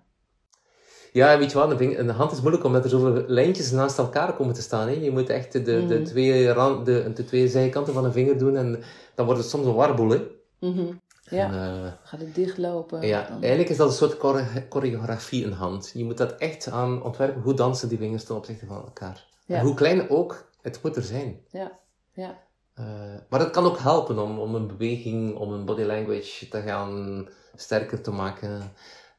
Ja, 1.12 1.38
weet 1.38 1.52
je 1.52 1.58
wat, 1.58 1.80
een 1.80 2.08
hand 2.08 2.32
is 2.32 2.40
moeilijk 2.40 2.64
omdat 2.64 2.84
er 2.84 2.90
zoveel 2.90 3.24
lijntjes 3.26 3.70
naast 3.70 3.98
elkaar 3.98 4.32
komen 4.34 4.54
te 4.54 4.62
staan. 4.62 4.88
Hè. 4.88 4.94
Je 4.94 5.10
moet 5.10 5.28
echt 5.28 5.52
de, 5.52 5.62
de, 5.62 5.72
Mhm. 5.94 6.04
twee 6.04 6.52
rand, 6.52 6.86
de, 6.86 7.12
de 7.14 7.24
twee 7.24 7.48
zijkanten 7.48 7.92
van 7.94 8.04
een 8.04 8.12
vinger 8.12 8.38
doen 8.38 8.56
en 8.56 8.82
dan 9.14 9.26
wordt 9.26 9.40
het 9.40 9.50
soms 9.50 9.66
een 9.66 9.74
warboel. 9.74 10.08
Hè. 10.10 10.20
Mhm. 10.60 10.84
Ja. 11.30 11.46
En, 11.46 11.84
eh, 11.84 11.92
Gaat 12.02 12.20
het 12.20 12.34
dichtlopen? 12.34 13.06
ja, 13.06 13.22
dan- 13.28 13.40
eigenlijk 13.40 13.68
is 13.70 13.76
dat 13.76 13.88
een 13.88 13.94
soort 13.94 14.18
chore- 14.18 14.66
choreografie 14.68 15.44
in 15.44 15.52
hand. 15.52 15.90
Je 15.94 16.04
moet 16.04 16.16
dat 16.18 16.32
echt 16.36 16.68
aan 16.70 17.02
ontwerpen. 17.02 17.42
Hoe 17.42 17.54
dansen 17.54 17.88
die 17.88 17.98
vingers 17.98 18.24
ten 18.24 18.36
opzichte 18.36 18.66
van 18.66 18.76
elkaar? 18.76 19.26
Ja. 19.46 19.56
En 19.58 19.64
hoe 19.64 19.74
klein 19.74 20.10
ook, 20.10 20.50
het 20.62 20.82
moet 20.82 20.96
er 20.96 21.02
zijn. 21.02 21.40
Ja. 21.50 21.78
Ja. 22.12 22.38
Eh, 22.74 22.84
maar 23.28 23.40
het 23.40 23.50
kan 23.50 23.64
ook 23.64 23.78
helpen 23.78 24.18
om, 24.18 24.38
om 24.38 24.54
een 24.54 24.66
beweging, 24.66 25.36
om 25.36 25.52
een 25.52 25.64
body 25.64 25.82
language 25.82 26.48
te 26.48 26.60
gaan 26.60 27.28
sterker 27.54 28.00
te 28.02 28.10
maken. 28.10 28.72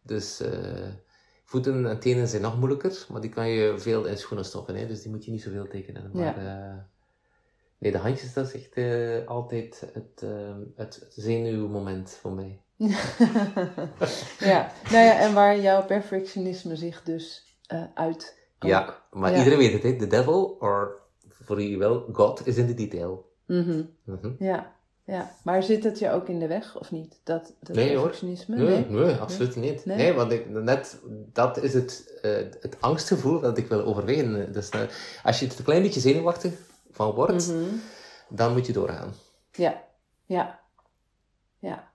Dus 0.03 0.39
eh, 0.41 0.87
voeten 1.43 1.85
en 1.85 1.99
tenen 1.99 2.27
zijn 2.27 2.41
nog 2.41 2.57
moeilijker, 2.57 3.05
maar 3.09 3.21
die 3.21 3.29
kan 3.29 3.49
je 3.49 3.79
veel 3.79 4.05
in 4.05 4.17
schoenen 4.17 4.45
stoppen. 4.45 4.75
Hè? 4.75 4.87
Dus 4.87 5.01
die 5.01 5.11
moet 5.11 5.25
je 5.25 5.31
niet 5.31 5.41
zoveel 5.41 5.67
tekenen. 5.67 6.09
Maar 6.13 6.35
nee, 7.77 7.91
de 7.91 7.97
handjes, 7.97 8.33
dat 8.33 8.45
is 8.47 8.53
echt 8.53 8.73
eh, 8.73 9.27
altijd 9.27 9.83
het, 9.93 10.23
eh, 10.23 10.55
het 10.75 11.05
zenuwmoment 11.09 12.17
voor 12.21 12.31
mij. 12.31 12.59
ja. 14.39 14.71
Nou 14.91 15.05
ja, 15.05 15.19
en 15.19 15.33
waar 15.33 15.59
jouw 15.59 15.85
perfectionisme 15.85 16.75
zich 16.75 17.03
dus 17.03 17.55
eh 17.67 17.83
uit. 17.93 18.35
ook. 18.59 18.69
Ja, 18.69 19.01
maar 19.11 19.31
Ja. 19.31 19.37
iedereen 19.37 19.57
weet 19.59 19.73
het, 19.73 19.83
hè? 19.83 19.95
The 19.95 20.07
devil, 20.07 20.57
or 20.59 20.99
voor 21.29 21.55
wie 21.55 21.77
wel, 21.77 22.05
God 22.11 22.47
is 22.47 22.57
in 22.57 22.67
the 22.67 22.73
detail. 22.73 23.31
Mhm. 23.45 23.83
Mhm. 24.03 24.31
Ja. 24.39 24.75
Ja. 25.05 25.31
Maar 25.43 25.63
zit 25.63 25.83
het 25.83 25.99
je 25.99 26.11
ook 26.11 26.27
in 26.27 26.39
de 26.39 26.47
weg 26.47 26.79
of 26.79 26.91
niet? 26.91 27.19
Dat, 27.23 27.53
dat 27.59 27.75
Nee, 27.75 27.87
hoor. 27.89 27.95
perfectionisme? 28.01 28.55
Nee, 28.57 28.85
nee, 28.89 29.15
absoluut 29.15 29.55
niet. 29.55 29.85
Nee? 29.85 30.13
Want 30.13 30.31
ik, 30.31 30.49
net, 30.49 30.97
dat 31.33 31.63
is 31.63 31.73
het, 31.73 32.19
eh, 32.21 32.31
het 32.61 32.77
angstgevoel 32.79 33.39
dat 33.39 33.57
ik 33.57 33.67
wil 33.67 33.83
overwegen. 33.83 34.51
Dus, 34.53 34.69
als 35.23 35.39
je 35.39 35.47
het 35.47 35.57
een 35.57 35.63
klein 35.65 35.81
beetje 35.81 35.99
zenuwachtig 35.99 36.53
van 36.97 37.11
wordt, 37.11 37.47
Mhm. 37.47 37.63
dan 38.29 38.53
moet 38.53 38.65
je 38.65 38.73
doorgaan. 38.73 39.13
Ja, 39.51 39.81
ja, 40.25 40.59
ja, 41.59 41.91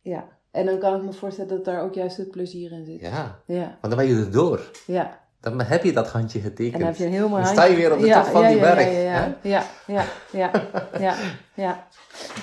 ja. 0.00 0.28
En 0.50 0.66
dan 0.66 0.78
kan 0.78 0.96
ik 0.96 1.02
me 1.02 1.12
voorstellen 1.12 1.50
dat 1.50 1.64
daar 1.64 1.82
ook 1.82 1.94
juist 1.94 2.16
het 2.16 2.30
plezier 2.30 2.72
in 2.72 2.84
zit. 2.84 3.00
Ja, 3.00 3.38
Ja, 3.46 3.62
want 3.80 3.94
dan 3.94 3.96
ben 3.96 4.06
je 4.06 4.24
er 4.24 4.32
door. 4.32 4.70
ja. 4.86 5.18
Dan 5.40 5.60
heb 5.60 5.84
je 5.84 5.92
dat 5.92 6.08
handje 6.08 6.40
getekend. 6.40 6.72
En 6.74 6.78
dan 6.80 6.88
heb 6.88 6.96
je 6.98 7.04
een 7.04 7.10
heel 7.12 7.28
mooi 7.28 7.42
Dan 7.42 7.52
sta 7.52 7.62
je 7.64 7.68
handje. 7.70 7.86
weer 7.88 7.94
op 7.96 8.00
de 8.00 8.06
Ja, 8.06 8.22
top 8.22 8.32
van 8.32 8.42
ja, 8.42 8.48
die 8.48 8.56
ja, 8.56 8.74
berg. 8.74 8.92
Ja, 8.92 9.00
ja, 9.02 9.28
ja, 9.42 9.64
ja, 9.86 10.04
ja, 10.32 10.50
ja, 10.52 10.52
ja, 10.98 11.14
ja. 11.54 11.86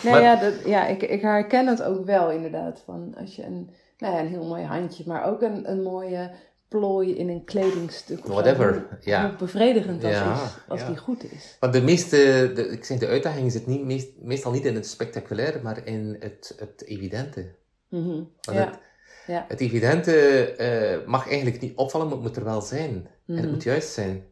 Nee, 0.04 0.14
Maar- 0.14 0.22
ja, 0.22 0.36
dat, 0.36 0.54
ja 0.66 0.86
ik, 0.88 1.02
ik 1.04 1.22
herken 1.22 1.68
het 1.68 1.84
ook 1.84 2.06
wel 2.06 2.32
inderdaad. 2.32 2.82
Van 2.86 3.16
als 3.20 3.36
je 3.36 3.46
een, 3.46 3.70
nou 3.98 4.14
ja, 4.14 4.20
een 4.20 4.28
heel 4.28 4.46
mooi 4.46 4.64
handje, 4.64 5.04
maar 5.08 5.26
ook 5.26 5.42
een, 5.42 5.72
een 5.72 5.84
mooie 5.84 6.32
plooi 6.68 7.16
in 7.16 7.30
een 7.30 7.44
kledingstuk. 7.44 8.20
of. 8.26 8.32
Whatever, 8.32 8.88
ja. 9.02 9.28
Hoe 9.30 9.38
bevredigend 9.38 10.02
dat 10.02 10.12
Ja, 10.12 10.34
is, 10.44 10.50
als 10.68 10.80
ja. 10.82 10.88
die 10.88 10.98
goed 10.98 11.32
is. 11.32 11.58
Want 11.60 11.74
de 11.74 11.82
meeste, 11.82 12.52
de, 12.56 12.68
ik 12.68 12.84
zeg, 12.86 12.98
de 13.00 13.08
uitdaging 13.08 13.52
zit 13.52 13.68
niet, 13.68 13.84
meest, 13.86 14.08
meestal 14.20 14.52
niet 14.52 14.66
in 14.66 14.76
het 14.76 14.88
spectaculaire, 14.88 15.62
maar 15.62 15.86
in 15.86 16.16
het, 16.20 16.56
het 16.60 16.84
evidente. 16.86 17.52
Mhm. 17.90 18.08
Want 18.08 18.28
Ja, 18.42 18.54
het, 18.54 18.80
ja. 19.28 19.46
het 19.48 19.60
evidente 19.60 20.16
eh, 20.56 21.08
mag 21.08 21.28
eigenlijk 21.30 21.62
niet 21.62 21.76
opvallen, 21.76 22.08
maar 22.08 22.16
het 22.16 22.26
moet 22.26 22.36
er 22.38 22.44
wel 22.44 22.62
zijn. 22.62 22.92
En 23.28 23.34
het 23.36 23.44
Mhm. 23.44 23.54
moet 23.54 23.64
juist 23.64 23.90
zijn. 23.94 24.24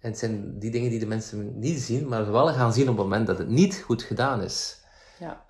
En 0.00 0.10
het 0.10 0.18
zijn 0.18 0.58
die 0.58 0.70
dingen 0.70 0.90
die 0.90 0.98
de 0.98 1.06
mensen 1.06 1.58
niet 1.58 1.80
zien, 1.80 2.08
maar 2.08 2.32
wel 2.32 2.46
gaan 2.48 2.72
zien 2.72 2.88
op 2.88 2.96
het 2.96 3.04
moment 3.06 3.26
dat 3.26 3.38
het 3.38 3.48
niet 3.48 3.76
goed 3.84 4.02
gedaan 4.02 4.42
is. 4.42 4.80
ja. 5.18 5.44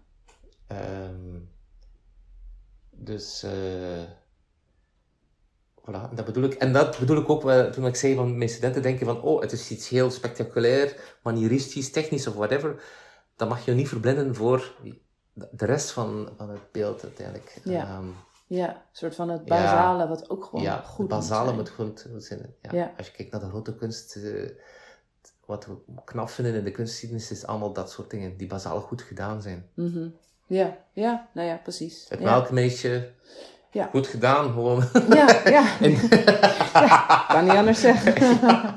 Ehm, 0.66 1.38
dus, 2.90 3.42
eh 3.42 3.50
voilà, 5.90 6.14
dat 6.14 6.24
bedoel 6.24 6.44
ik. 6.44 6.54
En 6.54 6.72
dat 6.72 6.98
bedoel 6.98 7.16
ik 7.16 7.28
ook 7.28 7.42
wel, 7.42 7.70
toen 7.70 7.86
ik 7.86 7.96
zei 7.96 8.14
van 8.14 8.38
mijn 8.38 8.50
studenten 8.50 8.82
denken 8.82 9.06
van, 9.06 9.22
oh, 9.22 9.40
het 9.40 9.52
is 9.52 9.70
iets 9.70 9.88
heel 9.88 10.10
spectaculair, 10.10 11.16
manieristisch, 11.22 11.90
technisch 11.90 12.26
of 12.26 12.34
whatever. 12.34 12.82
Dan 13.36 13.48
mag 13.48 13.64
je 13.64 13.72
niet 13.72 13.88
verblinden 13.88 14.34
voor 14.34 14.74
de 15.32 15.64
rest 15.66 15.90
van, 15.90 16.28
van 16.36 16.50
het 16.50 16.72
beeld 16.72 17.02
uiteindelijk. 17.02 17.60
Ja. 17.64 17.82
Ehm, 17.82 18.06
Ja, 18.46 18.68
een 18.68 18.76
soort 18.92 19.14
van 19.14 19.28
het 19.28 19.44
basale, 19.44 20.08
wat 20.08 20.30
ook 20.30 20.44
gewoon 20.44 20.64
ja, 20.64 20.76
goed 20.76 20.98
het 20.98 21.18
basale 21.20 21.52
moet 21.52 21.56
moet 21.56 21.68
zijn. 21.76 21.88
goed, 21.88 22.06
goed 22.12 22.24
zijn. 22.24 22.54
Ja. 22.62 22.70
Ja. 22.72 22.92
Als 22.96 23.06
je 23.06 23.12
kijkt 23.12 23.32
naar 23.32 23.40
de 23.40 23.48
grote 23.48 23.74
kunst, 23.74 24.16
eh, 24.16 24.50
wat 25.46 25.66
we 25.66 25.74
knap 26.04 26.28
vinden 26.28 26.54
in 26.54 26.64
de 26.64 26.70
kunstgeschiedenis, 26.70 27.30
is 27.30 27.46
allemaal 27.46 27.72
dat 27.72 27.90
soort 27.90 28.10
dingen 28.10 28.36
die 28.36 28.46
basaal 28.46 28.80
goed 28.80 29.02
gedaan 29.02 29.42
zijn. 29.42 29.68
Mhm. 29.74 30.08
Ja, 30.46 30.76
ja, 30.92 31.28
nou 31.34 31.48
ja, 31.48 31.56
precies. 31.56 32.06
Het 32.08 32.18
ja. 32.18 32.24
melkmeisje, 32.24 33.12
Ja. 33.70 33.86
goed 33.90 34.06
gedaan, 34.06 34.52
gewoon. 34.52 34.84
Ja, 35.08 35.40
ja, 35.44 35.64
En- 35.80 36.08
ja, 36.86 37.24
kan 37.28 37.44
niet 37.44 37.52
anders 37.52 37.80
zeggen. 37.80 38.14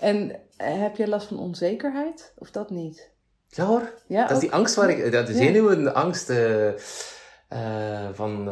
en 0.00 0.40
eh, 0.56 0.80
heb 0.80 0.96
je 0.96 1.08
last 1.08 1.26
van 1.28 1.38
onzekerheid? 1.38 2.32
Of 2.38 2.50
dat 2.50 2.70
niet? 2.70 3.10
ja 3.48 3.64
hoor, 3.64 3.92
Ja, 4.06 4.20
dat 4.20 4.30
is 4.30 4.34
ook? 4.36 4.40
die 4.40 4.52
angst 4.52 4.74
waar 4.74 4.90
ik, 4.90 5.12
dat 5.12 5.26
de 5.26 5.32
Ja. 5.32 5.38
angst 5.90 6.30
eh, 6.30 8.08
van, 8.12 8.48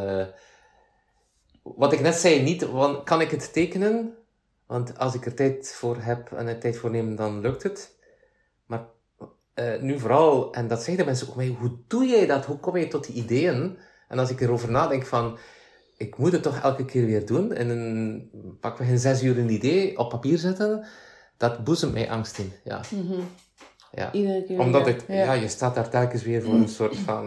wat 1.63 1.93
ik 1.93 2.01
net 2.01 2.15
zei, 2.15 2.43
niet, 2.43 2.63
want, 2.63 3.05
kan 3.05 3.21
ik 3.21 3.31
het 3.31 3.53
tekenen? 3.53 4.15
Want 4.67 4.99
als 4.99 5.15
ik 5.15 5.27
er 5.27 5.35
tijd 5.35 5.73
voor 5.75 5.97
heb 6.01 6.33
en 6.33 6.47
er 6.47 6.59
tijd 6.61 6.77
voor 6.79 6.91
neem, 6.91 7.17
dan 7.17 7.41
lukt 7.41 7.63
het. 7.63 7.95
Maar 8.67 8.85
eh, 9.61 9.81
nu 9.81 9.99
vooral, 9.99 10.53
en 10.53 10.69
dat 10.69 10.79
zeggen 10.79 10.97
de 10.97 11.05
mensen 11.05 11.29
ook 11.29 11.37
mij, 11.37 11.57
hoe 11.59 11.71
doe 11.87 12.07
jij 12.07 12.27
dat? 12.27 12.45
Hoe 12.45 12.59
kom 12.59 12.77
je 12.77 12.89
tot 12.89 13.07
die 13.07 13.15
ideeën? 13.15 13.77
En 14.09 14.19
als 14.19 14.31
ik 14.31 14.41
erover 14.41 14.71
nadenk 14.71 15.07
van, 15.07 15.39
ik 15.97 16.17
moet 16.19 16.33
het 16.33 16.43
toch 16.43 16.59
elke 16.63 16.85
keer 16.85 17.07
weer 17.07 17.27
doen, 17.27 17.53
en 17.53 17.69
een, 17.69 18.31
pakken 18.61 18.85
we 18.87 18.91
in 18.91 18.99
zes 18.99 19.23
uur 19.23 19.39
een 19.39 19.51
idee 19.51 19.99
op 19.99 20.09
papier 20.11 20.39
zetten, 20.39 20.85
dat 21.37 21.65
boezemt 21.65 21.93
mij 21.93 22.11
angst 22.11 22.39
in. 22.39 22.53
Ja. 22.65 22.81
Mhm. 22.91 23.21
Ja. 23.93 24.13
Iedere 24.13 24.45
keer 24.45 24.59
Omdat 24.61 24.85
weer. 24.85 24.95
het, 24.95 25.05
ja. 25.09 25.33
je 25.33 25.49
staat 25.49 25.75
daar 25.75 25.89
telkens 25.89 26.23
weer 26.23 26.43
voor 26.43 26.55
een 26.55 26.69
soort 26.69 26.97
van 26.97 27.27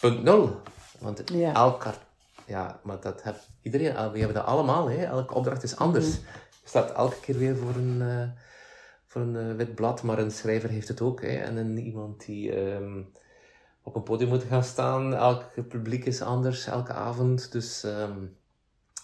punt 0.00 0.22
nul. 0.22 0.60
Want 0.98 1.22
Ja. 1.32 1.54
elk, 1.54 1.86
ja, 2.46 2.80
maar 2.82 3.00
dat 3.00 3.22
heb 3.22 3.36
iedereen, 3.62 3.92
we 4.12 4.18
hebben 4.18 4.34
dat 4.34 4.44
allemaal, 4.44 4.90
hè. 4.90 5.04
elke 5.04 5.34
opdracht 5.34 5.62
is 5.62 5.76
anders. 5.76 6.06
Mhm. 6.06 6.16
Je 6.62 6.68
staat 6.68 6.92
elke 6.92 7.20
keer 7.20 7.38
weer 7.38 7.56
voor 7.56 7.74
een, 7.76 7.98
eh, 8.02 8.28
voor 9.08 9.20
een 9.20 9.36
eh, 9.36 9.56
wit 9.56 9.74
blad, 9.74 10.02
maar 10.02 10.18
een 10.18 10.30
schrijver 10.30 10.70
heeft 10.70 10.88
het 10.88 11.00
ook. 11.00 11.20
Hè. 11.20 11.36
En 11.36 11.56
een, 11.56 11.78
iemand 11.78 12.26
die 12.26 12.54
ehm, 12.54 13.02
op 13.82 13.94
een 13.94 14.02
podium 14.02 14.28
moet 14.28 14.42
gaan 14.42 14.64
staan, 14.64 15.14
elk 15.14 15.68
publiek 15.68 16.04
is 16.04 16.22
anders, 16.22 16.66
elke 16.66 16.92
avond. 16.92 17.52
Dus 17.52 17.84
ehm, 17.84 18.26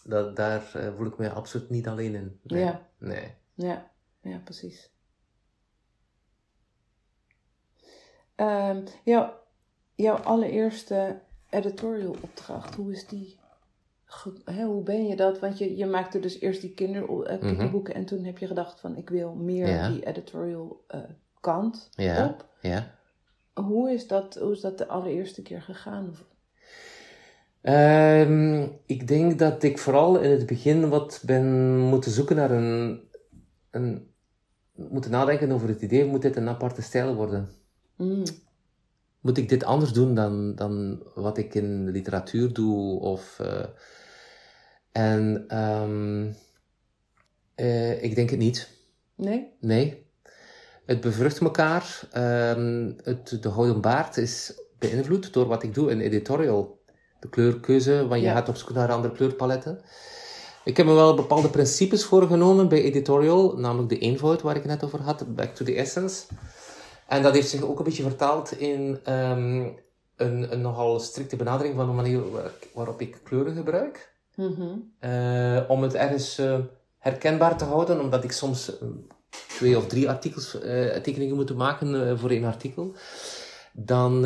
dat, 0.04 0.36
daar 0.36 0.74
eh, 0.74 0.94
voel 0.96 1.06
ik 1.06 1.18
mij 1.18 1.30
absoluut 1.30 1.70
niet 1.70 1.88
alleen 1.88 2.14
in. 2.14 2.40
Nee. 2.42 2.62
Ja. 2.62 2.88
nee. 2.98 3.34
Ja, 3.54 3.90
ja, 4.20 4.38
precies. 4.38 4.92
Ehm, 8.34 8.86
jouw, 9.04 9.32
jouw 9.94 10.16
allereerste 10.16 11.20
editorial 11.50 12.16
opdracht, 12.20 12.74
hoe 12.74 12.92
is 12.92 13.06
die? 13.06 13.38
Hoe 14.66 14.82
ben 14.82 15.06
je 15.06 15.16
dat? 15.16 15.38
Want 15.40 15.58
je, 15.58 15.76
je 15.76 15.86
maakte 15.86 16.20
dus 16.20 16.40
eerst 16.40 16.60
die 16.60 16.74
eh, 16.74 16.86
Mhm. 17.38 17.46
kinderboeken 17.46 17.94
en 17.94 18.04
toen 18.04 18.24
heb 18.24 18.38
je 18.38 18.46
gedacht 18.46 18.80
van 18.80 18.96
ik 18.96 19.10
wil 19.10 19.34
meer 19.34 19.68
Ja. 19.68 19.88
die 19.88 20.06
editorial 20.06 20.84
eh, 20.88 21.00
kant 21.40 21.88
Ja. 21.92 22.28
op. 22.28 22.46
Ja. 22.60 22.94
Hoe 23.54 23.92
is, 23.92 24.06
dat, 24.06 24.34
hoe 24.34 24.52
is 24.52 24.60
dat 24.60 24.78
de 24.78 24.88
allereerste 24.88 25.42
keer 25.42 25.62
gegaan? 25.62 26.14
Ehm, 27.60 28.66
ik 28.86 29.08
denk 29.08 29.38
dat 29.38 29.62
ik 29.62 29.78
vooral 29.78 30.18
in 30.20 30.30
het 30.30 30.46
begin 30.46 30.88
wat 30.88 31.22
ben 31.26 31.78
moeten 31.78 32.10
zoeken 32.10 32.36
naar 32.36 32.50
een, 32.50 33.00
een 33.70 34.12
moeten 34.74 35.10
nadenken 35.10 35.52
over 35.52 35.68
het 35.68 35.82
idee, 35.82 36.04
moet 36.04 36.22
dit 36.22 36.36
een 36.36 36.48
aparte 36.48 36.82
stijl 36.82 37.14
worden? 37.14 37.48
Mm, 37.96 38.22
Moet 39.20 39.38
ik 39.38 39.48
dit 39.48 39.64
anders 39.64 39.92
doen 39.92 40.14
dan, 40.14 40.54
dan 40.54 41.02
wat 41.14 41.38
ik 41.38 41.54
in 41.54 41.84
de 41.84 41.90
literatuur 41.92 42.52
doe? 42.52 43.00
Of, 43.00 43.38
eh, 43.40 43.64
en 44.94 45.44
ehm, 45.48 46.32
Eh, 47.54 48.02
ik 48.02 48.14
denk 48.14 48.30
het 48.30 48.38
niet. 48.38 48.68
Nee? 49.14 49.52
Nee. 49.60 50.06
Het 50.86 51.00
bevrucht 51.00 51.38
elkaar. 51.40 52.00
Ehm, 52.12 52.92
het, 53.02 53.42
de 53.42 53.48
houden 53.48 53.80
baard 53.80 54.16
is 54.16 54.52
beïnvloed 54.78 55.32
door 55.32 55.46
wat 55.46 55.62
ik 55.62 55.74
doe 55.74 55.90
in 55.90 56.00
editorial. 56.00 56.80
De 57.20 57.28
kleurkeuze, 57.28 58.06
want 58.08 58.20
je 58.20 58.26
Ja. 58.26 58.32
gaat 58.34 58.48
op 58.48 58.56
zoek 58.56 58.70
naar 58.72 58.92
andere 58.92 59.14
kleurpaletten. 59.14 59.80
Ik 60.64 60.76
heb 60.76 60.86
me 60.86 60.92
wel 60.92 61.14
bepaalde 61.14 61.48
principes 61.48 62.04
voorgenomen 62.04 62.68
bij 62.68 62.82
editorial, 62.82 63.56
namelijk 63.56 63.88
de 63.88 63.98
eenvoud 63.98 64.42
waar 64.42 64.56
ik 64.56 64.64
net 64.64 64.84
over 64.84 65.00
had, 65.00 65.34
back 65.34 65.54
to 65.54 65.64
the 65.64 65.74
essence. 65.74 66.24
En 67.08 67.22
dat 67.22 67.34
heeft 67.34 67.48
zich 67.48 67.62
ook 67.62 67.78
een 67.78 67.84
beetje 67.84 68.02
vertaald 68.02 68.58
in 68.58 68.98
ehm, 69.04 69.68
een, 70.16 70.52
een 70.52 70.60
nogal 70.60 71.00
strikte 71.00 71.36
benadering 71.36 71.74
van 71.76 71.86
de 71.86 71.92
manier 71.92 72.30
waar- 72.30 72.52
waarop 72.74 73.00
ik 73.00 73.18
kleuren 73.24 73.54
gebruik. 73.56 74.12
Mhm. 74.36 74.76
Eh, 74.98 75.60
om 75.68 75.82
het 75.82 75.94
ergens 75.94 76.38
eh, 76.38 76.58
herkenbaar 76.98 77.56
te 77.58 77.64
houden, 77.64 78.00
omdat 78.00 78.24
ik 78.24 78.32
soms 78.32 78.78
eh, 78.78 78.88
twee 79.48 79.76
of 79.76 79.86
drie 79.86 80.08
artikels, 80.08 80.50
tekeningen 81.02 81.34
moet 81.34 81.56
maken 81.56 82.18
voor 82.18 82.30
één 82.30 82.44
artikel. 82.44 82.94
Dan 83.72 84.24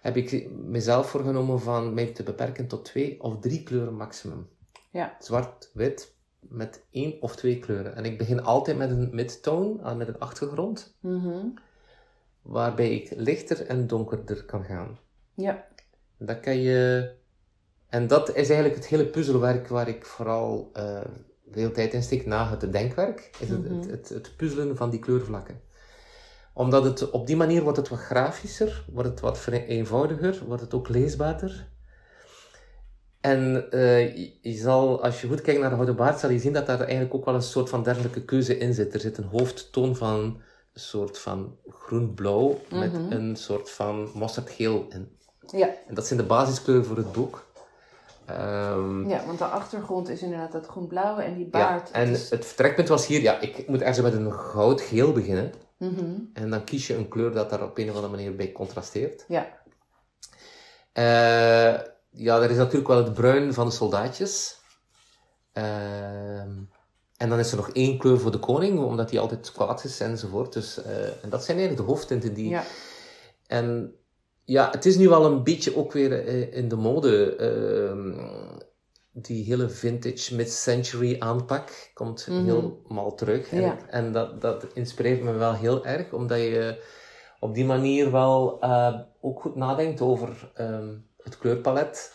heb 0.00 0.16
ik 0.16 0.50
mezelf 0.50 1.10
voorgenomen 1.10 1.60
van 1.60 1.94
mij 1.94 2.06
te 2.06 2.22
beperken 2.22 2.66
tot 2.66 2.84
twee 2.84 3.22
of 3.22 3.38
drie 3.40 3.62
kleuren 3.62 3.94
maximum. 3.96 4.48
Ja. 4.90 5.16
Zwart, 5.18 5.70
wit, 5.74 6.14
met 6.40 6.84
één 6.90 7.22
of 7.22 7.36
twee 7.36 7.58
kleuren. 7.58 7.94
En 7.96 8.04
ik 8.04 8.18
begin 8.18 8.42
altijd 8.42 8.76
met 8.76 8.90
een 8.90 9.08
midtone, 9.12 9.94
met 9.94 10.08
een 10.08 10.18
achtergrond, 10.18 10.96
Mhm. 11.00 11.46
waarbij 12.42 12.94
ik 12.94 13.12
lichter 13.16 13.66
en 13.66 13.86
donkerder 13.86 14.44
kan 14.44 14.64
gaan. 14.64 14.98
Ja. 15.34 15.66
Dat 16.18 16.40
kan 16.40 16.56
je... 16.60 17.10
En 17.94 18.06
dat 18.06 18.28
is 18.28 18.48
eigenlijk 18.48 18.74
het 18.74 18.86
hele 18.86 19.06
puzzelwerk 19.06 19.68
waar 19.68 19.88
ik 19.88 20.06
vooral 20.06 20.70
eh 20.72 21.00
veel 21.50 21.72
tijd 21.72 21.92
in 21.92 22.02
steek 22.02 22.26
na 22.26 22.48
het 22.50 22.72
denkwerk. 22.72 23.30
Is 23.40 23.48
het, 23.48 23.68
Mhm. 23.70 23.78
het, 23.78 23.90
het, 23.90 24.08
het 24.08 24.36
puzzelen 24.36 24.76
van 24.76 24.90
die 24.90 25.00
kleurvlakken. 25.00 25.60
Omdat 26.52 26.84
het 26.84 27.10
op 27.10 27.26
die 27.26 27.36
manier 27.36 27.62
wordt 27.62 27.78
het 27.78 27.88
wat 27.88 27.98
grafischer, 27.98 28.84
wordt 28.92 29.08
het 29.08 29.20
wat 29.20 29.46
eenvoudiger, 29.46 30.42
wordt 30.46 30.62
het 30.62 30.74
ook 30.74 30.88
leesbaarder. 30.88 31.68
En 33.20 33.70
eh, 33.70 34.16
je, 34.16 34.32
je 34.42 34.52
zal, 34.52 35.02
als 35.02 35.20
je 35.20 35.28
goed 35.28 35.40
kijkt 35.40 35.60
naar 35.60 35.68
de 35.68 35.74
Gouden 35.74 35.96
Baard, 35.96 36.18
zal 36.20 36.30
je 36.30 36.38
zien 36.38 36.52
dat 36.52 36.66
daar 36.66 36.80
eigenlijk 36.80 37.14
ook 37.14 37.24
wel 37.24 37.34
een 37.34 37.42
soort 37.42 37.68
van 37.68 37.82
dergelijke 37.82 38.24
keuze 38.24 38.58
in 38.58 38.74
zit. 38.74 38.94
Er 38.94 39.00
zit 39.00 39.18
een 39.18 39.24
hoofdtoon 39.24 39.96
van 39.96 40.18
een 40.72 40.80
soort 40.80 41.18
van 41.18 41.56
groen-blauw 41.68 42.60
met 42.70 42.92
Mhm. 42.92 43.12
een 43.12 43.36
soort 43.36 43.70
van 43.70 44.10
mosterdgeel 44.14 44.86
in. 44.88 45.16
Ja. 45.58 45.68
En 45.88 45.94
dat 45.94 46.06
zijn 46.06 46.18
de 46.20 46.26
basiskleuren 46.26 46.84
voor 46.84 46.96
het 46.96 47.12
boek. 47.12 47.52
Ehm, 48.26 49.08
ja, 49.08 49.26
want 49.26 49.38
de 49.38 49.44
achtergrond 49.44 50.08
is 50.08 50.22
inderdaad 50.22 50.52
dat 50.52 50.66
groen-blauwe 50.66 51.22
en 51.22 51.34
die 51.34 51.44
ja, 51.44 51.50
baard. 51.50 51.90
En 51.90 52.08
het 52.08 52.16
is- 52.16 52.30
het 52.30 52.44
vertrekpunt 52.46 52.88
was 52.88 53.06
hier, 53.06 53.20
ja, 53.20 53.40
ik 53.40 53.68
moet 53.68 53.80
ergens 53.80 54.00
met 54.00 54.12
een 54.14 54.32
goudgeel 54.32 55.12
beginnen. 55.12 55.52
Mhm. 55.78 56.14
En 56.32 56.50
dan 56.50 56.64
kies 56.64 56.86
je 56.86 56.94
een 56.96 57.08
kleur 57.08 57.32
dat 57.32 57.50
daar 57.50 57.62
op 57.62 57.78
een 57.78 57.88
of 57.90 57.94
andere 57.94 58.12
manier 58.12 58.36
bij 58.36 58.52
contrasteert. 58.52 59.24
Ja. 59.28 59.46
Eh, 60.92 61.80
ja, 62.10 62.40
er 62.42 62.50
is 62.50 62.56
natuurlijk 62.56 62.88
wel 62.88 63.04
het 63.04 63.14
bruin 63.14 63.54
van 63.54 63.66
de 63.66 63.72
soldaatjes. 63.72 64.60
Ehm, 65.52 66.52
en 67.16 67.28
dan 67.28 67.38
is 67.38 67.50
er 67.50 67.56
nog 67.56 67.70
één 67.70 67.98
kleur 67.98 68.18
voor 68.20 68.30
de 68.30 68.38
koning, 68.38 68.78
omdat 68.78 69.10
hij 69.10 69.20
altijd 69.20 69.52
kwaad 69.52 69.84
is 69.84 70.00
enzovoort. 70.00 70.52
Dus, 70.52 70.82
eh, 70.82 71.06
en 71.22 71.28
dat 71.30 71.44
zijn 71.44 71.56
eigenlijk 71.58 71.86
de 71.86 71.92
hoofdtinten 71.94 72.34
die... 72.34 72.48
Ja. 72.48 72.62
En 73.46 73.94
ja, 74.44 74.70
het 74.70 74.86
is 74.86 74.96
nu 74.96 75.08
wel 75.08 75.24
een 75.24 75.42
beetje 75.44 75.76
ook 75.76 75.92
weer 75.92 76.26
eh, 76.26 76.56
in 76.56 76.68
de 76.68 76.76
mode. 76.76 77.36
ehm, 77.36 78.12
die 79.16 79.44
hele 79.44 79.68
vintage 79.68 80.34
mid-century 80.34 81.16
aanpak 81.18 81.90
komt 81.94 82.26
Mhm. 82.30 82.44
helemaal 82.44 83.14
terug. 83.14 83.50
En, 83.50 83.60
Ja. 83.60 83.76
en 83.90 84.12
dat, 84.12 84.40
dat 84.40 84.66
inspireert 84.72 85.22
me 85.22 85.32
wel 85.32 85.52
heel 85.54 85.86
erg, 85.86 86.12
omdat 86.12 86.38
je 86.38 86.82
op 87.40 87.54
die 87.54 87.64
manier 87.64 88.12
wel 88.12 88.60
eh, 88.60 88.98
ook 89.20 89.40
goed 89.40 89.56
nadenkt 89.56 90.00
over 90.00 90.50
ehm, 90.54 90.88
het 91.22 91.38
kleurpalet. 91.38 92.12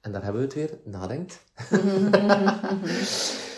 En 0.00 0.12
daar 0.12 0.22
hebben 0.22 0.40
we 0.40 0.46
het 0.46 0.56
weer, 0.56 0.78
nadenkt. 0.84 1.42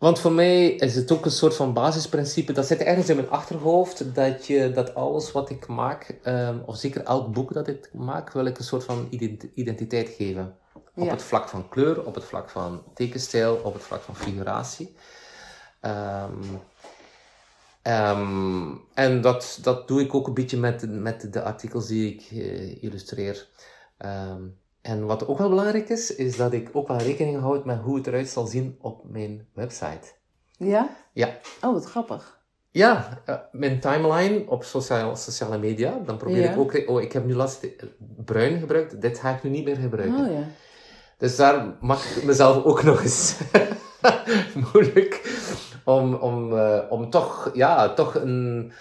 Want 0.00 0.18
voor 0.18 0.32
mij 0.32 0.66
is 0.68 0.94
het 0.94 1.12
ook 1.12 1.24
een 1.24 1.30
soort 1.30 1.56
van 1.56 1.72
basisprincipe, 1.72 2.52
dat 2.52 2.66
zit 2.66 2.80
ergens 2.80 3.08
in 3.08 3.16
mijn 3.16 3.30
achterhoofd, 3.30 4.14
dat, 4.14 4.46
je, 4.46 4.70
dat 4.70 4.94
alles 4.94 5.32
wat 5.32 5.50
ik 5.50 5.66
maak, 5.66 6.18
ehm, 6.22 6.58
of 6.66 6.76
zeker 6.76 7.02
elk 7.02 7.32
boek 7.32 7.52
dat 7.52 7.68
ik 7.68 7.90
maak, 7.92 8.32
wil 8.32 8.44
ik 8.44 8.58
een 8.58 8.64
soort 8.64 8.84
van 8.84 9.06
ident- 9.10 9.46
identiteit 9.54 10.08
geven. 10.08 10.56
Op 10.94 11.10
het 11.10 11.22
vlak 11.22 11.48
van 11.48 11.68
kleur, 11.68 12.04
op 12.04 12.14
het 12.14 12.24
vlak 12.24 12.50
van 12.50 12.82
tekenstijl, 12.94 13.54
op 13.54 13.72
het 13.72 13.82
vlak 13.82 14.02
van 14.02 14.16
figuratie. 14.16 14.96
Ehm, 15.80 16.42
ehm, 17.82 18.74
en 18.94 19.20
dat, 19.20 19.58
dat 19.62 19.88
doe 19.88 20.00
ik 20.00 20.14
ook 20.14 20.26
een 20.26 20.34
beetje 20.34 20.58
met, 20.58 20.90
met 20.90 21.32
de 21.32 21.42
artikels 21.42 21.86
die 21.86 22.14
ik 22.14 22.30
eh, 22.30 22.82
illustreer. 22.82 23.48
En 24.82 25.06
wat 25.06 25.26
ook 25.26 25.38
wel 25.38 25.48
belangrijk 25.48 25.88
is, 25.88 26.14
is 26.14 26.36
dat 26.36 26.52
ik 26.52 26.68
ook 26.72 26.88
wel 26.88 26.96
rekening 26.96 27.40
houd 27.40 27.64
met 27.64 27.78
hoe 27.78 27.96
het 27.96 28.06
eruit 28.06 28.28
zal 28.28 28.46
zien 28.46 28.76
op 28.80 29.02
mijn 29.08 29.46
website. 29.54 30.12
Ja? 30.56 30.96
Ja. 31.12 31.38
Oh, 31.62 31.72
wat 31.72 31.84
grappig. 31.84 32.38
Ja, 32.70 33.20
eh, 33.24 33.34
mijn 33.52 33.80
timeline 33.80 34.44
op 34.46 34.64
sociale, 34.64 35.16
sociale 35.16 35.58
media, 35.58 35.98
dan 36.04 36.16
probeer 36.16 36.42
Ja. 36.42 36.50
ik 36.50 36.58
ook... 36.58 36.82
Oh, 36.86 37.02
ik 37.02 37.12
heb 37.12 37.24
nu 37.24 37.34
laatst 37.34 37.62
eh, 37.62 37.70
bruin 38.24 38.58
gebruikt, 38.58 39.00
dit 39.00 39.18
ga 39.18 39.30
ik 39.34 39.42
nu 39.42 39.50
niet 39.50 39.64
meer 39.64 39.76
gebruiken. 39.76 40.26
Oh 40.26 40.32
ja. 40.32 40.44
Dus 41.18 41.36
daar 41.36 41.76
mag 41.80 42.16
ik 42.16 42.24
mezelf 42.24 42.64
ook 42.64 42.82
nog 42.82 43.02
eens 43.02 43.36
moeilijk 44.72 45.38
om, 45.84 46.14
om, 46.14 46.58
eh, 46.58 46.78
om 46.88 47.10
toch, 47.10 47.50
ja, 47.54 47.94
toch 47.94 48.14
een, 48.14 48.72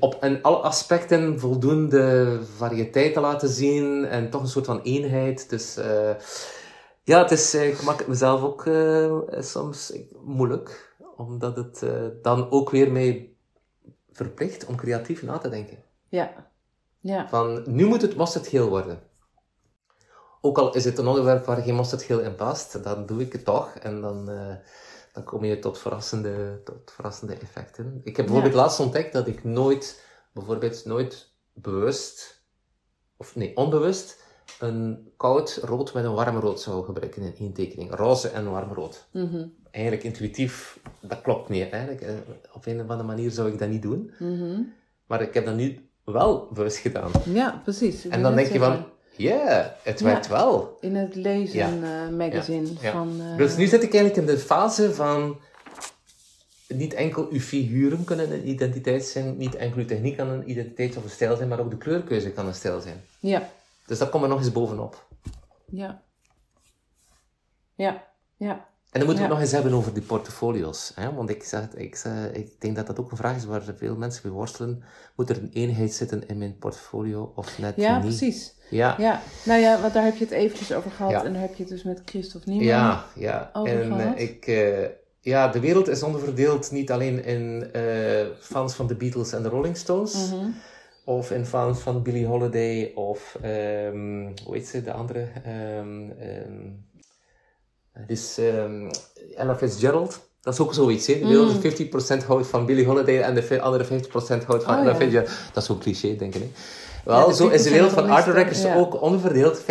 op 0.00 0.24
in 0.24 0.42
alle 0.42 0.56
aspecten 0.56 1.40
voldoende 1.40 2.38
variëteit 2.56 3.12
te 3.12 3.20
laten 3.20 3.48
zien 3.48 4.04
en 4.04 4.30
toch 4.30 4.40
een 4.40 4.48
soort 4.48 4.66
van 4.66 4.80
eenheid. 4.82 5.50
Dus 5.50 5.76
ja, 7.08 7.22
het 7.22 7.30
is, 7.30 7.54
eh, 7.54 7.68
ik 7.68 7.82
maak 7.82 7.98
het 7.98 8.06
mezelf 8.06 8.42
ook 8.42 8.66
eh, 8.66 9.20
soms 9.30 9.92
moeilijk, 10.24 10.96
omdat 11.16 11.56
het 11.56 11.84
dan 12.22 12.50
ook 12.50 12.70
weer 12.70 12.92
mij 12.92 13.32
verplicht 14.12 14.66
om 14.66 14.76
creatief 14.76 15.22
na 15.22 15.38
te 15.38 15.48
denken. 15.48 15.78
Ja. 16.08 16.32
Ja. 17.00 17.28
Van, 17.28 17.62
nu 17.66 17.86
moet 17.86 18.02
het 18.02 18.16
mosterdgeel 18.16 18.68
worden. 18.68 19.00
Ook 20.40 20.58
al 20.58 20.74
is 20.74 20.84
het 20.84 20.98
een 20.98 21.06
onderwerp 21.06 21.44
waar 21.44 21.62
geen 21.62 21.74
mosterdgeel 21.74 22.20
in 22.20 22.34
past, 22.34 22.84
dan 22.84 23.06
doe 23.06 23.20
ik 23.20 23.32
het 23.32 23.44
toch. 23.44 23.74
En 23.74 24.00
dan, 24.00 24.30
dan 25.18 25.26
kom 25.26 25.44
je 25.44 25.58
tot 25.58 25.78
verrassende, 25.78 26.60
tot 26.64 26.92
verrassende 26.94 27.34
effecten. 27.34 28.00
Ik 28.04 28.16
heb 28.16 28.26
bijvoorbeeld 28.26 28.54
laatst 28.54 28.80
ontdekt 28.80 29.12
dat 29.12 29.26
ik 29.26 29.44
nooit, 29.44 30.04
bijvoorbeeld 30.32 30.84
nooit 30.84 31.32
bewust, 31.52 32.42
of 33.16 33.36
nee, 33.36 33.56
onbewust, 33.56 34.22
een 34.60 35.12
koud 35.16 35.60
rood 35.62 35.94
met 35.94 36.04
een 36.04 36.14
warm 36.14 36.38
rood 36.38 36.60
zou 36.60 36.84
gebruiken 36.84 37.22
in 37.22 37.34
één 37.38 37.52
tekening. 37.52 37.94
Roze 37.94 38.28
en 38.28 38.50
warm 38.50 38.72
rood. 38.72 39.08
Mhm. 39.12 39.46
Eigenlijk 39.70 40.04
intuïtief, 40.04 40.80
dat 41.00 41.20
klopt 41.20 41.48
niet. 41.48 41.70
Eigenlijk, 41.70 42.02
eh, 42.02 42.14
op 42.52 42.66
een 42.66 42.80
of 42.80 42.88
andere 42.88 43.08
manier 43.08 43.30
zou 43.30 43.52
ik 43.52 43.58
dat 43.58 43.68
niet 43.68 43.82
doen. 43.82 44.12
Mhm. 44.18 44.60
Maar 45.06 45.22
ik 45.22 45.34
heb 45.34 45.44
dat 45.44 45.54
nu 45.54 45.88
wel 46.04 46.48
bewust 46.52 46.76
gedaan. 46.76 47.10
Ja, 47.24 47.60
precies. 47.62 48.04
En 48.08 48.22
dan 48.22 48.34
denk 48.34 48.52
je 48.52 48.58
van, 48.58 48.86
ja, 49.18 49.76
het 49.82 49.98
Ja. 49.98 50.04
werkt 50.04 50.26
wel. 50.28 50.76
In 50.80 50.94
het 50.96 51.14
lezen 51.14 51.58
Ja. 51.58 51.66
eh, 52.06 52.16
magazine 52.16 52.68
Ja. 52.80 52.92
van... 52.92 53.20
eh, 53.20 53.36
Dus 53.36 53.56
nu 53.56 53.66
zit 53.66 53.82
ik 53.82 53.94
eigenlijk 53.94 54.16
in 54.28 54.34
de 54.34 54.40
fase 54.40 54.94
van 54.94 55.38
niet 56.68 56.94
enkel 56.94 57.28
uw 57.30 57.40
figuren 57.40 58.04
kunnen 58.04 58.32
een 58.32 58.48
identiteit 58.48 59.04
zijn, 59.04 59.36
niet 59.36 59.54
enkel 59.54 59.78
uw 59.80 59.84
techniek 59.86 60.16
kan 60.16 60.28
een 60.28 60.50
identiteit 60.50 60.96
of 60.96 61.04
een 61.04 61.10
stijl 61.10 61.36
zijn, 61.36 61.48
maar 61.48 61.60
ook 61.60 61.70
de 61.70 61.76
kleurkeuze 61.78 62.30
kan 62.32 62.46
een 62.46 62.54
stijl 62.54 62.80
zijn. 62.80 63.00
Ja. 63.20 63.48
Dus 63.86 63.98
dat 63.98 64.08
komt 64.10 64.22
er 64.22 64.28
nog 64.28 64.38
eens 64.38 64.52
bovenop. 64.52 65.06
Ja. 65.70 66.02
Ja. 67.74 68.04
Ja. 68.36 68.66
En 68.90 69.00
dan 69.00 69.04
moeten 69.08 69.08
we 69.08 69.14
Ja. 69.14 69.20
het 69.20 69.28
nog 69.30 69.40
eens 69.40 69.52
hebben 69.52 69.72
over 69.72 69.94
die 69.94 70.02
portfolio's. 70.02 70.92
Hè? 70.94 71.14
Want 71.14 71.30
ik, 71.30 71.42
zeg, 71.44 71.74
ik, 71.74 71.96
zeg- 71.96 72.30
ik 72.32 72.60
denk 72.60 72.76
dat 72.76 72.86
dat 72.86 72.98
ook 73.00 73.10
een 73.10 73.16
vraag 73.16 73.36
is 73.36 73.44
waar 73.44 73.62
veel 73.76 73.96
mensen 73.96 74.20
mee 74.24 74.32
worstelen. 74.32 74.82
Moet 75.16 75.30
er 75.30 75.36
een 75.36 75.50
eenheid 75.52 75.92
zitten 75.92 76.28
in 76.28 76.38
mijn 76.38 76.58
portfolio 76.58 77.32
of 77.34 77.58
net 77.58 77.76
Ja, 77.76 77.94
niet? 77.96 78.06
precies. 78.06 78.54
Ja, 78.70 78.94
Ja, 78.98 79.22
nou 79.44 79.60
ja, 79.60 79.80
want 79.80 79.92
daar 79.94 80.04
heb 80.04 80.16
je 80.16 80.24
het 80.24 80.32
eventjes 80.32 80.72
over 80.72 80.90
gehad. 80.90 81.10
Ja. 81.12 81.24
En 81.24 81.32
daar 81.32 81.42
heb 81.42 81.54
je 81.54 81.62
het 81.62 81.72
dus 81.72 81.82
met 81.82 82.02
Christophe 82.04 82.48
Niemann. 82.50 82.68
Ja, 82.68 83.04
ja. 83.14 83.50
over 83.52 83.80
en 83.80 83.90
eh, 83.90 83.96
gehad? 83.96 84.18
ik, 84.18 84.46
eh, 84.46 84.84
ja, 85.20 85.48
de 85.48 85.60
wereld 85.60 85.88
is 85.88 86.02
onderverdeeld 86.02 86.70
niet 86.70 86.90
alleen 86.90 87.24
in 87.24 87.68
eh, 87.72 87.82
fans 88.40 88.74
van 88.74 88.86
de 88.86 88.94
Beatles 88.94 89.32
en 89.32 89.42
de 89.42 89.48
Rolling 89.48 89.76
Stones, 89.76 90.30
Mhm. 90.30 90.50
of 91.04 91.30
in 91.30 91.44
fans 91.46 91.78
van 91.80 92.02
Billie 92.02 92.26
Holiday, 92.26 92.92
of 92.94 93.38
ehm, 93.42 94.26
hoe 94.44 94.54
heet 94.54 94.66
ze, 94.66 94.82
de 94.82 94.92
andere? 94.92 95.26
Ehm 95.44 96.10
ehm, 96.10 96.66
dus 98.06 98.38
ehm, 98.38 98.90
Ella 99.36 99.56
Fitzgerald. 99.56 100.26
Dat 100.40 100.54
is 100.54 100.60
ook 100.60 100.74
zoiets, 100.74 101.06
hè? 101.06 101.18
De 101.18 101.26
wereld 101.26 101.50
is 101.50 101.58
50% 101.58 102.24
houdt 102.24 102.46
van 102.46 102.66
Billie 102.66 102.86
Holiday 102.86 103.20
en 103.20 103.34
de 103.34 103.60
andere 103.60 103.84
50% 103.84 104.44
houdt 104.44 104.64
van 104.64 104.74
Oh, 104.74 104.80
Ella. 104.80 104.94
Fitzgerald. 104.94 105.30
Dat 105.52 105.62
is 105.62 105.64
zo'n 105.68 105.78
cliché, 105.78 106.16
denk 106.16 106.34
ik. 106.34 106.42
Hè? 106.42 106.48
Wel, 107.08 107.32
zo 107.32 107.48
is 107.48 107.62
de 107.62 107.70
wereld 107.70 107.92
van 107.92 108.02
nog 108.02 108.16
art 108.16 108.24
het 108.24 108.34
directors 108.34 108.62
meeste, 108.62 108.78
ja. 108.78 108.84
ook 108.84 109.00
onderverdeeld. 109.02 109.62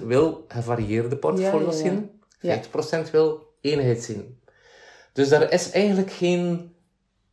50% 0.00 0.04
wil 0.04 0.44
gevarieerde 0.48 1.16
portfolio's 1.16 1.78
zien. 1.78 2.10
Ja. 2.40 2.60
50% 3.06 3.10
wil 3.10 3.54
eenheid 3.60 4.02
zien. 4.02 4.40
Dus 5.12 5.28
daar 5.28 5.52
is 5.52 5.70
eigenlijk 5.70 6.10
geen 6.10 6.74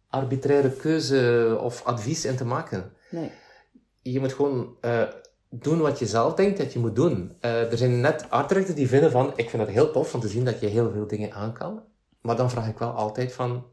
arbitraire 0.09 0.71
keuze 0.71 1.57
of 1.61 1.83
advies 1.85 2.25
in 2.25 2.35
te 2.35 2.45
maken. 2.45 2.93
Nee. 3.09 3.31
Je 4.01 4.19
moet 4.19 4.33
gewoon 4.33 4.75
eh, 4.81 5.03
doen 5.49 5.79
wat 5.79 5.99
je 5.99 6.05
zelf 6.05 6.33
denkt 6.33 6.57
dat 6.57 6.73
je 6.73 6.79
moet 6.79 6.95
doen. 6.95 7.35
Eh, 7.39 7.71
er 7.71 7.77
zijn 7.77 7.99
net 7.99 8.25
artdirectors 8.29 8.77
die 8.77 8.87
vinden 8.87 9.11
van, 9.11 9.33
ik 9.35 9.49
vind 9.49 9.61
het 9.61 9.71
heel 9.71 9.91
tof 9.91 10.13
om 10.13 10.19
te 10.19 10.27
zien 10.27 10.45
dat 10.45 10.59
je 10.59 10.67
heel 10.67 10.91
veel 10.91 11.07
dingen 11.07 11.33
aan 11.33 11.53
kan. 11.53 11.83
Maar 12.21 12.35
dan 12.35 12.49
vraag 12.49 12.67
ik 12.67 12.77
wel 12.77 12.91
altijd 12.91 13.33
van, 13.33 13.65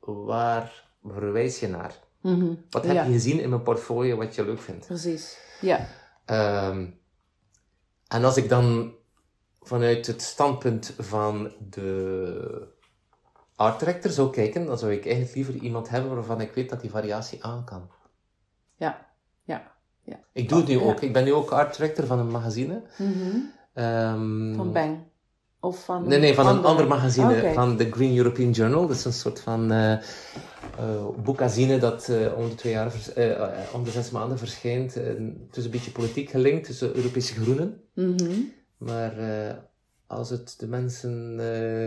waar 0.00 0.88
verwijs 1.02 1.60
je 1.60 1.68
naar? 1.68 1.94
Mhm. 2.20 2.54
Wat 2.70 2.84
heb 2.84 2.94
Ja. 2.94 3.04
je 3.04 3.12
gezien 3.12 3.40
in 3.40 3.48
mijn 3.48 3.62
portfolio 3.62 4.16
wat 4.16 4.34
je 4.34 4.44
leuk 4.44 4.60
vindt? 4.60 4.86
Precies. 4.86 5.38
Ja. 5.60 5.86
Ehm, 6.24 6.86
en 8.08 8.24
als 8.24 8.36
ik 8.36 8.48
dan 8.48 8.94
vanuit 9.60 10.06
het 10.06 10.22
standpunt 10.22 10.94
van 10.98 11.52
de 11.70 12.68
art 13.56 13.78
director 13.78 14.10
zou 14.10 14.30
kijken, 14.30 14.66
dan 14.66 14.78
zou 14.78 14.92
ik 14.92 15.04
eigenlijk 15.04 15.34
liever 15.34 15.54
iemand 15.54 15.88
hebben 15.88 16.14
waarvan 16.14 16.40
ik 16.40 16.52
weet 16.52 16.68
dat 16.70 16.80
die 16.80 16.90
variatie 16.90 17.44
aan 17.44 17.64
kan. 17.64 17.90
Ja. 18.76 19.06
Ja. 19.44 19.72
Ja. 20.02 20.18
Ik 20.32 20.48
doe 20.48 20.58
het 20.58 20.68
nu 20.68 20.78
Ja. 20.78 20.84
ook. 20.84 21.00
Ik 21.00 21.12
ben 21.12 21.24
nu 21.24 21.32
ook 21.32 21.50
art 21.50 21.76
director 21.76 22.06
van 22.06 22.18
een 22.18 22.30
magazine. 22.30 22.82
Mhm. 22.98 23.36
Ehm, 23.72 24.54
Van 24.54 24.72
Bang. 24.72 24.98
Of 25.60 25.84
van 25.84 26.08
Nee, 26.08 26.18
nee, 26.18 26.34
van 26.34 26.46
een 26.46 26.64
ander 26.64 26.86
magazine, 26.86 27.36
Oké. 27.36 27.52
van 27.52 27.76
de 27.76 27.90
Green 27.90 28.16
European 28.16 28.50
Journal. 28.50 28.86
Dat 28.86 28.96
is 28.96 29.04
een 29.04 29.12
soort 29.12 29.40
van 29.40 29.70
eh 29.72 29.92
eh, 29.92 31.06
boekazine 31.24 31.78
dat 31.78 32.08
eh, 32.08 32.38
om 32.38 32.48
de 32.48 32.54
twee 32.54 32.72
jaar, 32.72 32.90
vers- 32.92 33.12
om 33.72 33.84
de 33.84 33.90
zes 33.90 34.10
maanden 34.10 34.38
verschijnt. 34.38 34.94
Het 34.94 35.56
is 35.56 35.64
een 35.64 35.70
beetje 35.70 35.90
politiek 35.90 36.30
gelinkt 36.30 36.66
tussen 36.66 36.96
Europese 36.96 37.34
groenen. 37.34 37.80
Mhm. 37.94 38.32
Maar 38.76 39.12
als 40.06 40.30
het 40.30 40.54
de 40.58 40.66
mensen 40.66 41.38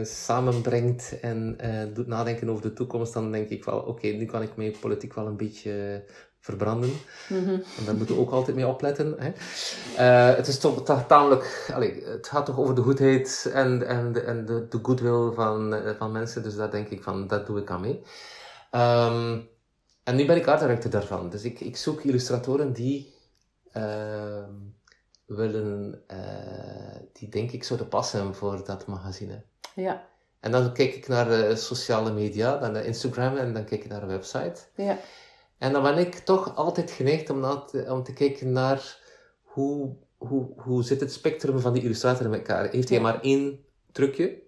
samenbrengt 0.05 1.19
en 1.21 1.57
doet 1.93 2.07
nadenken 2.07 2.49
over 2.49 2.61
de 2.61 2.73
toekomst, 2.73 3.13
dan 3.13 3.31
denk 3.31 3.49
ik 3.49 3.63
wel, 3.63 3.79
oké, 3.79 4.07
nu 4.07 4.25
kan 4.25 4.41
ik 4.41 4.55
mijn 4.55 4.73
politiek 4.79 5.13
wel 5.13 5.27
een 5.27 5.37
beetje 5.37 6.03
verbranden. 6.43 6.91
Mhm. 7.29 7.49
En 7.49 7.85
daar 7.85 7.95
moeten 7.95 8.15
we 8.15 8.21
ook 8.21 8.31
altijd 8.31 8.55
mee 8.55 8.67
opletten. 8.67 9.15
Hè? 9.17 9.31
Eh, 9.97 10.35
het 10.35 10.47
is 10.47 10.59
toch 10.59 10.83
ta- 10.83 11.03
tamelijk, 11.03 11.69
allee, 11.73 12.03
het 12.05 12.27
gaat 12.27 12.45
toch 12.45 12.57
over 12.59 12.75
de 12.75 12.81
goedheid 12.81 13.49
en, 13.53 13.87
en, 13.87 14.13
de, 14.13 14.21
en 14.21 14.45
de, 14.45 14.67
de 14.67 14.79
goodwill 14.81 15.31
van, 15.33 15.73
eh, 15.73 15.91
van 15.97 16.11
mensen, 16.11 16.43
dus 16.43 16.55
daar 16.55 16.71
denk 16.71 16.89
ik 16.89 17.03
van, 17.03 17.27
dat 17.27 17.47
doe 17.47 17.59
ik 17.59 17.69
aan 17.71 17.81
mee. 17.81 18.01
Ehm, 18.71 19.39
en 20.03 20.15
nu 20.15 20.25
ben 20.25 20.35
ik 20.37 20.47
art 20.47 20.59
director 20.59 20.91
daarvan, 20.91 21.29
dus 21.29 21.43
ik, 21.43 21.59
ik 21.59 21.77
zoek 21.77 22.01
illustratoren 22.01 22.73
die 22.73 23.13
ehm, 23.71 24.51
willen, 25.25 26.03
eh, 26.07 26.99
die 27.13 27.29
denk 27.29 27.51
ik 27.51 27.63
zouden 27.63 27.87
passen 27.87 28.35
voor 28.35 28.65
dat 28.65 28.85
magazine. 28.87 29.43
Ja. 29.75 30.05
En 30.39 30.51
dan 30.51 30.73
kijk 30.73 30.95
ik 30.95 31.07
naar 31.07 31.57
sociale 31.57 32.11
media, 32.11 32.57
dan 32.57 32.71
naar 32.71 32.85
Instagram 32.85 33.37
en 33.37 33.53
dan 33.53 33.65
kijk 33.65 33.83
ik 33.83 33.89
naar 33.89 34.01
een 34.01 34.07
website. 34.07 34.55
Ja. 34.75 34.97
En 35.63 35.71
dan 35.73 35.83
ben 35.83 35.97
ik 35.97 36.15
toch 36.15 36.55
altijd 36.55 36.91
geneigd 36.91 37.29
om, 37.29 37.39
na 37.39 37.55
te, 37.55 37.85
om 37.89 38.03
te 38.03 38.13
kijken 38.13 38.51
naar 38.51 38.97
hoe, 39.41 39.95
hoe, 40.17 40.47
hoe 40.57 40.83
zit 40.83 40.99
het 40.99 41.11
spectrum 41.13 41.59
van 41.59 41.73
die 41.73 41.83
illustrator 41.83 42.25
in 42.25 42.33
elkaar. 42.33 42.69
Heeft 42.69 42.89
hij 42.89 42.99
maar 42.99 43.21
één 43.21 43.65
trucje? 43.91 44.41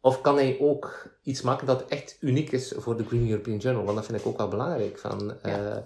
Of 0.00 0.20
kan 0.20 0.34
hij 0.34 0.56
ook 0.60 1.16
iets 1.22 1.42
maken 1.42 1.66
dat 1.66 1.86
echt 1.88 2.16
uniek 2.20 2.52
is 2.52 2.72
voor 2.76 2.96
de 2.96 3.04
Green 3.04 3.30
European 3.30 3.56
Journal? 3.58 3.84
Want 3.84 3.96
dat 3.96 4.06
vind 4.06 4.18
ik 4.20 4.26
ook 4.26 4.36
wel 4.36 4.48
belangrijk. 4.48 4.98
Van, 4.98 5.34
Ja. 5.42 5.74
eh, 5.74 5.82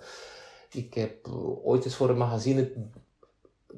ik 0.70 0.94
heb 0.94 1.28
ooit 1.62 1.84
eens 1.84 1.96
voor 1.96 2.08
een 2.10 2.16
magazine, 2.16 2.72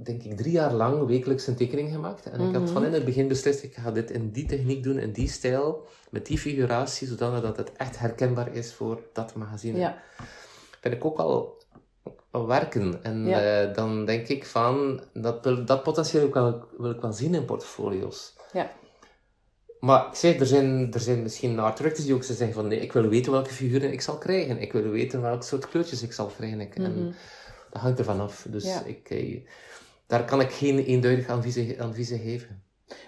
denk 0.03 0.23
ik, 0.23 0.37
drie 0.37 0.53
jaar 0.53 0.73
lang 0.73 1.07
wekelijks 1.07 1.47
een 1.47 1.57
tekening 1.57 1.91
gemaakt. 1.93 2.27
En 2.31 2.41
ik 2.41 2.53
had 2.53 2.63
Mhm. 2.63 2.73
van 2.73 2.85
in 2.85 2.93
het 2.93 3.05
begin 3.05 3.29
beslist, 3.29 3.63
ik 3.63 3.75
ga 3.75 3.91
dit 3.91 4.11
in 4.11 4.31
die 4.31 4.47
techniek 4.47 4.83
doen, 4.83 4.99
in 4.99 5.13
die 5.13 5.29
stijl, 5.29 5.87
met 6.11 6.27
die 6.27 6.39
figuratie, 6.39 7.09
zodat 7.09 7.43
dat 7.43 7.57
het 7.57 7.73
echt 7.73 7.99
herkenbaar 7.99 8.55
is 8.55 8.73
voor 8.75 9.01
dat 9.13 9.35
magazine 9.35 9.79
Ja. 9.79 10.03
Vind 10.91 11.03
ik 11.03 11.05
ook 11.05 11.19
al 11.19 12.47
werken. 12.47 13.03
En 13.05 13.27
Ja. 13.27 13.41
eh, 13.41 13.75
dan 13.75 14.05
denk 14.05 14.29
ik 14.29 14.47
van, 14.47 15.01
dat, 15.13 15.45
dat 15.67 15.83
potentieel 15.83 16.25
ook 16.25 16.35
wel, 16.35 16.65
wil 16.79 16.91
ik 16.91 17.01
wel 17.01 17.13
zien 17.13 17.35
in 17.35 17.45
portfolio's. 17.45 18.37
Ja. 18.53 18.71
Maar 19.81 20.07
ik 20.07 20.15
zeg, 20.15 20.41
er 20.41 20.47
zijn, 20.47 20.93
er 20.93 21.01
zijn 21.01 21.23
misschien 21.23 21.59
art 21.59 21.77
directors 21.77 22.05
die 22.07 22.15
ook 22.15 22.23
zeggen 22.25 22.53
van, 22.53 22.69
nee, 22.69 22.81
ik 22.81 22.93
wil 22.93 23.09
weten 23.09 23.33
welke 23.33 23.51
figuren 23.51 23.93
ik 23.93 24.01
zal 24.01 24.19
krijgen. 24.19 24.59
Ik 24.61 24.73
wil 24.73 24.83
weten 24.83 25.21
welk 25.23 25.43
soort 25.43 25.69
kleurtjes 25.69 26.03
ik 26.03 26.13
zal 26.13 26.27
krijgen. 26.27 26.61
Ik- 26.61 26.77
Mhm. 26.79 26.85
En 26.87 27.15
dat 27.71 27.83
hangt 27.83 27.99
ervan 27.99 28.21
af. 28.21 28.47
Dus 28.49 28.65
Ja. 28.65 28.83
ik, 28.85 29.11
eh, 29.11 29.41
daar 30.07 30.25
kan 30.25 30.41
ik 30.41 30.51
geen 30.53 30.79
eenduidig 30.79 31.29
adviezen, 31.29 31.79
adviezen 31.81 32.19
geven. 32.19 32.63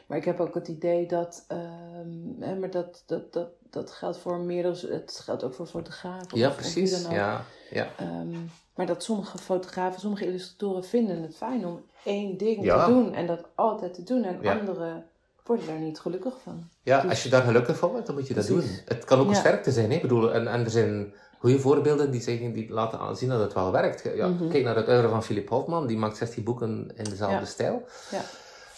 Maar 0.06 0.18
ik 0.18 0.24
heb 0.24 0.40
ook 0.40 0.54
het 0.54 0.68
idee 0.68 1.06
dat, 1.06 1.44
ehm, 1.48 2.40
hè, 2.40 2.54
maar 2.54 2.70
dat, 2.70 3.02
dat, 3.06 3.32
dat, 3.32 3.48
dat 3.70 3.90
geldt 3.90 4.18
voor 4.18 4.38
meerdere, 4.38 4.92
het 4.92 5.20
geldt 5.24 5.44
ook 5.44 5.54
voor 5.54 5.66
fotografen. 5.66 6.38
Ja, 6.38 6.48
of- 6.48 6.54
precies. 6.56 7.02
dan 7.02 7.10
ook. 7.10 7.16
Ja, 7.16 7.44
ja. 7.70 7.86
Ehm, 7.98 8.34
maar 8.74 8.86
dat 8.86 9.02
sommige 9.02 9.38
fotografen, 9.38 10.00
sommige 10.00 10.26
illustratoren 10.26 10.84
vinden 10.84 11.22
het 11.22 11.36
fijn 11.36 11.66
om 11.66 11.82
één 12.04 12.36
ding 12.36 12.64
Ja. 12.64 12.84
te 12.84 12.92
doen 12.92 13.14
en 13.14 13.26
dat 13.26 13.40
altijd 13.54 13.94
te 13.94 14.02
doen. 14.02 14.24
En 14.24 14.38
Ja. 14.42 14.58
anderen 14.58 15.04
worden 15.44 15.66
daar 15.66 15.78
niet 15.78 16.00
gelukkig 16.00 16.34
van. 16.42 16.68
Ja, 16.82 17.00
Dus- 17.00 17.10
als 17.10 17.22
je 17.22 17.28
daar 17.28 17.42
gelukkig 17.42 17.78
van 17.78 17.90
wordt, 17.90 18.06
dan 18.06 18.14
moet 18.14 18.26
je 18.28 18.34
dat 18.34 18.46
Precies. 18.46 18.70
doen. 18.76 18.80
Het 18.84 19.04
kan 19.04 19.18
ook 19.18 19.26
een 19.26 19.32
Ja. 19.32 19.38
sterkte 19.38 19.72
zijn, 19.72 19.90
hè? 19.90 19.96
Ik 19.96 20.02
bedoel, 20.02 20.32
en, 20.32 20.46
en 20.48 20.64
er 20.64 20.70
zijn 20.70 21.14
goede 21.38 21.58
voorbeelden 21.60 22.10
die, 22.10 22.20
zeggen, 22.20 22.52
die 22.52 22.70
laten 22.72 22.98
aanzien 22.98 23.28
dat 23.28 23.40
het 23.40 23.52
wel 23.52 23.72
werkt. 23.72 24.02
Ja, 24.16 24.26
Mhm. 24.28 24.48
Kijk 24.48 24.64
naar 24.64 24.76
het 24.76 24.86
uiveren 24.86 25.10
van 25.10 25.22
Philip 25.22 25.48
Hofman, 25.48 25.86
die 25.86 25.96
maakt 25.96 26.16
16 26.16 26.44
boeken 26.44 26.90
in 26.94 27.04
dezelfde 27.04 27.46
stijl. 27.46 27.82
Ja. 28.10 28.20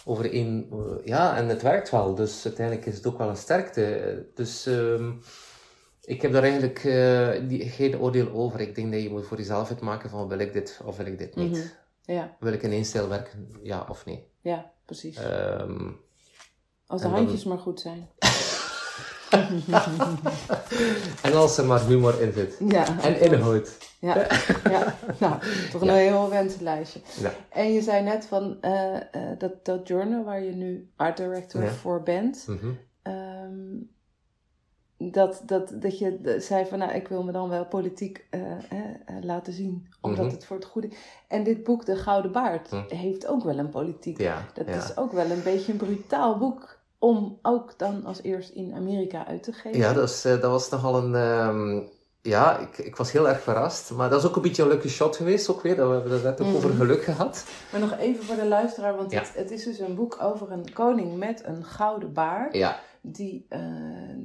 Over 0.04 0.32
één, 0.32 0.68
eh, 0.72 1.06
ja, 1.06 1.36
en 1.36 1.48
het 1.48 1.62
werkt 1.62 1.90
wel, 1.90 2.14
dus 2.14 2.44
uiteindelijk 2.44 2.86
is 2.86 2.96
het 2.96 3.06
ook 3.06 3.18
wel 3.18 3.28
een 3.28 3.36
sterkte. 3.36 4.26
Dus 4.34 4.66
ehm, 4.66 5.12
ik 6.02 6.22
heb 6.22 6.32
daar 6.32 6.42
eigenlijk 6.42 6.84
eh, 6.84 7.48
die, 7.48 7.68
geen 7.68 7.98
oordeel 7.98 8.30
over. 8.30 8.60
Ik 8.60 8.74
denk 8.74 8.92
dat 8.92 9.02
je 9.02 9.10
moet 9.10 9.26
voor 9.26 9.36
jezelf 9.36 9.70
uitmaken 9.70 10.10
van 10.10 10.28
wil 10.28 10.38
ik 10.38 10.52
dit 10.52 10.80
of 10.84 10.96
wil 10.96 11.06
ik 11.06 11.18
dit 11.18 11.36
niet. 11.36 11.50
Mhm. 11.50 11.66
Ja, 12.14 12.36
Wil 12.40 12.52
ik 12.52 12.62
in 12.62 12.70
één 12.72 12.84
stijl 12.84 13.08
werken, 13.08 13.48
ja 13.62 13.86
of 13.88 14.04
nee. 14.06 14.26
ja, 14.40 14.72
precies. 14.84 15.16
Ehm, 15.16 15.90
Als 16.86 17.00
de 17.02 17.08
dan- 17.08 17.16
handjes 17.16 17.44
maar 17.44 17.58
goed 17.58 17.80
zijn. 17.80 18.08
en 21.22 21.34
als 21.34 21.58
er 21.58 21.64
maar 21.66 21.86
humor 21.86 22.22
in 22.22 22.32
zit. 22.32 22.56
Ja, 22.68 23.00
En 23.02 23.20
inhoud. 23.20 23.76
ja, 23.98 24.26
ja. 24.70 24.94
nou, 25.18 25.34
toch 25.70 25.80
een 25.80 25.86
Ja. 25.86 25.94
heel 25.94 26.28
wensenlijstje. 26.30 27.00
Ja. 27.20 27.32
En 27.48 27.72
je 27.72 27.82
zei 27.82 28.02
net 28.02 28.24
van 28.26 28.56
eh, 28.60 28.96
eh, 28.96 29.02
dat, 29.38 29.64
dat 29.64 29.88
journal 29.88 30.24
waar 30.24 30.42
je 30.42 30.52
nu 30.52 30.90
art 30.96 31.16
director 31.16 31.68
voor 31.68 32.02
bent. 32.02 32.44
Mhm. 32.48 32.66
Ehm, 33.02 33.76
dat, 35.10 35.42
dat, 35.46 35.72
dat 35.74 35.98
je 35.98 36.36
zei 36.38 36.66
van, 36.66 36.78
nou, 36.78 36.92
ik 36.92 37.08
wil 37.08 37.22
me 37.22 37.32
dan 37.32 37.48
wel 37.48 37.66
politiek 37.66 38.26
eh, 38.30 38.40
laten 39.20 39.52
zien, 39.52 39.88
omdat 40.00 40.24
Mhm. 40.24 40.34
het 40.34 40.44
voor 40.44 40.56
het 40.56 40.64
goede... 40.64 40.88
En 41.28 41.42
dit 41.44 41.64
boek, 41.64 41.86
De 41.86 41.96
Gouden 41.96 42.32
Baard, 42.32 42.70
Mhm. 42.70 42.94
heeft 42.94 43.26
ook 43.26 43.44
wel 43.44 43.58
een 43.58 43.68
politiek. 43.70 44.18
Ja, 44.20 44.46
Dat 44.54 44.66
ja. 44.66 44.74
is 44.74 44.96
ook 44.96 45.12
wel 45.12 45.30
een 45.30 45.42
beetje 45.42 45.72
een 45.72 45.78
brutaal 45.78 46.38
boek 46.38 46.78
om 47.02 47.38
ook 47.42 47.78
dan 47.78 48.04
als 48.04 48.22
eerst 48.22 48.50
in 48.50 48.74
Amerika 48.74 49.26
uit 49.26 49.42
te 49.42 49.52
geven. 49.52 49.78
Ja, 49.78 49.92
dat, 49.92 50.08
is, 50.08 50.24
eh, 50.24 50.32
dat 50.40 50.50
was 50.50 50.68
nogal 50.70 50.96
een... 51.04 51.14
ehm, 51.14 51.80
ja, 52.22 52.58
ik, 52.58 52.78
ik 52.78 52.96
was 52.96 53.12
heel 53.12 53.28
erg 53.28 53.40
verrast. 53.40 53.90
Maar 53.90 54.10
dat 54.10 54.22
is 54.22 54.28
ook 54.28 54.36
een 54.36 54.42
beetje 54.42 54.62
een 54.62 54.68
lucky 54.68 54.88
shot 54.88 55.16
geweest, 55.16 55.48
ook 55.50 55.60
weer. 55.62 55.76
Dat 55.76 55.86
we 55.88 55.92
hebben 55.94 56.12
het 56.12 56.22
net 56.22 56.40
ook 56.40 56.46
Mhm. 56.46 56.56
over 56.56 56.70
geluk 56.70 57.02
gehad. 57.02 57.44
Maar 57.72 57.80
nog 57.80 57.96
even 57.98 58.24
voor 58.24 58.36
de 58.36 58.46
luisteraar, 58.46 58.96
want 58.96 59.10
Ja. 59.12 59.18
het, 59.20 59.32
het 59.34 59.50
is 59.50 59.64
dus 59.64 59.78
een 59.78 59.94
boek 59.94 60.18
over 60.22 60.50
een 60.52 60.72
koning 60.72 61.18
met 61.18 61.42
een 61.44 61.64
gouden 61.64 62.12
baard. 62.12 62.54
Ja, 62.54 62.80
Die, 63.02 63.46
eh, 63.48 63.58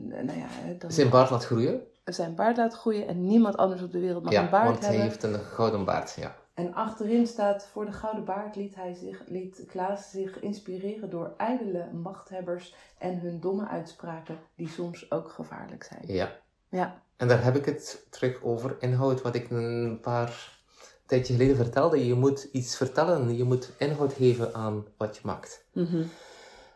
nou 0.10 0.38
ja, 0.39 0.47
dan 0.80 0.91
zijn 0.91 1.10
baard 1.10 1.30
laat 1.30 1.45
groeien. 1.45 1.81
zijn 2.06 2.35
baard 2.35 2.57
laat 2.57 2.73
groeien 2.73 3.07
en 3.07 3.27
niemand 3.27 3.57
anders 3.57 3.81
op 3.81 3.91
de 3.91 3.99
wereld 3.99 4.23
mag 4.23 4.34
ja, 4.34 4.43
een 4.43 4.49
baard 4.49 4.65
want 4.65 4.80
hij 4.80 4.88
hebben. 4.95 5.10
heeft 5.10 5.23
een 5.23 5.39
gouden 5.39 5.85
baard. 5.85 6.15
Ja. 6.19 6.35
En 6.56 6.73
achterin 6.73 7.27
staat, 7.27 7.65
voor 7.72 7.86
de 7.86 7.91
Gouden 7.91 8.26
Baard 8.26 8.56
liet, 8.56 8.76
hij 8.76 8.94
zich, 8.94 9.22
liet 9.27 9.64
Klaas 9.68 10.10
zich 10.10 10.40
inspireren 10.40 11.10
door 11.10 11.34
ijdele 11.38 11.90
machthebbers 11.94 12.76
en 12.98 13.19
hun 13.19 13.40
domme 13.40 13.68
uitspraken, 13.68 14.38
die 14.56 14.69
soms 14.69 15.11
ook 15.11 15.30
gevaarlijk 15.30 15.84
zijn. 15.84 16.02
ja. 16.06 16.44
Ja, 16.69 17.02
En 17.18 17.27
daar 17.27 17.44
heb 17.44 17.56
ik 17.56 17.65
het 17.65 18.07
terug 18.10 18.44
over 18.44 18.76
inhoud, 18.80 19.22
wat 19.22 19.36
ik 19.36 19.49
een 19.49 19.99
paar 20.02 20.60
tijdje 21.06 21.34
geleden 21.34 21.56
vertelde. 21.56 22.07
Je 22.07 22.14
moet 22.14 22.44
iets 22.52 22.77
vertellen, 22.77 23.36
je 23.36 23.44
moet 23.44 23.72
inhoud 23.77 24.14
geven 24.14 24.53
aan 24.53 24.86
wat 24.98 25.15
je 25.15 25.22
maakt. 25.23 25.65
Mhm. 25.73 26.03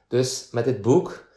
Dus 0.08 0.50
met 0.52 0.66
dit 0.66 0.82
boek, 0.82 1.28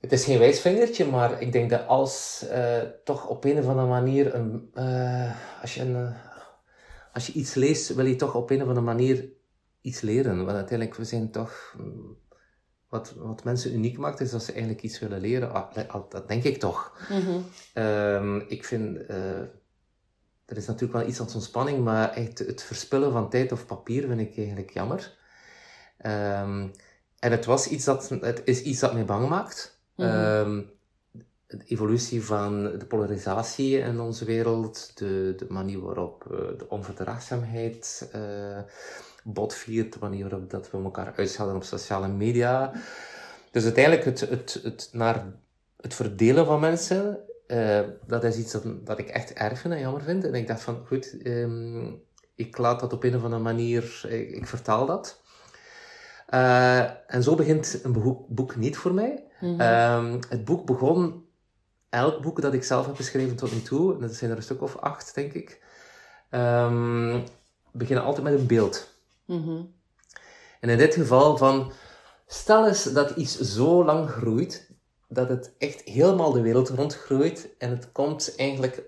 het 0.00 0.12
is 0.12 0.24
geen 0.24 0.38
wijsvingertje, 0.38 1.06
maar 1.06 1.40
ik 1.40 1.52
denk 1.52 1.70
dat 1.70 1.86
als 1.86 2.44
eh, 2.50 2.78
toch 3.04 3.26
op 3.26 3.44
een 3.44 3.58
of 3.58 3.66
andere 3.66 3.86
manier, 3.86 4.34
een, 4.34 4.70
eh, 4.74 5.32
als, 5.60 5.74
je 5.74 5.80
een, 5.80 6.14
als 7.20 7.28
je 7.28 7.38
iets 7.40 7.54
leest, 7.54 7.94
wil 7.94 8.04
je 8.06 8.16
toch 8.16 8.34
op 8.34 8.50
een 8.50 8.62
of 8.62 8.68
andere 8.68 8.86
manier 8.86 9.28
iets 9.80 10.00
leren. 10.00 10.36
Want 10.44 10.56
uiteindelijk, 10.56 10.98
we 10.98 11.04
zijn 11.04 11.30
toch, 11.30 11.74
mm, 11.78 12.16
wat, 12.88 13.12
wat 13.16 13.44
mensen 13.44 13.74
uniek 13.74 13.98
maakt, 13.98 14.20
is 14.20 14.30
dat 14.30 14.42
ze 14.42 14.50
eigenlijk 14.52 14.82
iets 14.82 14.98
willen 14.98 15.20
leren. 15.20 15.52
Ah, 15.52 16.10
dat- 16.10 16.28
denk 16.28 16.42
ik 16.44 16.58
toch. 16.58 16.98
Mhm. 17.10 17.40
Ehm, 17.74 18.36
ik 18.36 18.64
vind, 18.64 19.06
eh, 19.06 19.40
er 20.46 20.56
is 20.56 20.66
natuurlijk 20.66 20.98
wel 20.98 21.08
iets 21.08 21.20
aan 21.20 21.34
ontspanning, 21.34 21.84
maar 21.84 22.12
echt 22.12 22.38
het 22.38 22.62
verspillen 22.62 23.12
van 23.12 23.30
tijd 23.30 23.52
of 23.52 23.66
papier 23.66 24.06
vind 24.06 24.20
ik 24.20 24.36
eigenlijk 24.36 24.70
jammer. 24.70 25.18
Ehm, 25.98 26.68
en 27.18 27.30
het 27.30 27.44
was 27.44 27.66
iets 27.68 27.84
dat, 27.84 28.08
het 28.08 28.42
is 28.44 28.62
iets 28.62 28.80
dat 28.80 28.92
mij 28.94 29.04
bang 29.04 29.28
maakt. 29.28 29.80
Mhm. 29.96 30.08
Ehm, 30.08 30.62
de 31.50 31.64
evolutie 31.66 32.24
van 32.24 32.62
de 32.62 32.86
polarisatie 32.88 33.78
in 33.78 34.00
onze 34.00 34.24
wereld, 34.24 34.92
de, 34.94 35.34
de 35.36 35.46
manier 35.48 35.80
waarop 35.80 36.24
uh, 36.30 36.38
de 36.58 36.68
onverdraagzaamheid 36.68 38.10
uh, 38.14 38.58
botviert, 39.24 39.92
de 39.92 39.98
manier 40.00 40.28
waarop 40.28 40.50
dat 40.50 40.70
we 40.70 40.78
elkaar 40.78 41.12
uitschelden 41.16 41.56
op 41.56 41.62
sociale 41.62 42.08
media. 42.08 42.72
Dus 43.50 43.64
uiteindelijk 43.64 44.04
het, 44.04 44.20
het, 44.20 44.60
het, 44.62 44.88
naar 44.92 45.24
het 45.80 45.94
verdelen 45.94 46.46
van 46.46 46.60
mensen, 46.60 47.18
uh, 47.46 47.80
dat 48.06 48.24
is 48.24 48.36
iets 48.36 48.52
dat, 48.52 48.86
dat 48.86 48.98
ik 48.98 49.08
echt 49.08 49.32
erg 49.32 49.58
vind 49.58 49.74
en 49.74 49.80
jammer 49.80 50.02
vind. 50.02 50.24
En 50.24 50.34
ik 50.34 50.46
dacht 50.46 50.62
van, 50.62 50.86
goed, 50.86 51.16
um, 51.26 52.02
ik 52.34 52.58
laat 52.58 52.80
dat 52.80 52.92
op 52.92 53.04
een 53.04 53.16
of 53.16 53.24
andere 53.24 53.42
manier, 53.42 54.04
ik, 54.08 54.30
ik 54.30 54.46
vertaal 54.46 54.86
dat. 54.86 55.20
en 57.06 57.22
zo 57.22 57.34
begint 57.34 57.80
een 57.82 57.92
boek, 57.92 58.28
boek 58.28 58.56
niet 58.56 58.76
voor 58.76 58.94
mij. 58.94 59.24
Mm 59.40 59.58
-hmm. 59.58 60.04
um, 60.04 60.18
het 60.28 60.44
boek 60.44 60.66
begon 60.66 61.28
elk 61.90 62.22
boek 62.22 62.40
dat 62.40 62.54
ik 62.54 62.64
zelf 62.64 62.86
heb 62.86 62.96
geschreven 62.96 63.36
tot 63.36 63.52
nu 63.52 63.62
toe, 63.62 63.94
en 63.94 64.00
dat 64.00 64.14
zijn 64.14 64.30
er 64.30 64.36
een 64.36 64.42
stuk 64.42 64.62
of 64.62 64.76
acht, 64.76 65.14
denk 65.14 65.32
ik, 65.32 65.62
um, 66.30 67.24
beginnen 67.72 68.04
altijd 68.04 68.24
met 68.24 68.38
een 68.38 68.46
beeld. 68.46 68.94
Mm 69.24 69.42
-hmm. 69.42 69.74
En 70.60 70.68
in 70.68 70.78
dit 70.78 70.94
geval 70.94 71.36
van, 71.36 71.72
stel 72.26 72.66
eens 72.66 72.84
dat 72.84 73.10
iets 73.10 73.38
zo 73.40 73.84
lang 73.84 74.10
groeit, 74.10 74.70
dat 75.08 75.28
het 75.28 75.54
echt 75.58 75.80
helemaal 75.80 76.32
de 76.32 76.40
wereld 76.40 76.68
rondgroeit, 76.68 77.48
en 77.58 77.70
het 77.70 77.92
komt 77.92 78.34
eigenlijk 78.36 78.82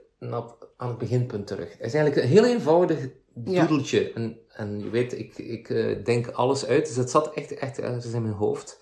aan 0.77 0.89
het 0.89 0.99
beginpunt 0.99 1.47
terug. 1.47 1.71
Het 1.71 1.87
is 1.87 1.95
eigenlijk 1.95 2.17
een 2.17 2.33
heel 2.33 2.45
eenvoudig 2.45 3.09
doedeltje. 3.35 4.01
Ja. 4.01 4.15
En, 4.15 4.39
en 4.49 4.81
je 4.81 4.91
weet, 4.91 5.19
ik, 5.19 5.39
ik 5.39 5.69
uh, 5.69 6.05
denk 6.05 6.31
alles 6.31 6.67
uit, 6.67 6.87
dus 6.87 6.97
het 6.97 7.11
zat 7.11 7.33
echt, 7.33 7.55
echt 7.55 7.79
ergens 7.79 8.07
in 8.07 8.23
mijn 8.23 8.35
hoofd. 8.35 8.81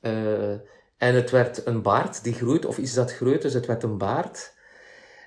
Uh, 0.00 0.54
en 1.00 1.14
het 1.14 1.30
werd 1.30 1.66
een 1.66 1.82
baard 1.82 2.24
die 2.24 2.32
groeit, 2.32 2.64
of 2.66 2.78
iets 2.78 2.94
dat 2.94 3.12
groeit, 3.12 3.42
dus 3.42 3.52
het 3.52 3.66
werd 3.66 3.82
een 3.82 3.98
baard. 3.98 4.52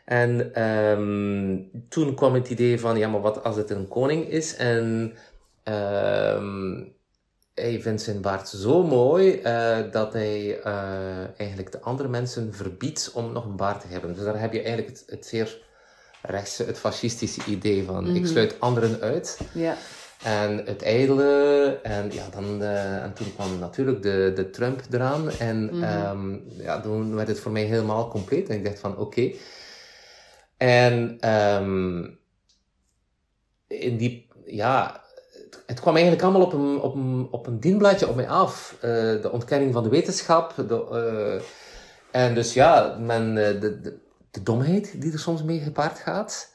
En 0.06 0.62
um, 0.64 1.70
toen 1.90 2.16
kwam 2.16 2.34
het 2.34 2.50
idee 2.50 2.80
van, 2.80 2.98
ja, 2.98 3.08
maar 3.08 3.22
wat 3.22 3.44
als 3.44 3.56
het 3.56 3.70
een 3.70 3.88
koning 3.88 4.30
is? 4.30 4.56
En 4.56 5.14
um, 5.64 6.94
hij 7.54 7.82
vindt 7.82 8.02
zijn 8.02 8.22
baard 8.22 8.50
zo 8.50 8.84
mooi 8.84 9.42
uh, 9.42 9.78
dat 9.92 10.14
hij 10.14 10.60
uh, 10.66 11.40
eigenlijk 11.40 11.72
de 11.72 11.82
andere 11.82 12.10
mensen 12.10 12.54
verbiedt 12.54 13.12
om 13.14 13.32
nog 13.32 13.46
een 13.46 13.56
baard 13.56 13.82
te 13.82 13.88
hebben. 13.88 14.14
Dus 14.14 14.24
daar 14.24 14.40
heb 14.40 14.54
je 14.54 14.62
eigenlijk 14.62 14.98
het, 14.98 15.04
het 15.08 15.26
zeer 15.26 15.62
rechtse, 16.22 16.64
het 16.64 16.78
fascistische 16.78 17.42
idee 17.46 17.84
van, 17.84 18.04
mm 18.04 18.06
-hmm. 18.06 18.16
ik 18.16 18.26
sluit 18.26 18.60
anderen 18.60 19.02
uit. 19.02 19.40
Ja. 19.54 19.76
En 20.24 20.66
het 20.66 20.82
ijdele. 20.82 21.80
En, 21.84 22.12
ja, 22.12 22.24
dan, 22.32 22.62
uh, 22.62 23.04
en 23.04 23.14
toen 23.14 23.34
kwam 23.36 23.60
natuurlijk 23.60 24.02
de, 24.02 24.32
de 24.36 24.50
Trump 24.50 24.82
eraan. 24.92 25.30
En 25.32 25.64
mm 25.64 25.84
-hmm. 25.84 26.10
um, 26.10 26.44
ja, 26.48 26.82
toen 26.82 27.16
werd 27.16 27.28
het 27.28 27.40
voor 27.40 27.52
mij 27.52 27.64
helemaal 27.64 28.08
compleet. 28.08 28.50
En 28.50 28.56
ik 28.56 28.64
dacht 28.64 28.80
van 28.80 28.92
oké. 28.92 29.02
Okay. 29.02 29.36
En 30.58 31.18
um, 31.30 32.20
in 33.68 33.98
die, 33.98 34.28
ja, 34.46 35.02
het, 35.66 35.80
kwam 35.80 35.94
eigenlijk 35.94 36.24
allemaal 36.24 36.46
op 36.46 36.54
een, 36.54 36.80
op 36.80 36.96
een, 36.96 37.28
op 37.32 37.48
een 37.48 37.60
dienblaadje 37.60 38.08
op 38.08 38.16
mij 38.16 38.30
af. 38.30 38.76
Uh, 38.76 38.82
de 39.22 39.30
ontkenning 39.32 39.74
van 39.74 39.84
de 39.84 39.90
wetenschap. 39.90 40.54
De, 40.56 40.88
uh, 40.92 42.22
en 42.22 42.34
dus 42.34 42.54
ja, 42.54 42.98
men, 43.00 43.36
de, 43.36 43.80
de, 43.82 43.98
de 44.32 44.44
domheid 44.44 45.02
die 45.02 45.12
er 45.12 45.20
soms 45.20 45.44
mee 45.44 45.60
gepaard 45.60 46.00
gaat. 46.00 46.53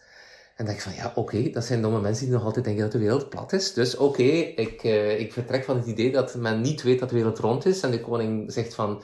En 0.59 0.65
dacht 0.65 0.77
ik 0.77 0.83
van, 0.83 0.95
ja, 0.95 1.07
oké, 1.07 1.19
okay, 1.19 1.51
dat 1.51 1.65
zijn 1.65 1.83
domme 1.83 2.01
mensen 2.01 2.25
die 2.25 2.35
nog 2.35 2.45
altijd 2.45 2.65
denken 2.65 2.83
dat 2.83 2.93
de 2.93 2.99
wereld 2.99 3.29
plat 3.29 3.53
is. 3.53 3.73
Dus 3.73 3.97
oké, 3.97 4.23
okay, 4.23 4.41
ik, 4.41 4.85
uh, 4.85 5.21
ik 5.21 5.33
vertrek 5.33 5.65
van 5.65 5.77
het 5.77 5.87
idee 5.87 6.13
dat 6.13 6.35
men 6.35 6.61
niet 6.61 6.83
weet 6.83 6.99
dat 6.99 7.09
de 7.09 7.15
wereld 7.15 7.39
rond 7.39 7.67
is. 7.67 7.81
En 7.81 7.91
de 7.91 8.01
koning 8.01 8.53
zegt 8.53 8.75
van, 8.75 9.03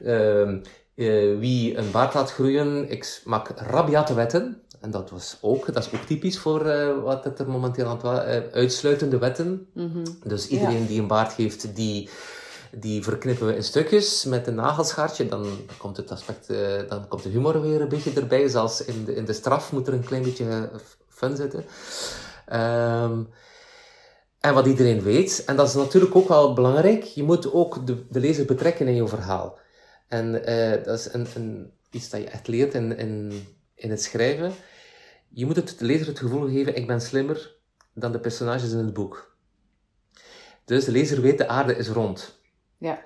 uh, 0.00 0.48
uh, 0.94 1.38
wie 1.38 1.76
een 1.76 1.90
baard 1.90 2.14
laat 2.14 2.32
groeien, 2.32 2.90
ik 2.90 3.20
maak 3.24 3.48
rabiate 3.48 4.14
wetten. 4.14 4.62
En 4.80 4.90
dat 4.90 5.10
was 5.10 5.38
ook, 5.40 5.72
dat 5.72 5.86
is 5.86 6.00
ook 6.00 6.06
typisch 6.06 6.38
voor 6.38 6.64
wat 7.02 7.24
het 7.24 7.38
er 7.38 7.48
momenteel 7.48 7.86
aan 7.86 7.92
het 7.92 8.02
was, 8.02 8.20
uitsluitende 8.52 9.18
wetten. 9.18 9.66
Mm 9.72 9.90
-hmm. 9.92 10.04
Dus 10.24 10.48
iedereen 10.48 10.80
ja. 10.80 10.86
die 10.86 11.00
een 11.00 11.06
baard 11.06 11.32
heeft, 11.32 11.76
die 11.76 12.08
die 12.76 13.02
verknippen 13.02 13.46
we 13.46 13.56
in 13.56 13.64
stukjes 13.64 14.24
met 14.24 14.46
een 14.46 14.54
nagelschaartje. 14.54 15.26
Dan 15.26 15.46
komt 15.78 15.96
het 15.96 16.10
aspect, 16.10 16.50
uh, 16.50 16.88
dan 16.88 17.08
komt 17.08 17.22
de 17.22 17.28
humor 17.28 17.60
weer 17.60 17.80
een 17.80 17.88
beetje 17.88 18.12
erbij. 18.12 18.48
Zelfs 18.48 18.84
in 18.84 19.04
de, 19.04 19.14
in 19.14 19.24
de 19.24 19.32
straf 19.32 19.72
moet 19.72 19.86
er 19.86 19.92
een 19.92 20.04
klein 20.04 20.22
beetje 20.22 20.70
fun 21.08 21.36
zitten. 21.36 21.64
Um, 22.52 23.28
en 24.40 24.54
wat 24.54 24.66
iedereen 24.66 25.02
weet, 25.02 25.42
en 25.46 25.56
dat 25.56 25.68
is 25.68 25.74
natuurlijk 25.74 26.14
ook 26.14 26.28
wel 26.28 26.52
belangrijk, 26.52 27.02
je 27.02 27.22
moet 27.22 27.52
ook 27.52 27.86
de, 27.86 28.06
de 28.08 28.20
lezer 28.20 28.44
betrekken 28.44 28.88
in 28.88 28.94
je 28.94 29.08
verhaal. 29.08 29.58
En 30.08 30.50
uh, 30.50 30.84
dat 30.84 30.98
is 30.98 31.12
een, 31.12 31.26
een, 31.34 31.72
iets 31.90 32.10
dat 32.10 32.20
je 32.20 32.28
echt 32.28 32.48
leert 32.48 32.74
in, 32.74 32.96
in, 32.96 33.46
in 33.74 33.90
het 33.90 34.02
schrijven. 34.02 34.52
Je 35.28 35.46
moet 35.46 35.56
het, 35.56 35.78
de 35.78 35.84
lezer 35.84 36.06
het 36.06 36.18
gevoel 36.18 36.48
geven, 36.48 36.76
ik 36.76 36.86
ben 36.86 37.00
slimmer 37.00 37.56
dan 37.94 38.12
de 38.12 38.20
personages 38.20 38.72
in 38.72 38.78
het 38.78 38.92
boek. 38.92 39.36
Dus 40.64 40.84
de 40.84 40.92
lezer 40.92 41.20
weet, 41.20 41.38
de 41.38 41.48
aarde 41.48 41.76
is 41.76 41.88
rond. 41.88 42.42
Ja. 42.84 43.02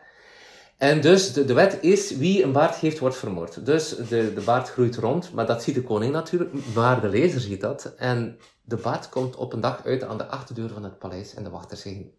En 0.76 1.00
dus 1.00 1.32
de, 1.32 1.44
de 1.44 1.52
wet 1.52 1.82
is, 1.82 2.16
wie 2.16 2.42
een 2.42 2.52
baard 2.52 2.74
heeft, 2.74 2.98
wordt 2.98 3.16
vermoord. 3.16 3.66
Dus 3.66 3.88
de, 3.88 4.34
de 4.34 4.42
baard 4.44 4.70
groeit 4.70 4.96
rond, 4.96 5.32
maar 5.32 5.46
dat 5.46 5.62
ziet 5.62 5.74
de 5.74 5.82
koning 5.82 6.12
natuurlijk, 6.12 6.74
maar 6.74 7.00
de 7.00 7.08
lezer 7.08 7.40
ziet 7.40 7.60
dat. 7.60 7.94
En 7.96 8.38
de 8.62 8.76
baard 8.76 9.08
komt 9.08 9.36
op 9.36 9.52
een 9.52 9.60
dag 9.60 9.84
uit 9.84 10.02
aan 10.02 10.18
de 10.18 10.26
achterdeur 10.26 10.68
van 10.68 10.84
het 10.84 10.98
paleis 10.98 11.34
en 11.34 11.44
de 11.44 11.50
wachters 11.50 11.80
zeggen, 11.80 12.12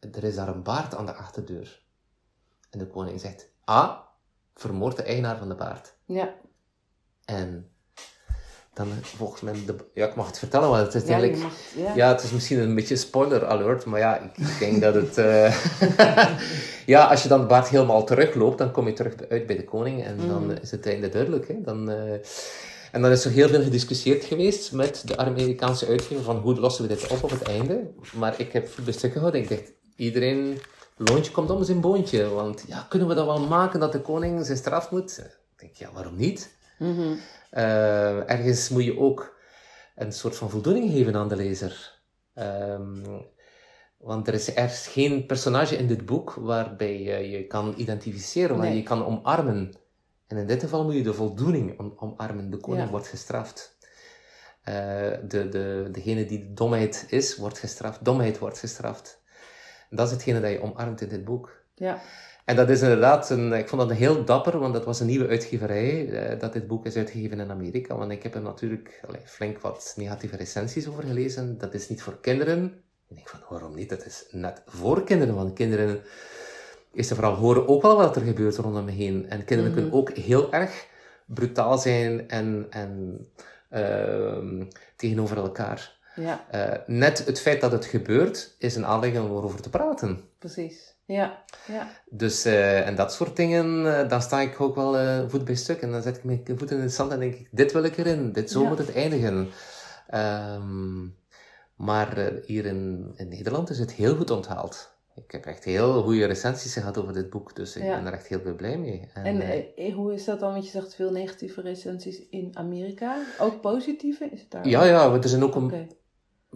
er 0.00 0.24
is 0.24 0.34
daar 0.34 0.48
een 0.48 0.62
baard 0.62 0.94
aan 0.94 1.06
de 1.06 1.14
achterdeur. 1.14 1.82
En 2.70 2.78
de 2.78 2.86
koning 2.86 3.20
zegt, 3.20 3.48
ah, 3.64 3.98
vermoord 4.54 4.96
de 4.96 5.02
eigenaar 5.02 5.38
van 5.38 5.48
de 5.48 5.54
baard. 5.54 5.94
Ja. 6.04 6.34
En 7.24 7.71
dan 8.74 8.88
volgens 9.02 9.40
mij, 9.40 9.52
de, 9.66 9.74
ja, 9.94 10.06
ik 10.06 10.14
mag 10.14 10.26
het 10.26 10.38
vertellen, 10.38 10.68
want 10.68 10.92
het 10.92 10.94
is 11.02 11.08
Ja, 11.08 11.14
eigenlijk, 11.14 11.42
mag- 11.42 11.52
ja. 11.76 11.94
ja, 11.94 12.08
het 12.08 12.22
is 12.22 12.30
misschien 12.30 12.58
een 12.58 12.74
beetje 12.74 12.96
spoiler 12.96 13.46
alert, 13.46 13.84
maar 13.84 14.00
ja, 14.00 14.18
ik, 14.18 14.38
ik 14.38 14.58
denk 14.58 14.80
dat 14.82 14.94
het, 14.94 15.18
eh, 15.18 15.54
ja, 16.86 17.04
als 17.06 17.22
je 17.22 17.28
dan 17.28 17.40
de 17.40 17.46
baard 17.46 17.68
helemaal 17.68 18.04
terugloopt, 18.04 18.58
dan 18.58 18.70
kom 18.70 18.86
je 18.86 18.92
terug 18.92 19.14
uit 19.28 19.46
bij 19.46 19.56
de 19.56 19.64
koning 19.64 20.04
en 20.04 20.16
dan 20.28 20.46
Mhm. 20.46 20.56
is 20.62 20.70
het 20.70 20.86
einde 20.86 21.08
duidelijk, 21.08 21.48
hè. 21.48 21.54
Dan, 21.64 21.90
eh, 21.90 22.12
en 22.92 23.02
dan 23.02 23.10
is 23.10 23.24
er 23.24 23.30
heel 23.30 23.48
veel 23.48 23.62
gediscussieerd 23.62 24.24
geweest 24.24 24.72
met 24.72 25.02
de 25.06 25.16
Amerikaanse 25.16 25.86
uitgever 25.86 26.24
van 26.24 26.36
hoe 26.36 26.54
lossen 26.60 26.82
we 26.88 26.94
dit 26.94 27.06
op 27.10 27.22
op 27.22 27.30
het 27.30 27.42
einde. 27.42 27.90
Maar 28.14 28.34
ik 28.40 28.52
heb 28.52 28.68
bij 28.84 28.92
stuk 28.92 29.12
gehouden, 29.12 29.40
ik 29.40 29.48
dacht, 29.48 29.72
iedereen, 29.96 30.58
loontje 30.96 31.32
komt 31.32 31.50
om 31.50 31.64
zijn 31.64 31.80
boontje, 31.80 32.28
want 32.28 32.64
ja, 32.66 32.86
kunnen 32.88 33.08
we 33.08 33.14
dat 33.14 33.26
wel 33.26 33.40
maken 33.46 33.80
dat 33.80 33.92
de 33.92 34.00
koning 34.00 34.46
zijn 34.46 34.58
straf 34.58 34.90
moet? 34.90 35.18
Ik 35.18 35.58
denk, 35.58 35.74
ja, 35.74 35.88
waarom 35.94 36.16
niet? 36.16 36.50
Mhm. 36.78 37.14
Eh, 37.52 38.30
ergens 38.30 38.68
moet 38.68 38.84
je 38.84 38.98
ook 38.98 39.36
een 39.94 40.12
soort 40.12 40.36
van 40.36 40.50
voldoening 40.50 40.90
geven 40.90 41.16
aan 41.16 41.28
de 41.28 41.36
lezer. 41.36 42.00
Ehm, 42.34 43.20
want 43.98 44.28
er 44.28 44.34
is, 44.34 44.56
er 44.56 44.64
is 44.64 44.86
geen 44.86 45.26
personage 45.26 45.76
in 45.76 45.86
dit 45.86 46.06
boek 46.06 46.34
waarbij 46.34 47.00
je 47.02 47.30
je 47.30 47.46
kan 47.46 47.74
identificeren, 47.76 48.56
waar 48.56 48.64
Nee. 48.64 48.74
je 48.74 48.80
je 48.80 48.86
kan 48.88 49.04
omarmen. 49.06 49.74
En 50.26 50.36
in 50.36 50.46
dit 50.46 50.62
geval 50.62 50.84
moet 50.84 50.94
je 50.94 51.02
de 51.02 51.14
voldoening 51.14 51.78
om, 51.78 51.92
omarmen. 51.96 52.50
De 52.50 52.56
koning 52.56 52.84
Ja. 52.84 52.90
wordt 52.90 53.06
gestraft. 53.08 53.76
Eh, 54.62 54.74
de, 55.28 55.48
de, 55.48 55.88
degene 55.92 56.24
die 56.26 56.38
de 56.38 56.52
domheid 56.52 57.06
is, 57.08 57.36
wordt 57.36 57.58
gestraft. 57.58 58.04
Domheid 58.04 58.38
wordt 58.38 58.58
gestraft. 58.58 59.20
En 59.90 59.96
dat 59.96 60.06
is 60.06 60.12
hetgene 60.12 60.40
dat 60.40 60.50
je 60.50 60.62
omarmt 60.62 61.00
in 61.00 61.08
dit 61.08 61.24
boek. 61.24 61.60
Ja. 61.74 62.00
En 62.44 62.56
dat 62.56 62.68
is 62.70 62.82
inderdaad, 62.82 63.30
een, 63.30 63.52
ik 63.52 63.68
vond 63.68 63.80
dat 63.80 63.90
een 63.90 63.96
heel 63.96 64.24
dapper, 64.24 64.58
want 64.58 64.72
dat 64.74 64.84
was 64.84 65.00
een 65.00 65.06
nieuwe 65.06 65.28
uitgeverij, 65.28 66.08
eh, 66.08 66.40
dat 66.40 66.52
dit 66.52 66.66
boek 66.66 66.86
is 66.86 66.96
uitgegeven 66.96 67.40
in 67.40 67.50
Amerika. 67.50 67.96
Want 67.96 68.10
ik 68.12 68.22
heb 68.22 68.34
er 68.34 68.42
natuurlijk 68.42 69.00
allee, 69.08 69.20
flink 69.24 69.58
wat 69.60 69.94
negatieve 69.96 70.36
recensies 70.36 70.88
over 70.88 71.02
gelezen. 71.04 71.58
Dat 71.58 71.74
is 71.74 71.88
niet 71.88 72.02
voor 72.02 72.20
kinderen. 72.20 72.64
Ik 73.08 73.16
denk 73.16 73.28
van, 73.28 73.40
waarom 73.48 73.74
niet? 73.74 73.88
Dat 73.88 74.06
is 74.06 74.24
net 74.30 74.62
voor 74.66 75.04
kinderen, 75.04 75.34
want 75.34 75.52
kinderen 75.52 76.00
is 76.92 77.10
er 77.10 77.16
vooral 77.16 77.34
horen 77.34 77.68
ook 77.68 77.82
wel 77.82 77.96
wat 77.96 78.16
er 78.16 78.22
gebeurt 78.22 78.56
rondom 78.56 78.84
me 78.84 78.90
heen. 78.90 79.26
En 79.28 79.44
kinderen 79.44 79.72
Mhm. 79.72 79.80
kunnen 79.80 79.98
ook 80.00 80.10
heel 80.12 80.52
erg 80.52 80.86
brutaal 81.26 81.78
zijn 81.78 82.28
en, 82.28 82.66
en 82.70 83.20
ehm, 83.70 84.64
tegenover 84.96 85.36
elkaar. 85.36 86.00
Ja, 86.16 86.44
Eh, 86.50 86.78
net 86.86 87.24
het 87.26 87.40
feit 87.40 87.60
dat 87.60 87.72
het 87.72 87.84
gebeurt, 87.84 88.54
is 88.58 88.76
een 88.76 88.86
aanleiding 88.86 89.24
om 89.24 89.36
erover 89.36 89.62
te 89.62 89.70
praten. 89.70 90.20
precies. 90.38 90.91
Ja, 91.04 91.42
ja. 91.66 91.90
Dus, 92.10 92.44
eh, 92.44 92.86
en 92.86 92.94
dat 92.94 93.12
soort 93.12 93.36
dingen, 93.36 93.96
eh, 93.98 94.08
dan 94.08 94.22
sta 94.22 94.40
ik 94.40 94.60
ook 94.60 94.74
wel 94.74 94.96
eh, 94.98 95.28
voet 95.28 95.44
bij 95.44 95.54
stuk. 95.54 95.80
En 95.80 95.90
dan 95.90 96.02
zet 96.02 96.16
ik 96.16 96.24
mijn 96.24 96.42
voet 96.56 96.70
in 96.70 96.80
het 96.80 96.92
zand 96.92 97.12
en 97.12 97.18
denk 97.20 97.34
ik, 97.34 97.48
dit 97.50 97.72
wil 97.72 97.82
ik 97.84 97.96
erin. 97.96 98.32
Dit, 98.32 98.50
zo 98.50 98.62
Ja. 98.62 98.68
moet 98.68 98.78
het 98.78 98.94
eindigen. 98.94 99.48
Ehm, 100.06 101.06
maar 101.76 102.32
hier 102.46 102.64
in, 102.66 103.12
in 103.16 103.28
Nederland 103.28 103.70
is 103.70 103.78
het 103.78 103.92
heel 103.92 104.16
goed 104.16 104.30
onthaald. 104.30 104.90
Ik 105.14 105.30
heb 105.30 105.44
echt 105.46 105.64
heel 105.64 106.02
goede 106.02 106.24
recensies 106.24 106.72
gehad 106.72 106.98
over 106.98 107.12
dit 107.12 107.30
boek, 107.30 107.56
dus 107.56 107.76
ik 107.76 107.82
Ja. 107.82 107.96
ben 107.96 108.06
er 108.06 108.12
echt 108.12 108.26
heel 108.26 108.40
veel 108.40 108.54
blij 108.54 108.78
mee. 108.78 109.08
En, 109.14 109.40
En 109.76 109.92
hoe 109.92 110.14
is 110.14 110.24
dat 110.24 110.40
dan? 110.40 110.52
Want 110.52 110.64
je 110.64 110.70
zegt 110.70 110.94
veel 110.94 111.10
negatieve 111.10 111.60
recensies 111.60 112.28
in 112.30 112.50
Amerika. 112.54 113.16
Ook 113.38 113.60
positieve? 113.60 114.24
Is 114.24 114.40
het 114.40 114.50
daar? 114.50 114.68
ja, 114.68 114.84
ja, 114.84 115.12
er 115.12 115.28
zijn 115.28 115.42
ook 115.42 115.54
een. 115.54 115.90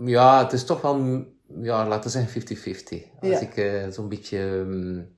Ja, 0.05 0.43
het 0.43 0.53
is 0.53 0.65
toch 0.65 0.81
wel, 0.81 1.25
ja, 1.61 1.87
laten 1.87 2.03
we 2.03 2.19
zeggen 2.19 2.43
50-50. 2.43 3.11
Als 3.21 3.31
Ja. 3.31 3.41
ik 3.41 3.57
eh, 3.57 3.89
zo'n 3.91 4.09
beetje, 4.09 4.65
mm, 4.67 5.17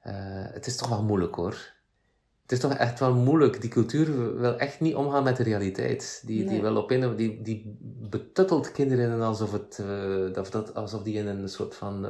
eh, 0.00 0.12
het 0.52 0.66
is 0.66 0.76
toch 0.76 0.88
wel 0.88 1.02
moeilijk 1.02 1.34
hoor. 1.34 1.72
het 2.42 2.52
is 2.52 2.58
toch 2.58 2.74
echt 2.74 3.00
wel 3.00 3.14
moeilijk. 3.14 3.60
Die 3.60 3.70
cultuur 3.70 4.38
wil 4.38 4.58
echt 4.58 4.80
niet 4.80 4.94
omgaan 4.94 5.22
met 5.22 5.36
de 5.36 5.42
realiteit. 5.42 6.22
Die, 6.26 6.48
die 6.48 6.60
wil 6.60 6.76
op 6.76 6.90
een, 6.90 7.16
die, 7.16 7.42
die 7.42 7.78
betuttelt 8.10 8.72
kinderen 8.72 9.20
alsof, 9.20 9.52
het, 9.52 9.78
eh, 9.78 10.32
dat, 10.32 10.52
dat, 10.52 10.74
alsof 10.74 11.02
die 11.02 11.14
in 11.16 11.26
een 11.26 11.48
soort 11.48 11.74
van 11.74 12.06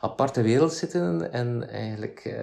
aparte 0.00 0.42
wereld 0.42 0.72
zitten. 0.72 1.32
En 1.32 1.68
eigenlijk 1.68 2.34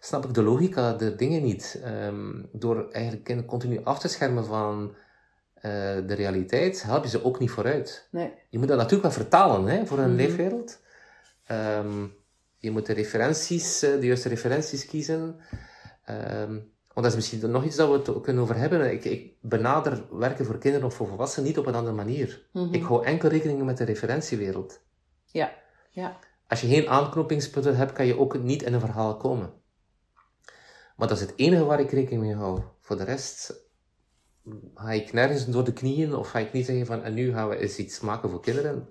snap 0.00 0.24
ik 0.24 0.34
de 0.34 0.42
logica 0.42 0.92
der 0.92 1.16
dingen 1.16 1.42
niet. 1.42 1.80
Ehm, 1.84 2.42
door 2.52 2.88
eigenlijk 2.90 3.24
kinderen 3.24 3.50
continu 3.50 3.80
af 3.84 3.98
te 3.98 4.08
schermen 4.08 4.44
van 4.44 4.94
de 6.06 6.14
realiteit, 6.14 6.82
help 6.82 7.04
je 7.04 7.10
ze 7.10 7.24
ook 7.24 7.38
niet 7.38 7.50
vooruit. 7.50 8.08
Nee. 8.10 8.32
Je 8.48 8.58
moet 8.58 8.68
dat 8.68 8.76
natuurlijk 8.76 9.02
wel 9.02 9.10
vertalen 9.24 9.66
hè, 9.66 9.86
voor 9.86 9.98
een 9.98 10.06
Mhm. 10.08 10.16
leefwereld. 10.16 10.80
Ehm, 11.44 12.06
je 12.58 12.70
moet 12.70 12.86
de 12.86 12.92
referenties, 12.92 13.82
eh, 13.82 14.00
de 14.00 14.06
juiste 14.06 14.28
referenties 14.28 14.86
kiezen. 14.86 15.36
Ehm, 16.04 16.50
want 16.52 16.94
dat 16.94 17.04
is 17.04 17.14
misschien 17.14 17.50
nog 17.50 17.64
iets 17.64 17.76
dat 17.76 18.04
we 18.04 18.10
het 18.12 18.20
kunnen 18.22 18.42
over 18.42 18.56
hebben. 18.56 18.92
Ik, 18.92 19.04
ik 19.04 19.32
benader 19.40 20.04
werken 20.18 20.44
voor 20.46 20.58
kinderen 20.58 20.86
of 20.86 20.94
voor 20.94 21.06
volwassenen 21.08 21.48
niet 21.48 21.58
op 21.58 21.66
een 21.66 21.74
andere 21.74 21.96
manier. 21.96 22.46
Mhm. 22.52 22.74
Ik 22.74 22.82
hou 22.82 23.04
enkel 23.04 23.28
rekening 23.28 23.62
met 23.62 23.76
de 23.78 23.84
referentiewereld. 23.84 24.80
Ja. 25.24 25.52
Ja. 25.90 26.16
Als 26.48 26.60
je 26.60 26.66
geen 26.68 26.88
aanknopingspunten 26.88 27.76
hebt, 27.76 27.92
kan 27.92 28.06
je 28.06 28.18
ook 28.18 28.38
niet 28.38 28.62
in 28.62 28.72
een 28.74 28.80
verhaal 28.80 29.16
komen. 29.16 29.52
Maar 30.96 31.08
dat 31.08 31.16
is 31.16 31.22
het 31.22 31.32
enige 31.36 31.64
waar 31.64 31.80
ik 31.80 31.90
rekening 31.90 32.22
mee 32.22 32.34
hou. 32.34 32.60
Voor 32.80 32.96
de 32.96 33.04
rest 33.04 33.63
ga 34.74 34.92
ik 34.92 35.12
nergens 35.12 35.46
door 35.46 35.64
de 35.64 35.72
knieën 35.72 36.14
of 36.14 36.28
ga 36.28 36.38
ik 36.38 36.52
niet 36.52 36.66
zeggen 36.66 36.86
van 36.86 37.02
en 37.02 37.14
nu 37.14 37.32
gaan 37.32 37.48
we 37.48 37.56
eens 37.56 37.76
iets 37.76 38.00
maken 38.00 38.30
voor 38.30 38.40
kinderen. 38.40 38.88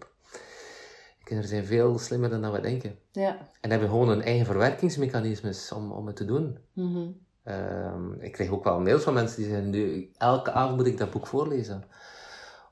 Kinderen 1.23 1.51
zijn 1.51 1.65
veel 1.65 1.99
slimmer 1.99 2.29
dan 2.29 2.41
dat 2.41 2.53
we 2.53 2.61
denken. 2.61 2.99
Ja. 3.11 3.49
En 3.61 3.69
hebben 3.69 3.89
gewoon 3.89 4.09
een 4.09 4.21
eigen 4.21 4.45
verwerkingsmechanismes 4.45 5.71
om, 5.71 5.91
om 5.91 6.07
het 6.07 6.15
te 6.15 6.25
doen. 6.25 6.57
Mhm. 6.73 7.07
Ehm, 7.43 8.13
ik 8.19 8.31
krijg 8.31 8.49
ook 8.49 8.63
wel 8.63 8.79
mails 8.79 9.03
van 9.03 9.13
mensen 9.13 9.37
die 9.37 9.49
zeggen, 9.49 9.69
nu, 9.69 10.11
elke 10.17 10.51
avond 10.51 10.77
moet 10.77 10.87
ik 10.87 10.97
dat 10.97 11.11
boek 11.11 11.27
voorlezen. 11.27 11.83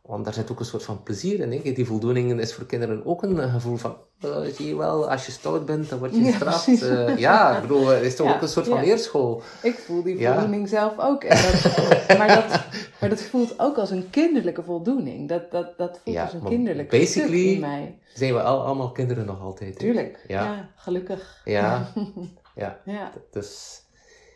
Want 0.01 0.25
daar 0.25 0.33
zit 0.33 0.51
ook 0.51 0.59
een 0.59 0.65
soort 0.65 0.83
van 0.83 1.03
plezier 1.03 1.39
in. 1.39 1.51
Hè? 1.51 1.71
Die 1.73 1.85
voldoening 1.85 2.39
is 2.39 2.53
voor 2.53 2.65
kinderen 2.65 3.05
ook 3.05 3.23
een 3.23 3.39
eh, 3.39 3.53
gevoel 3.53 3.75
van, 3.77 3.97
eh, 4.21 4.41
zie 4.41 4.67
je 4.67 4.75
wel, 4.75 5.09
als 5.09 5.25
je 5.25 5.31
stout 5.31 5.65
bent, 5.65 5.89
dan 5.89 5.99
word 5.99 6.15
je 6.15 6.21
Ja, 6.21 6.29
gestraft. 6.31 6.63
precies. 6.65 6.81
Eh, 6.87 7.17
ja, 7.17 7.55
ik 7.55 7.61
bedoel, 7.61 7.87
het 7.87 8.03
is 8.03 8.15
toch 8.15 8.27
Ja, 8.27 8.35
ook 8.35 8.41
een 8.41 8.47
soort 8.47 8.67
van 8.67 8.77
ja. 8.77 8.83
leerschool. 8.83 9.41
Ik 9.61 9.73
voel 9.75 10.03
die 10.03 10.17
Ja. 10.19 10.31
voldoening 10.33 10.69
zelf 10.69 10.93
ook. 10.99 11.23
En 11.23 11.41
dat, 11.41 11.63
maar, 12.17 12.27
dat, 12.27 12.65
maar 12.99 13.09
dat 13.09 13.21
voelt 13.21 13.59
ook 13.59 13.77
als 13.77 13.89
een 13.91 14.09
kinderlijke 14.09 14.63
voldoening. 14.63 15.29
Dat, 15.29 15.51
dat, 15.51 15.77
dat 15.77 15.99
voelt 16.03 16.15
Ja, 16.15 16.23
als 16.23 16.33
een 16.33 16.41
maar 16.41 16.51
kinderlijk 16.51 16.89
basically- 16.89 17.53
in 17.53 17.59
mij. 17.59 17.99
Zijn 18.13 18.33
we 18.33 18.41
al, 18.41 18.65
allemaal 18.65 18.91
kinderen 18.91 19.25
nog 19.25 19.41
altijd. 19.41 19.73
hè? 19.73 19.79
Tuurlijk. 19.79 20.23
Ja. 20.27 20.43
Ja, 20.43 20.69
gelukkig. 20.75 21.41
Ja, 21.45 21.91
ja. 22.55 22.79
Ja. 22.85 23.11
Dus, 23.31 23.81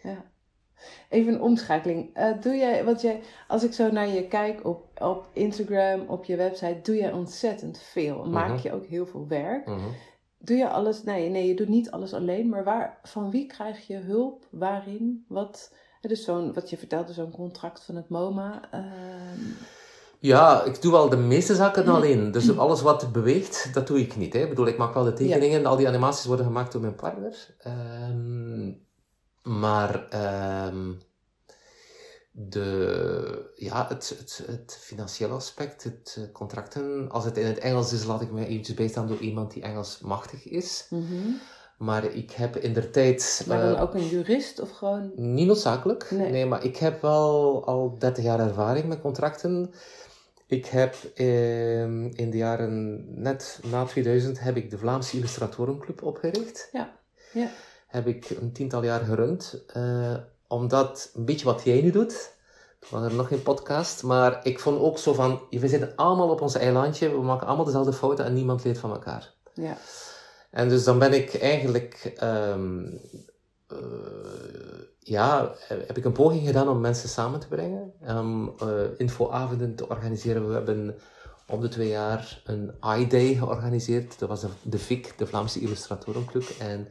Ja. 0.04 0.24
Even 1.10 1.34
een 1.34 1.42
omschakeling. 1.42 2.10
Eh, 2.14 2.32
doe 2.42 2.56
jij, 2.56 2.86
want 2.86 3.02
jij, 3.02 3.22
als 3.48 3.64
ik 3.64 3.74
zo 3.74 3.92
naar 3.92 4.08
je 4.08 4.28
kijk 4.28 4.66
op, 4.66 4.86
op 5.02 5.28
Instagram, 5.34 6.04
op 6.08 6.26
je 6.26 6.36
website, 6.36 6.80
doe 6.84 6.96
jij 6.96 7.12
ontzettend 7.12 7.80
veel. 7.92 8.26
Maak 8.26 8.50
Mhm. 8.50 8.60
je 8.64 8.74
ook 8.74 8.86
heel 8.86 9.06
veel 9.06 9.26
werk. 9.28 9.66
mhm. 9.66 9.80
Doe 10.38 10.58
je 10.58 10.70
alles, 10.70 11.04
nee, 11.04 11.30
nee, 11.30 11.48
je 11.48 11.56
doet 11.56 11.68
niet 11.70 11.92
alles 11.92 12.14
alleen, 12.14 12.50
maar 12.50 12.64
waar, 12.64 12.98
van 13.04 13.32
wie 13.32 13.46
krijg 13.46 13.88
je 13.88 13.98
hulp? 13.98 14.48
Waarin? 14.52 15.26
Wat? 15.28 15.74
Het 16.02 16.12
is 16.12 16.24
zo'n, 16.24 16.54
wat 16.54 16.70
je 16.70 16.78
vertelde, 16.78 17.14
zo'n 17.14 17.32
contract 17.32 17.84
van 17.84 17.96
het 17.96 18.10
MoMA. 18.10 18.62
ehm, 18.72 19.40
Ja, 20.20 20.64
ik 20.64 20.82
doe 20.82 20.92
wel 20.92 21.10
de 21.10 21.18
meeste 21.18 21.56
zaken 21.56 21.88
alleen. 21.88 22.32
Dus 22.32 22.58
alles 22.58 22.82
wat 22.82 23.12
beweegt, 23.12 23.74
dat 23.74 23.88
doe 23.88 24.00
ik 24.00 24.16
niet. 24.16 24.34
Hè. 24.34 24.40
Ik 24.40 24.50
bedoel, 24.50 24.68
ik 24.68 24.78
maak 24.78 24.94
wel 24.94 25.04
de 25.04 25.14
tekeningen. 25.14 25.66
Al 25.66 25.76
die 25.78 25.88
animaties 25.88 26.26
worden 26.26 26.46
gemaakt 26.46 26.72
door 26.72 26.82
mijn 26.82 26.96
partner. 26.96 27.56
Ehm, 27.60 28.72
maar 29.46 30.10
ehm, 30.10 30.92
de, 32.32 33.52
ja, 33.56 33.88
het, 33.88 34.16
het, 34.18 34.44
het 34.46 34.78
financiële 34.82 35.34
aspect, 35.34 35.84
het 35.84 36.16
eh, 36.18 36.32
contracten. 36.32 37.12
Als 37.12 37.26
het 37.26 37.38
in 37.38 37.46
het 37.46 37.58
Engels 37.58 37.94
is, 37.94 38.04
laat 38.04 38.22
ik 38.22 38.32
mij 38.32 38.46
eventjes 38.46 38.76
bijstaan 38.76 39.08
door 39.08 39.20
iemand 39.20 39.54
die 39.54 39.64
Engels 39.64 40.00
machtig 40.00 40.48
is. 40.48 40.88
mhm. 40.90 41.30
Maar 41.78 42.06
ik 42.06 42.32
heb 42.32 42.58
in 42.58 42.74
der 42.74 42.92
tijd... 42.92 43.44
Maar 43.48 43.62
dan 43.62 43.76
eh, 43.76 43.82
ook 43.82 43.94
een 43.94 44.08
jurist 44.08 44.60
of 44.60 44.72
gewoon... 44.72 45.12
niet 45.16 45.48
noodzakelijk. 45.48 46.12
Nee. 46.12 46.32
Nee. 46.32 46.46
maar 46.46 46.64
ik 46.64 46.78
heb 46.78 47.02
wel 47.02 47.66
al 47.66 47.96
30 48.00 48.24
jaar 48.24 48.40
ervaring 48.40 48.86
met 48.86 49.02
contracten. 49.02 49.74
Ik 50.48 50.66
heb 50.66 50.96
ehm, 51.16 52.06
in 52.06 52.30
de 52.30 52.38
jaren 52.38 53.04
net 53.22 53.60
na 53.64 53.86
2000 53.86 54.40
heb 54.40 54.56
ik 54.56 54.70
de 54.70 54.78
Vlaamse 54.78 55.18
Illustratorenclub 55.18 56.04
opgericht. 56.04 56.70
Ja, 56.72 57.00
ja. 57.34 57.50
Heb 57.96 58.08
ik 58.08 58.30
een 58.30 58.52
tiental 58.52 58.84
jaar 58.84 59.00
gerund. 59.00 59.64
eh, 59.74 60.16
omdat, 60.48 61.12
een 61.14 61.26
beetje 61.26 61.46
wat 61.46 61.64
jij 61.64 61.82
nu 61.82 61.92
doet. 61.92 62.32
Toen 62.80 63.00
was 63.00 63.10
er 63.10 63.16
nog 63.18 63.28
geen 63.28 63.42
podcast. 63.42 64.04
Maar 64.04 64.40
ik 64.44 64.60
vond 64.60 64.80
ook 64.80 64.98
zo 64.98 65.14
van, 65.14 65.42
we 65.50 65.68
zitten 65.68 65.96
allemaal 65.96 66.30
op 66.30 66.42
ons 66.42 66.56
eilandje. 66.56 67.10
We 67.10 67.22
maken 67.22 67.48
allemaal 67.48 67.66
dezelfde 67.66 67.94
fouten 67.94 68.26
en 68.26 68.34
niemand 68.34 68.64
leert 68.64 68.78
van 68.78 68.92
elkaar. 68.92 69.34
Ja. 69.54 69.78
En 70.52 70.70
dus 70.70 70.84
dan 70.84 71.00
ben 71.00 71.14
ik 71.14 71.36
eigenlijk, 71.36 72.14
ehm, 72.18 72.86
eh, 73.68 73.78
ja, 75.00 75.56
heb 75.68 75.98
ik 75.98 76.06
een 76.06 76.12
poging 76.12 76.46
gedaan 76.46 76.70
om 76.70 76.80
mensen 76.80 77.10
samen 77.10 77.40
te 77.40 77.48
brengen. 77.48 77.94
Om 78.08 78.54
eh, 78.60 78.68
infoavonden 78.98 79.76
te 79.76 79.90
organiseren. 79.90 80.48
We 80.48 80.54
hebben 80.54 80.96
om 81.48 81.62
de 81.62 81.68
twee 81.68 81.90
jaar 81.90 82.42
een 82.46 82.76
i-day 82.98 83.34
georganiseerd. 83.34 84.20
Dat 84.20 84.30
was 84.30 84.42
de, 84.42 84.48
de 84.62 84.80
VIC, 84.80 85.18
de 85.18 85.28
Vlaamse 85.28 85.60
Illustratorenclub. 85.60 86.50
En 86.60 86.88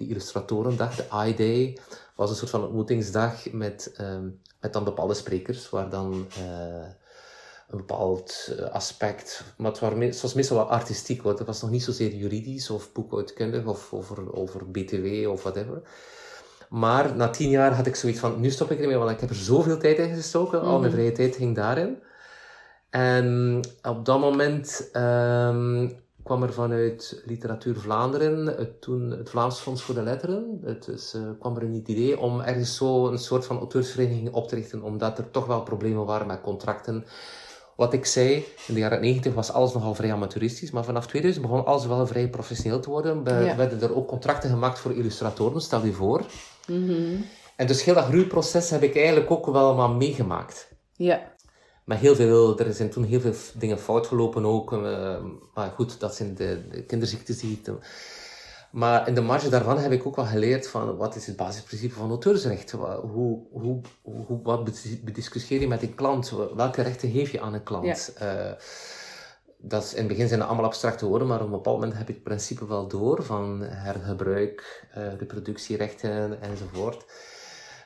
die 0.00 0.08
Illustratorendag, 0.08 0.94
de 0.96 1.04
i-day, 1.26 1.78
was 2.14 2.30
een 2.30 2.36
soort 2.36 2.50
van 2.50 2.62
ontmoetingsdag 2.64 3.52
met, 3.52 3.92
ehm, 3.96 4.28
met 4.60 4.72
dan 4.72 4.84
bepaalde 4.84 5.14
sprekers, 5.14 5.70
waar 5.70 5.90
dan... 5.90 6.26
eh, 6.36 6.88
een 7.70 7.76
bepaald 7.76 8.50
eh, 8.58 8.64
aspect. 8.70 9.44
Maar 9.56 9.70
het, 9.70 9.80
waren 9.80 10.00
het 10.00 10.20
was 10.20 10.34
meestal 10.34 10.56
wel 10.56 10.70
artistiek, 10.70 11.22
want 11.22 11.38
het 11.38 11.46
was 11.46 11.62
nog 11.62 11.70
niet 11.70 11.82
zozeer 11.82 12.14
juridisch 12.14 12.70
of 12.70 12.92
boekhoudkundig 12.92 13.64
of 13.66 13.92
over, 13.92 14.34
over 14.34 14.70
BTW 14.70 15.28
of 15.28 15.42
whatever. 15.42 15.82
Maar 16.68 17.16
na 17.16 17.28
tien 17.28 17.50
jaar 17.50 17.72
had 17.74 17.86
ik 17.86 17.96
zoiets 17.96 18.18
van, 18.20 18.40
nu 18.40 18.50
stop 18.50 18.70
ik 18.70 18.80
ermee, 18.80 18.96
want 18.96 19.10
ik 19.10 19.20
heb 19.20 19.28
er 19.30 19.34
zoveel 19.36 19.78
tijd 19.78 19.98
in 19.98 20.14
gestoken. 20.14 20.60
Al 20.60 20.78
mijn 20.78 20.80
Mhm. 20.82 20.90
vrije 21.00 21.12
tijd 21.12 21.36
ging 21.36 21.56
daarin. 21.56 21.98
En 22.90 23.60
op 23.82 24.04
dat 24.04 24.20
moment 24.20 24.88
ehm, 24.92 25.88
kwam 26.30 26.42
er 26.42 26.52
vanuit 26.52 27.22
Literatuur 27.24 27.76
Vlaanderen, 27.76 28.46
het, 28.46 28.80
toen 28.80 29.10
het 29.10 29.30
Vlaams 29.30 29.58
Fonds 29.58 29.82
voor 29.82 29.94
de 29.94 30.02
Letteren, 30.02 30.60
het 30.64 30.88
is, 30.88 31.14
eh, 31.14 31.22
kwam 31.38 31.56
er 31.56 31.62
een 31.62 31.74
idee 31.74 32.20
om 32.20 32.40
ergens 32.40 32.76
zo 32.76 33.06
een 33.06 33.18
soort 33.18 33.46
van 33.46 33.58
auteursvereniging 33.58 34.32
op 34.32 34.48
te 34.48 34.54
richten, 34.54 34.82
omdat 34.82 35.18
er 35.18 35.30
toch 35.30 35.46
wel 35.46 35.62
problemen 35.62 36.06
waren 36.06 36.26
met 36.26 36.40
contracten. 36.40 37.04
Wat 37.76 37.92
ik 37.92 38.06
zei, 38.06 38.44
in 38.66 38.74
de 38.74 38.80
jaren 38.80 39.00
90 39.00 39.34
was 39.34 39.52
alles 39.52 39.72
nogal 39.72 39.94
vrij 39.94 40.12
amateuristisch, 40.12 40.70
maar 40.70 40.84
vanaf 40.84 41.06
2000 41.06 41.46
begon 41.46 41.64
alles 41.64 41.86
wel 41.86 42.06
vrij 42.06 42.28
professioneel 42.28 42.80
te 42.80 42.90
worden. 42.90 43.22
Ja. 43.24 43.56
werden 43.56 43.82
er 43.82 43.96
ook 43.96 44.08
contracten 44.08 44.50
gemaakt 44.50 44.78
voor 44.78 44.94
illustratoren, 44.94 45.60
stel 45.60 45.84
je 45.84 45.92
voor. 45.92 46.24
Mhm. 46.66 47.16
En 47.56 47.66
dus 47.66 47.84
heel 47.84 47.94
dat 47.94 48.04
groeiproces 48.04 48.70
heb 48.70 48.82
ik 48.82 48.96
eigenlijk 48.96 49.30
ook 49.30 49.46
wel 49.46 49.74
maar 49.74 49.90
meegemaakt. 49.90 50.68
Ja. 50.96 51.32
Maar 51.84 51.98
heel 51.98 52.14
veel, 52.14 52.58
er 52.58 52.72
zijn 52.74 52.90
toen 52.90 53.04
heel 53.04 53.20
veel 53.20 53.34
dingen 53.54 53.78
fout 53.78 54.06
gelopen 54.06 54.44
ook. 54.46 54.72
eh, 54.72 55.24
maar 55.54 55.70
goed, 55.70 56.00
dat 56.00 56.14
zijn 56.14 56.34
de, 56.34 56.68
de 56.70 56.82
kinderziektes 56.84 57.38
die... 57.38 57.52
ik 57.52 57.64
te- 57.64 57.78
maar 58.70 59.08
in 59.08 59.14
de 59.14 59.20
marge 59.20 59.48
daarvan 59.48 59.78
heb 59.78 59.92
ik 59.92 60.06
ook 60.06 60.16
wel 60.16 60.24
geleerd 60.24 60.68
van 60.68 60.96
wat 60.96 61.16
is 61.16 61.26
het 61.26 61.36
basisprincipe 61.36 61.94
van 61.94 62.08
auteursrecht? 62.08 62.70
Hoe, 62.70 63.46
hoe, 63.50 63.80
hoe, 64.02 64.40
wat 64.42 64.64
bedis- 64.64 65.00
bediscussieer 65.02 65.60
je 65.60 65.68
met 65.68 65.82
een 65.82 65.94
klant? 65.94 66.32
Welke 66.54 66.82
rechten 66.82 67.10
geef 67.10 67.30
je 67.32 67.40
aan 67.40 67.54
een 67.54 67.62
klant? 67.62 68.12
Eh, 68.18 68.52
dat 69.58 69.82
is, 69.82 69.92
in 69.92 69.98
het 69.98 70.08
begin 70.08 70.28
zijn 70.28 70.38
dat 70.40 70.48
allemaal 70.48 70.66
abstracte 70.66 71.06
woorden, 71.06 71.28
maar 71.28 71.38
op 71.38 71.44
een 71.44 71.50
bepaald 71.50 71.78
moment 71.78 71.96
heb 71.98 72.06
je 72.06 72.12
het 72.12 72.22
principe 72.22 72.66
wel 72.66 72.88
door 72.88 73.22
van 73.22 73.60
hergebruik, 73.60 74.86
eh, 74.92 75.14
reproductierechten 75.18 76.40
enzovoort. 76.42 77.04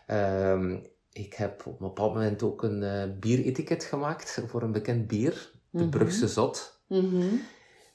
Ehm, 0.06 0.76
ik 1.14 1.34
heb 1.34 1.66
op 1.66 1.80
een 1.80 1.86
bepaald 1.86 2.14
moment 2.14 2.42
ook 2.42 2.62
een 2.62 2.82
eh, 2.82 3.02
bieretiket 3.20 3.84
gemaakt 3.84 4.42
voor 4.46 4.62
een 4.62 4.72
bekend 4.72 5.06
bier, 5.06 5.50
de 5.70 5.78
Mhm. 5.82 5.88
Brugse 5.90 6.28
Zot. 6.28 6.80
Eh, 6.88 6.98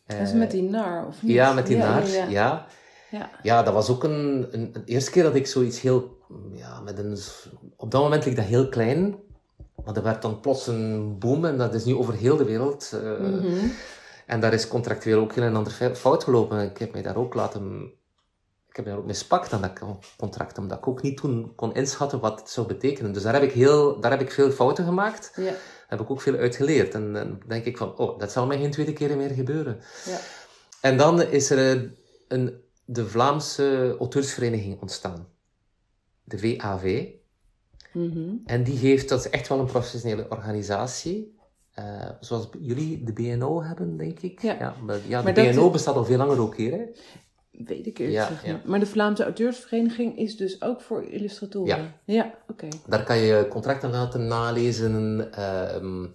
Dat 0.06 0.28
is 0.28 0.34
met 0.34 0.52
die 0.52 0.64
nar, 0.64 1.08
of 1.08 1.22
niet? 1.24 1.32
Ja, 1.32 1.54
met 1.54 1.68
die 1.68 1.78
ja, 1.78 1.90
naar, 1.94 2.08
Ja, 2.30 2.68
ja. 3.12 3.30
ja. 3.44 3.64
Dat 3.64 3.74
was 3.74 3.90
ook 3.90 4.04
een, 4.04 4.48
een, 4.52 4.70
een 4.74 4.84
eerste 4.86 5.12
keer 5.12 5.24
dat 5.24 5.36
ik 5.36 5.48
zoiets 5.48 5.82
heel, 5.82 6.18
ja, 6.54 6.80
met 6.80 6.98
een, 6.98 7.18
op 7.78 7.92
dat 7.92 8.02
moment 8.02 8.26
leek 8.26 8.36
dat 8.36 8.46
heel 8.46 8.70
klein, 8.70 9.16
maar 9.86 9.96
er 9.96 10.04
werd 10.04 10.22
dan 10.22 10.40
plots 10.40 10.68
een 10.68 11.18
boom 11.20 11.46
en 11.46 11.58
dat 11.58 11.74
is 11.74 11.86
nu 11.86 11.96
over 11.96 12.14
heel 12.14 12.38
de 12.38 12.46
wereld. 12.46 12.92
eh, 13.04 13.20
Mhm. 13.20 13.68
En 14.26 14.40
daar 14.40 14.54
is 14.54 14.68
contractueel 14.68 15.20
ook 15.22 15.34
heel 15.34 15.44
een 15.44 15.56
ander 15.56 15.72
fout 15.96 16.24
gelopen. 16.24 16.62
Ik 16.70 16.78
heb 16.78 16.92
mij 16.92 17.02
daar 17.02 17.16
ook 17.16 17.34
laten, 17.34 17.92
heb 18.86 18.98
ook 18.98 19.06
mispakt 19.06 19.54
aan 19.54 19.62
dat 19.62 19.80
con- 19.80 20.00
contract, 20.18 20.58
omdat 20.58 20.78
ik 20.78 20.88
ook 20.88 21.02
niet 21.02 21.18
toen 21.18 21.56
kon 21.56 21.74
inschatten 21.76 22.20
wat 22.20 22.40
het 22.40 22.50
zou 22.50 22.68
betekenen. 22.68 23.14
Dus 23.14 23.24
daar 23.24 23.34
heb 23.34 23.44
ik, 23.44 23.52
heel, 23.52 24.00
daar 24.00 24.12
heb 24.12 24.22
ik 24.22 24.32
veel 24.32 24.52
fouten 24.52 24.86
gemaakt. 24.86 25.32
Ja. 25.36 25.44
Daar 25.44 25.58
heb 25.88 26.00
ik 26.00 26.10
ook 26.12 26.22
veel 26.22 26.36
uit 26.36 26.56
geleerd. 26.56 26.94
En 26.94 27.14
dan 27.14 27.40
denk 27.48 27.66
ik 27.66 27.78
van, 27.78 27.98
oh, 27.98 28.20
dat 28.20 28.32
zal 28.32 28.46
mij 28.48 28.58
geen 28.58 28.72
tweede 28.72 28.94
keer 28.94 29.18
meer 29.18 29.30
gebeuren. 29.30 29.80
Ja. 30.06 30.18
En 30.82 30.98
dan 30.98 31.22
is 31.22 31.50
er 31.50 31.92
een, 32.28 32.62
de 32.86 33.08
Vlaamse 33.08 33.96
auteursvereniging 34.00 34.82
ontstaan. 34.82 35.28
de 36.24 36.38
VAV. 36.58 37.06
Mhm. 37.94 38.30
En 38.46 38.64
die 38.64 38.78
heeft, 38.78 39.10
dat 39.10 39.20
is 39.20 39.30
echt 39.30 39.48
wel 39.48 39.60
een 39.60 39.66
professionele 39.66 40.26
organisatie. 40.30 41.38
eh, 41.74 42.10
zoals 42.20 42.50
jullie 42.60 43.04
de 43.04 43.14
BNO 43.14 43.64
hebben, 43.64 43.98
denk 43.98 44.20
ik. 44.20 44.42
Ja. 44.42 44.76
maar, 44.86 45.00
ja 45.08 45.18
de 45.18 45.24
Maar 45.24 45.34
dat- 45.34 45.52
BNO 45.56 45.70
bestaat 45.70 45.96
al 45.96 46.06
veel 46.06 46.18
langer 46.18 46.40
ook 46.40 46.56
hier. 46.58 46.72
Hè? 46.72 46.84
Weet 47.66 47.88
ik 47.88 47.98
eerlijk 47.98 48.18
Ja, 48.18 48.30
ja. 48.44 48.52
niet. 48.54 48.66
Maar 48.66 48.80
de 48.80 48.86
Vlaamse 48.86 49.24
auteursvereniging 49.24 50.18
is 50.18 50.38
dus 50.38 50.62
ook 50.62 50.82
voor 50.82 51.04
illustratoren? 51.04 51.78
Ja. 51.78 52.14
Ja, 52.14 52.34
oké. 52.48 52.68
Daar 52.88 53.04
kan 53.04 53.18
je 53.18 53.48
contracten 53.50 53.90
laten 53.90 54.28
nalezen. 54.28 55.28
ehm, 55.34 56.06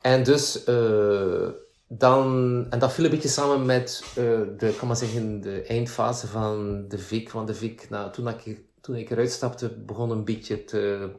en 0.00 0.22
dus, 0.22 0.64
eh, 0.64 1.48
dan, 1.88 2.26
en 2.70 2.78
dat 2.78 2.92
viel 2.92 3.04
een 3.04 3.10
beetje 3.10 3.28
samen 3.28 3.66
met 3.66 4.02
eh, 4.08 4.24
de, 4.58 4.74
kan 4.78 4.86
maar 4.88 4.96
zeggen, 4.96 5.40
de 5.40 5.62
eindfase 5.62 6.26
van 6.26 6.84
de 6.88 6.98
VIK. 6.98 7.30
Want 7.30 7.46
de 7.46 7.54
VIK, 7.54 7.86
nou, 7.90 8.12
toen, 8.12 8.28
ik, 8.28 8.60
toen 8.80 8.96
ik 8.96 9.10
eruit 9.10 9.30
stapte, 9.32 9.68
begon 9.68 10.10
een 10.10 10.24
beetje 10.24 10.64
te, 10.64 11.10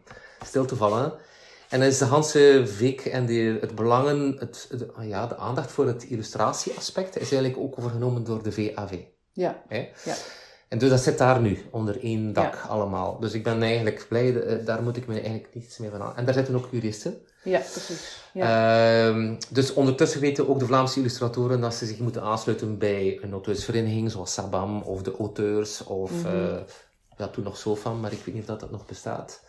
stil 0.45 0.66
te 0.66 0.76
vallen. 0.76 1.14
En 1.70 1.80
dan 1.80 1.88
is 1.88 1.98
de 1.98 2.06
Hanse 2.06 2.62
VIK 2.66 3.02
en 3.06 3.26
de, 3.26 3.58
het 3.62 3.76
belangen, 3.76 4.36
het, 4.40 4.68
het- 4.70 4.86
ja, 5.02 5.28
de 5.28 5.38
aandacht 5.38 5.72
voor 5.72 5.88
het 5.88 6.04
illustratieaspect 6.04 7.16
is 7.16 7.32
eigenlijk 7.32 7.58
ook 7.58 7.78
overgenomen 7.78 8.24
door 8.24 8.44
de 8.44 8.52
VAV. 8.52 9.00
Ja, 9.34 9.62
Hè? 9.68 9.90
ja. 10.04 10.16
En 10.68 10.80
dus 10.80 10.90
dat 10.90 11.00
zit 11.02 11.18
daar 11.18 11.42
nu, 11.42 11.66
onder 11.72 12.04
één 12.04 12.34
dak 12.34 12.54
Ja. 12.54 12.62
allemaal. 12.70 13.20
Dus 13.20 13.34
ik 13.34 13.44
ben 13.44 13.62
eigenlijk 13.64 14.06
blij, 14.10 14.42
eh, 14.42 14.66
daar 14.66 14.84
moet 14.84 14.98
ik 14.98 15.08
me 15.08 15.14
eigenlijk 15.14 15.48
niets 15.54 15.78
meer 15.78 15.90
van 15.92 16.02
aan. 16.02 16.16
En 16.16 16.26
daar 16.26 16.34
zitten 16.34 16.56
ook 16.56 16.68
juristen. 16.72 17.18
ja, 17.44 17.60
precies. 17.60 18.22
Ja. 18.34 19.08
Ehm, 19.08 19.36
dus 19.50 19.74
ondertussen 19.74 20.20
weten 20.22 20.50
ook 20.50 20.60
de 20.60 20.66
Vlaamse 20.66 21.00
illustratoren 21.00 21.62
dat 21.62 21.74
ze 21.76 21.86
zich 21.86 22.00
moeten 22.00 22.22
aansluiten 22.22 22.78
bij 22.78 23.20
een 23.22 23.32
auteursvereniging 23.32 24.12
zoals 24.12 24.34
Sabam 24.34 24.82
of 24.82 25.02
de 25.02 25.16
auteurs 25.18 25.84
of 25.84 26.12
ja, 27.18 27.28
toen 27.28 27.44
nog 27.44 27.58
Sofam, 27.58 28.00
maar 28.00 28.12
ik 28.12 28.22
weet 28.26 28.34
niet 28.34 28.44
of 28.44 28.50
dat, 28.50 28.60
dat 28.60 28.72
nog 28.72 28.86
bestaat. 28.86 29.44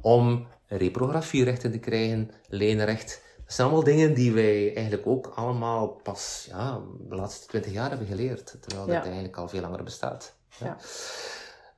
Om 0.00 0.46
reprografierechten 0.66 1.70
te 1.70 1.78
krijgen, 1.78 2.30
leenrecht. 2.48 3.20
Dat 3.50 3.58
zijn 3.58 3.68
allemaal 3.70 3.92
dingen 3.94 4.14
die 4.14 4.32
wij 4.32 4.74
eigenlijk 4.74 5.06
ook 5.06 5.26
allemaal 5.34 5.88
pas 5.88 6.46
ja, 6.50 6.80
de 7.08 7.14
laatste 7.14 7.46
twintig 7.46 7.72
jaar 7.72 7.88
hebben 7.88 8.06
geleerd. 8.06 8.56
Terwijl 8.60 8.86
dat 8.86 8.94
Ja. 8.94 9.02
eigenlijk 9.04 9.36
al 9.36 9.48
veel 9.48 9.60
langer 9.60 9.82
bestaat. 9.84 10.34
Ja. 10.58 10.76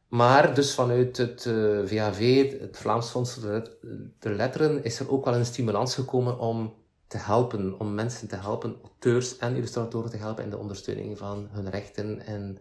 Maar 0.09 0.55
dus 0.55 0.74
vanuit 0.74 1.16
het 1.16 1.47
eh, 1.47 1.78
VAV, 1.85 2.51
het 2.61 2.77
Vlaams 2.77 3.09
Fonds 3.09 3.32
voor 3.35 3.43
de 3.43 3.49
Let- 3.49 3.77
de 4.19 4.31
Letteren, 4.31 4.85
is 4.85 5.01
er 5.01 5.11
ook 5.11 5.24
wel 5.24 5.35
een 5.35 5.44
stimulans 5.47 5.94
gekomen 5.94 6.39
om 6.39 6.74
te 7.07 7.16
helpen, 7.19 7.78
om 7.81 7.94
mensen 7.94 8.28
te 8.28 8.36
helpen, 8.36 8.77
auteurs 8.82 9.39
en 9.39 9.55
illustratoren 9.57 10.11
te 10.11 10.16
helpen 10.16 10.44
in 10.44 10.51
de 10.51 10.59
ondersteuning 10.59 11.19
van 11.19 11.49
hun 11.51 11.70
rechten 11.70 12.20
en 12.27 12.59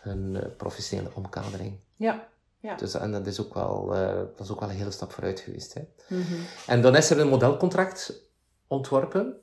hun 0.00 0.36
eh, 0.36 0.56
professionele 0.56 1.10
omkadering. 1.14 1.78
ja. 1.96 2.28
Ja. 2.60 2.74
Dus, 2.76 2.94
en 2.94 3.12
dat 3.12 3.26
is, 3.26 3.40
ook 3.40 3.54
wel, 3.54 3.94
eh, 3.94 4.14
dat 4.16 4.40
is 4.40 4.50
ook 4.50 4.60
wel 4.60 4.68
een 4.70 4.74
hele 4.76 4.90
stap 4.90 5.12
vooruit 5.12 5.40
geweest. 5.40 5.74
Hè. 5.74 5.80
Mhm. 6.08 6.34
En 6.66 6.82
dan 6.82 6.96
is 6.96 7.10
er 7.10 7.18
een 7.20 7.28
modelcontract 7.28 8.20
ontworpen, 8.66 9.36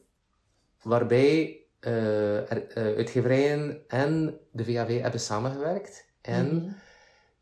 waarbij 0.82 1.60
eh, 1.80 2.52
er, 2.52 2.68
eh, 2.68 2.84
uitgeverijen 2.84 3.82
en 3.88 4.38
de 4.52 4.66
VAV 4.66 5.02
hebben 5.02 5.20
samengewerkt. 5.20 6.06
En 6.22 6.56
Mhm. 6.56 6.70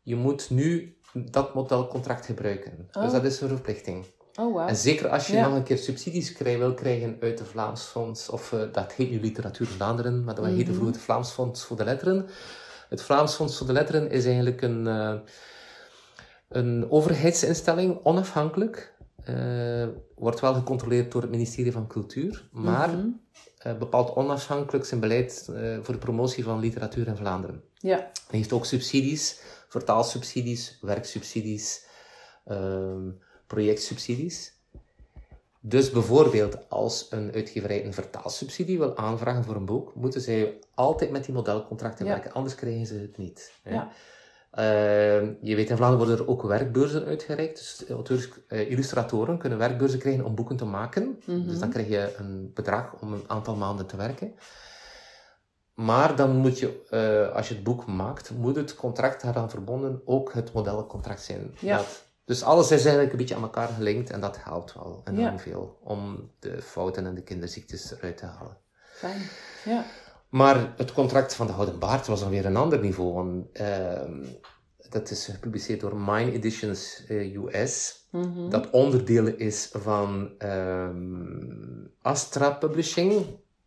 je 0.02 0.16
moet 0.16 0.50
nu 0.50 0.96
dat 1.12 1.54
modelcontract 1.54 2.26
gebruiken. 2.26 2.88
Oh. 2.92 3.02
Dus 3.02 3.12
dat 3.12 3.24
is 3.24 3.40
een 3.40 3.48
verplichting. 3.48 4.04
Oh, 4.40 4.54
wauw. 4.54 4.66
En 4.68 4.76
zeker 4.76 5.08
als 5.08 5.26
je 5.26 5.32
Ja. 5.36 5.46
nog 5.48 5.56
een 5.56 5.62
keer 5.62 5.78
subsidies 5.78 6.32
krijg, 6.32 6.58
wil 6.58 6.74
krijgen 6.74 7.16
uit 7.20 7.38
de 7.38 7.44
Vlaams 7.44 7.82
Fonds, 7.82 8.28
of 8.28 8.54
dat 8.72 8.92
heet 8.92 9.10
nu 9.10 9.20
Literatuur 9.20 9.66
Vlaanderen, 9.66 10.24
maar 10.24 10.34
dat 10.34 10.44
heette 10.44 10.62
Mhm. 10.62 10.72
vroeger 10.72 10.92
het 10.94 11.02
Vlaams 11.02 11.30
Fonds 11.30 11.64
voor 11.64 11.76
de 11.76 11.84
Letteren. 11.84 12.26
Het 12.88 13.02
Vlaams 13.02 13.34
Fonds 13.34 13.56
voor 13.58 13.66
de 13.66 13.72
Letteren 13.72 14.10
is 14.10 14.24
eigenlijk 14.24 14.62
een, 14.62 14.86
een 16.54 16.90
overheidsinstelling, 16.90 17.98
onafhankelijk. 18.02 18.92
eh, 19.24 19.88
wordt 20.14 20.40
wel 20.40 20.54
gecontroleerd 20.54 21.12
door 21.12 21.22
het 21.22 21.30
ministerie 21.30 21.72
van 21.72 21.86
Cultuur, 21.86 22.48
maar 22.52 22.88
Mhm. 22.88 23.06
eh, 23.58 23.78
bepaalt 23.78 24.16
onafhankelijk 24.16 24.84
zijn 24.84 25.00
beleid 25.00 25.48
eh, 25.54 25.78
voor 25.82 25.94
de 25.94 26.00
promotie 26.00 26.44
van 26.44 26.58
literatuur 26.58 27.06
in 27.06 27.16
Vlaanderen. 27.16 27.62
Ja, 27.78 27.96
Hij 27.96 28.38
heeft 28.38 28.52
ook 28.52 28.64
subsidies, 28.66 29.40
vertaalsubsidies, 29.68 30.78
werksubsidies, 30.80 31.86
ehm, 32.44 33.10
projectsubsidies. 33.46 34.52
Dus 35.60 35.90
bijvoorbeeld 35.90 36.68
als 36.70 37.06
een 37.10 37.32
uitgeverij 37.34 37.84
een 37.84 37.94
vertaalsubsidie 37.94 38.78
wil 38.78 38.96
aanvragen 38.96 39.44
voor 39.44 39.56
een 39.56 39.64
boek, 39.64 39.94
moeten 39.94 40.20
zij 40.20 40.58
altijd 40.74 41.10
met 41.10 41.24
die 41.24 41.34
modelcontracten 41.34 42.06
Ja. 42.06 42.12
werken, 42.12 42.32
anders 42.32 42.54
krijgen 42.54 42.86
ze 42.86 42.94
het 42.94 43.16
niet. 43.16 43.52
hè. 43.62 43.74
Ja. 43.74 43.90
Ehm, 44.54 45.32
je 45.40 45.54
weet, 45.56 45.70
in 45.70 45.76
Vlaanderen 45.76 46.06
worden 46.06 46.24
er 46.24 46.30
ook 46.30 46.42
werkbeurzen 46.42 47.04
uitgereikt. 47.04 47.56
Dus 47.58 47.88
auteurs, 47.88 48.28
eh, 48.48 48.70
illustratoren 48.70 49.38
kunnen 49.38 49.58
werkbeurzen 49.58 49.98
krijgen 49.98 50.24
om 50.24 50.34
boeken 50.34 50.56
te 50.56 50.64
maken. 50.64 51.20
Mhm. 51.26 51.46
Dus 51.46 51.58
dan 51.58 51.70
krijg 51.70 51.88
je 51.88 52.14
een 52.18 52.50
bedrag 52.54 52.94
om 53.00 53.12
een 53.12 53.24
aantal 53.26 53.56
maanden 53.56 53.86
te 53.86 53.96
werken. 53.96 54.34
Maar 55.74 56.16
dan 56.16 56.36
moet 56.36 56.58
je, 56.58 56.80
eh, 56.90 57.36
als 57.36 57.48
je 57.48 57.54
het 57.54 57.64
boek 57.64 57.86
maakt, 57.86 58.30
moet 58.30 58.56
het 58.56 58.74
contract 58.74 59.22
daaraan 59.22 59.50
verbonden 59.50 60.02
ook 60.04 60.32
het 60.32 60.52
modellencontract 60.52 61.22
zijn. 61.22 61.54
Ja. 61.58 61.76
Dat, 61.76 62.04
dus 62.24 62.42
alles 62.42 62.70
is 62.70 62.80
eigenlijk 62.82 63.10
een 63.12 63.18
beetje 63.18 63.34
aan 63.34 63.42
elkaar 63.42 63.68
gelinkt 63.68 64.10
en 64.10 64.20
dat 64.20 64.38
helpt 64.44 64.74
wel 64.74 65.00
enorm 65.04 65.32
Ja. 65.32 65.38
veel 65.38 65.78
om 65.82 66.30
de 66.38 66.62
fouten 66.62 67.06
en 67.06 67.14
de 67.14 67.22
kinderziektes 67.22 67.92
eruit 67.92 68.16
te 68.16 68.26
halen. 68.26 68.56
fijn. 68.94 69.20
Ja. 69.64 69.84
Maar 70.34 70.74
het 70.76 70.92
contract 70.92 71.34
van 71.34 71.46
de 71.46 71.52
Houden 71.52 71.78
Baard 71.78 72.06
was 72.06 72.20
dan 72.20 72.30
weer 72.30 72.46
een 72.46 72.56
ander 72.56 72.80
niveau. 72.80 73.12
Want, 73.12 73.46
ehm, 73.52 74.24
dat 74.88 75.10
is 75.10 75.26
gepubliceerd 75.26 75.80
door 75.80 75.96
Mine 75.96 76.32
Editions 76.32 77.04
eh, 77.08 77.34
US. 77.36 78.06
Mhm. 78.10 78.48
Dat 78.48 78.70
onderdeel 78.70 79.26
is 79.26 79.68
van 79.72 80.30
ehm, 80.38 81.86
Astra 82.02 82.50
Publishing, 82.50 83.12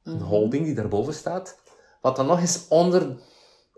een 0.04 0.14
Mhm. 0.16 0.24
holding 0.24 0.66
die 0.66 0.74
daarboven 0.74 1.14
staat. 1.14 1.60
Wat 2.02 2.16
dan 2.16 2.26
nog 2.26 2.40
eens 2.40 2.66
onder... 2.70 3.18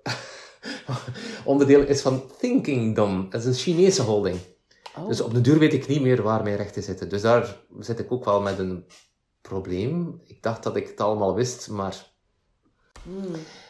onderdeel 1.45 1.81
is 1.81 2.01
van 2.01 2.23
Thinkingdom. 2.39 3.29
Dat 3.29 3.41
is 3.41 3.47
een 3.47 3.53
Chinese 3.73 4.01
holding. 4.01 4.39
Oh. 4.97 5.07
Dus 5.07 5.21
op 5.21 5.33
de 5.33 5.41
duur 5.41 5.59
weet 5.59 5.73
ik 5.73 5.87
niet 5.87 6.01
meer 6.01 6.21
waar 6.21 6.43
mijn 6.43 6.57
rechten 6.57 6.83
zitten. 6.83 7.09
Dus 7.09 7.21
daar 7.21 7.57
zit 7.79 7.99
ik 7.99 8.11
ook 8.11 8.25
wel 8.25 8.41
met 8.41 8.59
een 8.59 8.85
probleem. 9.41 10.21
Ik 10.25 10.43
dacht 10.43 10.63
dat 10.63 10.75
ik 10.75 10.87
het 10.87 11.01
allemaal 11.01 11.35
wist, 11.35 11.69
maar 11.69 12.08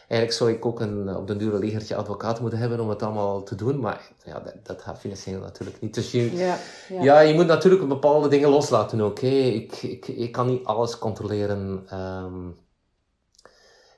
Eigenlijk 0.08 0.32
zou 0.32 0.52
ik 0.52 0.66
ook 0.66 0.80
een, 0.80 1.16
op 1.16 1.28
den 1.28 1.38
duur 1.38 1.54
een 1.54 1.60
legertje 1.60 1.96
advocaat 1.96 2.40
moeten 2.40 2.60
hebben 2.60 2.80
om 2.80 2.90
het 2.90 3.04
allemaal 3.04 3.44
te 3.44 3.56
doen, 3.56 3.80
maar 3.80 4.12
ja, 4.26 4.40
dat, 4.40 4.56
dat 4.64 4.82
gaat 4.82 5.00
financieel 5.00 5.40
natuurlijk 5.40 5.82
niet. 5.82 5.94
Dus 5.94 6.12
je, 6.12 6.36
Ja, 6.36 6.58
ja. 6.90 7.04
ja. 7.04 7.20
je 7.20 7.34
moet 7.34 7.46
natuurlijk 7.46 7.88
bepaalde 7.88 8.28
dingen 8.28 8.50
loslaten 8.50 9.02
ook. 9.02 9.20
hè. 9.20 9.28
Ik, 9.28 9.82
ik, 9.82 10.08
ik 10.08 10.32
kan 10.32 10.48
niet 10.48 10.66
alles 10.66 10.98
controleren. 10.98 11.84
Ehm, 11.90 12.48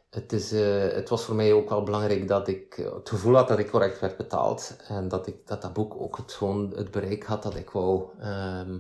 het, 0.09 0.33
is, 0.33 0.51
eh, 0.51 0.93
het 0.93 1.09
was 1.09 1.23
voor 1.23 1.35
mij 1.35 1.53
ook 1.53 1.69
wel 1.69 1.83
belangrijk 1.83 2.27
dat 2.27 2.47
ik 2.47 2.73
het 2.93 3.09
gevoel 3.09 3.35
had 3.35 3.47
dat 3.47 3.59
ik 3.59 3.69
correct 3.69 3.99
werd 3.99 4.17
betaald 4.17 4.75
en 4.87 5.07
dat 5.07 5.27
ik, 5.27 5.47
dat, 5.47 5.61
dat 5.61 5.73
boek 5.73 5.95
ook 5.95 6.17
het, 6.17 6.31
gewoon 6.31 6.73
het 6.75 6.91
bereik 6.91 7.23
had 7.23 7.43
dat 7.43 7.55
ik 7.55 7.69
wou. 7.69 8.03
Ehm, 8.19 8.77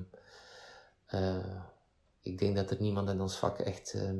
eh, 1.05 1.35
ik 2.21 2.37
denk 2.37 2.55
dat 2.55 2.69
er 2.71 2.77
niemand 2.79 3.09
in 3.09 3.21
ons 3.21 3.37
vak 3.37 3.59
echt 3.59 3.93
ehm, 3.93 4.19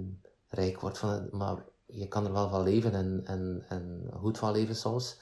rijk 0.49 0.81
wordt 0.81 0.97
van 0.97 1.09
het, 1.09 1.31
maar 1.31 1.57
je 1.91 2.07
kan 2.07 2.26
er 2.26 2.34
wel 2.34 2.49
van 2.49 2.63
leven 2.63 2.93
en, 2.93 3.22
en, 3.26 3.65
en 3.69 4.09
goed 4.19 4.38
van 4.38 4.51
leven 4.51 4.76
soms. 4.76 5.18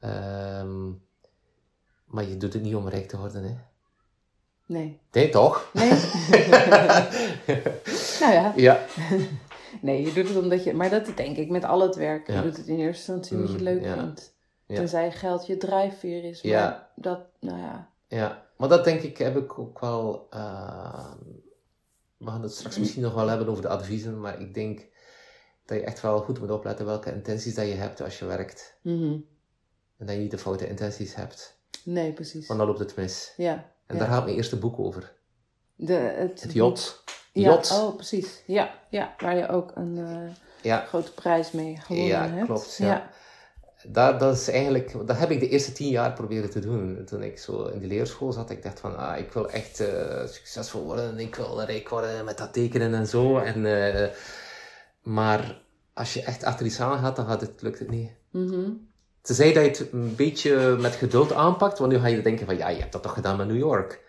Ehm, 0.00 0.88
maar 2.04 2.24
je 2.24 2.36
doet 2.36 2.52
het 2.52 2.62
niet 2.62 2.74
om 2.74 2.88
rijk 2.88 3.08
te 3.08 3.18
worden, 3.18 3.44
hè? 3.44 3.54
Nee. 4.66 5.00
Nee, 5.12 5.28
toch? 5.28 5.70
Nee. 5.72 5.90
nou 8.20 8.32
ja, 8.32 8.52
Ja. 8.56 8.84
nee, 9.82 10.02
je 10.06 10.12
doet 10.12 10.28
het 10.28 10.36
omdat 10.36 10.64
je... 10.64 10.74
Maar 10.74 10.90
dat 10.90 11.12
denk 11.16 11.36
ik 11.36 11.50
met 11.50 11.64
al 11.64 11.80
het 11.80 11.96
werk. 11.96 12.26
Je 12.26 12.32
Ja. 12.32 12.42
doet 12.42 12.56
het 12.56 12.66
in 12.66 12.78
eerste 12.78 13.12
instantie 13.12 13.36
omdat 13.36 13.48
je 13.50 13.56
het 13.56 13.64
Mm, 13.66 13.72
leuk 13.74 13.84
ja. 13.84 13.94
vindt. 14.02 14.34
Ja. 14.66 14.76
Tenzij 14.76 15.12
geld 15.12 15.46
je 15.46 15.56
drijfveer 15.56 16.24
is. 16.24 16.42
Maar 16.42 16.52
Ja. 16.52 16.90
dat, 16.96 17.20
nou 17.40 17.58
ja. 17.58 17.88
Ja, 18.08 18.46
maar 18.56 18.68
dat 18.68 18.84
denk 18.84 19.00
ik 19.00 19.18
heb 19.18 19.36
ik 19.36 19.58
ook 19.58 19.80
wel. 19.80 20.26
eh, 20.30 21.12
we 22.16 22.30
gaan 22.30 22.42
het 22.42 22.54
straks 22.54 22.78
misschien 22.78 23.02
nog 23.02 23.14
wel 23.14 23.28
hebben 23.28 23.48
over 23.48 23.62
de 23.62 23.68
adviezen, 23.68 24.20
maar 24.20 24.40
ik 24.40 24.54
denk 24.54 24.86
dat 25.70 25.78
je 25.78 25.84
echt 25.84 26.00
wel 26.00 26.20
goed 26.20 26.40
moet 26.40 26.50
opletten 26.50 26.86
welke 26.86 27.12
intenties 27.12 27.54
dat 27.54 27.66
je 27.66 27.74
hebt 27.74 28.02
als 28.02 28.18
je 28.18 28.24
werkt. 28.24 28.74
Mhm. 28.82 29.12
En 29.98 30.06
dat 30.06 30.14
je 30.14 30.20
niet 30.20 30.30
de 30.30 30.38
foute 30.38 30.68
intenties 30.68 31.14
hebt, 31.14 31.58
Nee, 31.84 32.12
precies. 32.12 32.46
want 32.46 32.58
dan 32.58 32.68
loopt 32.68 32.80
het 32.80 32.96
mis. 32.96 33.32
Ja. 33.36 33.52
En 33.86 33.96
ja. 33.96 33.98
daar 34.02 34.08
gaat 34.12 34.24
mijn 34.24 34.36
eerste 34.36 34.56
boek 34.58 34.78
over. 34.78 35.12
De, 35.74 35.92
het, 35.92 36.42
Het 36.42 36.52
Jot. 36.52 37.02
Ja, 37.32 37.50
Jot. 37.50 37.70
oh, 37.70 37.94
precies. 37.94 38.42
Ja, 38.46 38.74
ja, 38.90 39.14
waar 39.18 39.36
je 39.36 39.48
ook 39.48 39.70
een 39.74 39.98
eh, 39.98 40.34
Ja, 40.62 40.84
grote 40.84 41.12
prijs 41.12 41.50
mee 41.50 41.76
gewonnen 41.76 42.08
Ja, 42.08 42.28
hebt. 42.28 42.46
klopt, 42.46 42.76
ja. 42.76 43.10
dat, 43.88 44.20
dat 44.20 44.36
is 44.36 44.48
eigenlijk, 44.48 45.06
dat 45.06 45.18
heb 45.18 45.30
ik 45.30 45.40
de 45.40 45.48
eerste 45.48 45.72
tien 45.72 45.88
jaar 45.88 46.12
proberen 46.12 46.50
te 46.50 46.58
doen. 46.60 47.04
Toen 47.06 47.22
ik 47.22 47.38
zo 47.38 47.64
in 47.64 47.78
de 47.78 47.86
leerschool 47.86 48.32
zat, 48.32 48.50
ik 48.50 48.62
dacht 48.62 48.80
van, 48.80 48.96
ah, 48.96 49.18
ik 49.18 49.32
wil 49.32 49.50
echt 49.50 49.80
eh, 49.80 50.26
succesvol 50.26 50.84
worden, 50.84 51.18
ik 51.18 51.34
wil 51.34 51.62
rijk 51.62 51.88
worden 51.88 52.24
met 52.24 52.38
dat 52.38 52.52
tekenen 52.52 52.94
en 52.94 53.06
zo. 53.06 53.38
En, 53.38 53.66
eh, 53.66 54.08
maar 55.02 55.60
als 55.94 56.14
je 56.14 56.22
echt 56.22 56.44
achter 56.44 56.66
iets 56.66 56.80
aan 56.80 56.98
gaat, 56.98 57.16
dan 57.16 57.26
gaat 57.26 57.40
het, 57.40 57.62
lukt 57.62 57.78
het 57.78 57.90
niet. 57.90 58.10
Mhm. 58.30 58.70
Tenzij 59.22 59.52
dat 59.52 59.62
je 59.64 59.68
het 59.84 59.92
een 59.92 60.14
beetje 60.16 60.76
met 60.80 60.94
geduld 60.94 61.32
aanpakt, 61.32 61.78
want 61.78 61.92
nu 61.92 61.98
ga 61.98 62.06
je 62.06 62.22
denken 62.22 62.46
van, 62.46 62.56
ja, 62.56 62.68
je 62.68 62.80
hebt 62.80 62.92
dat 62.92 63.02
toch 63.02 63.12
gedaan 63.14 63.36
met 63.36 63.46
New 63.46 63.56
York. 63.58 64.00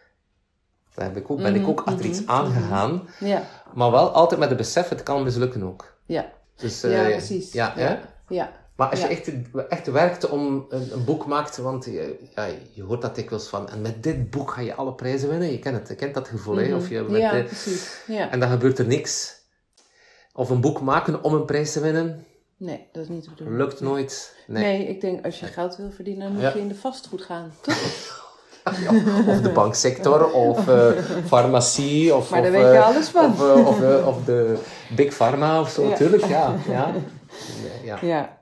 Daar 0.94 1.06
heb 1.06 1.18
ik 1.18 1.32
ook, 1.32 1.38
ben 1.38 1.56
ik 1.56 1.68
ook 1.68 1.82
achter 1.86 2.06
iets 2.06 2.28
aangegaan. 2.28 3.08
Ja, 3.20 3.44
Maar 3.74 3.92
wel 3.92 4.10
altijd 4.12 4.40
met 4.40 4.50
het 4.50 4.58
besef, 4.58 4.90
het 4.90 5.04
kan 5.04 5.24
mislukken 5.24 5.64
ook. 5.64 5.94
ja. 6.06 6.32
Dus, 6.56 6.82
ja 6.82 7.06
eh, 7.06 7.12
precies. 7.18 7.52
Ja, 7.54 7.74
ja. 7.78 8.00
ja. 8.28 8.52
Maar 8.76 8.90
als 8.90 9.02
je 9.02 9.08
echt, 9.08 9.32
echt 9.70 9.88
werkt 9.92 10.30
om 10.30 10.66
een, 10.70 10.94
een 10.94 11.04
boek 11.06 11.26
maakt, 11.26 11.58
want 11.58 11.86
je, 11.86 12.20
ja, 12.36 12.48
je 12.74 12.84
hoort 12.84 13.02
dat 13.02 13.16
dikwijls 13.16 13.48
van, 13.48 13.70
en 13.70 13.82
met 13.82 14.04
dit 14.04 14.30
boek 14.30 14.52
ga 14.52 14.62
je 14.62 14.76
alle 14.76 14.94
prijzen 14.94 15.30
winnen. 15.30 15.52
Je 15.52 15.60
kent 15.60 15.78
het, 15.78 15.88
je 15.88 15.96
kent 15.96 16.14
dat 16.14 16.28
gevoel, 16.28 16.56
hè? 16.56 16.76
Of 16.76 16.90
je 16.90 17.00
met 17.02 17.08
Mhm. 17.10 17.20
ja, 17.20 17.44
precies. 17.44 18.02
Ja. 18.08 18.30
en 18.30 18.40
dan 18.40 18.50
gebeurt 18.50 18.80
er 18.80 18.86
niks. 18.86 19.40
Of 20.34 20.50
een 20.50 20.62
boek 20.62 20.82
maken 20.82 21.24
om 21.24 21.34
een 21.34 21.46
prijs 21.46 21.72
te 21.72 21.80
winnen, 21.80 22.26
Nee, 22.58 22.88
dat 22.92 23.04
is 23.04 23.10
niet 23.10 23.24
de 23.24 23.30
bedoeling. 23.30 23.58
lukt 23.58 23.82
nooit. 23.82 24.36
Nee. 24.48 24.64
Nee. 24.64 24.88
ik 24.88 25.02
denk 25.02 25.26
als 25.26 25.40
je 25.40 25.46
geld 25.46 25.76
wil 25.76 25.92
verdienen, 25.92 26.24
dan 26.24 26.32
moet 26.34 26.42
Ja. 26.42 26.54
je 26.54 26.60
in 26.60 26.68
de 26.68 26.76
vastgoed 26.76 27.22
gaan. 27.22 27.52
Toch? 27.62 28.20
Ja, 28.64 28.90
of 29.34 29.42
de 29.42 29.52
banksector, 29.54 30.32
of 30.32 30.68
eh, 30.68 30.88
farmacie, 31.26 32.16
of, 32.16 32.30
Maar 32.30 32.40
of, 32.40 32.46
daar 32.46 32.54
weet 32.54 32.72
je 32.72 32.78
eh, 32.78 32.86
alles 32.86 33.10
van. 33.10 33.26
Of, 33.32 33.42
eh, 33.42 33.68
of, 33.68 34.06
of 34.06 34.24
de 34.26 34.58
Big 34.96 35.14
Pharma 35.16 35.60
of 35.60 35.70
zo, 35.70 35.84
Ja. 35.84 35.90
natuurlijk. 35.90 36.26
Ja, 36.26 36.56
ja. 36.68 36.94
Ja. 38.02 38.40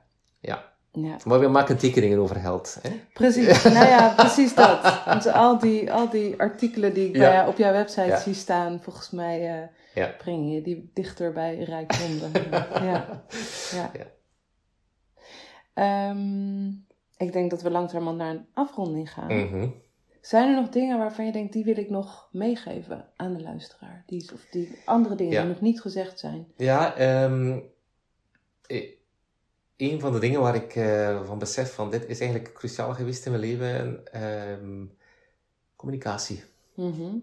Ja. 0.92 1.16
Maar 1.24 1.40
we 1.40 1.48
maken 1.48 1.76
tekeningen 1.78 2.18
over 2.18 2.36
geld. 2.36 2.78
Hè? 2.82 2.90
Precies, 3.12 3.62
nou 3.76 3.86
ja, 3.86 4.12
precies 4.16 4.54
dat. 4.54 5.02
Want 5.06 5.32
al 5.32 5.58
die, 5.58 5.92
al 5.92 6.08
die 6.08 6.34
artikelen 6.38 6.94
die 6.94 7.06
ik 7.06 7.12
bij 7.12 7.46
op 7.46 7.56
jouw 7.58 7.72
website 7.72 8.20
zie 8.24 8.34
staan, 8.34 8.80
volgens 8.82 9.10
mij 9.10 9.70
Ja. 9.94 10.14
je 10.24 10.62
die 10.62 10.90
dichter 10.94 11.32
bij 11.32 11.58
rijkdom. 11.58 12.18
dan. 12.18 12.42
ja. 12.88 13.24
Ja. 13.72 13.90
Ja. 13.92 14.06
Ehm, 15.74 16.66
ik 17.16 17.32
denk 17.32 17.50
dat 17.50 17.62
we 17.62 17.70
langzamerhand 17.70 18.18
naar 18.18 18.30
een 18.30 18.46
afronding 18.54 19.12
gaan. 19.12 19.36
Mhm. 19.46 19.68
Zijn 20.20 20.48
er 20.48 20.60
nog 20.60 20.68
dingen 20.68 20.98
waarvan 20.98 21.26
je 21.26 21.32
denkt, 21.32 21.52
die 21.52 21.64
wil 21.64 21.76
ik 21.76 21.90
nog 21.90 22.28
meegeven 22.32 23.08
aan 23.16 23.34
de 23.34 23.42
luisteraar? 23.42 24.02
Die, 24.06 24.30
of 24.34 24.46
die 24.50 24.78
andere 24.84 25.14
dingen 25.14 25.32
Ja. 25.32 25.40
die 25.40 25.50
nog 25.50 25.60
niet 25.60 25.80
gezegd 25.80 26.18
zijn? 26.18 26.46
Ja, 26.56 26.96
ehm, 26.96 27.58
eh, 28.66 28.88
een 29.76 30.00
van 30.00 30.12
de 30.12 30.18
dingen 30.18 30.40
waar 30.40 30.54
ik 30.54 30.74
eh, 30.76 31.24
van 31.24 31.38
besef 31.38 31.74
van 31.74 31.90
dit 31.90 32.06
is 32.08 32.20
eigenlijk 32.20 32.54
cruciaal 32.54 32.94
geweest 32.94 33.24
in 33.26 33.30
mijn 33.32 33.44
leven, 33.44 34.06
ehm, 34.12 34.84
communicatie. 35.76 36.44
Mhm. 36.74 37.16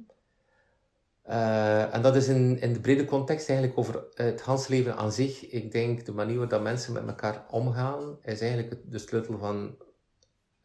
Eh, 1.28 1.94
en 1.94 2.02
dat 2.02 2.16
is 2.16 2.28
in, 2.28 2.60
in 2.62 2.74
de 2.74 2.80
brede 2.80 3.06
context 3.06 3.50
eigenlijk 3.50 3.80
over 3.80 4.04
het 4.14 4.42
Hans 4.42 4.68
leven 4.68 4.96
aan 4.96 5.12
zich. 5.12 5.50
Ik 5.50 5.72
denk 5.72 6.06
de 6.06 6.12
manier 6.12 6.34
waarop 6.34 6.50
dat 6.50 6.62
mensen 6.62 6.94
met 6.94 7.08
elkaar 7.08 7.46
omgaan, 7.50 8.18
is 8.24 8.40
eigenlijk 8.40 8.70
het- 8.70 8.92
de 8.92 8.98
sleutel 9.00 9.38
van, 9.38 9.78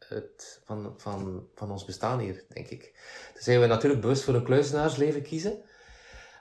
het, 0.07 0.61
van, 0.65 0.93
van, 0.97 1.47
van 1.55 1.71
ons 1.71 1.85
bestaan 1.85 2.19
hier, 2.19 2.43
denk 2.49 2.67
ik. 2.67 2.81
Dan 3.33 3.43
zijn 3.43 3.59
we 3.59 3.65
natuurlijk 3.65 4.01
bewust 4.01 4.23
voor 4.23 4.33
een 4.33 4.43
kluizenaarsleven 4.43 5.21
kiezen. 5.21 5.61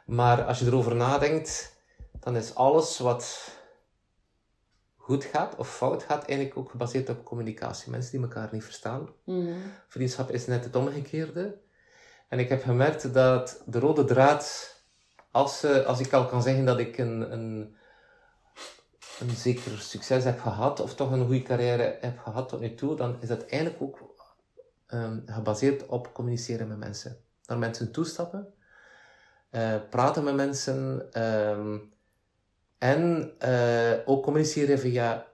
Maar 0.07 0.45
als 0.45 0.59
je 0.59 0.67
erover 0.67 0.95
nadenkt, 0.95 1.77
dan 2.21 2.37
is 2.37 2.55
alles 2.55 2.99
wat 2.99 3.51
goed 4.97 5.25
gaat 5.25 5.57
of 5.57 5.75
fout 5.77 6.03
gaat, 6.03 6.25
eigenlijk 6.27 6.59
ook 6.59 6.71
gebaseerd 6.71 7.09
op 7.09 7.25
communicatie. 7.25 7.91
Mensen 7.91 8.11
die 8.11 8.21
elkaar 8.21 8.49
niet 8.53 8.65
verstaan. 8.65 9.09
Mhm. 9.25 9.53
Vriendschap 9.89 10.31
is 10.31 10.47
net 10.47 10.65
het 10.65 10.77
omgekeerde. 10.77 11.59
En 12.33 12.39
ik 12.39 12.49
heb 12.49 12.63
gemerkt 12.63 13.15
dat 13.15 13.63
de 13.67 13.79
rode 13.79 14.05
draad, 14.05 14.75
als, 15.31 15.63
eh, 15.63 15.87
als 15.87 16.01
ik 16.01 16.13
al 16.13 16.27
kan 16.27 16.43
zeggen 16.43 16.65
dat 16.65 16.79
ik 16.79 16.99
een, 16.99 17.33
een, 17.33 17.77
een 19.21 19.31
zeker 19.31 19.79
succes 19.79 20.25
heb 20.25 20.41
gehad, 20.41 20.81
of 20.81 20.95
toch 20.95 21.11
een 21.11 21.25
goede 21.27 21.43
carrière 21.43 21.97
heb 22.01 22.19
gehad 22.19 22.49
tot 22.49 22.61
nu 22.61 22.75
toe, 22.75 22.97
dan 22.97 23.17
is 23.21 23.29
dat 23.29 23.47
eigenlijk 23.47 23.83
ook 23.83 23.99
ehm, 24.87 25.19
gebaseerd 25.27 25.87
op 25.87 26.15
communiceren 26.15 26.69
met 26.69 26.79
mensen. 26.79 27.17
Naar 27.47 27.59
mensen 27.59 27.93
toestappen, 27.93 28.55
eh, 29.51 29.75
praten 29.91 30.25
met 30.25 30.35
mensen 30.35 31.09
ehm, 31.13 31.79
en 32.79 33.33
eh, 33.39 33.93
ook 34.05 34.23
communiceren 34.23 34.79
via 34.79 35.27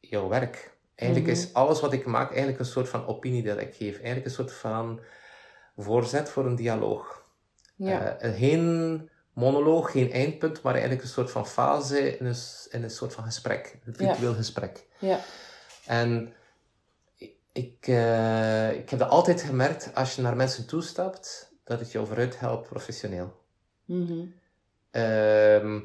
jouw 0.00 0.28
werk. 0.28 0.76
Eigenlijk 0.94 1.30
Mhm. 1.30 1.40
is 1.40 1.54
alles 1.54 1.80
wat 1.80 1.92
ik 1.92 2.06
maak 2.06 2.28
eigenlijk 2.28 2.58
een 2.58 2.64
soort 2.64 2.88
van 2.88 3.06
opinie 3.06 3.42
dat 3.42 3.58
ik 3.60 3.74
geef. 3.74 3.94
Eigenlijk 3.94 4.24
een 4.24 4.30
soort 4.32 4.52
van 4.52 5.00
voorzet 5.76 6.28
voor 6.28 6.46
een 6.46 6.56
dialoog. 6.56 7.22
Ja. 7.76 8.16
Eh, 8.16 8.34
geen 8.38 9.10
monoloog, 9.32 9.90
geen 9.90 10.12
eindpunt, 10.12 10.62
maar 10.62 10.72
eigenlijk 10.72 11.02
een 11.02 11.08
soort 11.08 11.30
van 11.30 11.46
fase 11.46 12.16
in 12.16 12.26
een, 12.26 12.36
in 12.70 12.82
een 12.82 12.90
soort 12.90 13.14
van 13.14 13.24
gesprek. 13.24 13.78
Een 13.84 13.94
virtueel 13.94 14.34
gesprek. 14.34 14.86
ja. 14.98 15.20
En 15.86 16.34
ik, 17.54 17.86
eh, 17.86 18.72
ik 18.72 18.90
heb 18.90 18.98
dat 18.98 19.08
altijd 19.08 19.42
gemerkt, 19.42 19.90
als 19.94 20.16
je 20.16 20.22
naar 20.22 20.36
mensen 20.36 20.66
toestapt, 20.66 21.52
dat 21.64 21.78
het 21.78 21.92
jou 21.92 22.06
vooruit 22.06 22.38
helpt 22.38 22.68
professioneel. 22.68 23.42
Mhm. 23.84 24.24
Ehm, 24.90 25.80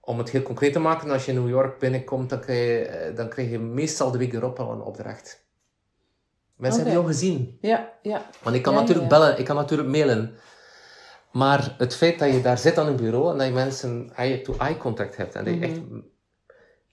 om 0.00 0.18
het 0.18 0.30
heel 0.30 0.42
concreet 0.42 0.72
te 0.72 0.78
maken, 0.78 1.10
als 1.10 1.24
je 1.24 1.32
in 1.32 1.38
New 1.38 1.48
York 1.48 1.78
binnenkomt, 1.78 2.30
dan 2.30 2.40
krijg 2.40 2.60
je, 2.60 2.84
eh, 2.84 3.16
dan 3.16 3.28
krijg 3.28 3.50
je 3.50 3.58
meestal 3.58 4.10
de 4.10 4.18
week 4.18 4.32
erop 4.32 4.58
al 4.58 4.72
een 4.72 4.80
opdracht. 4.80 5.46
Mensen 6.58 6.80
Oké. 6.80 6.90
hebben 6.90 6.92
jou 6.92 7.06
gezien. 7.06 7.58
ja, 7.60 7.92
ja. 8.02 8.26
Want 8.42 8.56
ik 8.56 8.62
kan 8.62 8.72
Ja, 8.74 8.80
natuurlijk 8.80 9.10
ja. 9.12 9.18
bellen, 9.18 9.38
ik 9.38 9.44
kan 9.44 9.56
natuurlijk 9.56 9.88
mailen. 9.88 10.34
Maar 11.32 11.74
het 11.78 11.94
feit 11.94 12.18
dat 12.18 12.32
je 12.32 12.40
daar 12.40 12.58
zit 12.58 12.78
aan 12.78 12.86
een 12.86 12.96
bureau 12.96 13.30
en 13.32 13.38
dat 13.38 13.46
je 13.46 13.52
mensen 13.52 14.10
eye-to-eye 14.14 14.76
contact 14.76 15.16
hebt. 15.16 15.34
En 15.34 15.44
dat 15.44 15.52
je 15.54 15.60
Mhm. 15.60 15.68
echt, 15.70 15.80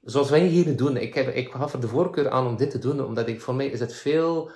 zoals 0.03 0.29
wij 0.29 0.39
hier 0.39 0.75
doen. 0.77 0.97
Ik, 0.97 1.13
heb, 1.13 1.27
ik 1.35 1.51
gaf 1.51 1.73
er 1.73 1.79
de 1.81 1.87
voorkeur 1.87 2.29
aan 2.29 2.47
om 2.47 2.55
dit 2.57 2.71
te 2.71 2.79
doen, 2.79 3.05
omdat 3.05 3.27
ik, 3.27 3.41
voor 3.41 3.55
mij 3.55 3.65
is 3.67 3.79
het 3.79 3.93
veel 3.93 4.51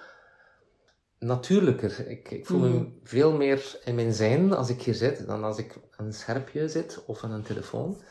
natuurlijker. 1.19 2.07
Ik, 2.07 2.31
ik 2.31 2.45
voel 2.45 2.59
Mhm. 2.59 2.71
me 2.77 2.85
veel 3.03 3.31
meer 3.31 3.77
in 3.85 3.95
mijn 3.95 4.13
zijn 4.13 4.53
als 4.53 4.69
ik 4.69 4.81
hier 4.81 4.93
zit, 4.93 5.27
dan 5.27 5.43
als 5.43 5.57
ik 5.57 5.75
aan 5.95 6.05
een 6.05 6.13
schermpje 6.13 6.69
zit 6.69 7.03
of 7.05 7.23
aan 7.23 7.31
een 7.31 7.43
telefoon. 7.43 8.01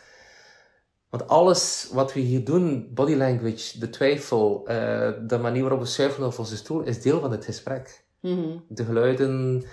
Want 1.11 1.29
alles 1.29 1.89
wat 1.93 2.13
we 2.13 2.21
hier 2.21 2.45
doen, 2.45 2.89
body 2.95 3.15
language, 3.15 3.79
de 3.79 3.91
twijfel, 3.91 4.63
eh, 4.67 5.11
de 5.27 5.39
manier 5.39 5.61
waarop 5.63 5.81
we 5.81 5.87
schuiven 5.87 6.27
op 6.27 6.39
onze 6.39 6.57
stoel, 6.57 6.81
is 6.83 7.03
deel 7.03 7.21
van 7.21 7.31
het 7.31 7.45
gesprek 7.45 8.05
Mhm. 8.21 8.57
de 8.69 8.85
geluiden, 8.85 9.65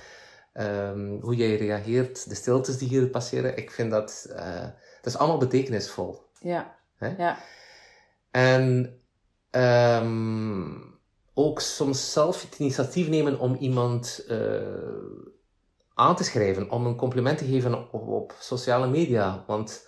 ehm, 0.53 1.19
hoe 1.21 1.35
jij 1.35 1.55
reageert, 1.57 2.29
de 2.29 2.35
stiltes 2.35 2.77
die 2.77 2.87
hier 2.87 3.07
passeren. 3.07 3.57
Ik 3.57 3.71
vind 3.71 3.91
dat, 3.91 4.27
eh, 4.35 4.61
dat 5.01 5.13
is 5.13 5.17
allemaal 5.17 5.37
betekenisvol. 5.37 6.23
ja. 6.39 6.75
Hè? 6.95 7.13
ja. 7.17 7.37
En 8.31 8.99
ehm, 9.49 10.69
ook 11.33 11.59
soms 11.61 12.11
zelf 12.11 12.41
het 12.41 12.59
initiatief 12.59 13.07
nemen 13.07 13.39
om 13.39 13.55
iemand 13.55 14.25
eh, 14.27 14.37
aan 15.93 16.15
te 16.15 16.23
schrijven, 16.23 16.69
om 16.69 16.85
een 16.85 16.95
compliment 16.95 17.37
te 17.37 17.45
geven 17.45 17.91
op, 17.91 18.07
op 18.07 18.33
sociale 18.39 18.87
media. 18.87 19.43
Want 19.47 19.87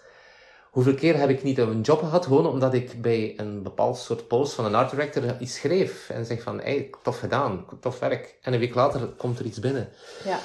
hoeveel 0.77 0.95
keer 0.95 1.17
heb 1.19 1.29
ik 1.29 1.43
niet 1.43 1.57
een 1.57 1.81
job 1.81 1.99
gehad, 1.99 2.25
gewoon 2.25 2.45
omdat 2.47 2.73
ik 2.73 3.01
bij 3.01 3.33
een 3.37 3.63
bepaald 3.63 3.97
soort 3.97 4.27
post 4.27 4.53
van 4.53 4.65
een 4.65 4.75
art 4.75 4.89
director 4.89 5.23
iets 5.39 5.55
schreef 5.55 6.09
en 6.09 6.25
zeg 6.25 6.41
van, 6.41 6.59
hey, 6.59 6.89
tof 7.03 7.19
gedaan, 7.19 7.65
tof 7.79 7.99
werk. 7.99 8.35
En 8.41 8.53
een 8.53 8.59
week 8.59 8.75
later 8.75 8.99
komt 9.17 9.39
er 9.39 9.45
iets 9.45 9.59
binnen. 9.59 9.89
ja. 10.25 10.39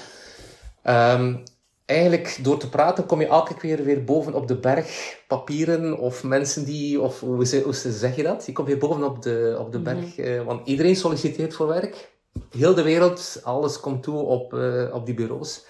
Ehm, 0.82 1.36
eigenlijk, 1.84 2.38
door 2.42 2.58
te 2.58 2.68
praten, 2.68 3.06
kom 3.06 3.20
je 3.20 3.26
elke 3.26 3.54
keer 3.56 3.84
weer 3.84 4.04
boven 4.04 4.34
op 4.34 4.48
de 4.48 4.56
berg 4.56 5.16
papieren 5.28 5.98
of 5.98 6.22
mensen 6.24 6.64
die, 6.64 7.00
of 7.00 7.20
hoe, 7.20 7.46
ze, 7.46 7.60
hoe 7.60 7.74
ze- 7.74 7.92
zeg 7.92 8.16
je 8.16 8.22
dat? 8.22 8.46
Je 8.46 8.52
komt 8.52 8.68
weer 8.68 8.78
boven 8.78 9.02
op 9.04 9.22
de, 9.22 9.56
op 9.58 9.72
de 9.72 9.78
berg, 9.80 10.18
eh, 10.18 10.42
want 10.44 10.66
iedereen 10.68 10.96
solliciteert 10.96 11.54
voor 11.54 11.66
werk. 11.66 12.10
Heel 12.56 12.74
de 12.74 12.82
wereld, 12.82 13.40
alles 13.42 13.80
komt 13.80 14.02
toe 14.02 14.18
op, 14.22 14.54
eh, 14.54 14.84
op 14.92 15.06
die 15.06 15.14
bureaus. 15.14 15.64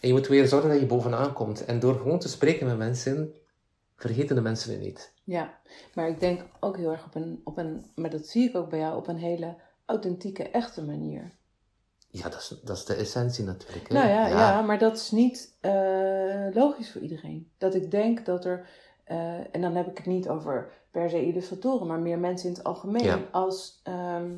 En 0.00 0.08
je 0.08 0.14
moet 0.14 0.26
weer 0.28 0.48
zorgen 0.48 0.70
dat 0.70 0.80
je 0.80 0.86
bovenaan 0.86 1.32
komt. 1.32 1.64
En 1.64 1.78
door 1.80 1.94
gewoon 1.94 2.18
te 2.18 2.28
spreken 2.28 2.66
met 2.66 2.78
mensen, 2.78 3.32
vergeten 3.98 4.36
de 4.36 4.42
mensen 4.42 4.72
het 4.72 4.80
niet. 4.80 5.12
Ja, 5.24 5.58
maar 5.94 6.08
ik 6.08 6.20
denk 6.20 6.42
ook 6.60 6.76
heel 6.76 6.90
erg 6.90 7.04
op 7.04 7.14
een, 7.14 7.40
op 7.44 7.58
een, 7.58 7.86
maar 7.94 8.10
dat 8.10 8.26
zie 8.26 8.48
ik 8.48 8.56
ook 8.56 8.68
bij 8.70 8.78
jou, 8.78 8.96
op 8.96 9.08
een 9.08 9.16
hele 9.18 9.54
authentieke, 9.86 10.42
echte 10.50 10.82
manier. 10.84 11.30
Ja, 12.10 12.28
dat 12.28 12.38
is, 12.40 12.54
dat 12.64 12.76
is 12.76 12.84
de 12.84 12.94
essentie 12.94 13.44
natuurlijk. 13.44 13.88
Hè? 13.88 13.94
Nou 13.94 14.08
ja, 14.08 14.26
ja. 14.26 14.62
maar 14.62 14.78
dat 14.78 14.96
is 14.96 15.10
niet 15.10 15.56
eh, 15.60 16.46
logisch 16.52 16.92
voor 16.92 17.00
iedereen. 17.00 17.50
Dat 17.58 17.74
ik 17.74 17.90
denk 17.90 18.26
dat 18.26 18.44
er, 18.44 18.68
eh, 19.04 19.54
en 19.54 19.60
dan 19.60 19.74
heb 19.76 19.86
ik 19.90 19.96
het 19.96 20.06
niet 20.06 20.28
over 20.28 20.70
per 20.90 21.10
se 21.10 21.26
illustratoren, 21.26 21.86
maar 21.86 21.98
meer 21.98 22.18
mensen 22.18 22.48
in 22.48 22.54
het 22.54 22.64
algemeen. 22.64 23.04
Ja. 23.04 23.18
Als 23.30 23.80
ehm, 23.82 24.30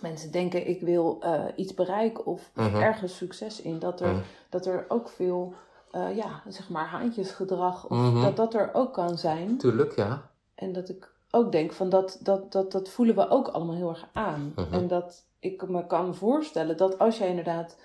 mensen 0.00 0.30
denken 0.30 0.68
ik 0.68 0.80
wil 0.80 1.20
eh, 1.20 1.44
iets 1.56 1.74
bereiken 1.74 2.26
of 2.26 2.50
Mhm. 2.54 2.76
ergens 2.76 3.16
succes 3.16 3.60
in, 3.62 3.78
dat 3.78 4.00
er, 4.00 4.12
Mhm. 4.12 4.22
dat 4.48 4.66
er 4.66 4.84
ook 4.88 5.08
veel, 5.08 5.54
eh, 5.96 6.16
ja, 6.16 6.42
zeg 6.48 6.68
maar 6.68 6.86
haantjesgedrag, 6.86 7.84
of 7.88 7.96
Mhm. 7.96 8.22
dat 8.22 8.36
dat 8.36 8.54
er 8.54 8.70
ook 8.72 8.92
kan 8.92 9.18
zijn. 9.18 9.58
Tuurlijk, 9.58 9.96
ja. 9.96 10.30
En 10.54 10.72
dat 10.72 10.88
ik 10.88 11.12
ook 11.30 11.52
denk 11.52 11.72
van 11.72 11.88
dat, 11.88 12.18
dat, 12.22 12.52
dat, 12.52 12.72
dat 12.72 12.88
voelen 12.88 13.14
we 13.14 13.28
ook 13.28 13.48
allemaal 13.48 13.74
heel 13.74 13.88
erg 13.88 14.08
aan. 14.12 14.52
Mhm. 14.56 14.72
En 14.74 14.88
dat 14.88 15.24
ik 15.38 15.68
me 15.68 15.86
kan 15.86 16.14
voorstellen 16.14 16.76
dat 16.76 16.98
als 16.98 17.18
jij 17.18 17.28
inderdaad 17.28 17.76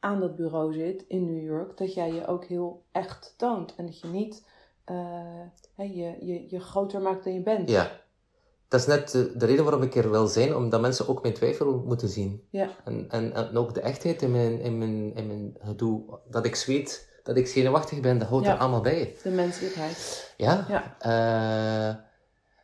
aan 0.00 0.20
dat 0.20 0.36
bureau 0.36 0.72
zit 0.72 1.04
in 1.08 1.24
New 1.26 1.44
York, 1.44 1.76
dat 1.76 1.94
jij 1.94 2.12
je 2.12 2.26
ook 2.26 2.44
heel 2.44 2.82
echt 2.92 3.34
toont. 3.36 3.74
En 3.76 3.86
dat 3.86 4.00
je 4.00 4.08
niet 4.08 4.46
eh, 4.84 4.96
hè, 5.74 5.84
je, 5.84 6.16
je, 6.26 6.44
je 6.48 6.60
groter 6.60 7.00
maakt 7.00 7.24
dan 7.24 7.34
je 7.34 7.40
bent. 7.42 7.70
Ja. 7.70 7.90
dat 8.68 8.80
is 8.80 8.86
net 8.86 9.10
de, 9.10 9.36
de 9.36 9.46
reden 9.46 9.64
waarom 9.64 9.82
ik 9.82 9.94
er 9.94 10.10
wil 10.10 10.26
zijn, 10.26 10.56
omdat 10.56 10.80
mensen 10.80 11.08
ook 11.08 11.22
mijn 11.22 11.34
twijfel 11.34 11.82
moeten 11.86 12.08
zien. 12.08 12.46
Ja. 12.50 12.68
En, 12.84 13.06
en, 13.10 13.32
en 13.34 13.56
ook 13.56 13.74
de 13.74 13.80
echtheid 13.80 14.22
in 14.22 14.30
mijn, 14.30 14.60
in 14.60 14.78
mijn, 14.78 15.14
in 15.14 15.26
mijn 15.26 15.56
gedoe. 15.60 16.18
Dat 16.30 16.44
ik 16.44 16.54
zweet, 16.56 17.10
dat 17.22 17.36
ik 17.36 17.46
zenuwachtig 17.46 18.00
ben, 18.00 18.18
dat 18.18 18.28
hoort 18.28 18.44
Ja. 18.44 18.52
er 18.52 18.58
allemaal 18.58 18.80
bij. 18.80 19.16
De 19.22 19.30
menselijkheid. 19.30 20.32
Ja. 20.36 20.66
Ja. 20.68 20.96
Eh, 20.98 21.96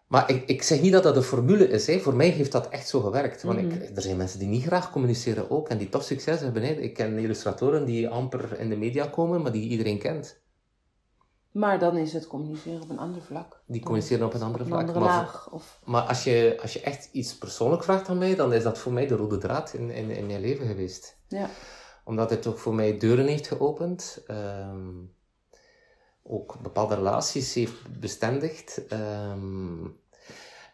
maar 0.06 0.30
ik, 0.30 0.48
ik 0.48 0.62
zeg 0.62 0.80
niet 0.80 0.92
dat 0.92 1.02
dat 1.02 1.16
een 1.16 1.22
formule 1.22 1.68
is. 1.68 1.86
Hè. 1.86 1.98
Voor 1.98 2.14
mij 2.14 2.28
heeft 2.28 2.52
dat 2.52 2.68
echt 2.68 2.88
zo 2.88 3.00
gewerkt. 3.00 3.42
Want 3.42 3.62
Mhm. 3.62 3.70
ik, 3.82 3.96
er 3.96 4.02
zijn 4.02 4.16
mensen 4.16 4.38
die 4.38 4.48
niet 4.48 4.64
graag 4.64 4.90
communiceren 4.92 5.50
ook 5.50 5.68
en 5.68 5.78
die 5.78 5.88
toch 5.88 6.02
succes 6.04 6.40
hebben. 6.40 6.62
Hè. 6.62 6.72
Ik 6.72 6.94
ken 6.94 7.18
illustratoren 7.18 7.84
die 7.84 8.08
amper 8.08 8.58
in 8.58 8.68
de 8.68 8.76
media 8.76 9.06
komen, 9.06 9.42
maar 9.42 9.52
die 9.52 9.68
iedereen 9.68 9.98
kent. 9.98 10.40
Maar 11.52 11.78
dan 11.78 11.96
is 11.96 12.12
het 12.12 12.26
communiceren 12.26 12.82
op 12.82 12.90
een 12.90 12.98
ander 12.98 13.22
vlak. 13.22 13.60
Die 13.66 13.82
communiceren 13.82 14.26
op 14.26 14.34
een 14.34 14.42
andere 14.42 14.64
vlak. 14.64 14.80
Een 14.80 14.86
andere 14.86 15.04
Maar- 15.04 15.16
laag. 15.16 15.50
Of, 15.52 15.80
Maar 15.84 16.02
als 16.02 16.24
je, 16.24 16.58
als 16.62 16.72
je 16.72 16.80
echt 16.80 17.08
iets 17.12 17.38
persoonlijk 17.38 17.84
vraagt 17.84 18.08
aan 18.08 18.18
mij, 18.18 18.34
dan 18.34 18.52
is 18.52 18.62
dat 18.62 18.78
voor 18.78 18.92
mij 18.92 19.06
de 19.06 19.14
rode 19.16 19.38
draad 19.38 19.72
in, 19.74 19.90
in, 19.90 20.10
in 20.10 20.26
mijn 20.26 20.40
leven 20.40 20.66
geweest. 20.66 21.16
ja. 21.28 21.48
Omdat 22.08 22.30
het 22.30 22.46
ook 22.46 22.58
voor 22.58 22.74
mij 22.74 22.98
deuren 22.98 23.26
heeft 23.26 23.46
geopend. 23.46 24.22
ehm, 24.26 24.90
ook 26.22 26.56
bepaalde 26.62 26.94
relaties 26.94 27.54
heeft 27.54 28.00
bestendigd. 28.00 28.86
ehm, 28.86 29.86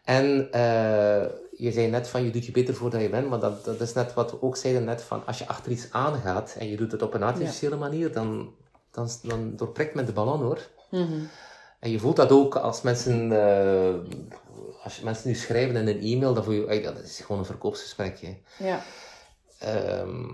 en 0.03 0.51
eh, 0.51 1.25
je 1.51 1.71
zei 1.71 1.87
net 1.87 2.07
van 2.07 2.23
je 2.23 2.31
doet 2.31 2.45
je 2.45 2.51
beter 2.51 2.75
voor 2.75 2.89
dan 2.89 3.01
je 3.01 3.09
bent, 3.09 3.29
maar 3.29 3.39
dat, 3.39 3.65
dat 3.65 3.81
is 3.81 3.93
net 3.93 4.13
wat 4.13 4.31
we 4.31 4.41
ook 4.41 4.57
zeiden 4.57 4.83
net 4.83 5.01
van 5.01 5.25
als 5.25 5.37
je 5.37 5.47
achter 5.47 5.71
iets 5.71 5.91
aangaat 5.91 6.55
en 6.59 6.69
je 6.69 6.77
doet 6.77 6.91
het 6.91 7.01
op 7.01 7.13
een 7.13 7.23
artificiële 7.23 7.75
manier, 7.75 8.11
dan, 8.11 8.55
dan, 8.91 9.09
dan 9.23 9.55
doorprikt 9.55 9.95
men 9.95 10.05
de 10.05 10.13
ballon 10.13 10.41
hoor. 10.41 10.69
Mhm. 10.91 11.19
En 11.79 11.91
je 11.91 11.99
voelt 11.99 12.15
dat 12.15 12.31
ook 12.31 12.55
als 12.55 12.81
mensen, 12.81 13.31
eh, 13.31 13.95
als 14.83 15.01
mensen 15.01 15.27
nu 15.29 15.35
schrijven 15.35 15.75
in 15.75 15.87
een 15.87 16.01
e-mail, 16.01 16.33
dan 16.33 16.43
voel 16.43 16.53
je, 16.53 16.67
ey, 16.67 16.81
dat 16.81 16.99
is 16.99 17.19
gewoon 17.19 17.39
een 17.39 17.45
verkoopsgesprekje. 17.45 18.37
Ja. 18.57 18.81
Ehm, 19.59 20.25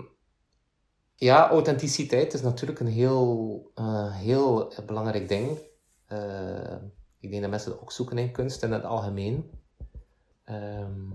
ja, 1.22 1.48
authenticiteit 1.48 2.34
is 2.34 2.42
natuurlijk 2.42 2.80
een 2.80 2.86
heel, 2.86 3.70
eh, 3.74 4.14
heel 4.14 4.72
belangrijk 4.86 5.28
ding. 5.28 5.58
Eh, 6.06 6.76
ik 7.20 7.30
denk 7.30 7.42
dat 7.42 7.50
mensen 7.50 7.70
dat 7.70 7.80
ook 7.80 7.92
zoeken 7.92 8.18
in 8.18 8.32
kunst 8.32 8.62
in 8.62 8.72
het 8.72 8.84
algemeen. 8.84 9.50
Ehm, 10.44 11.08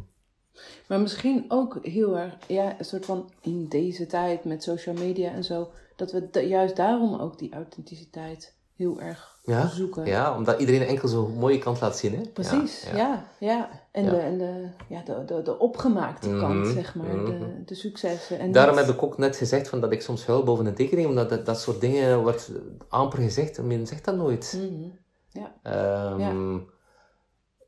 Maar 0.87 0.99
misschien 0.99 1.45
ook 1.47 1.85
heel 1.85 2.17
erg, 2.17 2.37
ja, 2.47 2.79
een 2.79 2.85
soort 2.85 3.05
van 3.05 3.31
in 3.41 3.67
deze 3.67 4.05
tijd 4.05 4.43
met 4.43 4.63
social 4.63 4.95
media 4.95 5.31
en 5.31 5.43
zo, 5.43 5.71
dat 5.95 6.11
we 6.11 6.39
juist 6.47 6.75
daarom 6.75 7.15
ook 7.19 7.37
die 7.39 7.53
authenticiteit 7.53 8.55
heel 8.75 9.01
erg 9.01 9.36
Ja, 9.47 9.67
zoeken. 9.67 10.05
ja, 10.05 10.35
omdat 10.35 10.59
iedereen 10.59 10.87
enkel 10.87 11.07
zo'n 11.07 11.33
mooie 11.37 11.57
kant 11.57 11.81
laat 11.81 11.97
zien. 11.97 12.15
Hè? 12.15 12.21
Precies, 12.33 12.83
Ja, 12.83 12.97
ja, 12.97 13.25
ja. 13.39 13.69
En, 13.91 14.03
Ja. 14.03 14.09
De, 14.09 14.17
en 14.17 14.37
de, 14.37 14.67
ja, 14.87 15.01
de, 15.01 15.25
de, 15.25 15.41
de 15.41 15.59
opgemaakte 15.59 16.29
Mhm, 16.29 16.39
kant, 16.39 16.67
zeg 16.67 16.95
maar, 16.95 17.15
mhm. 17.15 17.25
de, 17.25 17.63
de 17.65 17.75
successen. 17.75 18.39
En 18.39 18.51
Daarom 18.51 18.77
heb 18.77 18.87
ik 18.87 19.03
ook 19.03 19.17
net 19.17 19.35
gezegd 19.35 19.67
van 19.67 19.81
dat 19.81 19.91
ik 19.91 20.01
soms 20.01 20.25
huil 20.25 20.43
boven 20.43 20.65
een 20.65 20.73
tekening, 20.73 21.07
omdat 21.07 21.29
dat, 21.29 21.45
dat 21.45 21.59
soort 21.59 21.81
dingen 21.81 22.21
wordt 22.21 22.51
amper 22.89 23.19
gezegd. 23.19 23.61
Men 23.61 23.87
zegt 23.87 24.05
dat 24.05 24.15
nooit. 24.15 24.57
Mhm. 24.57 24.89
Ehm, 25.63 26.57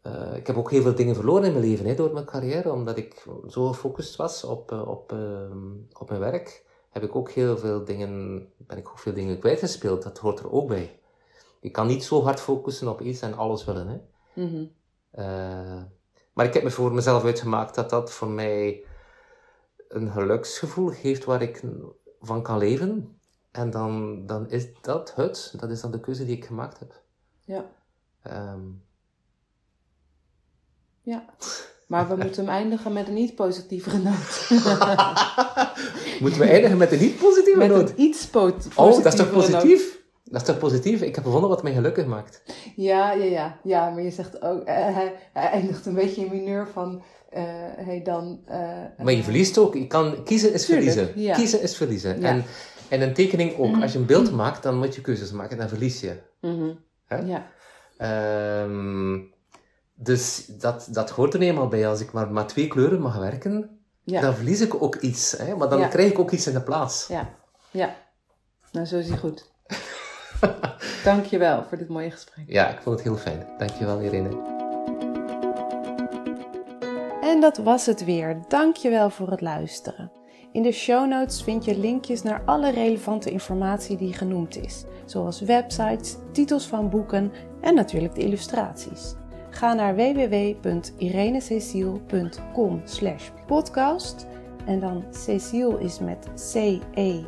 eh, 0.01 0.35
ik 0.35 0.47
heb 0.47 0.57
ook 0.57 0.71
heel 0.71 0.81
veel 0.81 0.95
dingen 0.95 1.15
verloren 1.15 1.43
in 1.43 1.53
mijn 1.53 1.65
leven 1.65 1.85
hè, 1.85 1.95
door 1.95 2.13
mijn 2.13 2.25
carrière, 2.25 2.71
omdat 2.71 2.97
ik 2.97 3.25
zo 3.47 3.67
gefocust 3.67 4.15
was 4.15 4.43
op, 4.43 4.71
eh, 4.71 4.87
op, 4.87 5.11
ehm, 5.11 5.73
op 5.93 6.09
mijn 6.09 6.21
werk. 6.21 6.65
Heb 6.89 7.03
ik 7.03 7.15
ook 7.15 7.31
heel 7.31 7.57
veel 7.57 7.85
dingen, 7.85 8.45
ben 8.57 8.77
ik 8.77 8.89
ook 8.89 8.99
veel 8.99 9.13
dingen 9.13 9.39
kwijtgespeeld. 9.39 10.03
Dat 10.03 10.17
hoort 10.17 10.39
er 10.39 10.51
ook 10.51 10.67
bij. 10.67 10.98
Je 11.59 11.69
kan 11.69 11.87
niet 11.87 12.03
zo 12.03 12.23
hard 12.23 12.39
focussen 12.39 12.87
op 12.87 13.01
iets 13.01 13.21
en 13.21 13.37
alles 13.37 13.65
willen. 13.65 13.87
Hè. 13.87 13.97
Mhm. 14.43 14.65
Eh, 15.11 15.83
maar 16.33 16.45
ik 16.45 16.53
heb 16.53 16.63
me 16.63 16.71
voor 16.71 16.93
mezelf 16.93 17.23
uitgemaakt 17.23 17.75
dat 17.75 17.89
dat 17.89 18.11
voor 18.11 18.27
mij 18.29 18.83
een 19.87 20.11
geluksgevoel 20.11 20.87
geeft 20.89 21.25
waar 21.25 21.41
ik 21.41 21.63
van 22.19 22.41
kan 22.43 22.57
leven. 22.57 23.19
En 23.51 23.69
dan, 23.69 24.25
dan 24.25 24.49
is 24.49 24.67
dat 24.81 25.15
het. 25.15 25.53
Dat 25.59 25.69
is 25.69 25.81
dan 25.81 25.91
de 25.91 25.99
keuze 25.99 26.25
die 26.25 26.35
ik 26.35 26.45
gemaakt 26.45 26.79
heb. 26.79 27.01
Ja. 27.45 27.65
Ehm, 28.21 28.59
ja. 31.01 31.25
Maar 31.87 32.07
we 32.07 32.15
moeten 32.15 32.45
hem 32.45 32.53
eindigen 32.53 32.93
met 32.93 33.07
een 33.07 33.13
niet 33.13 33.35
positievere 33.35 33.97
noot. 33.97 34.49
Moeten 36.21 36.39
we 36.39 36.45
eindigen 36.47 36.77
met 36.77 36.91
een 36.91 36.99
niet 36.99 37.17
positieve 37.17 37.57
met 37.57 37.69
noot? 37.69 37.89
een 37.89 38.01
iets 38.01 38.27
po- 38.27 38.45
positievere 38.45 38.81
Oh, 38.81 39.03
dat 39.03 39.13
is 39.13 39.19
toch 39.19 39.31
noot. 39.31 39.98
Dat 40.31 40.41
is 40.41 40.47
toch 40.47 40.57
positief? 40.57 41.01
Ik 41.01 41.15
heb 41.15 41.23
gevonden 41.23 41.49
wat 41.49 41.63
mij 41.63 41.73
gelukkig 41.73 42.05
maakt. 42.05 42.43
Ja, 42.75 43.11
ja, 43.11 43.23
ja. 43.25 43.59
Ja, 43.63 43.89
maar 43.89 44.01
je 44.03 44.11
zegt 44.11 44.41
ook, 44.41 44.63
eh, 44.63 44.75
hij, 44.75 45.13
hij 45.33 45.49
eindigt 45.49 45.85
een 45.85 45.93
beetje 45.93 46.25
in 46.25 46.31
mineur 46.31 46.67
van, 46.67 47.03
eh 47.29 47.43
hey, 47.77 48.01
dan... 48.03 48.41
eh, 48.45 48.57
Maar 48.97 49.13
je 49.13 49.23
verliest 49.23 49.57
ook. 49.57 49.73
Je 49.73 49.87
kan, 49.87 50.23
kiezen 50.23 50.53
is 50.53 50.65
Tuurlijk, 50.65 50.91
verliezen. 50.91 51.21
ja. 51.21 51.33
Kiezen 51.35 51.61
is 51.61 51.77
verliezen. 51.77 52.19
Ja. 52.21 52.27
En, 52.27 52.43
en 52.89 53.01
een 53.01 53.13
tekening 53.13 53.57
ook. 53.57 53.81
Als 53.81 53.91
je 53.93 53.99
een 53.99 54.05
beeld 54.05 54.31
maakt, 54.31 54.63
dan 54.63 54.77
moet 54.77 54.95
je 54.95 55.01
keuzes 55.01 55.31
maken. 55.31 55.57
Dan 55.57 55.69
verlies 55.69 55.99
je. 55.99 56.15
mhm. 56.41 56.71
Hè? 57.07 57.17
Ja, 57.17 57.47
Ehm, 57.97 59.17
dus 59.93 60.45
dat, 60.45 60.87
dat 60.91 61.09
hoort 61.09 61.33
er 61.33 61.41
eenmaal 61.41 61.67
bij. 61.67 61.87
Als 61.87 61.99
ik 62.01 62.11
maar 62.11 62.31
met 62.31 62.47
twee 62.47 62.67
kleuren 62.67 63.01
mag 63.01 63.17
werken, 63.17 63.79
ja, 64.03 64.21
dan 64.21 64.33
verlies 64.35 64.61
ik 64.61 64.81
ook 64.83 64.95
iets. 64.95 65.31
Hè? 65.37 65.55
Maar 65.55 65.69
dan 65.69 65.79
Ja. 65.79 65.87
krijg 65.87 66.11
ik 66.11 66.19
ook 66.19 66.31
iets 66.31 66.47
in 66.47 66.53
de 66.53 66.61
plaats. 66.61 67.07
ja, 67.07 67.29
ja. 67.71 67.95
Nou, 68.71 68.85
zo 68.85 68.97
is 68.97 69.09
hij 69.09 69.17
goed. 69.17 69.51
Dank 71.03 71.25
je 71.25 71.37
wel 71.37 71.63
voor 71.63 71.77
dit 71.77 71.89
mooie 71.89 72.11
gesprek. 72.11 72.45
Ja, 72.47 72.69
ik 72.69 72.79
vond 72.81 72.95
het 72.95 73.03
heel 73.07 73.17
fijn. 73.17 73.45
Dankjewel, 73.57 74.01
Irene. 74.01 74.57
En 77.21 77.41
dat 77.41 77.57
was 77.57 77.85
het 77.85 78.05
weer. 78.05 78.37
Dankjewel 78.47 79.09
voor 79.09 79.29
het 79.29 79.41
luisteren. 79.41 80.11
In 80.51 80.63
de 80.63 80.71
show 80.71 81.07
notes 81.07 81.43
vind 81.43 81.65
je 81.65 81.77
linkjes 81.77 82.21
naar 82.21 82.41
alle 82.45 82.71
relevante 82.71 83.31
informatie 83.31 83.97
die 83.97 84.13
genoemd 84.13 84.57
is, 84.57 84.83
zoals 85.05 85.41
websites, 85.41 86.15
titels 86.31 86.67
van 86.67 86.89
boeken 86.89 87.31
en 87.61 87.75
natuurlijk 87.75 88.15
de 88.15 88.21
illustraties. 88.21 89.13
Ga 89.49 89.73
naar 89.73 89.95
www.irenececiel.com 89.95 92.83
podcast 93.47 94.27
en 94.65 94.79
dan 94.79 95.05
Cecile 95.09 95.79
is 95.79 95.99
met 95.99 96.27
C-E-C-I-L-E 96.35 97.27